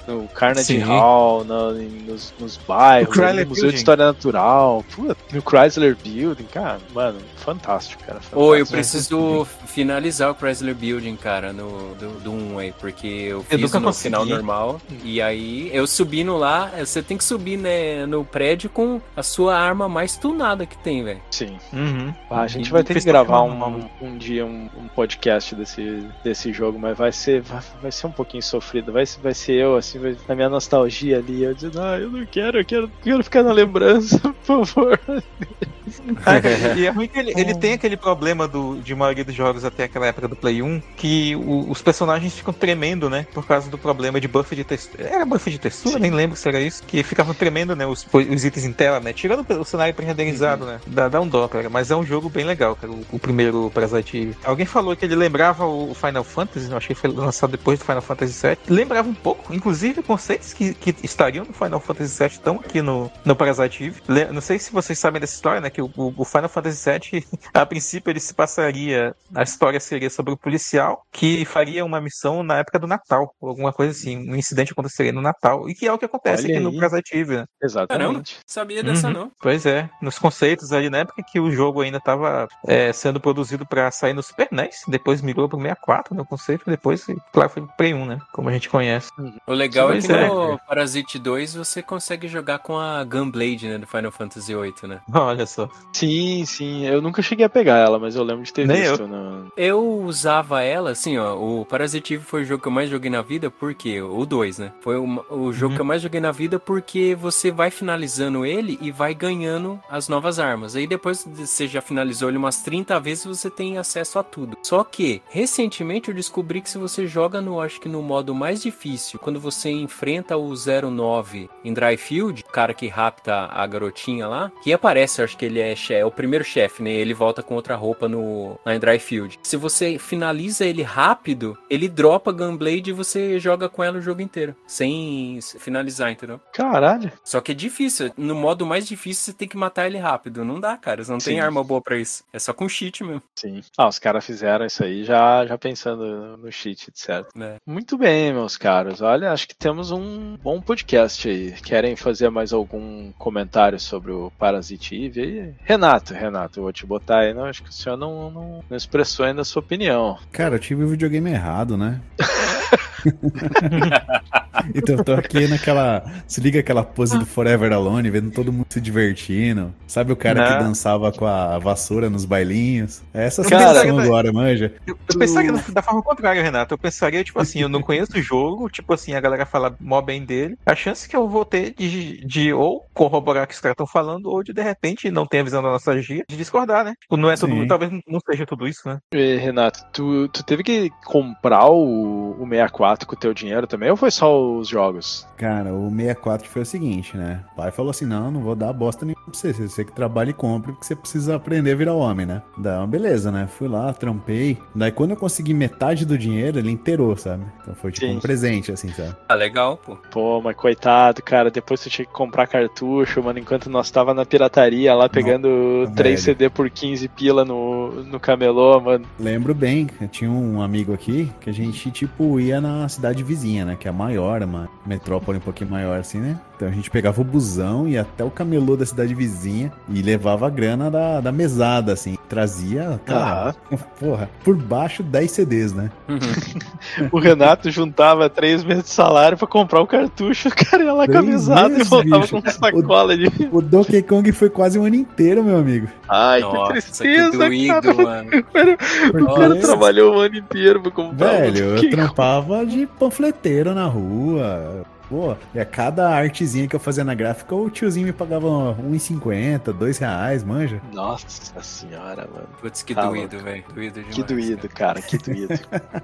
no 0.07 0.29
Carnegie 0.29 0.65
Sim. 0.65 0.79
Hall, 0.81 1.45
no- 1.45 1.73
nos, 1.73 2.33
nos 2.39 2.57
bairros, 2.57 3.17
No 3.17 3.23
no 3.23 3.29
Museu 3.31 3.47
Building. 3.47 3.69
de 3.71 3.75
História 3.77 4.07
Natural, 4.07 4.85
puta, 4.95 5.17
no 5.33 5.43
Chrysler 5.43 5.97
Building, 5.97 6.45
cara, 6.45 6.79
mano, 6.95 7.19
fantástico, 7.37 8.03
cara. 8.03 8.21
Fantástico. 8.21 8.41
Ô, 8.41 8.55
eu 8.55 8.67
preciso 8.67 9.45
finalizar 9.67 10.31
o 10.31 10.35
Chrysler 10.35 10.75
Building, 10.75 11.17
cara, 11.17 11.53
no, 11.53 11.95
do, 11.95 12.21
do 12.21 12.33
1 12.33 12.59
aí, 12.59 12.73
porque 12.79 13.07
eu 13.07 13.43
fiz 13.43 13.61
nunca 13.61 13.79
no 13.81 13.87
consegui. 13.87 14.05
final 14.05 14.25
normal. 14.25 14.81
E 15.05 15.21
aí, 15.21 15.71
eu 15.73 15.87
subindo 15.87 16.37
lá, 16.37 16.71
você 16.79 17.03
tem 17.03 17.17
que 17.17 17.25
subir 17.25 17.57
né, 17.57 18.07
no 18.07 18.25
prédio 18.25 18.71
com 18.71 19.01
a 19.17 19.23
sua 19.23 19.57
arma 19.57 19.89
mais 19.89 20.17
tunada 20.17 20.67
que 20.67 20.77
tem, 20.79 21.03
velho. 21.05 21.21
Sim. 21.31 21.57
Uhum. 21.73 22.13
Ah, 22.31 22.43
a 22.43 22.47
gente 22.47 22.69
E 22.69 22.71
vai 22.73 22.83
ter 22.83 22.95
que 22.95 23.05
gravar 23.05 23.43
um, 23.43 23.89
um, 24.01 24.17
dia 24.19 24.45
um, 24.45 24.69
um 24.77 24.89
podcast 24.89 25.55
desse, 25.55 26.07
desse 26.25 26.53
jogo, 26.53 26.79
mas 26.79 26.97
vai 26.97 27.13
ser, 27.13 27.41
vai, 27.43 27.61
vai 27.83 27.93
ser 27.93 28.07
um 28.07 28.13
pouquinho 28.13 28.43
sofrido. 28.43 28.93
Vai, 28.93 29.05
vai 29.23 29.35
ser 29.35 29.53
eu, 29.55 29.77
assim, 29.77 29.96
vai- 29.99 30.17
na 30.29 30.35
minha 30.35 30.49
nostalgia 30.49 31.19
ali, 31.19 31.43
eu 31.43 31.55
dizendo, 31.55 31.81
ah, 31.81 31.99
eu 31.99 32.11
não 32.11 32.25
quero, 32.27 32.59
eu 32.61 32.65
quero, 32.65 32.91
quero 33.03 33.25
ficar 33.25 33.43
na 33.43 33.53
lembrança, 33.53 34.19
por 34.47 34.67
favor. 34.67 35.01
E 36.77 36.87
é 36.87 36.91
ruim 36.91 37.07
que 37.09 37.19
ele, 37.19 37.33
ele 37.37 37.55
tem 37.55 37.73
aquele 37.75 37.97
problema 37.97 38.49
do, 38.49 38.81
de 38.81 38.95
maioria 38.95 39.25
dos 39.25 39.35
jogos 39.35 39.65
até 39.65 39.85
aquela 39.85 40.07
época 40.07 40.27
do 40.29 40.35
Play 40.37 40.61
1, 40.61 40.81
que 40.97 41.37
o- 41.37 41.71
os 41.71 41.81
personagens 41.81 42.35
ficam 42.35 42.53
tremendo, 42.53 43.09
né? 43.09 43.25
Por 43.33 43.47
causa 43.47 43.71
do 43.71 43.79
problema 43.79 44.21
de 44.21 44.27
buff 44.27 44.55
de 44.55 44.65
textura. 44.65 45.05
Era 45.09 45.25
buff 45.25 45.49
de 45.49 45.59
textura? 45.59 45.99
Nem 45.99 46.11
lembro 46.11 46.37
se 46.37 46.49
era 46.49 46.61
isso. 46.61 46.83
Que 46.83 47.03
ficavam 47.05 47.33
tremendo, 47.35 47.77
né? 47.77 47.87
Os, 47.87 48.05
os 48.13 48.45
itens 48.45 48.65
em 48.65 48.73
tela, 48.73 48.99
né? 48.99 49.13
Tirando 49.13 49.49
o 49.61 49.65
cenário 49.65 49.95
pré-renderizado, 49.95 50.67
né? 50.67 50.81
Dá, 50.87 51.09
dá 51.09 51.21
um 51.21 51.29
dó, 51.29 51.47
cara. 51.47 51.71
Mas 51.71 51.91
é 51.91 51.97
um 51.97 52.05
jogo 52.05 52.29
bem 52.29 52.45
legal, 52.45 52.75
cara. 52.75 52.93
O, 52.93 53.05
o 53.13 53.19
primeiro 53.19 53.71
Parasite 53.73 54.17
Eve. 54.19 54.37
Alguém 54.45 54.67
falou 54.67 54.97
que 54.97 55.05
ele 55.05 55.15
lembrava 55.15 55.65
o 55.67 55.95
Final 55.95 56.25
Fantasy, 56.25 56.69
eu 56.71 56.77
achei 56.77 56.95
que 56.97 57.01
foi 57.01 57.11
lançado 57.13 57.51
depois 57.53 57.79
do 57.79 57.85
Final 57.85 58.03
Fantasy 58.03 58.47
VII. 58.47 58.57
Lembrava 58.69 59.09
um 59.09 59.15
pouco, 59.15 59.55
inclusive 59.55 59.86
conceitos 59.95 60.53
que, 60.53 60.75
que 60.75 60.95
estariam 61.03 61.45
no 61.45 61.53
Final 61.53 61.81
Fantasy 61.81 62.19
VII 62.19 62.27
estão 62.33 62.57
aqui 62.57 62.81
no, 62.83 63.11
no 63.25 63.35
Parasite 63.37 63.85
Eve. 63.85 64.03
Le- 64.09 64.27
Não 64.27 64.41
sei 64.41 64.59
se 64.59 64.73
vocês 64.73 64.99
sabem 64.99 65.21
dessa 65.21 65.35
história, 65.35 65.61
né? 65.61 65.71
Que 65.71 65.83
o, 65.83 65.91
o- 65.97 66.25
Final 66.25 66.49
Fantasy 66.49 66.91
VII, 66.91 67.27
a 67.55 67.65
princípio, 67.67 68.11
ele 68.11 68.21
se 68.21 68.35
passaria. 68.35 69.15
A 69.35 69.43
história 69.43 69.79
seria 69.81 70.11
sobre 70.11 70.33
o 70.33 70.37
policial 70.37 71.03
que 71.13 71.45
faria 71.45 71.85
uma 71.85 72.01
missão 72.01 72.43
na 72.43 72.59
época 72.59 72.79
do 72.79 72.87
Natal, 72.87 73.35
ou 73.41 73.49
alguma 73.49 73.73
coisa 73.73 73.93
assim. 73.93 74.19
Um 74.31 74.37
incidente 74.37 74.73
aconteceria 74.73 75.13
no 75.13 75.23
Natal. 75.23 75.69
E 75.69 75.75
que 75.75 75.87
é 75.87 75.93
o 75.93 75.99
que 75.99 76.05
acontece 76.05 76.45
Olha 76.47 76.55
aqui 76.55 76.63
no 76.63 76.71
aí. 76.71 76.77
Parasite 76.77 77.17
Eve, 77.17 77.37
né? 77.37 77.45
Caramba, 77.61 77.65
Exatamente. 77.65 78.39
sabia 78.47 78.83
dessa 78.83 79.07
Uhum. 79.09 79.13
não. 79.13 79.33
Pois 79.41 79.67
é, 79.67 79.89
nos 80.03 80.19
conceitos 80.19 80.73
ali 80.73 80.89
na 80.91 80.99
época 80.99 81.23
que 81.23 81.39
o 81.41 81.51
jogo 81.51 81.81
ainda 81.81 81.99
estava 81.99 82.49
sendo 82.95 83.21
produzido 83.21 83.67
para 83.67 83.91
sair 83.91 84.13
no 84.15 84.23
Super 84.23 84.49
NES, 84.51 84.83
depois 84.89 85.21
migrou 85.23 85.49
pro 85.49 85.59
64, 85.59 86.15
no 86.15 86.25
conceito, 86.25 86.65
e 86.67 86.71
depois, 86.71 87.05
claro, 87.33 87.51
foi 87.51 87.63
pro 87.63 87.77
Play 87.77 87.95
1, 87.95 88.07
né? 88.07 88.19
Como 88.33 88.49
a 88.49 88.53
gente 88.53 88.69
conhece. 88.69 89.11
O 89.47 89.53
legal 89.53 89.76
é 89.85 89.87
Pois 89.87 90.07
que 90.07 90.13
é. 90.13 90.27
no 90.29 90.59
Parasite 90.67 91.19
2 91.19 91.55
você 91.55 91.83
consegue 91.83 92.29
jogar 92.29 92.59
com 92.61 92.79
a 92.79 93.03
Gunblade, 93.05 93.69
né, 93.69 93.79
do 93.79 93.87
Final 93.87 94.11
Fantasy 94.11 94.55
VIII, 94.55 94.75
né? 94.89 95.01
Olha 95.13 95.47
só. 95.47 95.69
Sim, 95.93 96.45
sim. 96.45 96.87
Eu 96.87 97.01
nunca 97.03 97.23
cheguei 97.23 97.45
a 97.45 97.49
pegar 97.49 97.77
ela, 97.79 97.99
mas 97.99 98.17
eu 98.17 98.23
lembro 98.23 98.45
de 98.45 98.53
ter 98.53 98.67
Nem 98.67 98.83
visto. 98.83 99.07
No... 99.07 99.51
Eu 99.57 99.83
usava 100.01 100.63
ela, 100.63 100.91
assim, 100.91 101.19
ó, 101.19 101.35
o 101.37 101.65
Parasite 101.65 102.15
Eve 102.15 102.25
foi 102.25 102.43
o 102.43 102.45
jogo 102.45 102.63
que 102.63 102.69
eu 102.69 102.73
mais 102.73 102.89
joguei 102.91 103.11
na 103.11 103.23
vida, 103.23 103.51
porque 103.51 104.01
o 104.01 104.25
2, 104.25 104.59
né? 104.59 104.73
Foi 104.81 104.97
o, 104.97 105.25
o 105.31 105.53
jogo 105.53 105.67
Uhum. 105.67 105.75
que 105.77 105.81
eu 105.81 105.85
mais 105.85 106.01
joguei 106.03 106.21
na 106.21 106.31
vida 106.33 106.59
porque 106.61 107.15
você 107.19 107.51
vai 107.51 107.71
finalizando 107.71 108.47
ele 108.47 108.79
e 108.81 108.91
vai 108.93 109.15
ganhando 109.15 109.81
as 109.91 110.09
novas 110.09 110.39
armas. 110.39 110.77
Aí 110.77 110.87
depois 110.87 111.25
de 111.25 111.47
você 111.47 111.67
já 111.67 111.81
finalizou 111.81 112.29
ele 112.29 112.39
umas 112.39 112.63
30 112.63 112.99
vezes, 113.01 113.25
você 113.25 113.51
tem 113.51 113.79
acesso 113.79 114.19
a 114.19 114.23
tudo. 114.23 114.57
Só 114.63 114.85
que, 114.85 115.23
recentemente 115.29 116.09
eu 116.09 116.15
descobri 116.15 116.61
que 116.61 116.71
se 116.71 116.79
você 116.79 117.07
joga 117.07 117.41
no, 117.41 117.61
acho 117.61 117.81
que 117.81 117.89
no 117.89 118.03
modo 118.03 118.35
mais 118.35 118.63
difícil, 118.63 119.19
quando 119.19 119.41
você 119.41 119.66
enfrenta 119.71 120.37
o 120.37 120.55
09 120.55 121.49
em 121.65 121.73
Dryfield, 121.73 122.45
o 122.47 122.53
cara 122.53 122.75
que 122.75 122.89
rapta 122.89 123.49
a 123.51 123.67
garotinha 123.67 124.27
lá, 124.29 124.53
que 124.63 124.73
aparece, 124.73 125.23
acho 125.23 125.37
que 125.37 125.45
ele 125.45 125.61
é, 125.61 125.75
é 125.91 126.05
o 126.05 126.11
primeiro 126.11 126.45
chefe, 126.45 126.83
né? 126.83 126.91
Ele 126.91 127.15
volta 127.15 127.43
com 127.43 127.55
outra 127.55 127.77
roupa 127.77 128.09
no, 128.09 128.59
lá 128.65 128.75
em 128.75 128.79
Dryfield. 128.79 129.39
Se 129.43 129.57
você 129.57 129.99
finaliza 129.99 130.65
ele 130.65 130.83
rápido, 130.83 131.57
ele 131.69 131.89
dropa 131.89 132.31
a 132.31 132.35
Gunblade 132.35 132.91
e 132.91 132.93
você 132.93 133.39
joga 133.39 133.69
com 133.69 133.83
ela 133.83 133.99
o 133.99 134.03
jogo 134.03 134.21
inteiro. 134.23 134.55
Sem 134.67 135.39
finalizar, 135.59 136.11
entendeu? 136.11 136.41
Caralho. 136.53 137.13
Só 137.25 137.41
que 137.41 137.53
é 137.53 137.55
difícil. 137.55 138.13
No 138.17 138.35
modo 138.35 138.67
mais 138.67 138.87
difícil, 138.87 139.25
você 139.25 139.33
tem 139.33 139.49
que 139.49 139.57
matar 139.57 139.87
ele 139.87 139.99
rápido. 139.99 140.45
Não 140.45 140.61
dá, 140.61 140.77
cara. 140.77 141.03
Você 141.03 141.11
não 141.11 141.19
tem 141.19 141.37
Sim. 141.37 141.41
arma 141.41 141.63
boa 141.63 141.81
pra 141.81 141.97
isso. 141.97 142.25
É 142.33 142.39
só 142.39 142.53
com 142.53 142.69
cheat 142.69 143.03
mesmo. 143.03 143.23
Sim. 143.35 143.61
Ah, 143.77 143.89
os 143.89 143.99
caras 143.99 144.25
fizeram 144.25 144.67
isso 144.67 144.85
aí 144.85 145.05
já, 145.05 145.47
já 145.47 145.59
pensando 145.59 146.37
no 146.37 146.51
cheat, 146.53 146.89
etc. 146.89 147.27
né? 147.35 147.57
Muito 147.67 147.99
bem, 147.99 148.33
meus 148.33 148.57
caros. 148.57 149.01
Olha, 149.01 149.33
acho 149.33 149.49
que 149.49 149.56
temos 149.59 149.91
um 149.91 150.37
bom 150.37 150.61
podcast 150.61 151.29
aí. 151.29 151.53
Querem 151.53 151.97
fazer 151.97 152.31
mais 152.31 152.53
algum 152.53 153.11
comentário 153.13 153.81
sobre 153.81 154.13
o 154.13 154.31
Parasite 154.39 154.95
Eve 154.95 155.21
aí? 155.21 155.55
Renato, 155.65 156.13
Renato, 156.13 156.59
eu 156.59 156.65
vou 156.65 156.73
te 156.73 156.85
botar 156.85 157.21
aí. 157.21 157.35
Não, 157.35 157.45
acho 157.45 157.63
que 157.63 157.71
o 157.71 157.73
senhor 157.73 157.97
não, 157.97 158.31
não, 158.31 158.65
não 158.69 158.77
expressou 158.77 159.25
ainda 159.25 159.41
a 159.41 159.45
sua 159.45 159.61
opinião. 159.61 160.19
Cara, 160.31 160.57
eu 160.57 160.61
tive 160.61 160.85
o 160.85 160.89
videogame 160.89 161.31
errado, 161.31 161.77
né? 161.77 162.01
então 164.75 164.97
eu 164.97 165.05
tô 165.05 165.13
aqui 165.13 165.47
naquela. 165.47 166.05
Se 166.27 166.41
liga 166.41 166.61
aquela 166.61 166.85
pose 166.85 167.19
do 167.19 167.27
Forever 167.27 167.73
Alone, 167.73 168.11
vendo 168.11 168.31
todo 168.31 168.53
mundo 168.53 168.67
se 168.69 168.81
divertindo. 168.81 169.75
Sabe 169.87 170.13
o 170.13 170.17
cara 170.17 170.41
Não. 170.41 170.59
que 170.59 170.65
dançava 170.65 171.13
com 171.13 171.27
a 171.27 171.59
vassoura 171.59 172.11
nos 172.11 172.25
bailinhos? 172.25 173.03
É 173.13 173.27
essa 173.27 173.43
Cara, 173.43 173.81
sensação 173.81 173.99
agora, 173.99 174.33
manja. 174.33 174.73
Eu, 174.87 174.99
eu 175.13 175.19
pensaria 175.19 175.53
da 175.53 175.83
forma 175.83 176.03
contrária, 176.03 176.43
Renato. 176.43 176.75
Eu 176.75 176.79
pensaria, 176.79 177.23
tipo 177.23 177.41
assim, 177.41 177.61
eu 177.61 177.69
não 177.69 177.83
conheço 177.83 178.17
o 178.17 178.23
jogo, 178.23 178.69
tipo 178.69 178.93
assim, 178.93 179.15
a 179.15 179.21
galera 179.21 179.47
fala 179.47 179.77
mó 179.81 180.01
bem 180.01 180.25
dele. 180.25 180.57
A 180.67 180.75
chance 180.75 181.09
que 181.09 181.17
eu 181.17 181.29
vou 181.29 181.45
ter 181.45 181.75
de, 181.75 182.25
de 182.25 182.53
ou 182.53 182.87
corroborar 182.93 183.45
o 183.45 183.47
que 183.47 183.55
os 183.55 183.61
caras 183.61 183.75
estão 183.75 183.87
falando, 183.87 184.27
ou 184.27 184.43
de 184.43 184.53
de 184.53 184.63
repente 184.63 185.11
não 185.11 185.27
ter 185.27 185.41
a 185.41 185.45
visão 185.45 185.63
da 185.63 185.71
nostalgia, 185.71 186.25
de 186.29 186.37
discordar, 186.37 186.85
né? 186.85 186.95
Tipo, 187.01 187.17
não 187.17 187.31
é 187.31 187.37
tudo, 187.37 187.53
Sim. 187.53 187.67
talvez 187.67 187.91
não 188.07 188.21
seja 188.21 188.47
tudo 188.47 188.67
isso, 188.67 188.89
né? 188.89 188.99
E, 189.13 189.37
Renato, 189.37 189.81
tu, 189.93 190.29
tu 190.29 190.43
teve 190.43 190.63
que 190.63 190.91
comprar 191.05 191.69
o, 191.69 192.43
o 192.43 192.49
64 192.49 193.07
com 193.07 193.15
o 193.15 193.19
teu 193.19 193.35
dinheiro 193.35 193.67
também 193.67 193.91
ou 193.91 193.97
foi 193.97 194.11
só 194.11 194.46
os 194.55 194.69
jogos? 194.69 195.27
Cara, 195.37 195.73
o 195.75 195.91
64 195.91 196.49
foi 196.49 196.63
o 196.63 196.67
seguinte, 196.67 197.17
né? 197.17 197.45
O 197.53 197.57
pai 197.57 197.71
falou 197.71 197.91
assim: 197.91 198.07
não, 198.07 198.31
não 198.31 198.41
vou 198.41 198.55
dar 198.55 198.73
bosta 198.73 199.05
nenhuma 199.05 199.25
pra 199.25 199.35
você. 199.35 199.53
Você 199.53 199.85
que 199.85 199.93
trabalha 199.93 200.31
e 200.31 200.35
compra, 200.35 200.73
porque 200.73 200.87
você 200.87 200.97
precisa 200.97 201.37
aprender 201.37 201.73
a 201.73 201.77
virar 201.77 201.95
homem, 201.95 202.27
né? 202.27 202.43
Daí, 202.57 202.87
beleza, 202.87 203.31
né? 203.31 203.47
Fui 203.47 203.69
lá, 203.69 203.93
trampei. 203.93 204.59
Daí, 204.75 204.91
quando 204.93 205.11
eu 205.13 205.17
consegui 205.17 205.55
metade 205.55 206.05
do 206.07 206.17
dinheiro, 206.17 206.59
ele 206.59 206.71
inteirou, 206.71 207.17
sabe? 207.17 207.45
Então 207.63 207.75
foi 207.75 207.93
tipo 207.93 208.07
Sim. 208.07 208.17
um 208.17 208.21
presente, 208.21 208.73
assim, 208.73 208.89
sabe? 208.89 209.15
Ah, 209.29 209.35
legal, 209.35 209.77
pô. 209.77 209.97
Pô, 210.11 210.41
mas 210.41 210.57
coitado, 210.57 211.23
cara, 211.23 211.51
depois 211.51 211.81
tu 211.83 211.91
tinha 211.91 212.07
que 212.07 212.13
comprar 212.13 212.47
cartucho, 212.47 213.23
mano, 213.23 213.39
enquanto 213.39 213.69
nós 213.69 213.91
tava 213.91 214.15
na 214.15 214.25
pirataria 214.25 214.95
lá 214.95 215.09
pegando 215.09 215.49
Nossa, 215.49 215.93
3 215.93 216.25
velho. 216.25 216.39
CD 216.39 216.51
por 216.51 216.71
15 216.71 217.09
pila 217.09 217.45
no, 217.45 218.05
no 218.05 218.21
camelô, 218.21 218.81
mano. 218.81 219.05
Lembro 219.19 219.55
bem, 219.55 219.89
eu 220.01 220.09
tinha 220.09 220.31
um 220.31 220.61
amigo 220.63 220.93
aqui 220.93 221.31
que 221.41 221.51
a 221.51 221.53
gente, 221.53 221.91
tipo, 221.91 222.39
ia 222.41 222.61
na 222.61 222.89
cidade 222.89 223.23
vizinha, 223.23 223.65
né? 223.65 223.77
Que 223.79 223.89
é 223.89 223.91
a 223.91 223.95
maior, 223.95 224.36
uma 224.45 224.69
metrópole 224.85 225.39
um 225.39 225.41
pouquinho 225.41 225.71
maior, 225.71 225.99
assim, 225.99 226.19
né? 226.19 226.39
Então 226.57 226.69
a 226.69 226.71
gente 226.71 226.91
pegava 226.91 227.21
o 227.21 227.25
busão, 227.25 227.87
ia 227.87 228.01
até 228.01 228.25
o 228.25 228.31
camelô 228.31 228.77
da 228.77 228.87
cidade 228.87 229.15
vizinha 229.15 229.71
e 229.91 230.01
levava 230.01 230.47
a 230.47 230.51
grana 230.51 230.91
da, 230.91 231.21
da 231.21 231.31
mesada, 231.31 231.93
assim. 231.93 232.17
Trazia, 232.29 232.99
cara, 233.05 233.55
porra, 234.01 234.29
por 234.43 234.57
baixo 234.57 235.03
10 235.03 235.31
CDs, 235.31 235.73
né? 235.73 235.91
Uhum. 236.09 236.19
O 237.13 237.19
Renato 237.19 237.71
juntava 237.71 238.29
3 238.31 238.65
meses 238.65 238.85
de 238.85 238.91
salário 238.91 239.37
pra 239.37 239.47
comprar 239.47 239.81
o 239.81 239.87
cartucho, 239.87 240.49
o 240.49 240.53
cara 240.55 240.83
ia 240.85 240.93
lá 240.93 241.07
com 241.07 241.19
a 241.19 241.23
mesada 241.23 241.79
e 241.79 241.85
voltava 241.85 242.23
bicho. 242.23 242.41
com 242.43 242.51
sacola 242.51 243.17
de. 243.17 243.27
O 243.53 243.61
Donkey 243.61 244.03
Kong 244.03 244.33
foi 244.33 244.49
quase 244.51 244.79
um 244.79 244.85
ano 244.85 244.97
inteiro, 244.97 245.45
meu 245.45 245.59
amigo. 245.59 245.89
Ai, 246.09 246.41
Nossa, 246.41 246.57
que 246.59 246.67
que 246.67 246.73
tristeza, 246.83 247.39
doído, 247.39 247.83
cara. 247.83 247.95
mano. 247.95 248.31
O 248.39 248.43
cara, 248.53 248.77
o 249.23 249.35
cara 249.35 249.57
trabalhou 249.61 250.17
o 250.17 250.21
ano 250.21 250.37
inteiro 250.37 250.81
pra 250.83 250.91
comprar 250.91 251.27
um 251.27 251.31
Velho, 251.39 251.59
eu 251.59 251.71
Donkey 251.75 251.91
Kong. 251.91 251.97
trampava 251.97 252.65
de 252.67 252.87
panfleteiro 252.87 253.75
na 253.75 253.87
rua. 253.87 254.85
Pô, 255.09 255.37
e 255.55 255.61
a 255.61 255.65
cada 255.65 256.09
artezinha 256.09 256.67
que 256.67 256.75
eu 256.75 256.81
fazia 256.81 257.05
na 257.05 257.15
gráfica, 257.15 257.55
o 257.55 257.71
tiozinho 257.71 258.07
me 258.07 258.13
pagava 258.13 258.47
R$1,50, 258.73 259.73
2 259.73 259.99
reais, 259.99 260.43
manja. 260.43 260.81
Nossa 260.93 261.63
senhora, 261.63 262.29
mano. 262.33 262.49
Putz, 262.61 262.83
que 262.83 262.95
Tá 262.95 263.07
doído, 263.07 263.39
velho. 263.39 263.65
Doído 263.73 264.01
demais. 264.01 264.15
Que 264.15 264.23
doído, 264.23 264.69
cara, 264.69 265.01
que 265.01 265.19
doído. 265.19 265.55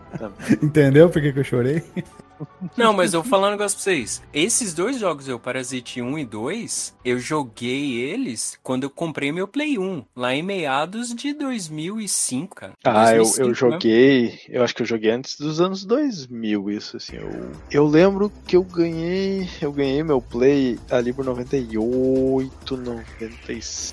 Entendeu 0.63 1.11
por 1.11 1.21
que, 1.21 1.33
que 1.33 1.39
eu 1.41 1.45
chorei? 1.45 1.83
Não, 2.77 2.93
mas 2.93 3.15
eu 3.15 3.23
vou 3.23 3.31
falar 3.31 3.49
um 3.49 3.53
negócio 3.53 3.77
pra 3.77 3.85
vocês. 3.85 4.23
Esses 4.33 4.75
dois 4.75 4.99
jogos, 4.99 5.29
eu 5.29 5.39
Parasite 5.39 6.01
1 6.01 6.19
e 6.19 6.25
2, 6.25 6.95
eu 7.05 7.19
joguei 7.19 8.01
eles 8.01 8.59
quando 8.63 8.85
eu 8.85 8.91
comprei 8.91 9.33
meu 9.33 9.47
Play 9.47 9.79
1, 9.79 10.05
lá 10.15 10.35
em 10.35 10.43
meados 10.43 11.15
de 11.15 11.33
2005, 11.33 12.55
cara. 12.55 12.73
Ah, 12.85 13.13
eu, 13.13 13.23
2005, 13.23 13.43
eu 13.43 13.49
né? 13.49 13.55
joguei. 13.55 14.41
Eu 14.49 14.63
acho 14.63 14.75
que 14.75 14.83
eu 14.83 14.87
joguei 14.87 15.11
antes 15.11 15.39
dos 15.39 15.61
anos 15.61 15.85
2000, 15.85 16.71
isso 16.71 16.97
assim. 16.97 17.17
Eu, 17.17 17.53
eu 17.71 17.87
lembro 17.87 18.33
que 18.47 18.57
eu 18.57 18.63
ganhei. 18.63 19.49
Eu 19.61 19.73
ganhei 19.73 20.03
meu 20.03 20.21
play 20.21 20.79
ali 20.91 21.13
por 21.13 21.25
98, 21.25 22.77
90, 22.77 23.13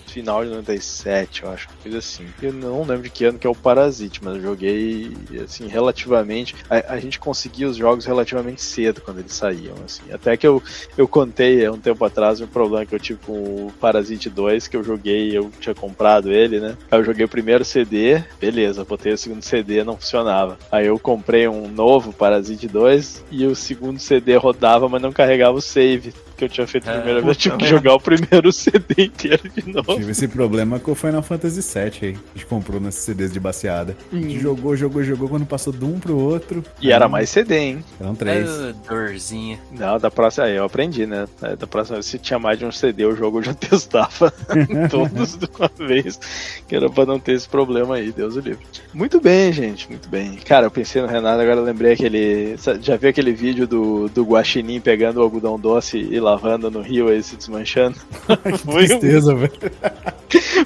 final 0.07 0.43
de 0.43 0.49
97, 0.51 1.43
eu 1.43 1.51
acho. 1.51 1.69
Coisa 1.81 1.97
assim. 1.97 2.25
Eu 2.41 2.53
não 2.53 2.81
lembro 2.81 3.03
de 3.03 3.09
que 3.09 3.25
ano 3.25 3.39
que 3.39 3.47
é 3.47 3.49
o 3.49 3.55
Parasite, 3.55 4.23
mas 4.23 4.35
eu 4.35 4.41
joguei 4.41 5.15
assim, 5.43 5.67
relativamente. 5.67 6.55
A, 6.69 6.93
a 6.93 6.99
gente 6.99 7.19
conseguia 7.19 7.67
os 7.67 7.77
jogos 7.77 8.05
relativamente 8.05 8.38
cedo 8.57 9.01
quando 9.01 9.19
eles 9.19 9.33
saíam, 9.33 9.75
assim. 9.85 10.03
Até 10.11 10.35
que 10.37 10.47
eu, 10.47 10.61
eu 10.97 11.07
contei 11.07 11.65
há 11.65 11.71
um 11.71 11.79
tempo 11.79 12.03
atrás 12.03 12.41
um 12.41 12.47
problema 12.47 12.85
que 12.85 12.95
eu 12.95 12.99
tive 12.99 13.19
com 13.25 13.33
o 13.33 13.73
Parasite 13.79 14.29
2, 14.29 14.67
que 14.67 14.77
eu 14.77 14.83
joguei, 14.83 15.37
eu 15.37 15.51
tinha 15.59 15.75
comprado 15.75 16.31
ele, 16.31 16.59
né? 16.59 16.77
Aí 16.89 16.99
eu 16.99 17.03
joguei 17.03 17.25
o 17.25 17.29
primeiro 17.29 17.65
CD, 17.65 18.23
beleza, 18.39 18.85
botei 18.85 19.13
o 19.13 19.17
segundo 19.17 19.43
CD, 19.43 19.83
não 19.83 19.97
funcionava. 19.97 20.57
Aí 20.71 20.87
eu 20.87 20.97
comprei 20.99 21.47
um 21.47 21.67
novo 21.67 22.13
Parasite 22.13 22.67
2 22.67 23.25
e 23.31 23.45
o 23.45 23.55
segundo 23.55 23.99
CD 23.99 24.35
rodava, 24.35 24.87
mas 24.87 25.01
não 25.01 25.11
carregava 25.11 25.57
o 25.57 25.61
save 25.61 26.13
que 26.39 26.45
eu 26.45 26.49
tinha 26.49 26.65
feito 26.65 26.87
a 26.89 26.93
Ah, 26.93 26.95
primeira 26.95 27.21
vez. 27.21 27.35
Eu 27.35 27.35
tive 27.35 27.53
puta 27.53 27.65
que 27.65 27.69
jogar 27.69 27.93
o 27.95 27.99
primeiro 27.99 28.51
CD 28.53 29.05
inteiro 29.05 29.43
de 29.55 29.71
novo. 29.71 29.95
Tive 29.95 30.11
esse 30.11 30.27
problema 30.27 30.79
com 30.79 30.91
o 30.91 30.95
Final 30.95 31.21
Fantasy 31.21 31.61
VII 31.61 31.91
aí. 32.01 32.17
A 32.33 32.37
gente 32.37 32.45
comprou 32.47 32.79
nesses 32.79 33.03
CDs 33.03 33.31
de 33.33 33.39
baseada. 33.39 33.95
A 34.11 34.15
gente 34.15 34.39
jogou, 34.39 34.75
jogou, 34.75 35.03
jogou, 35.03 35.27
quando 35.29 35.45
passou 35.45 35.73
de 35.73 35.83
um 35.83 35.99
pro 35.99 36.17
outro. 36.17 36.63
E 36.81 36.91
era 36.91 37.07
mais 37.09 37.29
CD, 37.29 37.57
hein? 37.57 37.83
Eram 37.99 38.15
três. 38.15 38.49
Dorzinha. 38.87 39.59
Não, 39.71 39.99
da 39.99 40.09
próxima. 40.09 40.45
Aí 40.45 40.55
eu 40.55 40.63
aprendi, 40.63 41.05
né? 41.05 41.27
Aí 41.41 41.55
Da 41.55 41.67
próxima 41.67 41.95
vez, 41.97 42.05
se 42.05 42.17
tinha 42.17 42.39
mais 42.39 42.57
de 42.57 42.65
um 42.65 42.71
CD, 42.71 43.05
o 43.05 43.15
jogo 43.15 43.39
eu 43.39 43.43
já 43.43 43.53
testava 43.59 44.31
todos 44.89 45.37
de 45.37 45.47
uma 45.57 45.87
vez. 45.87 46.19
Que 46.67 46.75
era 46.75 46.89
pra 46.89 47.05
não 47.05 47.19
ter 47.19 47.33
esse 47.33 47.47
problema 47.49 47.95
aí, 47.95 48.11
Deus 48.11 48.35
o 48.35 48.39
livre. 48.39 48.65
Muito 48.93 49.19
bem, 49.19 49.51
gente, 49.51 49.89
muito 49.89 50.07
bem. 50.09 50.35
Cara, 50.45 50.67
eu 50.67 50.71
pensei 50.71 51.01
no 51.01 51.07
Renato, 51.07 51.41
agora 51.41 51.57
eu 51.59 51.63
lembrei 51.63 51.93
aquele. 51.93 52.55
Já 52.81 52.95
viu 52.95 53.09
aquele 53.09 53.33
vídeo 53.33 53.67
do, 53.67 54.07
do 54.09 54.23
Guaxinim 54.23 54.79
pegando 54.79 55.17
o 55.17 55.23
algodão 55.23 55.59
doce 55.59 55.97
e 55.97 56.19
lavando 56.29 56.69
no 56.71 56.81
rio 56.81 57.07
aí 57.09 57.21
se 57.23 57.35
desmanchando? 57.35 57.97
foi, 58.65 58.83
um- 58.85 58.87
Tristeza, 58.87 59.35
velho. 59.35 59.51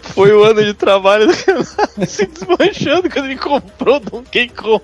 foi 0.02 0.32
o 0.34 0.44
ano 0.44 0.64
de 0.64 0.74
trabalho 0.74 1.28
do 1.28 1.34
Renato 1.34 2.06
se 2.06 2.26
desmanchando 2.26 3.10
quando 3.10 3.26
ele 3.26 3.38
comprou 3.38 3.98
o 3.98 4.00
Donkey 4.00 4.50
Kong. 4.50 4.82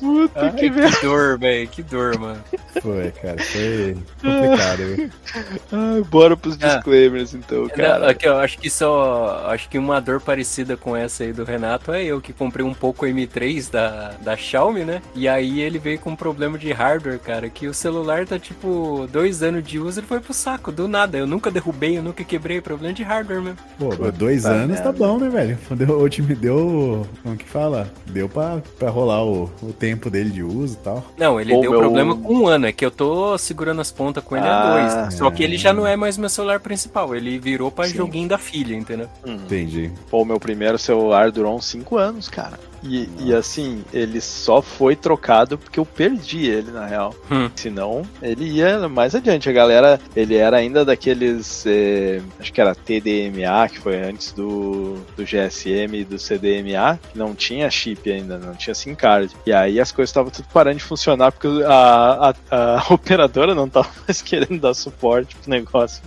Puta 0.00 0.40
Ai, 0.46 0.52
que 0.52 0.70
merda. 0.70 0.96
que 0.96 1.06
dor, 1.06 1.38
velho. 1.38 1.68
Que 1.68 1.82
dor, 1.82 2.18
mano. 2.18 2.42
Foi, 2.82 3.10
cara, 3.12 3.36
foi 3.42 3.96
complicado, 4.20 4.78
viu? 4.78 5.10
Ai, 5.72 6.02
bora 6.02 6.36
pros 6.36 6.58
Ah. 6.60 6.74
disclaimers 6.74 7.34
então, 7.34 7.62
Não, 7.62 7.68
cara. 7.68 8.10
aqui, 8.10 8.26
eu 8.26 8.36
acho 8.36 8.58
que 8.58 8.68
só. 8.68 9.44
Acho 9.48 9.68
que 9.68 9.78
uma 9.78 10.00
dor 10.00 10.20
parecida 10.20 10.76
com 10.76 10.96
essa 10.96 11.22
aí 11.22 11.32
do 11.32 11.44
Renato 11.44 11.92
é 11.92 12.04
eu 12.04 12.20
que 12.20 12.32
comprei 12.32 12.66
um 12.66 12.74
pouco 12.74 13.06
M3 13.06 13.70
da, 13.70 14.14
da 14.20 14.36
Xiaomi, 14.36 14.84
né? 14.84 15.00
E 15.14 15.28
aí 15.28 15.60
ele 15.60 15.78
veio 15.78 15.98
com 16.00 16.10
um 16.10 16.16
problema 16.16 16.58
de 16.58 16.72
hardware, 16.72 17.18
cara. 17.20 17.48
Que 17.48 17.68
o 17.68 17.74
celular 17.74 18.26
tá 18.26 18.38
tipo 18.54 19.08
dois 19.10 19.42
anos 19.42 19.62
de 19.64 19.78
uso 19.78 20.00
e 20.00 20.02
foi 20.02 20.20
pro 20.20 20.32
saco, 20.32 20.70
do 20.72 20.86
nada. 20.88 21.18
Eu 21.18 21.26
nunca 21.26 21.50
derrubei, 21.50 21.98
eu 21.98 22.02
nunca 22.02 22.22
quebrei. 22.24 22.60
Problema 22.60 22.94
de 22.94 23.02
hardware 23.02 23.42
mesmo. 23.42 23.58
Pô, 23.78 23.90
mas 23.98 24.14
dois 24.14 24.42
Puta 24.42 24.54
anos 24.54 24.78
tá 24.78 24.84
merda. 24.92 24.98
bom, 24.98 25.18
né, 25.18 25.28
velho? 25.28 25.58
Deu, 25.72 26.00
o 26.00 26.08
time 26.08 26.34
deu. 26.34 27.06
Como 27.22 27.36
que 27.36 27.44
fala? 27.44 27.90
Deu 28.06 28.28
pra, 28.28 28.62
pra 28.78 28.90
rolar 28.90 29.24
o, 29.24 29.50
o 29.62 29.72
tempo 29.72 30.08
dele 30.08 30.30
de 30.30 30.42
uso 30.42 30.74
e 30.74 30.84
tal. 30.84 31.04
Não, 31.18 31.40
ele 31.40 31.54
Pô, 31.54 31.60
deu 31.60 31.70
meu- 31.72 31.80
problema 31.80 32.16
com 32.16 32.34
um 32.34 32.46
ano. 32.46 32.66
É 32.66 32.72
que 32.72 32.84
eu 32.84 32.90
tô 32.90 33.36
segurando 33.38 33.80
as 33.80 33.90
pontas 33.90 34.22
com 34.24 34.36
ele 34.36 34.46
Ah, 34.46 34.62
há 34.62 35.02
dois. 35.02 35.14
Só 35.14 35.30
que 35.30 35.42
ele 35.42 35.56
já 35.58 35.72
não 35.72 35.86
é 35.86 35.96
mais 35.96 36.16
meu 36.16 36.28
celular 36.28 36.60
principal. 36.60 37.14
Ele 37.14 37.38
virou 37.38 37.70
pra 37.70 37.86
Sim. 37.86 37.96
joguinho 37.96 38.28
da 38.28 38.38
filha, 38.38 38.74
entendeu? 38.74 39.08
Hum. 39.26 39.34
Entendi. 39.34 39.90
Pô, 40.10 40.22
o 40.22 40.24
meu 40.24 40.38
primeiro 40.38 40.78
celular 40.78 41.30
durou 41.30 41.56
uns 41.56 41.66
5 41.66 41.96
anos, 41.98 42.28
cara. 42.28 42.58
E, 42.84 43.08
e 43.18 43.34
assim, 43.34 43.82
ele 43.92 44.20
só 44.20 44.60
foi 44.60 44.94
trocado 44.94 45.56
porque 45.56 45.80
eu 45.80 45.86
perdi 45.86 46.46
ele, 46.46 46.70
na 46.70 46.86
real. 46.86 47.14
Hum. 47.30 47.50
Senão, 47.54 48.02
ele 48.22 48.44
ia 48.44 48.88
mais 48.88 49.14
adiante. 49.14 49.48
A 49.48 49.52
galera, 49.52 50.00
ele 50.14 50.36
era 50.36 50.56
ainda 50.56 50.84
daqueles. 50.84 51.64
eh, 51.66 52.20
acho 52.38 52.52
que 52.52 52.60
era 52.60 52.74
TDMA, 52.74 53.68
que 53.68 53.78
foi 53.78 53.96
antes 53.96 54.32
do, 54.32 54.98
do 55.16 55.24
GSM 55.24 55.94
e 55.94 56.04
do 56.04 56.18
CDMA, 56.18 56.98
que 57.10 57.18
não 57.18 57.34
tinha 57.34 57.70
chip 57.70 58.10
ainda, 58.10 58.38
não 58.38 58.54
tinha 58.54 58.74
SIM 58.74 58.94
card. 58.94 59.34
E 59.46 59.52
aí 59.52 59.80
as 59.80 59.90
coisas 59.90 60.10
estavam 60.10 60.30
tudo 60.30 60.46
parando 60.52 60.76
de 60.76 60.84
funcionar 60.84 61.32
porque 61.32 61.48
a, 61.64 62.34
a, 62.50 62.76
a 62.76 62.84
operadora 62.92 63.54
não 63.54 63.68
tava 63.68 63.88
mais 64.06 64.20
querendo 64.20 64.60
dar 64.60 64.74
suporte 64.74 65.36
pro 65.36 65.50
negócio. 65.50 66.02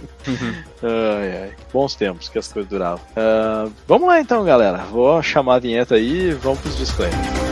Ai, 0.83 1.43
ai. 1.43 1.51
Bons 1.73 1.95
tempos 1.95 2.29
que 2.29 2.37
as 2.37 2.51
coisas 2.51 2.69
duravam. 2.69 3.03
Ah, 3.15 3.67
vamos 3.87 4.07
lá 4.07 4.19
então, 4.19 4.43
galera. 4.43 4.79
Vou 4.91 5.21
chamar 5.21 5.55
a 5.55 5.59
vinheta 5.59 5.95
aí 5.95 6.29
e 6.29 6.33
vamos 6.33 6.59
pros 6.59 6.77
disclaimers. 6.77 7.46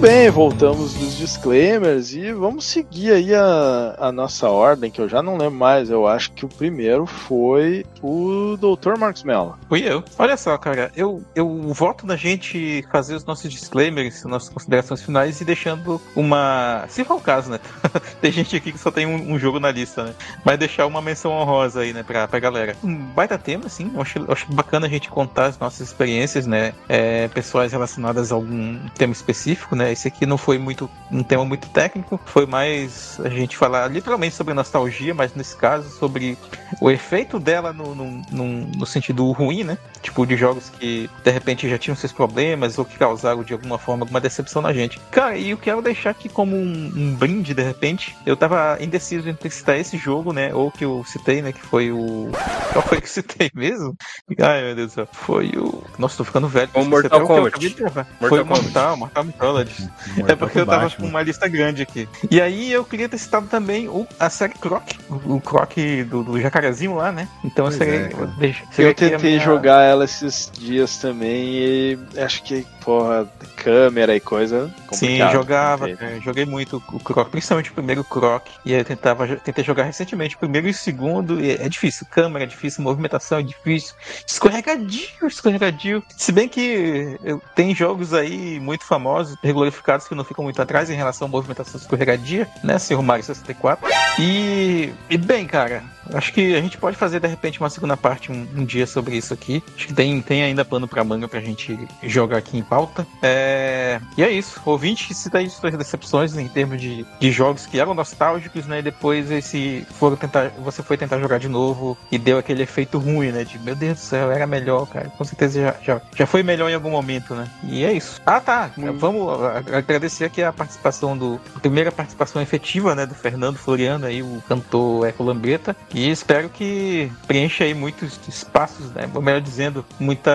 Bem, 0.00 0.30
voltamos 0.30 0.94
dos 0.94 1.14
disclaimers 1.20 2.14
e 2.14 2.32
vamos 2.32 2.64
seguir 2.64 3.12
aí 3.12 3.34
a, 3.34 3.94
a 3.98 4.10
nossa 4.10 4.48
ordem, 4.48 4.90
que 4.90 5.00
eu 5.00 5.08
já 5.08 5.22
não 5.22 5.36
lembro 5.36 5.58
mais. 5.58 5.90
Eu 5.90 6.06
acho 6.06 6.32
que 6.32 6.44
o 6.44 6.48
primeiro 6.48 7.04
foi 7.04 7.84
o 8.02 8.56
Dr. 8.56 8.98
Marcos 8.98 9.22
Mello. 9.22 9.58
Fui 9.68 9.82
eu. 9.82 10.02
Olha 10.18 10.36
só, 10.36 10.56
cara, 10.56 10.90
eu, 10.96 11.22
eu 11.34 11.46
voto 11.74 12.06
na 12.06 12.16
gente 12.16 12.84
fazer 12.90 13.14
os 13.14 13.24
nossos 13.24 13.50
disclaimers, 13.50 14.24
nossas 14.24 14.48
considerações 14.48 15.02
finais 15.02 15.40
e 15.40 15.44
deixando 15.44 16.00
uma. 16.16 16.86
Se 16.88 17.04
for 17.04 17.16
o 17.16 17.20
caso, 17.20 17.50
né? 17.50 17.60
tem 18.20 18.32
gente 18.32 18.56
aqui 18.56 18.72
que 18.72 18.78
só 18.78 18.90
tem 18.90 19.06
um, 19.06 19.34
um 19.34 19.38
jogo 19.38 19.60
na 19.60 19.70
lista, 19.70 20.04
né? 20.04 20.14
Mas 20.44 20.58
deixar 20.58 20.86
uma 20.86 21.02
menção 21.02 21.32
honrosa 21.32 21.80
aí, 21.80 21.92
né, 21.92 22.02
pra, 22.02 22.26
pra 22.26 22.38
galera. 22.38 22.74
Um 22.82 22.96
baita 22.96 23.36
tema, 23.36 23.66
assim. 23.66 23.90
Eu 23.94 24.00
acho, 24.00 24.32
acho 24.32 24.52
bacana 24.52 24.86
a 24.86 24.90
gente 24.90 25.10
contar 25.10 25.46
as 25.46 25.58
nossas 25.58 25.88
experiências, 25.88 26.46
né? 26.46 26.72
É, 26.88 27.28
pessoais 27.28 27.72
relacionadas 27.72 28.32
a 28.32 28.34
algum 28.34 28.78
tema 28.96 29.12
específico, 29.12 29.76
né? 29.76 29.92
Esse 29.92 30.08
aqui 30.08 30.24
não 30.24 30.38
foi 30.38 30.56
muito 30.56 30.88
um 31.10 31.22
tema 31.22 31.44
muito 31.44 31.68
técnico, 31.68 32.20
foi 32.24 32.46
mais 32.46 33.20
a 33.24 33.28
gente 33.28 33.56
falar 33.56 33.88
literalmente 33.88 34.34
sobre 34.34 34.54
nostalgia, 34.54 35.14
mas 35.14 35.34
nesse 35.34 35.56
caso 35.56 35.88
sobre 35.90 36.36
o 36.80 36.90
efeito 36.90 37.38
dela 37.38 37.72
no, 37.72 37.94
no, 37.94 38.22
no, 38.30 38.46
no 38.66 38.86
sentido 38.86 39.30
ruim, 39.32 39.64
né? 39.64 39.78
Tipo, 40.02 40.26
de 40.26 40.36
jogos 40.36 40.70
que 40.70 41.10
de 41.22 41.30
repente 41.30 41.68
já 41.68 41.76
tinham 41.76 41.94
seus 41.94 42.12
problemas 42.12 42.78
ou 42.78 42.84
que 42.84 42.96
causaram 42.96 43.42
de 43.42 43.52
alguma 43.52 43.78
forma 43.78 44.04
alguma 44.04 44.20
decepção 44.20 44.62
na 44.62 44.72
gente. 44.72 44.98
Cara, 45.10 45.36
e 45.36 45.50
eu 45.50 45.58
quero 45.58 45.82
deixar 45.82 46.10
aqui 46.10 46.28
como 46.28 46.56
um, 46.56 46.92
um 46.94 47.14
brinde, 47.14 47.52
de 47.52 47.62
repente. 47.62 48.16
Eu 48.24 48.36
tava 48.36 48.78
indeciso 48.80 49.28
entre 49.28 49.50
citar 49.50 49.78
esse 49.78 49.98
jogo, 49.98 50.32
né? 50.32 50.54
Ou 50.54 50.70
que 50.70 50.84
eu 50.84 51.04
citei, 51.06 51.42
né? 51.42 51.52
Que 51.52 51.60
foi 51.60 51.90
o. 51.92 52.30
Qual 52.72 52.82
foi 52.82 53.00
que 53.00 53.06
eu 53.06 53.10
citei 53.10 53.50
mesmo? 53.54 53.94
Ai, 54.38 54.62
meu 54.62 54.74
Deus 54.74 54.88
do 54.88 54.94
céu. 54.94 55.08
Foi 55.12 55.50
o. 55.56 55.82
Nossa, 55.98 56.16
tô 56.16 56.24
ficando 56.24 56.48
velho. 56.48 56.70
O 56.74 56.84
Mortal 56.84 57.06
até 57.06 57.16
o 57.16 57.20
eu 57.20 57.26
Kombat. 57.26 57.80
Mortal 57.80 58.06
Foi 58.20 58.40
o 58.40 58.44
Kombat. 58.44 58.62
Mortal, 58.62 58.96
Mortal 58.96 59.24
Mythology. 59.24 59.82
É 59.82 60.20
Mortal 60.20 60.36
porque 60.36 60.58
eu 60.60 60.66
tava 60.66 60.88
Mano. 61.00 61.10
uma 61.10 61.22
lista 61.22 61.48
grande 61.48 61.82
aqui. 61.82 62.08
E 62.30 62.40
aí 62.40 62.70
eu 62.72 62.84
queria 62.84 63.08
ter 63.08 63.18
citado 63.18 63.46
também 63.46 63.88
o, 63.88 64.06
a 64.18 64.28
série 64.30 64.54
Croc, 64.54 64.82
o, 65.08 65.36
o 65.36 65.40
Croc 65.40 65.74
do, 66.08 66.22
do 66.22 66.40
jacarezinho 66.40 66.94
lá, 66.94 67.10
né? 67.12 67.28
Então 67.44 67.66
Pois 67.66 67.76
seria, 67.76 67.94
é, 68.40 68.54
Eu 68.78 68.90
aqui 68.90 69.04
a 69.04 69.10
tentei 69.10 69.32
minha- 69.32 69.44
jogar 69.44 69.82
ela 69.82 70.04
esses 70.04 70.50
dias 70.52 70.98
também 70.98 71.44
e 71.54 71.98
acho 72.16 72.42
que, 72.42 72.66
porra, 72.84 73.28
câmera 73.56 74.14
e 74.14 74.20
coisa. 74.20 74.72
Sim, 74.92 75.18
jogava, 75.30 75.94
cara, 75.94 76.20
joguei 76.20 76.44
muito 76.44 76.82
o 76.92 77.00
Croc, 77.00 77.28
principalmente 77.30 77.70
o 77.70 77.74
primeiro 77.74 78.04
Croc. 78.04 78.46
E 78.64 78.74
aí 78.74 78.80
eu 78.80 78.84
tentava, 78.84 79.26
tentei 79.36 79.64
jogar 79.64 79.84
recentemente 79.84 80.36
o 80.36 80.38
primeiro 80.38 80.66
e 80.66 80.70
o 80.70 80.74
segundo. 80.74 81.40
E 81.40 81.52
é 81.52 81.68
difícil, 81.68 82.06
câmera 82.10 82.44
é 82.44 82.46
difícil, 82.46 82.82
movimentação 82.82 83.38
é 83.38 83.42
difícil, 83.42 83.94
escorregadio, 84.26 85.26
escorregadio. 85.26 86.02
Se 86.16 86.32
bem 86.32 86.48
que 86.48 87.18
eu, 87.22 87.40
tem 87.54 87.74
jogos 87.74 88.12
aí 88.14 88.58
muito 88.60 88.84
famosos, 88.84 89.36
regularificados, 89.42 90.08
que 90.08 90.14
não 90.14 90.24
ficam 90.24 90.44
muito 90.44 90.60
atrás 90.60 90.90
em 90.90 90.94
relação 90.94 91.26
à 91.26 91.30
movimentação 91.30 91.78
escorregadia, 91.80 92.48
né, 92.62 92.78
senhor 92.78 93.02
Mario 93.02 93.24
64. 93.24 93.88
E, 94.18 94.92
e 95.08 95.16
bem, 95.16 95.46
cara, 95.46 95.82
acho 96.14 96.32
que 96.32 96.54
a 96.54 96.60
gente 96.60 96.76
pode 96.78 96.96
fazer 96.96 97.20
de 97.20 97.26
repente 97.28 97.60
uma 97.60 97.70
segunda 97.70 97.96
parte 97.96 98.30
um, 98.32 98.46
um 98.56 98.64
dia 98.64 98.86
sobre 98.86 99.16
isso 99.16 99.32
aqui. 99.34 99.62
Acho 99.76 99.86
que 99.88 99.94
tem, 99.94 100.20
tem 100.22 100.42
ainda 100.42 100.64
pano 100.64 100.86
pra 100.88 101.04
manga 101.04 101.28
pra 101.28 101.40
gente 101.40 101.78
jogar 102.02 102.38
aqui 102.38 102.58
em 102.58 102.62
pauta. 102.62 103.06
É, 103.22 104.00
e 104.16 104.22
é 104.22 104.30
isso. 104.30 104.60
Ouvinte, 104.64 105.12
cita 105.14 105.38
aí 105.38 105.48
suas 105.48 105.76
decepções 105.76 106.36
em 106.36 106.48
termos 106.48 106.80
de, 106.80 107.04
de 107.18 107.30
jogos 107.30 107.66
que 107.66 107.78
eram 107.80 107.94
nostálgicos, 107.94 108.66
né? 108.66 108.78
E 108.80 108.82
depois 108.82 109.30
esse 109.30 109.86
foram 109.98 110.16
tentar, 110.16 110.50
você 110.62 110.82
foi 110.82 110.96
tentar 110.96 111.18
jogar 111.18 111.38
de 111.38 111.48
novo 111.48 111.96
e 112.10 112.18
deu 112.18 112.38
aquele 112.38 112.62
efeito 112.62 112.98
ruim, 112.98 113.30
né? 113.32 113.44
De 113.44 113.58
meu 113.58 113.74
Deus 113.74 113.98
do 113.98 114.00
céu, 114.00 114.30
era 114.30 114.46
melhor, 114.46 114.86
cara. 114.86 115.10
Com 115.16 115.24
certeza 115.24 115.60
já, 115.60 115.74
já, 115.82 116.00
já 116.16 116.26
foi 116.26 116.42
melhor 116.42 116.70
em 116.70 116.74
algum 116.74 116.90
momento, 116.90 117.34
né? 117.34 117.46
E 117.64 117.84
é 117.84 117.92
isso. 117.92 118.20
Ah, 118.24 118.40
tá. 118.40 118.70
Vamos 118.98 119.28
a- 119.42 119.78
agradecer 119.78 120.24
aqui 120.24 120.42
a 120.42 120.52
participação 120.52 121.16
do. 121.16 121.40
A 121.54 121.60
primeira 121.60 121.92
participação 121.92 122.40
efetiva, 122.42 122.94
né? 122.94 123.06
Do 123.06 123.14
Fernando 123.14 123.56
Floriano 123.56 124.06
aí, 124.06 124.22
o 124.22 124.42
cantor 124.48 125.06
Eco 125.06 125.22
Lambreta. 125.22 125.76
E 126.00 126.10
espero 126.10 126.48
que 126.48 127.12
preencha 127.26 127.62
aí 127.62 127.74
muitos 127.74 128.18
espaços, 128.26 128.90
né? 128.92 129.06
Ou 129.14 129.20
melhor 129.20 129.42
dizendo, 129.42 129.84
muitas, 129.98 130.34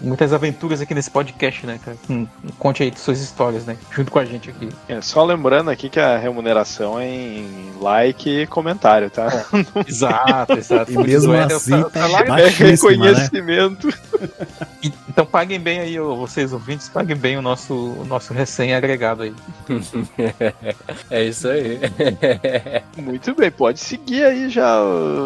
muitas 0.00 0.32
aventuras 0.32 0.80
aqui 0.80 0.94
nesse 0.94 1.10
podcast, 1.10 1.66
né, 1.66 1.80
cara? 1.84 1.96
Hum, 2.08 2.24
conte 2.56 2.84
aí 2.84 2.92
suas 2.94 3.20
histórias, 3.20 3.64
né? 3.66 3.76
Junto 3.90 4.12
com 4.12 4.20
a 4.20 4.24
gente 4.24 4.50
aqui. 4.50 4.68
É, 4.88 5.00
só 5.00 5.24
lembrando 5.24 5.70
aqui 5.70 5.88
que 5.88 5.98
a 5.98 6.16
remuneração 6.16 7.00
é 7.00 7.08
em 7.08 7.72
like 7.80 8.30
e 8.30 8.46
comentário, 8.46 9.10
tá? 9.10 9.26
Exato, 9.84 10.52
exato. 10.52 10.92
E 10.92 10.96
mesmo 10.96 11.34
é, 11.34 11.52
assim, 11.52 11.74
o 11.74 11.90
tá 11.90 12.02
salário- 12.08 12.32
É 12.34 12.44
né? 12.44 12.48
reconhecimento. 12.50 13.88
E- 14.84 14.92
Então 15.08 15.26
paguem 15.26 15.58
bem 15.60 15.80
aí, 15.80 15.98
vocês 15.98 16.52
ouvintes, 16.52 16.88
paguem 16.88 17.16
bem 17.16 17.36
o 17.36 17.42
nosso, 17.42 17.74
o 17.74 18.04
nosso 18.04 18.32
recém-agregado 18.32 19.24
aí. 19.24 19.34
É 21.10 21.24
isso 21.24 21.48
aí. 21.48 21.78
Muito 22.96 23.34
bem, 23.34 23.50
pode 23.50 23.80
seguir 23.80 24.24
aí 24.24 24.48
já, 24.48 24.78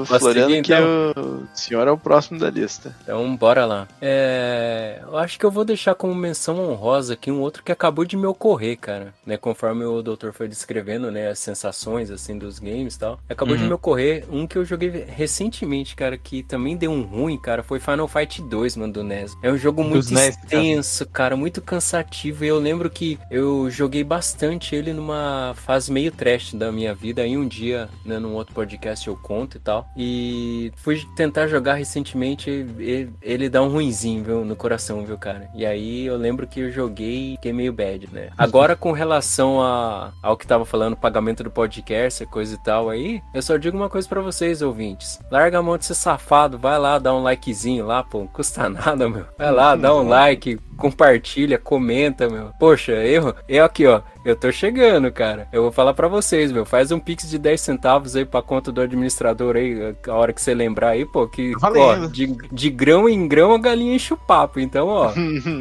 Posso 0.07 0.21
Floriano, 0.21 0.51
seguir, 0.51 0.63
que 0.63 0.75
então? 0.75 1.13
o 1.17 1.47
senhor 1.57 1.87
é 1.89 1.91
o 1.91 1.99
próximo 1.99 2.39
da 2.39 2.51
lista. 2.51 2.95
Então, 3.03 3.37
bora 3.37 3.65
lá. 3.65 3.89
É, 4.01 5.01
eu 5.03 5.17
acho 5.19 5.39
que 5.39 5.45
eu 5.45 5.51
vou 5.51 5.65
deixar 5.65 5.95
como 5.95 6.15
menção 6.15 6.59
honrosa 6.71 7.15
aqui 7.15 7.31
um 7.31 7.41
outro 7.41 7.63
que 7.63 7.73
acabou 7.73 8.05
de 8.05 8.17
me 8.17 8.27
ocorrer, 8.27 8.79
cara. 8.79 9.13
Né, 9.25 9.37
conforme 9.37 9.85
o 9.85 10.03
doutor 10.03 10.33
foi 10.33 10.49
descrevendo, 10.49 11.11
né, 11.11 11.29
as 11.29 11.39
sensações, 11.39 12.11
assim, 12.11 12.39
dos 12.39 12.59
games 12.59 12.95
e 12.95 12.99
tal. 12.99 13.19
Acabou 13.29 13.57
de 13.57 13.63
Uhum. 13.63 13.69
me 13.69 13.75
ocorrer 13.75 14.25
um 14.31 14.47
que 14.47 14.57
eu 14.57 14.65
joguei 14.65 14.91
recentemente, 15.09 15.95
cara, 15.97 16.17
que 16.17 16.43
também 16.43 16.77
deu 16.77 16.91
um 16.91 17.03
ruim, 17.03 17.37
cara. 17.39 17.63
Foi 17.63 17.79
Final 17.81 18.07
Fight 18.09 18.41
2, 18.43 18.77
mano, 18.77 18.93
do 18.93 19.03
NES. 19.05 19.37
É 19.43 19.51
um 19.51 19.57
jogo 19.59 19.83
muito 19.83 20.13
NES, 20.13 20.37
cara. 20.37 20.47
extenso, 20.47 21.07
cara, 21.07 21.37
muito 21.37 21.61
cansativo. 21.61 22.45
E 22.45 22.49
eu 22.49 22.59
lembro 22.59 22.89
que 22.89 23.19
eu 23.31 23.69
joguei 23.71 24.05
bastante 24.05 24.75
ele 24.75 24.93
numa 24.93 25.55
fase 25.57 25.91
meio 25.93 26.13
trash 26.13 26.55
da 26.55 26.71
minha 26.71 26.95
vida. 26.95 27.23
Aí 27.23 27.37
um 27.37 27.47
dia, 27.47 27.89
né, 28.05 28.19
num 28.19 28.35
outro 28.35 28.55
podcast 28.55 29.07
eu 29.09 29.17
conto 29.17 29.56
e 29.57 29.61
tal. 29.61 29.89
E 29.97 30.73
fui 30.77 31.03
tentar 31.17 31.47
jogar 31.47 31.75
recentemente, 31.75 32.51
ele, 32.51 33.13
ele 33.23 33.49
dá 33.49 33.63
um 33.63 33.69
ruinzinho, 33.69 34.23
viu, 34.23 34.45
no 34.45 34.57
coração, 34.57 35.05
viu, 35.05 35.19
cara. 35.19 35.49
E 35.55 35.65
aí 35.65 36.07
eu 36.07 36.17
lembro 36.17 36.47
que 36.47 36.61
eu 36.61 36.71
joguei 36.71 37.33
e 37.33 37.37
fiquei 37.37 37.53
meio 37.53 37.73
bad, 37.73 38.09
né. 38.13 38.31
Agora 38.37 38.77
com 38.77 38.93
relação 38.93 39.63
a, 39.63 40.13
ao 40.23 40.37
que 40.37 40.47
tava 40.47 40.65
falando, 40.65 40.97
pagamento 40.97 41.43
do 41.43 41.51
podcast, 41.51 42.25
coisa 42.27 42.55
e 42.55 42.59
tal 42.59 42.89
aí, 42.89 43.23
eu 43.35 43.43
só 43.43 43.57
digo 43.57 43.77
uma 43.77 43.89
coisa 43.89 44.09
pra 44.09 44.21
vocês, 44.21 44.63
ouvintes. 44.63 45.21
Larga 45.31 45.59
a 45.59 45.63
mão 45.63 45.79
de 45.79 45.85
ser 45.85 45.95
safado, 45.95 46.59
vai 46.59 46.79
lá, 46.79 46.99
dá 46.99 47.15
um 47.15 47.23
likezinho 47.23 47.87
lá, 47.87 48.03
pô, 48.03 48.21
não 48.21 48.27
custa 48.27 48.69
nada, 48.71 49.09
meu. 49.09 49.27
Vai 49.39 49.53
lá, 49.53 49.77
dá 49.77 49.95
um 49.95 50.07
like, 50.09 50.59
compartilha, 50.77 51.59
comenta, 51.59 52.29
meu. 52.29 52.51
Poxa, 52.59 52.93
eu, 52.93 53.35
eu 53.49 53.65
aqui, 53.65 53.87
ó, 53.87 54.03
eu 54.25 54.35
tô 54.35 54.51
chegando, 54.51 55.11
cara. 55.13 55.49
Eu 55.53 55.63
vou 55.63 55.73
falar 55.73 55.95
pra 55.95 56.09
vocês, 56.09 56.51
meu. 56.51 56.65
Faz 56.65 56.91
um 56.91 56.99
pix 56.99 57.29
de 57.29 57.39
10 57.39 57.61
centavos 57.61 58.17
aí 58.17 58.25
pra 58.25 58.43
conta 58.43 58.73
do 58.73 58.81
administrador 58.81 59.57
aí, 59.57 59.95
a 60.07 60.15
hora 60.15 60.33
que 60.33 60.43
você 60.43 60.53
lembrar 60.53 60.91
aí, 60.91 61.05
pô, 61.05 61.29
que, 61.29 61.53
Tá 61.61 61.71
ó, 61.71 62.07
de, 62.07 62.37
de 62.53 62.71
grão 62.71 63.09
em 63.09 63.27
grão 63.29 63.55
a 63.55 63.59
galinha 63.59 63.95
enche 63.95 64.13
o 64.13 64.17
papo. 64.17 64.59
Então, 64.59 64.89
ó, 64.89 65.13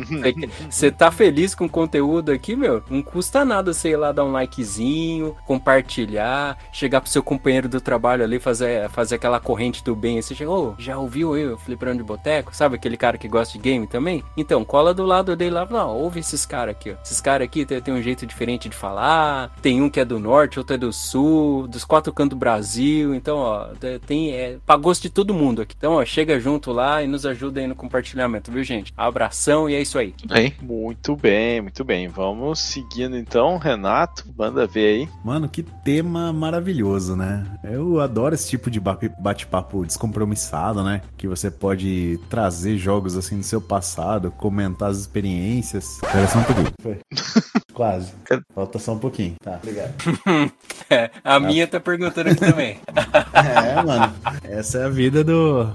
você 0.69 0.91
tá 0.91 1.11
feliz 1.11 1.53
com 1.53 1.65
o 1.65 1.69
conteúdo 1.69 2.31
aqui, 2.31 2.55
meu? 2.55 2.83
Não 2.89 3.01
custa 3.01 3.45
nada, 3.45 3.71
sei 3.71 3.95
lá, 3.95 4.11
dar 4.11 4.25
um 4.25 4.31
likezinho, 4.31 5.35
compartilhar, 5.45 6.57
chegar 6.71 7.01
pro 7.01 7.09
seu 7.09 7.21
companheiro 7.21 7.69
do 7.69 7.79
trabalho 7.79 8.23
ali, 8.23 8.39
fazer, 8.39 8.89
fazer 8.89 9.15
aquela 9.15 9.39
corrente 9.39 9.83
do 9.83 9.95
bem. 9.95 10.17
aí 10.17 10.23
Você 10.23 10.33
chega, 10.33 10.49
ô, 10.49 10.73
já 10.77 10.97
ouviu 10.97 11.37
eu, 11.37 11.57
Fliperando 11.57 11.99
de 11.99 12.03
Boteco? 12.03 12.55
Sabe 12.55 12.75
aquele 12.75 12.97
cara 12.97 13.17
que 13.17 13.27
gosta 13.27 13.53
de 13.53 13.59
game 13.59 13.85
também? 13.85 14.23
Então, 14.35 14.65
cola 14.65 14.93
do 14.93 15.04
lado 15.05 15.35
dele 15.35 15.51
lá 15.51 15.67
e 15.69 15.73
ó, 15.73 15.87
ouve 15.87 16.19
esses 16.19 16.45
caras 16.45 16.75
aqui, 16.75 16.91
ó. 16.91 16.95
Esses 17.03 17.21
caras 17.21 17.45
aqui 17.45 17.65
tem, 17.65 17.81
tem 17.81 17.93
um 17.93 18.01
jeito 18.01 18.25
diferente 18.25 18.69
de 18.69 18.75
falar, 18.75 19.51
tem 19.61 19.81
um 19.81 19.89
que 19.89 19.99
é 19.99 20.05
do 20.05 20.19
norte, 20.19 20.59
outro 20.59 20.75
é 20.75 20.77
do 20.77 20.91
sul, 20.93 21.67
dos 21.67 21.83
quatro 21.85 22.11
cantos 22.13 22.31
do 22.35 22.39
Brasil, 22.39 23.13
então, 23.15 23.37
ó, 23.37 23.65
te- 23.79 23.99
tem, 23.99 24.31
é, 24.33 24.57
pra 24.65 24.75
gosto 24.77 25.03
de 25.03 25.09
todo 25.09 25.33
mundo 25.33 25.61
aqui. 25.61 25.75
Então, 25.77 25.93
ó, 25.93 26.05
chega 26.05 26.39
junto 26.39 26.71
lá 26.71 27.03
e 27.03 27.07
nos 27.07 27.25
ajuda 27.25 27.59
aí 27.59 27.67
no 27.67 27.75
compartilhamento, 27.75 28.51
viu, 28.51 28.63
gente? 28.63 28.93
Abração 28.97 29.69
e 29.69 29.75
é 29.75 29.81
isso 29.81 29.97
aí. 29.97 30.13
Aí. 30.29 30.53
Muito 30.61 31.15
bem, 31.15 31.61
muito 31.61 31.83
bem. 31.83 32.07
Vamos 32.07 32.59
seguindo 32.59 33.17
então, 33.17 33.57
Renato, 33.57 34.25
manda 34.37 34.65
ver 34.67 35.01
aí. 35.01 35.09
Mano, 35.23 35.47
que 35.47 35.63
tema 35.63 36.31
maravilhoso, 36.33 37.15
né? 37.15 37.45
Eu 37.63 37.99
adoro 37.99 38.35
esse 38.35 38.49
tipo 38.49 38.69
de 38.71 38.79
ba- 38.79 38.97
bate-papo 39.19 39.85
descompromissado, 39.85 40.83
né? 40.83 41.01
Que 41.17 41.27
você 41.27 41.49
pode 41.51 42.19
trazer 42.29 42.77
jogos 42.77 43.15
assim 43.15 43.37
do 43.37 43.43
seu 43.43 43.61
passado, 43.61 44.31
comentar 44.31 44.89
as 44.95 45.01
experiências. 45.01 45.85
Espera 46.03 46.27
só 46.27 46.39
um 46.39 46.43
pouquinho. 46.43 46.71
Foi. 46.81 46.99
Quase. 47.73 48.13
Falta 48.53 48.79
só 48.79 48.93
um 48.93 48.99
pouquinho. 48.99 49.35
Tá, 49.43 49.59
obrigado. 49.61 49.93
É, 50.87 51.09
a 51.23 51.39
minha 51.39 51.65
tá 51.67 51.79
perguntando 51.79 52.29
aqui 52.29 52.39
também. 52.39 52.77
É, 53.33 53.81
mano. 53.83 54.13
Essa 54.43 54.79
é 54.79 54.85
a 54.85 54.89
vida 54.89 55.23
do, 55.23 55.67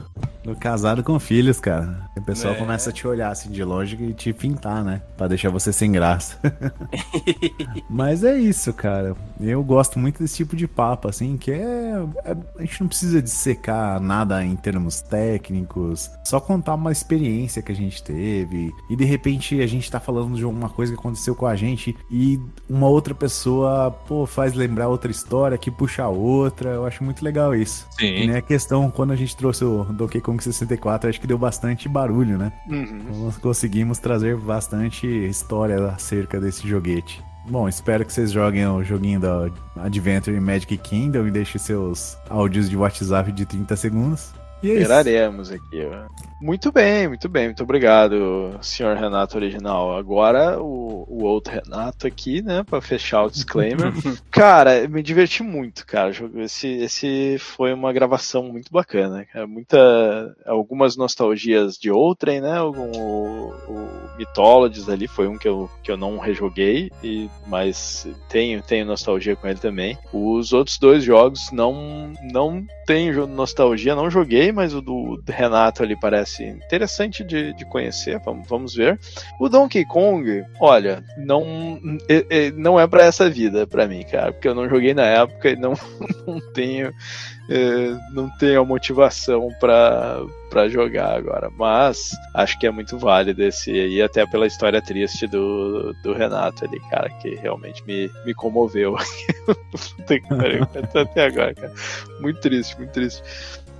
do 0.44 0.54
casado 0.56 1.02
com 1.02 1.18
filhos, 1.18 1.58
cara. 1.60 2.08
O 2.16 2.22
pessoal 2.22 2.54
É. 2.54 2.56
começa 2.56 2.90
a 2.90 2.92
te 2.92 3.06
olhar 3.06 3.30
assim 3.30 3.50
de 3.50 3.62
longe 3.64 3.96
e 4.00 4.14
te 4.14 4.32
pintar, 4.32 4.82
né? 4.84 5.02
Pra 5.16 5.26
deixar 5.28 5.50
você 5.50 5.72
sem 5.72 5.90
graça. 5.92 6.38
Mas 7.88 8.24
é 8.24 8.38
isso, 8.38 8.72
cara. 8.72 9.14
Eu 9.40 9.62
gosto 9.62 9.98
muito 9.98 10.22
desse 10.22 10.36
tipo 10.36 10.56
de 10.56 10.66
papo, 10.66 11.08
assim, 11.08 11.36
que 11.36 11.50
é, 11.50 11.92
é- 12.24 12.36
A 12.58 12.62
gente 12.62 12.80
não 12.80 12.88
precisa 12.88 13.20
dissecar 13.20 14.00
nada 14.00 14.42
em 14.44 14.54
termos 14.56 15.00
técnicos, 15.02 16.10
só 16.24 16.40
contar 16.40 16.74
uma 16.74 16.92
experiência 16.92 17.62
que 17.62 17.72
a 17.72 17.76
gente 17.76 18.02
teve. 18.02 18.70
E 18.88 18.96
de 18.96 19.04
repente 19.10 19.60
a 19.60 19.66
gente 19.66 19.90
tá 19.90 20.00
falando 20.00 20.36
de 20.36 20.44
alguma 20.44 20.68
coisa 20.68 20.92
que 20.92 20.98
aconteceu 20.98 21.34
com 21.34 21.46
a 21.46 21.56
gente 21.56 21.96
e 22.10 22.40
uma 22.68 22.88
outra 22.88 23.14
pessoa, 23.14 23.90
pô, 23.90 24.26
faz 24.26 24.54
lembrar 24.54 24.88
outra 24.88 25.10
história 25.10 25.58
que 25.58 25.70
puxa 25.70 26.04
a 26.04 26.08
outra. 26.08 26.70
Eu 26.70 26.86
acho 26.86 27.04
muito 27.04 27.24
legal 27.24 27.54
isso. 27.54 27.86
E 27.98 28.00
Sim. 28.00 28.26
nem 28.26 28.36
a 28.36 28.42
questão, 28.42 28.90
quando 28.90 29.12
a 29.12 29.16
gente 29.16 29.36
trouxe 29.36 29.64
o 29.64 29.84
Donkey 29.84 30.20
Kong 30.20 30.42
64, 30.42 31.10
acho 31.10 31.20
que 31.20 31.26
deu 31.26 31.38
bastante 31.38 31.88
barulho, 31.88 32.38
né? 32.38 32.52
Uhum. 32.68 33.24
Nós 33.24 33.36
conseguimos 33.36 33.98
trazer 33.98 34.36
bastante 34.36 35.06
história 35.06 35.88
acerca 35.88 36.40
desse 36.40 36.66
joguete. 36.66 37.22
Bom, 37.48 37.68
espero 37.68 38.04
que 38.04 38.12
vocês 38.12 38.30
joguem 38.30 38.66
o 38.66 38.84
joguinho 38.84 39.18
da 39.18 39.50
Adventure 39.76 40.38
Magic 40.40 40.76
Kingdom 40.78 41.26
e 41.26 41.30
deixem 41.30 41.60
seus 41.60 42.16
áudios 42.28 42.68
de 42.68 42.76
WhatsApp 42.76 43.32
de 43.32 43.44
30 43.44 43.76
segundos. 43.76 44.39
E 44.62 44.70
é. 44.70 44.74
Esperaremos 44.74 45.50
aqui. 45.50 45.88
Muito 46.40 46.72
bem, 46.72 47.08
muito 47.08 47.28
bem, 47.28 47.46
muito 47.46 47.62
obrigado, 47.62 48.58
senhor 48.62 48.96
Renato 48.96 49.36
original. 49.36 49.96
Agora 49.96 50.58
o, 50.60 51.04
o 51.08 51.24
outro 51.24 51.52
Renato 51.52 52.06
aqui, 52.06 52.40
né, 52.42 52.62
Pra 52.62 52.80
fechar 52.80 53.24
o 53.24 53.30
disclaimer. 53.30 53.92
cara, 54.30 54.88
me 54.88 55.02
diverti 55.02 55.42
muito, 55.42 55.86
cara. 55.86 56.12
Esse, 56.36 56.68
esse 56.68 57.36
foi 57.38 57.72
uma 57.72 57.92
gravação 57.92 58.44
muito 58.44 58.72
bacana, 58.72 59.24
cara. 59.26 59.46
Muita, 59.46 59.76
algumas 60.46 60.96
nostalgias 60.96 61.76
de 61.76 61.90
outrem, 61.90 62.40
né? 62.40 62.60
O, 62.62 62.72
o 62.72 64.09
Mythologies 64.20 64.86
ali 64.86 65.08
foi 65.08 65.26
um 65.26 65.38
que 65.38 65.48
eu, 65.48 65.70
que 65.82 65.90
eu 65.90 65.96
não 65.96 66.18
rejoguei, 66.18 66.90
e, 67.02 67.30
mas 67.46 68.06
tenho, 68.28 68.60
tenho 68.60 68.84
nostalgia 68.84 69.34
com 69.34 69.48
ele 69.48 69.58
também. 69.58 69.96
Os 70.12 70.52
outros 70.52 70.78
dois 70.78 71.02
jogos 71.02 71.50
não, 71.50 72.12
não 72.30 72.62
tenho 72.86 73.26
nostalgia, 73.26 73.94
não 73.94 74.10
joguei, 74.10 74.52
mas 74.52 74.74
o 74.74 74.82
do 74.82 75.22
Renato 75.26 75.82
ali 75.82 75.98
parece 75.98 76.44
interessante 76.44 77.24
de, 77.24 77.54
de 77.54 77.64
conhecer, 77.64 78.20
vamos, 78.22 78.46
vamos 78.46 78.74
ver. 78.74 79.00
O 79.40 79.48
Donkey 79.48 79.86
Kong, 79.86 80.44
olha, 80.60 81.02
não, 81.16 81.80
não 82.56 82.78
é 82.78 82.86
pra 82.86 83.04
essa 83.04 83.30
vida 83.30 83.66
pra 83.66 83.88
mim, 83.88 84.02
cara, 84.02 84.32
porque 84.32 84.48
eu 84.48 84.54
não 84.54 84.68
joguei 84.68 84.92
na 84.92 85.06
época 85.06 85.48
e 85.48 85.56
não, 85.56 85.72
não 86.26 86.38
tenho 86.52 86.92
não 88.12 88.30
tenho 88.30 88.60
a 88.60 88.64
motivação 88.64 89.48
para 89.58 90.68
jogar 90.68 91.16
agora, 91.16 91.50
mas 91.50 92.12
acho 92.34 92.58
que 92.58 92.66
é 92.66 92.70
muito 92.70 92.96
válido 92.96 93.42
esse 93.42 93.70
aí, 93.70 94.00
até 94.00 94.24
pela 94.24 94.46
história 94.46 94.80
triste 94.80 95.26
do, 95.26 95.92
do 96.02 96.12
Renato 96.12 96.64
ali, 96.64 96.78
cara, 96.88 97.10
que 97.10 97.34
realmente 97.36 97.84
me, 97.84 98.08
me 98.24 98.34
comoveu. 98.34 98.96
Até 100.94 101.26
agora, 101.26 101.54
cara. 101.54 101.72
Muito 102.20 102.40
triste, 102.40 102.76
muito 102.78 102.92
triste. 102.92 103.22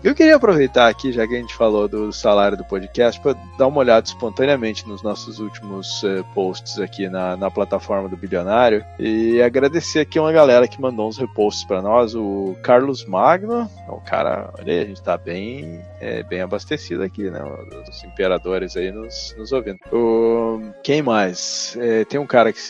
Eu 0.03 0.15
queria 0.15 0.37
aproveitar 0.37 0.89
aqui, 0.89 1.13
já 1.13 1.27
que 1.27 1.35
a 1.35 1.39
gente 1.39 1.55
falou 1.55 1.87
do 1.87 2.11
salário 2.11 2.57
do 2.57 2.65
podcast, 2.65 3.21
para 3.21 3.35
dar 3.59 3.67
uma 3.67 3.81
olhada 3.81 4.07
espontaneamente 4.07 4.89
nos 4.89 5.03
nossos 5.03 5.39
últimos 5.41 6.03
eh, 6.03 6.25
posts 6.35 6.79
aqui 6.79 7.07
na, 7.07 7.37
na 7.37 7.51
plataforma 7.51 8.09
do 8.09 8.17
Bilionário 8.17 8.83
e 8.99 9.43
agradecer 9.43 10.01
aqui 10.01 10.19
uma 10.19 10.33
galera 10.33 10.67
que 10.67 10.81
mandou 10.81 11.07
uns 11.07 11.19
reposts 11.19 11.65
para 11.65 11.83
nós. 11.83 12.15
O 12.15 12.57
Carlos 12.63 13.05
Magno, 13.05 13.69
é 13.87 13.93
um 13.93 14.01
cara, 14.01 14.51
olha 14.59 14.73
aí, 14.73 14.81
a 14.81 14.85
gente 14.87 15.03
tá 15.03 15.19
bem, 15.19 15.83
eh, 16.01 16.23
bem 16.23 16.41
abastecido 16.41 17.03
aqui, 17.03 17.31
né? 17.31 17.41
Os 17.87 18.03
imperadores 18.03 18.79
aí 18.79 18.91
nos, 18.91 19.35
nos 19.37 19.53
ouvindo. 19.53 19.81
O, 19.93 20.63
quem 20.83 21.03
mais? 21.03 21.77
Eh, 21.79 22.07
tem 22.07 22.19
um 22.19 22.27
cara 22.27 22.55
que 22.55 22.61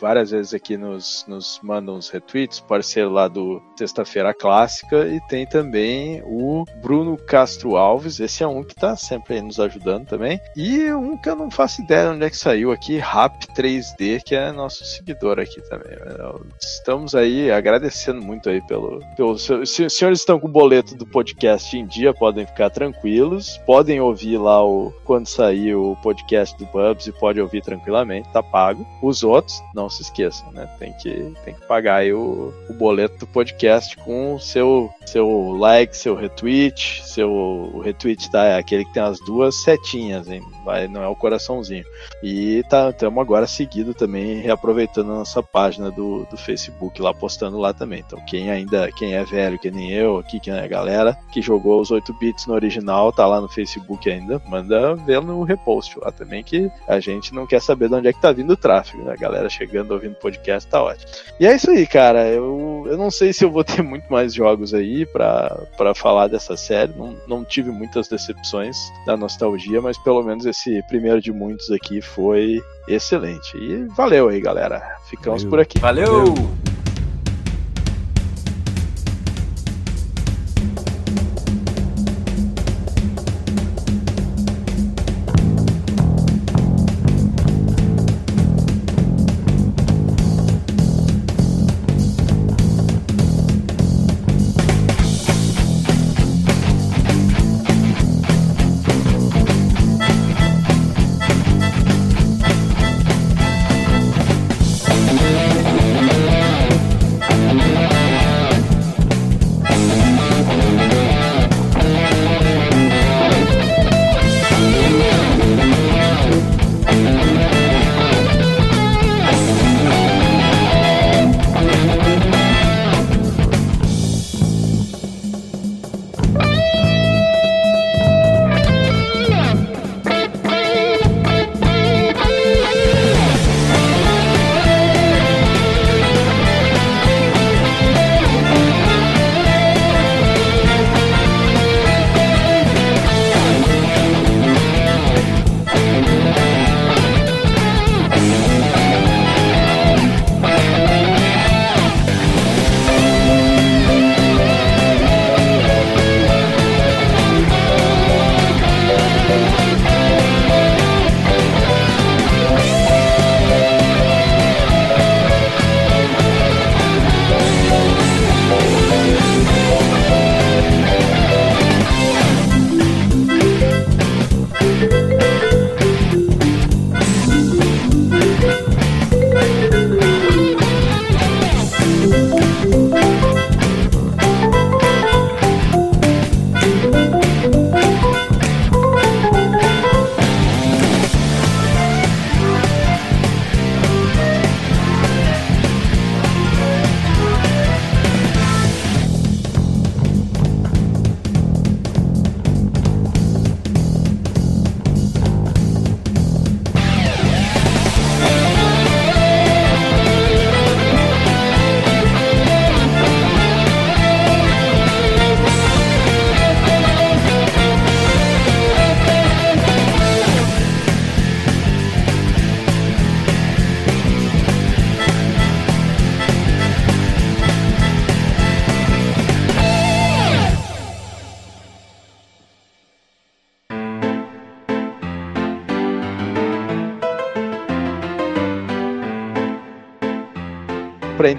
várias 0.00 0.32
vezes 0.32 0.52
aqui 0.52 0.76
nos, 0.76 1.24
nos 1.28 1.60
manda 1.62 1.92
uns 1.92 2.10
retweets, 2.10 2.58
parceiro 2.58 3.10
lá 3.10 3.28
do 3.28 3.62
Sexta-feira 3.78 4.34
Clássica, 4.34 5.06
e 5.06 5.20
tem 5.28 5.46
também 5.46 6.23
o 6.26 6.64
Bruno 6.82 7.16
Castro 7.16 7.76
Alves, 7.76 8.20
esse 8.20 8.42
é 8.42 8.46
um 8.46 8.62
que 8.62 8.74
tá 8.74 8.96
sempre 8.96 9.34
aí 9.34 9.42
nos 9.42 9.60
ajudando 9.60 10.06
também, 10.06 10.40
e 10.56 10.92
um 10.92 11.16
que 11.16 11.28
eu 11.28 11.36
não 11.36 11.50
faço 11.50 11.82
ideia 11.82 12.08
de 12.08 12.16
onde 12.16 12.24
é 12.24 12.30
que 12.30 12.36
saiu 12.36 12.72
aqui, 12.72 12.98
Rap 12.98 13.46
3D, 13.56 14.22
que 14.22 14.34
é 14.34 14.52
nosso 14.52 14.84
seguidor 14.84 15.38
aqui 15.38 15.60
também. 15.68 15.96
Estamos 16.60 17.14
aí 17.14 17.50
agradecendo 17.50 18.22
muito 18.22 18.48
aí 18.48 18.60
pelo. 18.66 19.00
pelo 19.16 19.38
se 19.38 19.84
os 19.84 19.92
senhores 19.92 20.20
estão 20.20 20.38
com 20.38 20.46
o 20.46 20.50
boleto 20.50 20.94
do 20.94 21.06
podcast 21.06 21.76
em 21.76 21.86
dia, 21.86 22.14
podem 22.14 22.46
ficar 22.46 22.70
tranquilos, 22.70 23.58
podem 23.66 24.00
ouvir 24.00 24.38
lá 24.38 24.64
o 24.64 24.92
quando 25.04 25.26
sair 25.26 25.74
o 25.74 25.96
podcast 26.02 26.56
do 26.58 26.66
Bubs 26.66 27.06
e 27.06 27.12
pode 27.12 27.40
ouvir 27.40 27.62
tranquilamente, 27.62 28.28
tá 28.32 28.42
pago. 28.42 28.86
Os 29.02 29.22
outros, 29.22 29.62
não 29.74 29.88
se 29.88 30.02
esqueçam, 30.02 30.50
né? 30.52 30.68
Tem 30.78 30.92
que, 30.94 31.32
tem 31.44 31.54
que 31.54 31.66
pagar 31.66 31.96
aí 31.96 32.12
o, 32.12 32.52
o 32.68 32.72
boleto 32.72 33.18
do 33.18 33.26
podcast 33.26 33.96
com 33.98 34.34
o 34.34 34.40
seu, 34.40 34.90
seu 35.06 35.52
like, 35.52 35.96
seu 35.96 36.13
retweet, 36.14 37.02
seu 37.04 37.30
o 37.30 37.80
retweet 37.80 38.30
tá 38.30 38.44
é 38.44 38.58
aquele 38.58 38.84
que 38.84 38.92
tem 38.92 39.02
as 39.02 39.18
duas 39.20 39.62
setinhas, 39.62 40.28
hein? 40.28 40.42
Vai, 40.64 40.88
não 40.88 41.02
é 41.02 41.08
o 41.08 41.16
coraçãozinho. 41.16 41.84
E 42.22 42.62
tá, 42.68 42.90
estamos 42.90 43.20
agora 43.20 43.46
seguido 43.46 43.94
também, 43.94 44.40
reaproveitando 44.40 45.12
a 45.12 45.16
nossa 45.16 45.42
página 45.42 45.90
do, 45.90 46.26
do 46.26 46.36
Facebook 46.36 47.00
lá, 47.00 47.12
postando 47.12 47.58
lá 47.58 47.72
também. 47.72 48.02
Então, 48.06 48.20
quem 48.26 48.50
ainda, 48.50 48.90
quem 48.92 49.14
é 49.14 49.24
velho, 49.24 49.58
que 49.58 49.70
nem 49.70 49.92
eu 49.92 50.18
aqui, 50.18 50.40
que 50.40 50.50
é 50.50 50.64
a 50.64 50.66
galera 50.66 51.16
que 51.32 51.42
jogou 51.42 51.80
os 51.80 51.90
8 51.90 52.12
bits 52.14 52.46
no 52.46 52.54
original, 52.54 53.12
tá 53.12 53.26
lá 53.26 53.40
no 53.40 53.48
Facebook 53.48 54.10
ainda, 54.10 54.40
manda 54.46 54.94
ver 54.94 55.20
no 55.20 55.42
repost 55.42 55.98
lá 55.98 56.10
também, 56.10 56.42
que 56.42 56.70
a 56.88 57.00
gente 57.00 57.34
não 57.34 57.46
quer 57.46 57.60
saber 57.60 57.88
de 57.88 57.94
onde 57.94 58.08
é 58.08 58.12
que 58.12 58.20
tá 58.20 58.32
vindo 58.32 58.52
o 58.52 58.56
tráfego, 58.56 59.04
né? 59.04 59.12
A 59.12 59.16
galera 59.16 59.48
chegando 59.48 59.92
ouvindo 59.92 60.14
podcast 60.14 60.68
tá 60.68 60.82
ótimo. 60.82 61.10
E 61.38 61.46
é 61.46 61.54
isso 61.54 61.70
aí, 61.70 61.86
cara. 61.86 62.26
Eu, 62.28 62.84
eu 62.86 62.96
não 62.96 63.10
sei 63.10 63.32
se 63.32 63.44
eu 63.44 63.50
vou 63.50 63.64
ter 63.64 63.82
muito 63.82 64.10
mais 64.10 64.32
jogos 64.34 64.74
aí 64.74 65.06
pra, 65.06 65.66
pra 65.76 65.94
falar 66.04 66.28
dessa 66.28 66.54
série. 66.54 66.92
Não, 66.94 67.16
não 67.26 67.42
tive 67.42 67.70
muitas 67.70 68.06
decepções 68.08 68.76
da 69.06 69.16
nostalgia, 69.16 69.80
mas 69.80 69.96
pelo 69.96 70.22
menos 70.22 70.44
esse 70.44 70.82
primeiro 70.86 71.18
de 71.18 71.32
muitos 71.32 71.70
aqui 71.70 72.02
foi 72.02 72.62
excelente. 72.86 73.56
E 73.56 73.86
valeu 73.96 74.28
aí, 74.28 74.38
galera. 74.38 74.98
Ficamos 75.08 75.42
Valeu. 75.42 75.50
por 75.50 75.60
aqui. 75.60 75.78
Valeu! 75.78 76.34
pra 76.34 76.73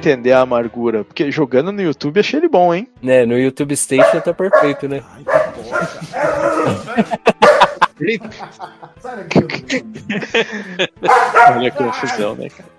entender 0.10 0.32
a 0.34 0.42
amargura. 0.42 1.04
Porque 1.04 1.32
jogando 1.32 1.72
no 1.72 1.82
YouTube 1.82 2.20
achei 2.20 2.40
ele 2.40 2.48
bom, 2.50 2.74
hein? 2.74 2.88
Né, 3.02 3.26
no 3.26 3.38
YouTube 3.38 3.76
Station 3.76 4.20
tá 4.22 4.34
perfeito, 4.34 4.88
né? 4.88 5.02
Olha 11.56 11.70
a 11.70 11.72
confusão, 11.72 12.36
né, 12.36 12.50
cara? 12.50 12.70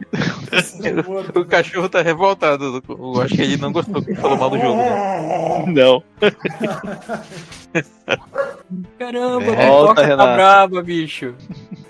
O 1.34 1.44
cachorro 1.44 1.88
tá 1.88 2.02
revoltado. 2.02 2.82
Eu 2.88 3.22
acho 3.22 3.34
que 3.34 3.42
ele 3.42 3.56
não 3.56 3.72
gostou 3.72 4.02
que 4.02 4.14
falou 4.14 4.36
mal 4.36 4.50
do 4.50 4.58
jogo. 4.58 4.76
né? 4.76 5.64
Não. 5.68 6.02
Caramba, 8.98 9.52
a 9.52 9.66
Volta, 9.66 9.94
pipoca 9.94 9.94
tá 9.94 10.06
Renato. 10.06 10.34
brava, 10.34 10.82
bicho. 10.82 11.34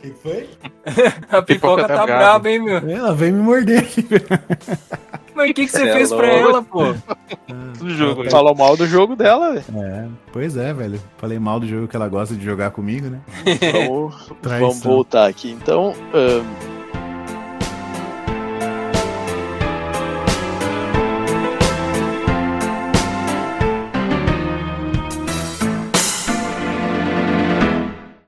que 0.00 0.10
foi? 0.22 0.48
A 1.30 1.42
pipoca, 1.42 1.82
tá 1.82 1.88
tá, 1.88 2.06
brava. 2.06 2.18
brava, 2.18 2.50
hein, 2.50 2.62
meu? 2.62 2.76
Ela 2.88 3.14
veio 3.14 3.34
me 3.34 3.42
morder 3.42 3.80
aqui. 3.80 4.06
Mas 5.36 5.50
o 5.50 5.54
que, 5.54 5.66
que 5.66 5.70
você 5.70 5.78
Cê 5.80 5.88
é 5.88 5.92
fez 5.92 6.10
pra 6.12 6.28
ela, 6.28 6.62
pô? 6.62 6.94
Do 7.78 7.90
jogo. 7.90 8.30
Falou 8.30 8.54
mal 8.54 8.74
do 8.74 8.86
jogo 8.86 9.14
dela, 9.14 9.52
velho. 9.52 9.64
É, 9.84 10.08
pois 10.32 10.56
é, 10.56 10.72
velho. 10.72 10.98
Falei 11.18 11.38
mal 11.38 11.60
do 11.60 11.66
jogo 11.68 11.86
que 11.86 11.94
ela 11.94 12.08
gosta 12.08 12.34
de 12.34 12.42
jogar 12.42 12.70
comigo, 12.70 13.08
né? 13.08 13.20
Vamos, 13.72 14.32
Traição. 14.40 14.68
vamos 14.70 14.82
voltar 14.82 15.26
aqui. 15.28 15.50
Então, 15.50 15.92
ahn, 16.14 16.42